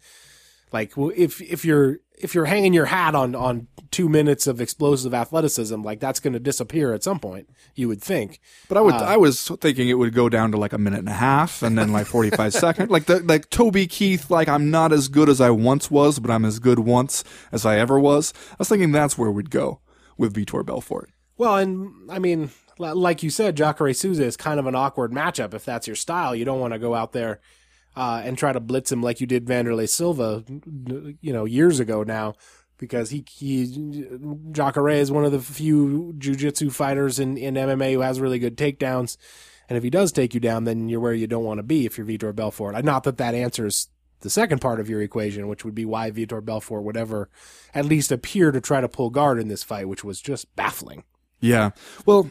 like 0.71 0.93
if 0.97 1.41
if 1.41 1.65
you're 1.65 1.99
if 2.17 2.33
you're 2.35 2.45
hanging 2.45 2.73
your 2.73 2.85
hat 2.85 3.15
on 3.15 3.35
on 3.35 3.67
two 3.91 4.09
minutes 4.09 4.47
of 4.47 4.59
explosive 4.59 5.13
athleticism, 5.13 5.81
like 5.81 5.99
that's 5.99 6.19
going 6.19 6.33
to 6.33 6.39
disappear 6.39 6.93
at 6.93 7.03
some 7.03 7.19
point. 7.19 7.49
You 7.75 7.87
would 7.87 8.01
think. 8.01 8.39
But 8.67 8.77
I 8.77 8.81
would, 8.81 8.95
uh, 8.95 9.05
I 9.05 9.17
was 9.17 9.47
thinking 9.47 9.87
it 9.87 9.95
would 9.95 10.13
go 10.13 10.29
down 10.29 10.51
to 10.51 10.57
like 10.57 10.73
a 10.73 10.77
minute 10.77 10.99
and 10.99 11.09
a 11.09 11.13
half, 11.13 11.63
and 11.63 11.77
then 11.77 11.91
like 11.91 12.07
forty 12.07 12.29
five 12.29 12.53
seconds. 12.65 12.89
Like 12.89 13.05
the 13.05 13.19
like 13.19 13.49
Toby 13.49 13.87
Keith, 13.87 14.29
like 14.29 14.47
I'm 14.47 14.69
not 14.69 14.91
as 14.91 15.07
good 15.07 15.29
as 15.29 15.39
I 15.39 15.49
once 15.49 15.89
was, 15.89 16.19
but 16.19 16.31
I'm 16.31 16.45
as 16.45 16.59
good 16.59 16.79
once 16.79 17.23
as 17.51 17.65
I 17.65 17.77
ever 17.77 17.99
was. 17.99 18.33
I 18.51 18.55
was 18.59 18.69
thinking 18.69 18.91
that's 18.91 19.17
where 19.17 19.31
we'd 19.31 19.51
go 19.51 19.79
with 20.17 20.33
Vitor 20.33 20.65
Belfort. 20.65 21.11
Well, 21.37 21.57
and 21.57 22.11
I 22.11 22.19
mean, 22.19 22.49
like 22.79 23.23
you 23.23 23.29
said, 23.29 23.57
Jacare 23.57 23.93
Souza 23.93 24.25
is 24.25 24.37
kind 24.37 24.59
of 24.59 24.65
an 24.65 24.75
awkward 24.75 25.11
matchup 25.11 25.53
if 25.53 25.65
that's 25.65 25.87
your 25.87 25.95
style. 25.95 26.35
You 26.35 26.45
don't 26.45 26.59
want 26.59 26.73
to 26.73 26.79
go 26.79 26.93
out 26.93 27.11
there 27.11 27.39
uh, 27.95 28.21
and 28.23 28.37
try 28.37 28.53
to 28.53 28.59
blitz 28.59 28.91
him 28.91 29.01
like 29.01 29.19
you 29.19 29.27
did 29.27 29.45
Wanderlei 29.45 29.89
Silva, 29.89 30.43
you 31.21 31.33
know, 31.33 31.45
years 31.45 31.79
ago 31.79 32.03
now, 32.03 32.35
because 32.77 33.09
he 33.09 33.25
he 33.29 33.65
Jacare 34.51 34.89
is 34.89 35.11
one 35.11 35.25
of 35.25 35.31
the 35.31 35.39
few 35.39 36.13
jujitsu 36.17 36.71
fighters 36.71 37.19
in 37.19 37.37
in 37.37 37.55
MMA 37.55 37.93
who 37.93 38.01
has 38.01 38.19
really 38.19 38.39
good 38.39 38.57
takedowns. 38.57 39.17
And 39.69 39.75
if 39.75 39.83
he 39.83 39.89
does 39.89 40.11
take 40.11 40.33
you 40.33 40.39
down, 40.39 40.63
then 40.63 40.87
you're 40.87 40.99
where 40.99 41.13
you 41.13 41.27
don't 41.27 41.43
want 41.43 41.57
to 41.57 41.63
be 41.63 41.85
if 41.85 41.97
you're 41.97 42.07
Vitor 42.07 42.33
Belfort. 42.33 42.75
I 42.75 42.81
not 42.81 43.03
that 43.03 43.17
that 43.17 43.35
answers 43.35 43.89
the 44.21 44.29
second 44.29 44.61
part 44.61 44.79
of 44.79 44.89
your 44.89 45.01
equation, 45.01 45.47
which 45.47 45.65
would 45.65 45.75
be 45.75 45.85
why 45.85 46.11
Vitor 46.11 46.43
Belfort 46.43 46.83
would 46.83 46.97
ever 46.97 47.29
at 47.73 47.85
least 47.85 48.11
appear 48.11 48.51
to 48.51 48.61
try 48.61 48.81
to 48.81 48.89
pull 48.89 49.09
guard 49.09 49.39
in 49.39 49.47
this 49.47 49.63
fight, 49.63 49.87
which 49.87 50.03
was 50.03 50.21
just 50.21 50.55
baffling. 50.55 51.03
Yeah. 51.39 51.71
Well, 52.05 52.29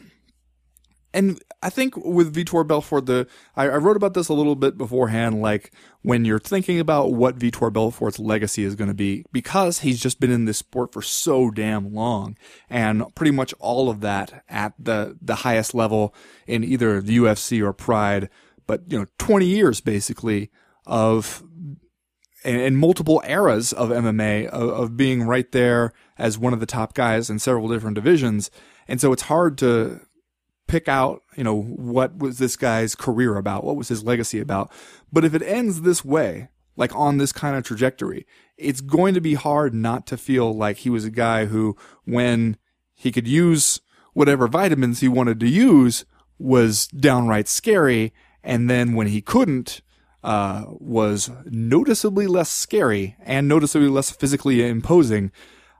and 1.17 1.41
I 1.63 1.71
think 1.71 1.97
with 1.97 2.35
Vitor 2.35 2.65
Belfort, 2.65 3.07
the 3.07 3.27
I, 3.55 3.63
I, 3.63 3.77
wrote 3.77 3.97
about 3.97 4.13
this 4.13 4.29
a 4.29 4.33
little 4.33 4.55
bit 4.55 4.77
beforehand. 4.77 5.41
Like 5.41 5.73
when 6.03 6.25
you're 6.25 6.37
thinking 6.37 6.79
about 6.79 7.11
what 7.13 7.39
Vitor 7.39 7.73
Belfort's 7.73 8.19
legacy 8.19 8.63
is 8.63 8.75
going 8.75 8.89
to 8.89 8.93
be, 8.93 9.25
because 9.31 9.79
he's 9.79 9.99
just 9.99 10.19
been 10.19 10.29
in 10.29 10.45
this 10.45 10.59
sport 10.59 10.93
for 10.93 11.01
so 11.01 11.49
damn 11.49 11.91
long, 11.91 12.37
and 12.69 13.03
pretty 13.15 13.31
much 13.31 13.51
all 13.57 13.89
of 13.89 14.01
that 14.01 14.43
at 14.47 14.73
the 14.77 15.17
the 15.19 15.37
highest 15.37 15.73
level 15.73 16.13
in 16.45 16.63
either 16.63 17.01
the 17.01 17.17
UFC 17.17 17.63
or 17.63 17.73
Pride, 17.73 18.29
but 18.67 18.83
you 18.87 18.99
know, 18.99 19.07
20 19.17 19.47
years 19.47 19.81
basically 19.81 20.51
of 20.85 21.43
and, 22.43 22.77
multiple 22.77 23.23
eras 23.25 23.73
of 23.73 23.89
MMA 23.89 24.45
of, 24.49 24.69
of 24.69 24.97
being 24.97 25.23
right 25.23 25.51
there 25.51 25.93
as 26.15 26.37
one 26.37 26.53
of 26.53 26.59
the 26.59 26.67
top 26.67 26.93
guys 26.93 27.31
in 27.31 27.39
several 27.39 27.67
different 27.67 27.95
divisions. 27.95 28.51
And 28.87 29.01
so 29.01 29.11
it's 29.11 29.23
hard 29.23 29.57
to 29.57 30.01
pick 30.67 30.87
out, 30.87 31.23
you 31.35 31.43
know, 31.43 31.61
what 31.61 32.17
was 32.17 32.37
this 32.37 32.55
guy's 32.55 32.95
career 32.95 33.37
about? 33.37 33.63
What 33.63 33.75
was 33.77 33.87
his 33.87 34.03
legacy 34.03 34.39
about? 34.39 34.71
But 35.11 35.25
if 35.25 35.33
it 35.33 35.41
ends 35.41 35.81
this 35.81 36.03
way, 36.05 36.49
like 36.75 36.95
on 36.95 37.17
this 37.17 37.31
kind 37.31 37.55
of 37.55 37.63
trajectory, 37.63 38.25
it's 38.57 38.81
going 38.81 39.13
to 39.13 39.21
be 39.21 39.33
hard 39.33 39.73
not 39.73 40.05
to 40.07 40.17
feel 40.17 40.55
like 40.55 40.77
he 40.77 40.89
was 40.89 41.05
a 41.05 41.11
guy 41.11 41.45
who, 41.45 41.75
when 42.05 42.57
he 42.93 43.11
could 43.11 43.27
use 43.27 43.81
whatever 44.13 44.47
vitamins 44.47 44.99
he 44.99 45.07
wanted 45.07 45.39
to 45.39 45.47
use, 45.47 46.05
was 46.37 46.87
downright 46.87 47.47
scary. 47.47 48.13
And 48.43 48.69
then 48.69 48.93
when 48.93 49.07
he 49.07 49.21
couldn't, 49.21 49.81
uh, 50.23 50.65
was 50.67 51.29
noticeably 51.45 52.27
less 52.27 52.49
scary 52.49 53.15
and 53.21 53.47
noticeably 53.47 53.87
less 53.87 54.11
physically 54.11 54.67
imposing. 54.67 55.31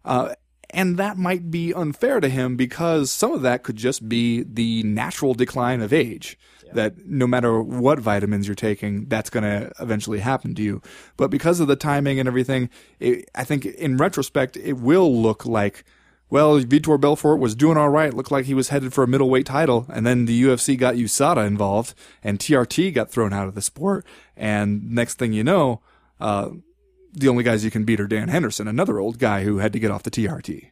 Uh, 0.05 0.35
and 0.77 0.95
that 0.97 1.17
might 1.17 1.49
be 1.49 1.73
unfair 1.73 2.19
to 2.19 2.29
him 2.29 2.55
because 2.55 3.09
some 3.09 3.33
of 3.33 3.41
that 3.41 3.63
could 3.63 3.77
just 3.77 4.07
be 4.07 4.43
the 4.43 4.83
natural 4.83 5.33
decline 5.33 5.81
of 5.81 5.91
age. 5.91 6.37
Yeah. 6.67 6.73
That 6.73 7.05
no 7.07 7.25
matter 7.25 7.59
what 7.59 7.97
vitamins 7.97 8.47
you're 8.47 8.53
taking, 8.53 9.05
that's 9.05 9.31
going 9.31 9.43
to 9.43 9.71
eventually 9.79 10.19
happen 10.19 10.53
to 10.53 10.61
you. 10.61 10.83
But 11.15 11.31
because 11.31 11.59
of 11.59 11.67
the 11.67 11.75
timing 11.75 12.19
and 12.19 12.27
everything, 12.27 12.69
it, 12.99 13.27
I 13.33 13.43
think 13.43 13.65
in 13.65 13.97
retrospect, 13.97 14.55
it 14.55 14.73
will 14.73 15.19
look 15.19 15.47
like, 15.47 15.83
well, 16.29 16.59
Vitor 16.59 17.01
Belfort 17.01 17.39
was 17.39 17.55
doing 17.55 17.77
all 17.77 17.89
right. 17.89 18.13
Looked 18.13 18.31
like 18.31 18.45
he 18.45 18.53
was 18.53 18.69
headed 18.69 18.93
for 18.93 19.03
a 19.03 19.07
middleweight 19.07 19.47
title. 19.47 19.87
And 19.89 20.05
then 20.05 20.25
the 20.25 20.43
UFC 20.43 20.77
got 20.77 20.93
USADA 20.93 21.47
involved 21.47 21.95
and 22.23 22.37
TRT 22.37 22.93
got 22.93 23.09
thrown 23.09 23.33
out 23.33 23.47
of 23.47 23.55
the 23.55 23.61
sport. 23.63 24.05
And 24.35 24.91
next 24.91 25.15
thing 25.15 25.33
you 25.33 25.43
know, 25.43 25.81
uh, 26.19 26.49
the 27.19 27.27
only 27.29 27.43
guys 27.43 27.65
you 27.65 27.71
can 27.71 27.83
beat 27.83 27.99
are 27.99 28.07
Dan 28.07 28.29
Henderson, 28.29 28.67
another 28.67 28.99
old 28.99 29.19
guy 29.19 29.43
who 29.43 29.57
had 29.57 29.73
to 29.73 29.79
get 29.79 29.91
off 29.91 30.03
the 30.03 30.11
TRT. 30.11 30.71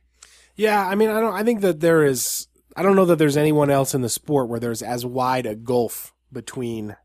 Yeah, 0.55 0.87
I 0.87 0.95
mean, 0.95 1.09
I 1.09 1.19
don't. 1.19 1.33
I 1.33 1.43
think 1.43 1.61
that 1.61 1.81
there 1.81 2.03
is. 2.03 2.47
I 2.75 2.83
don't 2.83 2.95
know 2.95 3.05
that 3.05 3.17
there's 3.17 3.37
anyone 3.37 3.69
else 3.69 3.93
in 3.93 4.01
the 4.01 4.09
sport 4.09 4.49
where 4.49 4.59
there's 4.59 4.81
as 4.81 5.05
wide 5.05 5.45
a 5.45 5.55
gulf 5.55 6.13
between 6.31 6.95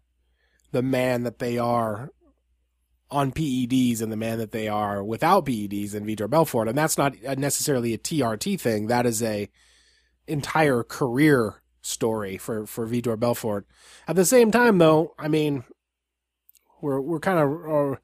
the 0.72 0.82
man 0.82 1.22
that 1.24 1.38
they 1.38 1.58
are 1.58 2.10
on 3.10 3.32
PEDs 3.32 4.00
and 4.00 4.12
the 4.12 4.16
man 4.16 4.38
that 4.38 4.52
they 4.52 4.68
are 4.68 5.02
without 5.02 5.46
PEDs 5.46 5.94
and 5.94 6.06
Vitor 6.06 6.30
Belfort, 6.30 6.68
and 6.68 6.78
that's 6.78 6.96
not 6.96 7.20
necessarily 7.38 7.92
a 7.92 7.98
TRT 7.98 8.60
thing. 8.60 8.86
That 8.86 9.06
is 9.06 9.22
a 9.22 9.48
entire 10.26 10.82
career 10.84 11.62
story 11.82 12.36
for 12.38 12.66
for 12.66 12.86
Vitor 12.86 13.18
Belfort. 13.18 13.66
At 14.06 14.16
the 14.16 14.24
same 14.24 14.50
time, 14.50 14.78
though, 14.78 15.14
I 15.18 15.28
mean, 15.28 15.64
we're 16.80 17.00
we're 17.00 17.20
kind 17.20 17.38
of 17.38 17.94
uh, 17.94 17.96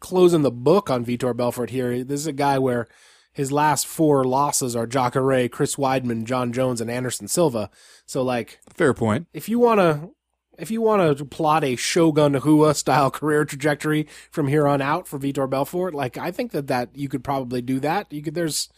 closing 0.00 0.42
the 0.42 0.50
book 0.50 0.90
on 0.90 1.04
Vitor 1.04 1.36
Belfort 1.36 1.70
here. 1.70 2.04
This 2.04 2.20
is 2.20 2.26
a 2.26 2.32
guy 2.32 2.58
where 2.58 2.88
his 3.32 3.50
last 3.50 3.86
four 3.86 4.24
losses 4.24 4.76
are 4.76 4.86
Jacare, 4.86 5.48
Chris 5.48 5.76
Weidman, 5.76 6.24
Jon 6.24 6.52
Jones, 6.52 6.80
and 6.80 6.90
Anderson 6.90 7.28
Silva. 7.28 7.70
So 8.06 8.22
like, 8.22 8.60
fair 8.74 8.92
point. 8.92 9.26
If 9.32 9.48
you 9.48 9.58
want 9.58 9.80
to, 9.80 10.10
if 10.58 10.70
you 10.70 10.82
want 10.82 11.16
to 11.16 11.24
plot 11.24 11.64
a 11.64 11.76
Shogun 11.76 12.34
Rua 12.34 12.74
style 12.74 13.10
career 13.12 13.44
trajectory 13.44 14.06
from 14.30 14.48
here 14.48 14.66
on 14.66 14.82
out 14.82 15.08
for 15.08 15.18
Vitor 15.18 15.48
Belfort, 15.48 15.94
like 15.94 16.18
I 16.18 16.30
think 16.30 16.52
that 16.52 16.66
that 16.66 16.90
you 16.94 17.08
could 17.08 17.24
probably 17.24 17.62
do 17.62 17.80
that. 17.80 18.12
You 18.12 18.22
could 18.22 18.34
there's 18.34 18.68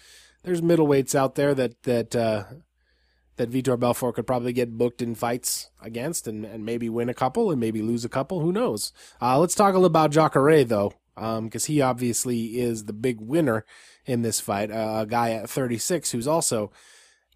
there's 0.44 0.60
middleweights 0.60 1.14
out 1.14 1.34
there 1.34 1.54
that 1.54 1.82
that 1.82 2.14
uh, 2.14 2.44
that 3.36 3.50
Vitor 3.50 3.78
Belfort 3.78 4.14
could 4.14 4.26
probably 4.26 4.52
get 4.52 4.78
booked 4.78 5.02
in 5.02 5.14
fights 5.14 5.70
against 5.82 6.28
and, 6.28 6.44
and 6.44 6.64
maybe 6.64 6.88
win 6.88 7.08
a 7.08 7.14
couple 7.14 7.50
and 7.50 7.60
maybe 7.60 7.82
lose 7.82 8.04
a 8.04 8.08
couple. 8.08 8.40
Who 8.40 8.52
knows? 8.52 8.92
Uh, 9.20 9.38
let's 9.38 9.54
talk 9.54 9.74
a 9.74 9.78
little 9.78 9.86
about 9.86 10.12
Jacare 10.12 10.64
though, 10.64 10.92
because 11.14 11.68
um, 11.68 11.72
he 11.72 11.80
obviously 11.80 12.60
is 12.60 12.84
the 12.84 12.92
big 12.92 13.20
winner 13.20 13.64
in 14.06 14.22
this 14.22 14.40
fight. 14.40 14.70
Uh, 14.70 15.00
a 15.02 15.06
guy 15.06 15.30
at 15.30 15.48
36 15.48 16.10
who's 16.10 16.28
also 16.28 16.70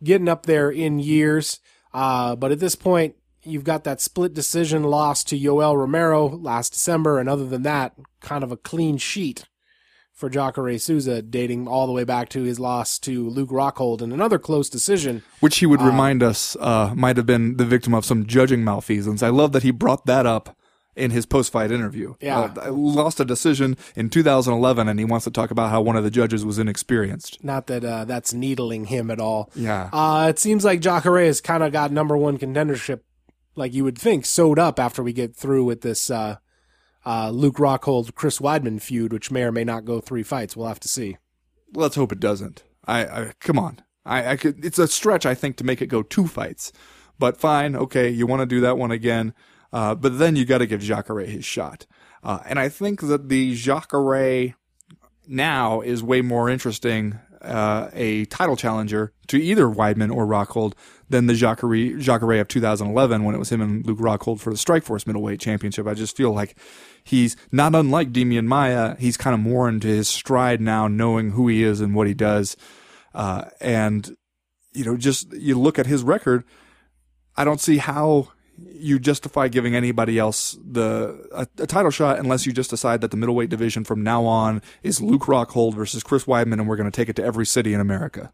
getting 0.02 0.28
up 0.28 0.46
there 0.46 0.70
in 0.70 0.98
years. 0.98 1.60
Uh, 1.92 2.36
but 2.36 2.52
at 2.52 2.60
this 2.60 2.74
point, 2.74 3.16
you've 3.42 3.64
got 3.64 3.84
that 3.84 4.00
split 4.00 4.34
decision 4.34 4.84
loss 4.84 5.24
to 5.24 5.38
Yoel 5.38 5.76
Romero 5.76 6.28
last 6.28 6.72
December. 6.72 7.18
And 7.18 7.28
other 7.28 7.46
than 7.46 7.62
that, 7.62 7.94
kind 8.20 8.44
of 8.44 8.52
a 8.52 8.56
clean 8.56 8.98
sheet 8.98 9.44
for 10.12 10.28
Jacare 10.28 10.78
Souza, 10.78 11.22
dating 11.22 11.68
all 11.68 11.86
the 11.86 11.92
way 11.92 12.02
back 12.02 12.28
to 12.30 12.42
his 12.42 12.58
loss 12.58 12.98
to 12.98 13.28
Luke 13.28 13.50
Rockhold 13.50 14.02
in 14.02 14.10
another 14.10 14.38
close 14.38 14.68
decision. 14.68 15.22
Which 15.38 15.58
he 15.58 15.66
would 15.66 15.80
uh, 15.80 15.84
remind 15.84 16.24
us 16.24 16.56
uh, 16.58 16.92
might 16.96 17.16
have 17.16 17.26
been 17.26 17.56
the 17.56 17.64
victim 17.64 17.94
of 17.94 18.04
some 18.04 18.26
judging 18.26 18.64
malfeasance. 18.64 19.22
I 19.22 19.28
love 19.28 19.52
that 19.52 19.62
he 19.62 19.70
brought 19.70 20.06
that 20.06 20.26
up 20.26 20.57
in 20.98 21.10
his 21.10 21.26
post-fight 21.26 21.70
interview. 21.70 22.14
Yeah, 22.20 22.52
uh, 22.56 22.72
lost 22.72 23.20
a 23.20 23.24
decision 23.24 23.76
in 23.94 24.10
2011, 24.10 24.88
and 24.88 24.98
he 24.98 25.04
wants 25.04 25.24
to 25.24 25.30
talk 25.30 25.50
about 25.50 25.70
how 25.70 25.80
one 25.80 25.96
of 25.96 26.04
the 26.04 26.10
judges 26.10 26.44
was 26.44 26.58
inexperienced. 26.58 27.42
Not 27.42 27.66
that 27.68 27.84
uh, 27.84 28.04
that's 28.04 28.32
needling 28.34 28.86
him 28.86 29.10
at 29.10 29.20
all. 29.20 29.50
Yeah, 29.54 29.90
uh, 29.92 30.26
it 30.28 30.38
seems 30.38 30.64
like 30.64 30.80
Jacare 30.80 31.24
has 31.24 31.40
kind 31.40 31.62
of 31.62 31.72
got 31.72 31.92
number 31.92 32.16
one 32.16 32.38
contendership, 32.38 33.00
like 33.54 33.72
you 33.72 33.84
would 33.84 33.98
think, 33.98 34.26
sewed 34.26 34.58
up 34.58 34.78
after 34.78 35.02
we 35.02 35.12
get 35.12 35.34
through 35.34 35.64
with 35.64 35.82
this 35.82 36.10
uh, 36.10 36.36
uh, 37.06 37.30
Luke 37.30 37.56
Rockhold 37.56 38.14
Chris 38.14 38.38
Weidman 38.38 38.82
feud, 38.82 39.12
which 39.12 39.30
may 39.30 39.42
or 39.42 39.52
may 39.52 39.64
not 39.64 39.84
go 39.84 40.00
three 40.00 40.22
fights. 40.22 40.56
We'll 40.56 40.68
have 40.68 40.80
to 40.80 40.88
see. 40.88 41.16
Let's 41.74 41.96
hope 41.96 42.12
it 42.12 42.20
doesn't. 42.20 42.64
I, 42.86 43.04
I 43.04 43.32
come 43.40 43.58
on. 43.58 43.82
I, 44.04 44.32
I 44.32 44.36
could. 44.36 44.64
It's 44.64 44.78
a 44.78 44.88
stretch, 44.88 45.26
I 45.26 45.34
think, 45.34 45.56
to 45.56 45.64
make 45.64 45.82
it 45.82 45.86
go 45.86 46.02
two 46.02 46.26
fights. 46.26 46.72
But 47.18 47.36
fine, 47.36 47.74
okay, 47.74 48.08
you 48.08 48.26
want 48.26 48.40
to 48.40 48.46
do 48.46 48.60
that 48.60 48.78
one 48.78 48.90
again. 48.90 49.34
Uh, 49.72 49.94
but 49.94 50.18
then 50.18 50.36
you 50.36 50.44
got 50.44 50.58
to 50.58 50.66
give 50.66 50.80
Jacare 50.80 51.20
his 51.20 51.44
shot. 51.44 51.86
Uh, 52.22 52.40
and 52.46 52.58
I 52.58 52.68
think 52.68 53.00
that 53.02 53.28
the 53.28 53.54
Jacare 53.54 54.54
now 55.26 55.80
is 55.82 56.02
way 56.02 56.22
more 56.22 56.48
interesting, 56.48 57.18
uh, 57.42 57.88
a 57.92 58.24
title 58.26 58.56
challenger 58.56 59.12
to 59.28 59.40
either 59.40 59.66
Weidman 59.66 60.14
or 60.14 60.26
Rockhold 60.26 60.72
than 61.08 61.26
the 61.26 61.34
Jacare, 61.34 61.98
Jacare 61.98 62.40
of 62.40 62.48
2011 62.48 63.24
when 63.24 63.34
it 63.34 63.38
was 63.38 63.52
him 63.52 63.60
and 63.60 63.86
Luke 63.86 63.98
Rockhold 63.98 64.40
for 64.40 64.50
the 64.50 64.56
Strikeforce 64.56 65.06
middleweight 65.06 65.40
championship. 65.40 65.86
I 65.86 65.94
just 65.94 66.16
feel 66.16 66.32
like 66.32 66.56
he's 67.04 67.36
not 67.52 67.74
unlike 67.74 68.12
Demian 68.12 68.46
Maia. 68.46 68.96
He's 68.96 69.16
kind 69.16 69.34
of 69.34 69.40
more 69.40 69.68
into 69.68 69.86
his 69.86 70.08
stride 70.08 70.60
now, 70.60 70.88
knowing 70.88 71.30
who 71.32 71.48
he 71.48 71.62
is 71.62 71.80
and 71.80 71.94
what 71.94 72.06
he 72.06 72.14
does. 72.14 72.56
Uh, 73.14 73.44
and, 73.60 74.16
you 74.72 74.84
know, 74.84 74.96
just 74.96 75.32
you 75.32 75.58
look 75.58 75.78
at 75.78 75.86
his 75.86 76.02
record, 76.02 76.44
I 77.36 77.44
don't 77.44 77.60
see 77.60 77.78
how 77.78 78.32
you 78.66 78.98
justify 78.98 79.48
giving 79.48 79.74
anybody 79.74 80.18
else 80.18 80.58
the 80.64 81.28
a, 81.32 81.46
a, 81.62 81.66
title 81.66 81.90
shot 81.90 82.18
unless 82.18 82.46
you 82.46 82.52
just 82.52 82.70
decide 82.70 83.00
that 83.00 83.10
the 83.10 83.16
middleweight 83.16 83.50
division 83.50 83.84
from 83.84 84.02
now 84.02 84.24
on 84.24 84.62
is 84.82 85.00
Luke 85.00 85.22
Rockhold 85.22 85.74
versus 85.74 86.02
Chris 86.02 86.24
Weidman, 86.24 86.54
and 86.54 86.68
we're 86.68 86.76
going 86.76 86.90
to 86.90 86.96
take 86.96 87.08
it 87.08 87.16
to 87.16 87.24
every 87.24 87.46
city 87.46 87.74
in 87.74 87.80
America. 87.80 88.32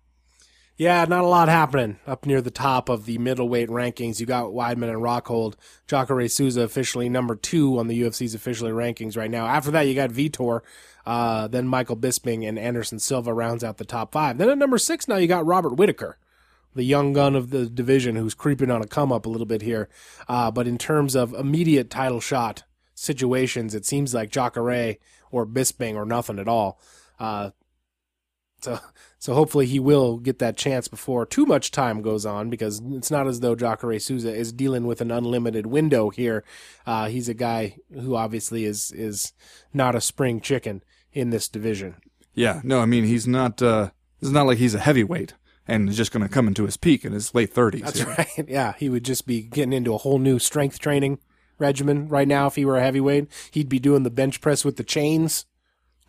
Yeah, 0.77 1.05
not 1.05 1.23
a 1.23 1.29
lot 1.29 1.49
happening 1.49 1.99
up 2.05 2.27
near 2.27 2.41
the 2.41 2.51
top 2.51 2.89
of 2.89 3.07
the 3.07 3.19
middleweight 3.19 3.69
rankings. 3.69 4.19
You 4.19 4.27
got 4.27 4.47
Weidman 4.47 4.91
and 4.91 5.03
Rockhold. 5.03 5.55
Jacare 5.87 6.29
Souza 6.29 6.63
officially 6.63 7.09
number 7.09 7.37
two 7.37 7.79
on 7.79 7.87
the 7.87 8.03
UFC's 8.03 8.35
officially 8.35 8.73
rankings 8.73 9.17
right 9.17 9.31
now. 9.31 9.47
After 9.47 9.71
that, 9.71 9.83
you 9.83 9.95
got 9.95 10.11
Vitor, 10.11 10.63
uh, 11.07 11.47
then 11.47 11.69
Michael 11.69 11.97
Bisping 11.97 12.47
and 12.49 12.59
Anderson 12.59 12.99
Silva 12.99 13.33
rounds 13.33 13.63
out 13.63 13.77
the 13.77 13.85
top 13.85 14.11
five. 14.11 14.37
Then 14.37 14.51
at 14.51 14.59
number 14.59 14.79
six, 14.79 15.07
now 15.07 15.17
you 15.17 15.29
got 15.29 15.47
Robert 15.47 15.75
Whitaker, 15.75 16.19
the 16.75 16.85
young 16.85 17.13
gun 17.13 17.35
of 17.35 17.51
the 17.51 17.67
division 17.67 18.17
who's 18.17 18.35
creeping 18.35 18.71
on 18.71 18.83
a 18.83 18.87
come 18.87 19.13
up 19.13 19.27
a 19.27 19.29
little 19.29 19.47
bit 19.47 19.63
here. 19.63 19.89
Uh, 20.29 20.51
but 20.51 20.67
in 20.67 20.79
terms 20.79 21.15
of 21.15 21.33
immediate 21.35 21.91
title 21.91 22.21
shot 22.21 22.65
situations, 22.95 23.75
it 23.75 23.85
seems 23.85 24.15
like 24.15 24.31
Jacare 24.31 24.97
or 25.31 25.47
Bisping 25.47 25.95
or 25.95 26.05
nothing 26.05 26.39
at 26.39 26.49
all. 26.49 26.81
Uh, 27.19 27.51
so, 28.61 28.81
so 29.19 29.35
hopefully 29.35 29.67
he 29.67 29.79
will 29.79 30.19
get 30.19 30.39
that 30.39 30.57
chance 30.57 30.89
before 30.89 31.27
too 31.27 31.45
much 31.45 31.71
time 31.71 32.03
goes 32.03 32.25
on 32.25 32.51
because 32.51 32.81
it's 32.93 33.11
not 33.11 33.27
as 33.27 33.41
though 33.41 33.55
Jacare 33.55 33.99
Souza 33.99 34.35
is 34.35 34.53
dealing 34.53 34.87
with 34.87 35.01
an 35.01 35.11
unlimited 35.11 35.67
window 35.67 36.11
here. 36.11 36.45
Uh, 36.87 37.09
he's 37.09 37.29
a 37.29 37.35
guy 37.35 37.77
who 37.93 38.17
obviously 38.17 38.65
is, 38.65 38.91
is 38.93 39.33
not 39.73 39.95
a 39.95 40.01
spring 40.01 40.41
chicken 40.41 40.83
in 41.13 41.31
this 41.31 41.49
division. 41.49 41.97
Yeah, 42.35 42.61
no, 42.65 42.81
I 42.81 42.87
mean 42.87 43.05
he's 43.05 43.29
not. 43.29 43.63
Uh, 43.63 43.91
it's 44.21 44.31
not 44.31 44.47
like 44.47 44.59
he's 44.59 44.75
a 44.75 44.81
heavyweight 44.81 45.35
and 45.67 45.89
is 45.89 45.97
just 45.97 46.13
going 46.13 46.23
to 46.23 46.29
come 46.33 46.47
into 46.49 46.65
his 46.65 46.77
peak 46.77 47.05
in 47.05 47.13
his 47.13 47.35
late 47.35 47.53
thirties. 47.53 47.83
That's 47.83 48.05
right. 48.05 48.29
Yeah, 48.49 48.75
he 48.79 48.89
would 48.89 49.05
just 49.05 49.27
be 49.27 49.43
getting 49.43 49.73
into 49.73 49.95
a 49.95 49.99
whole 49.99 50.19
new 50.19 50.39
strength 50.39 50.79
training 50.79 51.19
regimen 51.59 52.09
right 52.09 52.29
now 52.29 52.47
if 52.49 52.57
he 52.57 52.65
were 52.65 52.77
a 52.79 52.83
heavyweight. 52.83 53.29
He'd 53.51 53.69
be 53.69 53.79
doing 53.79 54.03
the 54.03 54.11
bench 54.11 54.41
press 54.41 54.65
with 54.65 54.77
the 54.77 54.85
chains 54.85 55.47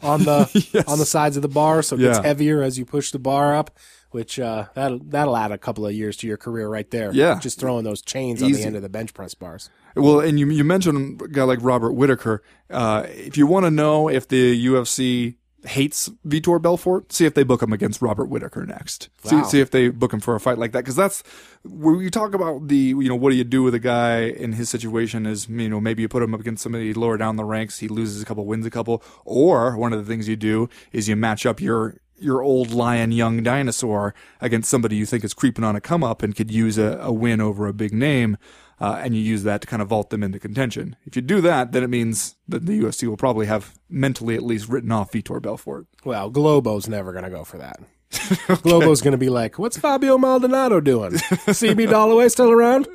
on 0.02 0.24
the 0.24 0.50
Yes. 0.74 0.88
on 0.88 1.00
the 1.00 1.06
sides 1.06 1.36
of 1.38 1.42
the 1.42 1.48
bar, 1.48 1.82
so 1.82 1.96
it 1.96 2.00
gets 2.00 2.20
heavier 2.20 2.62
as 2.62 2.78
you 2.78 2.86
push 2.86 3.12
the 3.12 3.20
bar 3.20 3.56
up. 3.56 3.78
Which 4.12 4.40
uh, 4.40 4.68
that'll 4.76 5.00
that'll 5.00 5.36
add 5.36 5.52
a 5.52 5.58
couple 5.58 5.86
of 5.86 5.92
years 5.94 6.16
to 6.18 6.28
your 6.28 6.38
career 6.38 6.70
right 6.70 6.90
there. 6.90 7.12
Yeah. 7.12 7.38
just 7.40 7.60
throwing 7.60 7.84
those 7.84 8.02
chains 8.02 8.42
on 8.42 8.50
the 8.52 8.64
end 8.64 8.76
of 8.78 8.82
the 8.82 8.88
bench 8.88 9.14
press 9.14 9.34
bars. 9.34 9.70
Well, 9.94 10.22
and 10.22 10.40
you 10.40 10.50
you 10.50 10.64
mentioned 10.64 11.22
a 11.22 11.28
guy 11.28 11.44
like 11.44 11.60
Robert 11.62 11.92
Whitaker. 11.94 12.42
Uh, 12.70 13.04
if 13.10 13.38
you 13.38 13.46
want 13.46 13.66
to 13.66 13.72
know 13.72 14.08
if 14.10 14.26
the 14.28 14.68
UFC 14.68 15.36
hates 15.68 16.10
Vitor 16.28 16.62
Belfort, 16.62 17.12
see 17.12 17.26
if 17.26 17.34
they 17.34 17.44
book 17.44 17.62
him 17.62 17.74
against 17.74 18.02
Robert 18.02 18.26
Whitaker 18.26 18.66
next. 18.66 19.10
See, 19.24 19.44
see 19.44 19.60
if 19.60 19.72
they 19.72 19.90
book 19.90 20.14
him 20.14 20.20
for 20.20 20.36
a 20.36 20.40
fight 20.40 20.58
like 20.58 20.72
that, 20.72 20.80
because 20.80 20.96
that's 20.96 21.24
where 21.64 22.02
you 22.02 22.10
talk 22.10 22.34
about 22.34 22.68
the 22.68 22.76
you 22.76 23.08
know 23.08 23.16
what 23.16 23.32
do 23.32 23.36
you 23.36 23.44
do 23.44 23.64
with 23.64 23.74
a 23.74 23.80
guy 23.80 24.22
in 24.22 24.54
his 24.54 24.70
situation 24.70 25.26
is 25.26 25.48
you 25.50 25.70
know 25.70 25.80
maybe 25.80 26.02
you 26.02 26.08
put 26.08 26.24
him 26.24 26.34
up 26.34 26.40
against 26.40 26.64
somebody 26.64 26.94
lower 26.94 27.18
down 27.18 27.36
the 27.36 27.46
ranks, 27.46 27.80
he 27.80 27.88
loses 27.88 28.22
a 28.22 28.26
couple, 28.26 28.46
wins 28.46 28.66
a 28.66 28.72
couple, 28.72 29.04
or 29.24 29.78
one 29.78 29.94
of 29.94 30.00
the 30.00 30.12
things 30.12 30.28
you 30.28 30.36
do 30.36 30.70
is 30.92 31.10
you 31.10 31.16
match 31.16 31.46
up 31.46 31.60
your 31.60 31.98
your 32.18 32.42
old 32.42 32.72
lion 32.72 33.12
young 33.12 33.44
dinosaur 33.44 34.14
against 34.40 34.70
somebody 34.70 34.96
you 34.96 35.06
think 35.06 35.24
is 35.24 35.34
creeping 35.34 35.66
on 35.66 35.76
a 35.76 35.82
come 35.82 36.04
up 36.04 36.24
and 36.24 36.36
could 36.36 36.50
use 36.50 36.78
a, 36.78 36.98
a 37.02 37.12
win 37.12 37.42
over 37.42 37.68
a 37.68 37.74
big 37.74 37.94
name 37.94 38.38
uh, 38.80 39.00
and 39.02 39.16
you 39.16 39.22
use 39.22 39.44
that 39.44 39.62
to 39.62 39.68
kind 39.68 39.82
of 39.82 39.88
vault 39.88 40.10
them 40.10 40.24
into 40.24 40.40
contention. 40.40 40.96
If 41.06 41.16
you 41.16 41.22
do 41.22 41.42
that, 41.42 41.72
then 41.72 41.84
it 41.84 41.90
means 41.90 42.36
that 42.48 42.66
the 42.66 42.80
UFC 42.80 43.08
will 43.08 43.18
probably 43.18 43.46
have 43.46 43.74
mentally 43.90 44.36
at 44.36 44.44
least 44.44 44.68
written 44.68 44.92
off 44.92 45.12
Vitor 45.12 45.42
Belfort. 45.42 45.88
Well, 46.04 46.30
Globo's 46.30 46.88
never 46.88 47.12
going 47.12 47.24
to 47.24 47.30
go 47.30 47.44
for 47.44 47.58
that. 47.58 47.80
Globo's 48.62 49.02
going 49.02 49.14
to 49.14 49.18
be 49.18 49.30
like, 49.30 49.60
"What's 49.60 49.78
Fabio 49.78 50.18
Maldonado 50.18 50.80
doing? 50.80 51.12
CB 51.14 51.90
Dollaway 51.90 52.30
still 52.30 52.52
around?" 52.52 52.88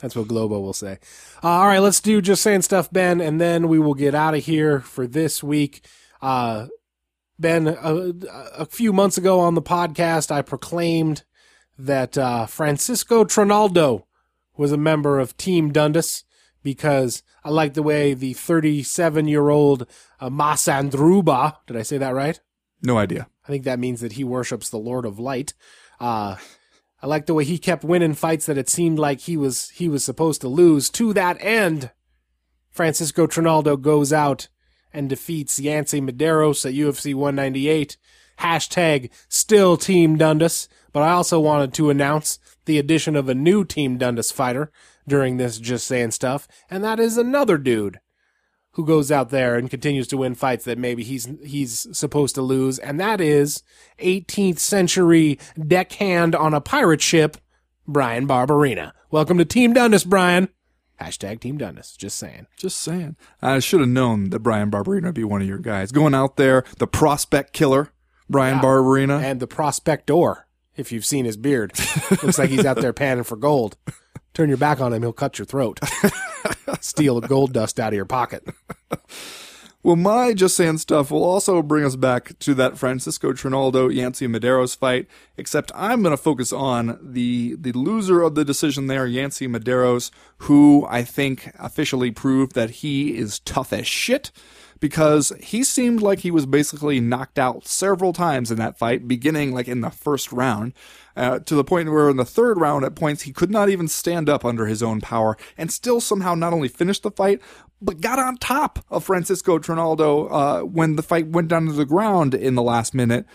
That's 0.00 0.14
what 0.14 0.28
Globo 0.28 0.60
will 0.60 0.72
say. 0.72 0.98
Uh, 1.42 1.48
all 1.48 1.66
right, 1.66 1.80
let's 1.80 2.00
do 2.00 2.20
just 2.20 2.42
saying 2.42 2.62
stuff, 2.62 2.90
Ben, 2.90 3.20
and 3.20 3.40
then 3.40 3.68
we 3.68 3.78
will 3.78 3.94
get 3.94 4.14
out 4.14 4.34
of 4.34 4.44
here 4.44 4.80
for 4.80 5.06
this 5.06 5.42
week. 5.42 5.84
Uh, 6.22 6.68
ben, 7.38 7.68
a, 7.68 8.12
a 8.56 8.66
few 8.66 8.92
months 8.92 9.18
ago 9.18 9.40
on 9.40 9.54
the 9.54 9.62
podcast, 9.62 10.30
I 10.30 10.42
proclaimed 10.42 11.24
that 11.78 12.18
uh, 12.18 12.46
Francisco 12.46 13.24
Trinaldo 13.24 14.06
was 14.58 14.72
a 14.72 14.76
member 14.76 15.18
of 15.18 15.36
Team 15.36 15.72
Dundas 15.72 16.24
because 16.62 17.22
I 17.44 17.50
like 17.50 17.74
the 17.74 17.82
way 17.82 18.12
the 18.12 18.34
37 18.34 19.28
year 19.28 19.48
old 19.48 19.86
uh, 20.20 20.28
Masandruba, 20.28 21.56
did 21.66 21.76
I 21.76 21.82
say 21.82 21.96
that 21.96 22.14
right? 22.14 22.38
No 22.82 22.98
idea. 22.98 23.28
I 23.44 23.48
think 23.48 23.64
that 23.64 23.78
means 23.78 24.00
that 24.00 24.12
he 24.12 24.24
worships 24.24 24.68
the 24.68 24.76
Lord 24.76 25.06
of 25.06 25.18
Light. 25.18 25.54
Uh, 25.98 26.36
I 27.00 27.06
like 27.06 27.26
the 27.26 27.34
way 27.34 27.44
he 27.44 27.58
kept 27.58 27.84
winning 27.84 28.14
fights 28.14 28.46
that 28.46 28.58
it 28.58 28.68
seemed 28.68 28.98
like 28.98 29.20
he 29.20 29.36
was 29.36 29.70
he 29.70 29.88
was 29.88 30.04
supposed 30.04 30.40
to 30.42 30.48
lose. 30.48 30.90
To 30.90 31.12
that 31.14 31.38
end, 31.40 31.92
Francisco 32.70 33.26
Trinaldo 33.26 33.76
goes 33.76 34.12
out 34.12 34.48
and 34.92 35.08
defeats 35.08 35.58
Yancy 35.60 36.00
Medeiros 36.00 36.66
at 36.66 36.74
UFC 36.74 37.14
198. 37.14 37.96
Hashtag 38.40 39.10
still 39.28 39.76
Team 39.76 40.16
Dundas. 40.16 40.68
But 40.92 41.02
I 41.02 41.10
also 41.10 41.38
wanted 41.40 41.72
to 41.74 41.90
announce 41.90 42.38
the 42.64 42.78
addition 42.78 43.16
of 43.16 43.28
a 43.28 43.34
new 43.34 43.64
Team 43.64 43.98
Dundas 43.98 44.30
fighter 44.30 44.70
during 45.06 45.36
this 45.36 45.58
Just 45.58 45.86
Saying 45.86 46.10
stuff, 46.12 46.46
and 46.70 46.82
that 46.84 47.00
is 47.00 47.16
another 47.16 47.58
dude 47.58 48.00
who 48.72 48.84
goes 48.84 49.10
out 49.10 49.30
there 49.30 49.56
and 49.56 49.70
continues 49.70 50.06
to 50.08 50.16
win 50.16 50.34
fights 50.34 50.64
that 50.64 50.78
maybe 50.78 51.02
he's 51.02 51.28
he's 51.44 51.86
supposed 51.96 52.34
to 52.36 52.42
lose, 52.42 52.78
and 52.78 53.00
that 53.00 53.20
is 53.20 53.62
18th 54.00 54.58
century 54.58 55.38
deckhand 55.66 56.34
on 56.34 56.54
a 56.54 56.60
pirate 56.60 57.00
ship, 57.02 57.38
Bryan 57.86 58.28
Barberena. 58.28 58.92
Welcome 59.10 59.38
to 59.38 59.44
Team 59.44 59.72
Dundas, 59.72 60.04
Bryan. 60.04 60.48
Hashtag 61.00 61.40
Team 61.40 61.58
Dundas. 61.58 61.96
Just 61.96 62.18
saying. 62.18 62.46
Just 62.56 62.80
saying. 62.80 63.16
I 63.40 63.60
should 63.60 63.80
have 63.80 63.88
known 63.88 64.30
that 64.30 64.40
Bryan 64.40 64.70
Barberena 64.70 65.04
would 65.04 65.14
be 65.14 65.24
one 65.24 65.40
of 65.40 65.48
your 65.48 65.58
guys. 65.58 65.92
Going 65.92 66.14
out 66.14 66.36
there, 66.36 66.64
the 66.78 66.86
prospect 66.88 67.52
killer, 67.52 67.92
Bryan 68.28 68.56
Yeah. 68.56 68.62
Barberena. 68.62 69.22
And 69.22 69.40
the 69.40 69.46
prospector, 69.46 70.46
if 70.78 70.92
you've 70.92 71.04
seen 71.04 71.24
his 71.24 71.36
beard, 71.36 71.72
looks 72.22 72.38
like 72.38 72.50
he's 72.50 72.64
out 72.64 72.78
there 72.78 72.92
panning 72.92 73.24
for 73.24 73.36
gold. 73.36 73.76
Turn 74.32 74.48
your 74.48 74.58
back 74.58 74.80
on 74.80 74.92
him, 74.92 75.02
he'll 75.02 75.12
cut 75.12 75.38
your 75.38 75.46
throat. 75.46 75.80
Steal 76.80 77.20
the 77.20 77.28
gold 77.28 77.52
dust 77.52 77.80
out 77.80 77.88
of 77.88 77.96
your 77.96 78.04
pocket. 78.04 78.44
Well, 79.82 79.96
my 79.96 80.34
just 80.34 80.56
saying 80.56 80.78
stuff 80.78 81.10
will 81.10 81.22
also 81.22 81.62
bring 81.62 81.84
us 81.84 81.94
back 81.94 82.36
to 82.40 82.52
that 82.54 82.76
Francisco 82.76 83.32
Trinaldo 83.32 83.88
Yancy 83.88 84.26
Medeiros 84.26 84.76
fight, 84.76 85.06
except 85.36 85.70
I'm 85.74 86.02
going 86.02 86.10
to 86.10 86.22
focus 86.22 86.52
on 86.52 86.98
the 87.00 87.56
the 87.58 87.72
loser 87.72 88.20
of 88.20 88.34
the 88.34 88.44
decision 88.44 88.88
there, 88.88 89.06
Yancy 89.06 89.46
Medeiros, 89.46 90.10
who 90.38 90.84
I 90.90 91.04
think 91.04 91.52
officially 91.58 92.10
proved 92.10 92.54
that 92.54 92.70
he 92.70 93.16
is 93.16 93.38
tough 93.38 93.72
as 93.72 93.86
shit 93.86 94.32
because 94.80 95.32
he 95.40 95.64
seemed 95.64 96.02
like 96.02 96.20
he 96.20 96.30
was 96.30 96.46
basically 96.46 97.00
knocked 97.00 97.38
out 97.38 97.66
several 97.66 98.12
times 98.12 98.50
in 98.50 98.58
that 98.58 98.78
fight, 98.78 99.08
beginning 99.08 99.52
like 99.52 99.68
in 99.68 99.80
the 99.80 99.90
first 99.90 100.32
round, 100.32 100.72
uh, 101.16 101.40
to 101.40 101.54
the 101.54 101.64
point 101.64 101.90
where 101.90 102.08
in 102.08 102.16
the 102.16 102.24
third 102.24 102.60
round 102.60 102.84
at 102.84 102.94
points 102.94 103.22
he 103.22 103.32
could 103.32 103.50
not 103.50 103.68
even 103.68 103.88
stand 103.88 104.28
up 104.28 104.44
under 104.44 104.66
his 104.66 104.82
own 104.82 105.00
power 105.00 105.36
and 105.56 105.72
still 105.72 106.00
somehow 106.00 106.34
not 106.34 106.52
only 106.52 106.68
finished 106.68 107.02
the 107.02 107.10
fight, 107.10 107.40
but 107.80 108.00
got 108.00 108.18
on 108.18 108.36
top 108.36 108.84
of 108.90 109.04
Francisco 109.04 109.58
Trinaldo 109.58 110.26
uh, 110.28 110.60
when 110.60 110.96
the 110.96 111.02
fight 111.02 111.28
went 111.28 111.48
down 111.48 111.66
to 111.66 111.72
the 111.72 111.84
ground 111.84 112.34
in 112.34 112.54
the 112.54 112.62
last 112.62 112.94
minute. 112.94 113.26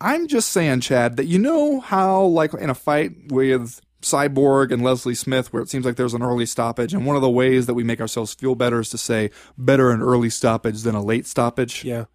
I'm 0.00 0.28
just 0.28 0.48
saying, 0.48 0.80
Chad, 0.80 1.16
that 1.16 1.26
you 1.26 1.38
know 1.38 1.80
how, 1.80 2.22
like 2.22 2.54
in 2.54 2.70
a 2.70 2.74
fight 2.74 3.12
with 3.28 3.80
Cyborg 4.02 4.72
and 4.72 4.82
Leslie 4.82 5.14
Smith, 5.14 5.52
where 5.52 5.62
it 5.62 5.68
seems 5.68 5.84
like 5.84 5.96
there's 5.96 6.14
an 6.14 6.22
early 6.22 6.46
stoppage, 6.46 6.94
and 6.94 7.06
one 7.06 7.16
of 7.16 7.22
the 7.22 7.30
ways 7.30 7.66
that 7.66 7.74
we 7.74 7.84
make 7.84 8.00
ourselves 8.00 8.34
feel 8.34 8.54
better 8.54 8.80
is 8.80 8.90
to 8.90 8.98
say 8.98 9.30
better 9.58 9.90
an 9.90 10.02
early 10.02 10.30
stoppage 10.30 10.82
than 10.82 10.94
a 10.94 11.02
late 11.02 11.26
stoppage. 11.26 11.84
Yeah. 11.84 12.06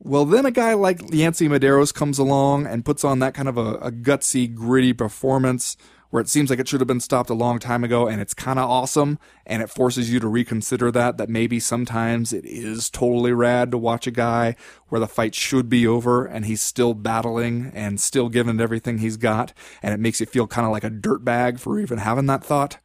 Well, 0.00 0.24
then 0.24 0.46
a 0.46 0.50
guy 0.50 0.74
like 0.74 1.00
Yancy 1.12 1.48
Medeiros 1.48 1.92
comes 1.92 2.18
along 2.18 2.66
and 2.66 2.84
puts 2.84 3.02
on 3.04 3.18
that 3.18 3.34
kind 3.34 3.48
of 3.48 3.56
a, 3.56 3.74
a 3.76 3.90
gutsy, 3.90 4.52
gritty 4.52 4.92
performance 4.92 5.76
where 6.10 6.20
it 6.20 6.28
seems 6.28 6.50
like 6.50 6.58
it 6.58 6.68
should 6.68 6.80
have 6.80 6.88
been 6.88 7.00
stopped 7.00 7.30
a 7.30 7.34
long 7.34 7.58
time 7.58 7.84
ago 7.84 8.06
and 8.06 8.20
it's 8.20 8.34
kind 8.34 8.58
of 8.58 8.68
awesome 8.68 9.18
and 9.46 9.62
it 9.62 9.70
forces 9.70 10.12
you 10.12 10.18
to 10.20 10.28
reconsider 10.28 10.90
that, 10.90 11.18
that 11.18 11.28
maybe 11.28 11.60
sometimes 11.60 12.32
it 12.32 12.44
is 12.44 12.88
totally 12.88 13.32
rad 13.32 13.70
to 13.70 13.78
watch 13.78 14.06
a 14.06 14.10
guy 14.10 14.56
where 14.88 15.00
the 15.00 15.06
fight 15.06 15.34
should 15.34 15.68
be 15.68 15.86
over 15.86 16.24
and 16.24 16.46
he's 16.46 16.62
still 16.62 16.94
battling 16.94 17.70
and 17.74 18.00
still 18.00 18.28
giving 18.28 18.60
everything 18.60 18.98
he's 18.98 19.16
got 19.16 19.52
and 19.82 19.92
it 19.92 20.00
makes 20.00 20.20
you 20.20 20.26
feel 20.26 20.46
kind 20.46 20.66
of 20.66 20.72
like 20.72 20.84
a 20.84 20.90
dirtbag 20.90 21.60
for 21.60 21.78
even 21.78 21.98
having 21.98 22.26
that 22.26 22.44
thought. 22.44 22.78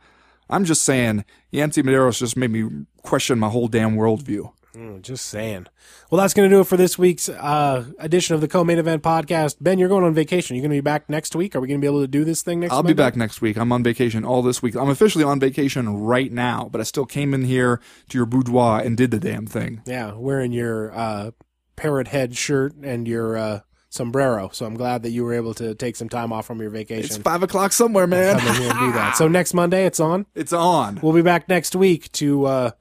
I'm 0.49 0.65
just 0.65 0.84
saying, 0.84 1.26
Yancy 1.52 1.81
Medeiros 1.81 2.19
just 2.19 2.38
made 2.38 2.52
me 2.52 2.85
question 3.02 3.39
my 3.39 3.49
whole 3.49 3.68
damn 3.68 3.95
worldview. 3.95 4.52
Mm, 4.76 5.02
just 5.04 5.28
saying. 5.28 5.68
Well, 6.10 6.20
that's 6.20 6.34
going 6.34 6.50
to 6.50 6.56
do 6.56 6.62
it 6.62 6.68
for 6.68 6.78
this 6.78 6.98
week's 6.98 7.30
uh, 7.30 7.86
edition 8.00 8.34
of 8.34 8.41
the 8.41 8.48
Co-Main 8.48 8.80
Event 8.80 9.04
Podcast. 9.04 9.58
Ben, 9.62 9.78
you're 9.78 9.90
going 9.90 10.04
on 10.04 10.16
vacation. 10.16 10.56
You're 10.56 10.64
going 10.64 10.72
to 10.72 10.78
be 10.78 10.82
back 10.82 11.10
next 11.10 11.36
week. 11.36 11.56
Are 11.56 11.60
we 11.60 11.68
going 11.68 11.80
to 11.80 11.84
be 11.84 11.88
able 11.88 12.02
to 12.02 12.08
do 12.08 12.24
this 12.26 12.41
thing 12.41 12.60
next 12.60 12.74
I'll 12.74 12.82
be 12.82 12.94
back 12.94 13.16
next 13.16 13.40
week. 13.40 13.56
I'm 13.56 13.72
on 13.72 13.84
vacation 13.84 14.26
all 14.26 14.41
this 14.41 14.64
week. 14.64 14.76
I'm 14.76 14.90
officially 14.90 15.24
on 15.24 15.40
vacation 15.40 15.98
right 15.98 16.32
now, 16.32 16.70
but 16.72 16.82
I 16.82 16.86
still 16.86 17.06
came 17.06 17.36
in 17.36 17.44
here 17.44 17.80
to 18.10 18.18
your 18.18 18.26
boudoir 18.26 18.80
and 18.80 18.98
did 18.98 19.12
the 19.12 19.20
damn 19.20 19.45
thing. 19.45 19.84
Yeah, 19.86 20.14
wearing 20.14 20.52
your 20.52 20.91
uh, 20.91 21.32
parrot 21.76 22.08
head 22.08 22.36
shirt 22.36 22.74
and 22.82 23.08
your 23.08 23.38
uh, 23.38 23.60
sombrero. 23.90 24.50
So 24.54 24.66
I'm 24.66 24.76
glad 24.76 25.04
that 25.04 25.12
you 25.12 25.24
were 25.24 25.34
able 25.34 25.54
to 25.56 25.76
take 25.76 25.95
some 25.95 26.10
time 26.10 26.34
off 26.34 26.48
from 26.48 26.60
your 26.60 26.72
vacation. 26.72 27.06
It's 27.06 27.18
five 27.18 27.44
o'clock 27.44 27.74
somewhere, 27.74 28.08
man. 28.08 28.40
Come 28.40 28.48
in 28.48 28.62
here 28.62 28.72
and 28.72 28.80
do 28.80 28.91
that. 28.94 29.18
So 29.18 29.28
next 29.28 29.54
Monday, 29.54 29.86
it's 29.86 30.00
on. 30.00 30.26
It's 30.36 30.52
on. 30.52 31.00
We'll 31.02 31.14
be 31.14 31.22
back 31.22 31.48
next 31.48 31.76
week 31.76 32.12
to 32.14 32.45
uh, 32.45 32.72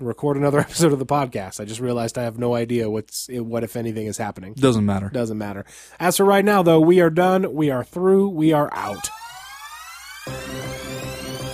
record 0.00 0.36
another 0.36 0.58
episode 0.66 0.92
of 0.92 0.98
the 0.98 1.06
podcast. 1.06 1.60
I 1.60 1.64
just 1.64 1.80
realized 1.80 2.18
I 2.18 2.22
have 2.22 2.38
no 2.38 2.54
idea 2.54 2.90
what's 2.90 3.28
what 3.30 3.64
if 3.64 3.76
anything 3.76 4.06
is 4.06 4.18
happening. 4.18 4.54
Doesn't 4.54 4.86
matter. 4.86 5.08
Doesn't 5.08 5.38
matter. 5.38 5.64
As 5.98 6.16
for 6.16 6.24
right 6.24 6.44
now, 6.44 6.62
though, 6.62 6.80
we 6.80 7.00
are 7.00 7.10
done. 7.10 7.54
We 7.54 7.70
are 7.70 7.84
through. 7.84 8.28
We 8.30 8.52
are 8.52 8.72
out. 8.72 9.08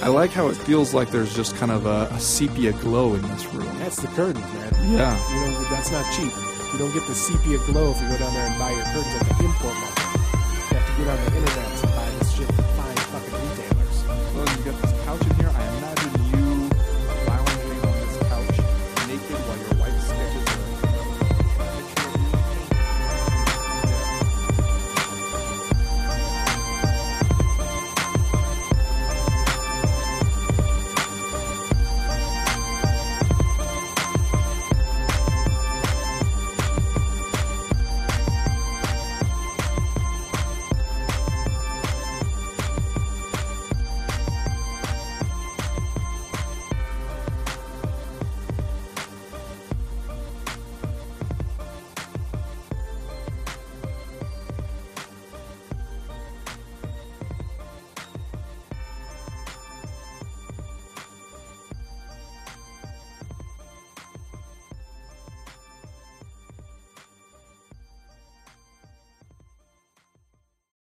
I 0.03 0.09
like 0.09 0.31
how 0.31 0.49
it 0.49 0.55
feels 0.55 0.95
like 0.95 1.11
there's 1.11 1.35
just 1.35 1.57
kind 1.57 1.73
of 1.73 1.87
a, 1.87 2.09
a 2.13 2.21
sepia 2.21 2.73
glow 2.75 3.15
in 3.15 3.23
this 3.23 3.47
room. 3.53 3.79
That's 3.79 3.97
the 4.01 4.09
curtains, 4.09 4.45
man. 4.55 4.73
Yeah. 4.93 5.35
You 5.35 5.51
know 5.53 5.63
that's 5.71 5.91
not 5.91 6.05
cheap. 6.15 6.33
You 6.73 6.79
don't 6.79 6.93
get 6.95 7.07
the 7.09 7.15
sepia 7.15 7.59
glow 7.67 7.91
if 7.91 8.01
you 8.01 8.09
go 8.09 8.19
down 8.19 8.35
there 8.35 8.47
and 8.47 8.59
buy 8.59 8.71
your 8.71 8.85
curtains 8.85 9.15
at 9.15 9.27
the 9.27 9.45
import 9.45 9.75
market. 9.75 10.05
You 10.71 10.77
have 10.77 10.87
to 10.87 11.03
get 11.03 11.09
on 11.09 11.17
the 11.25 11.37
internet 11.39 11.66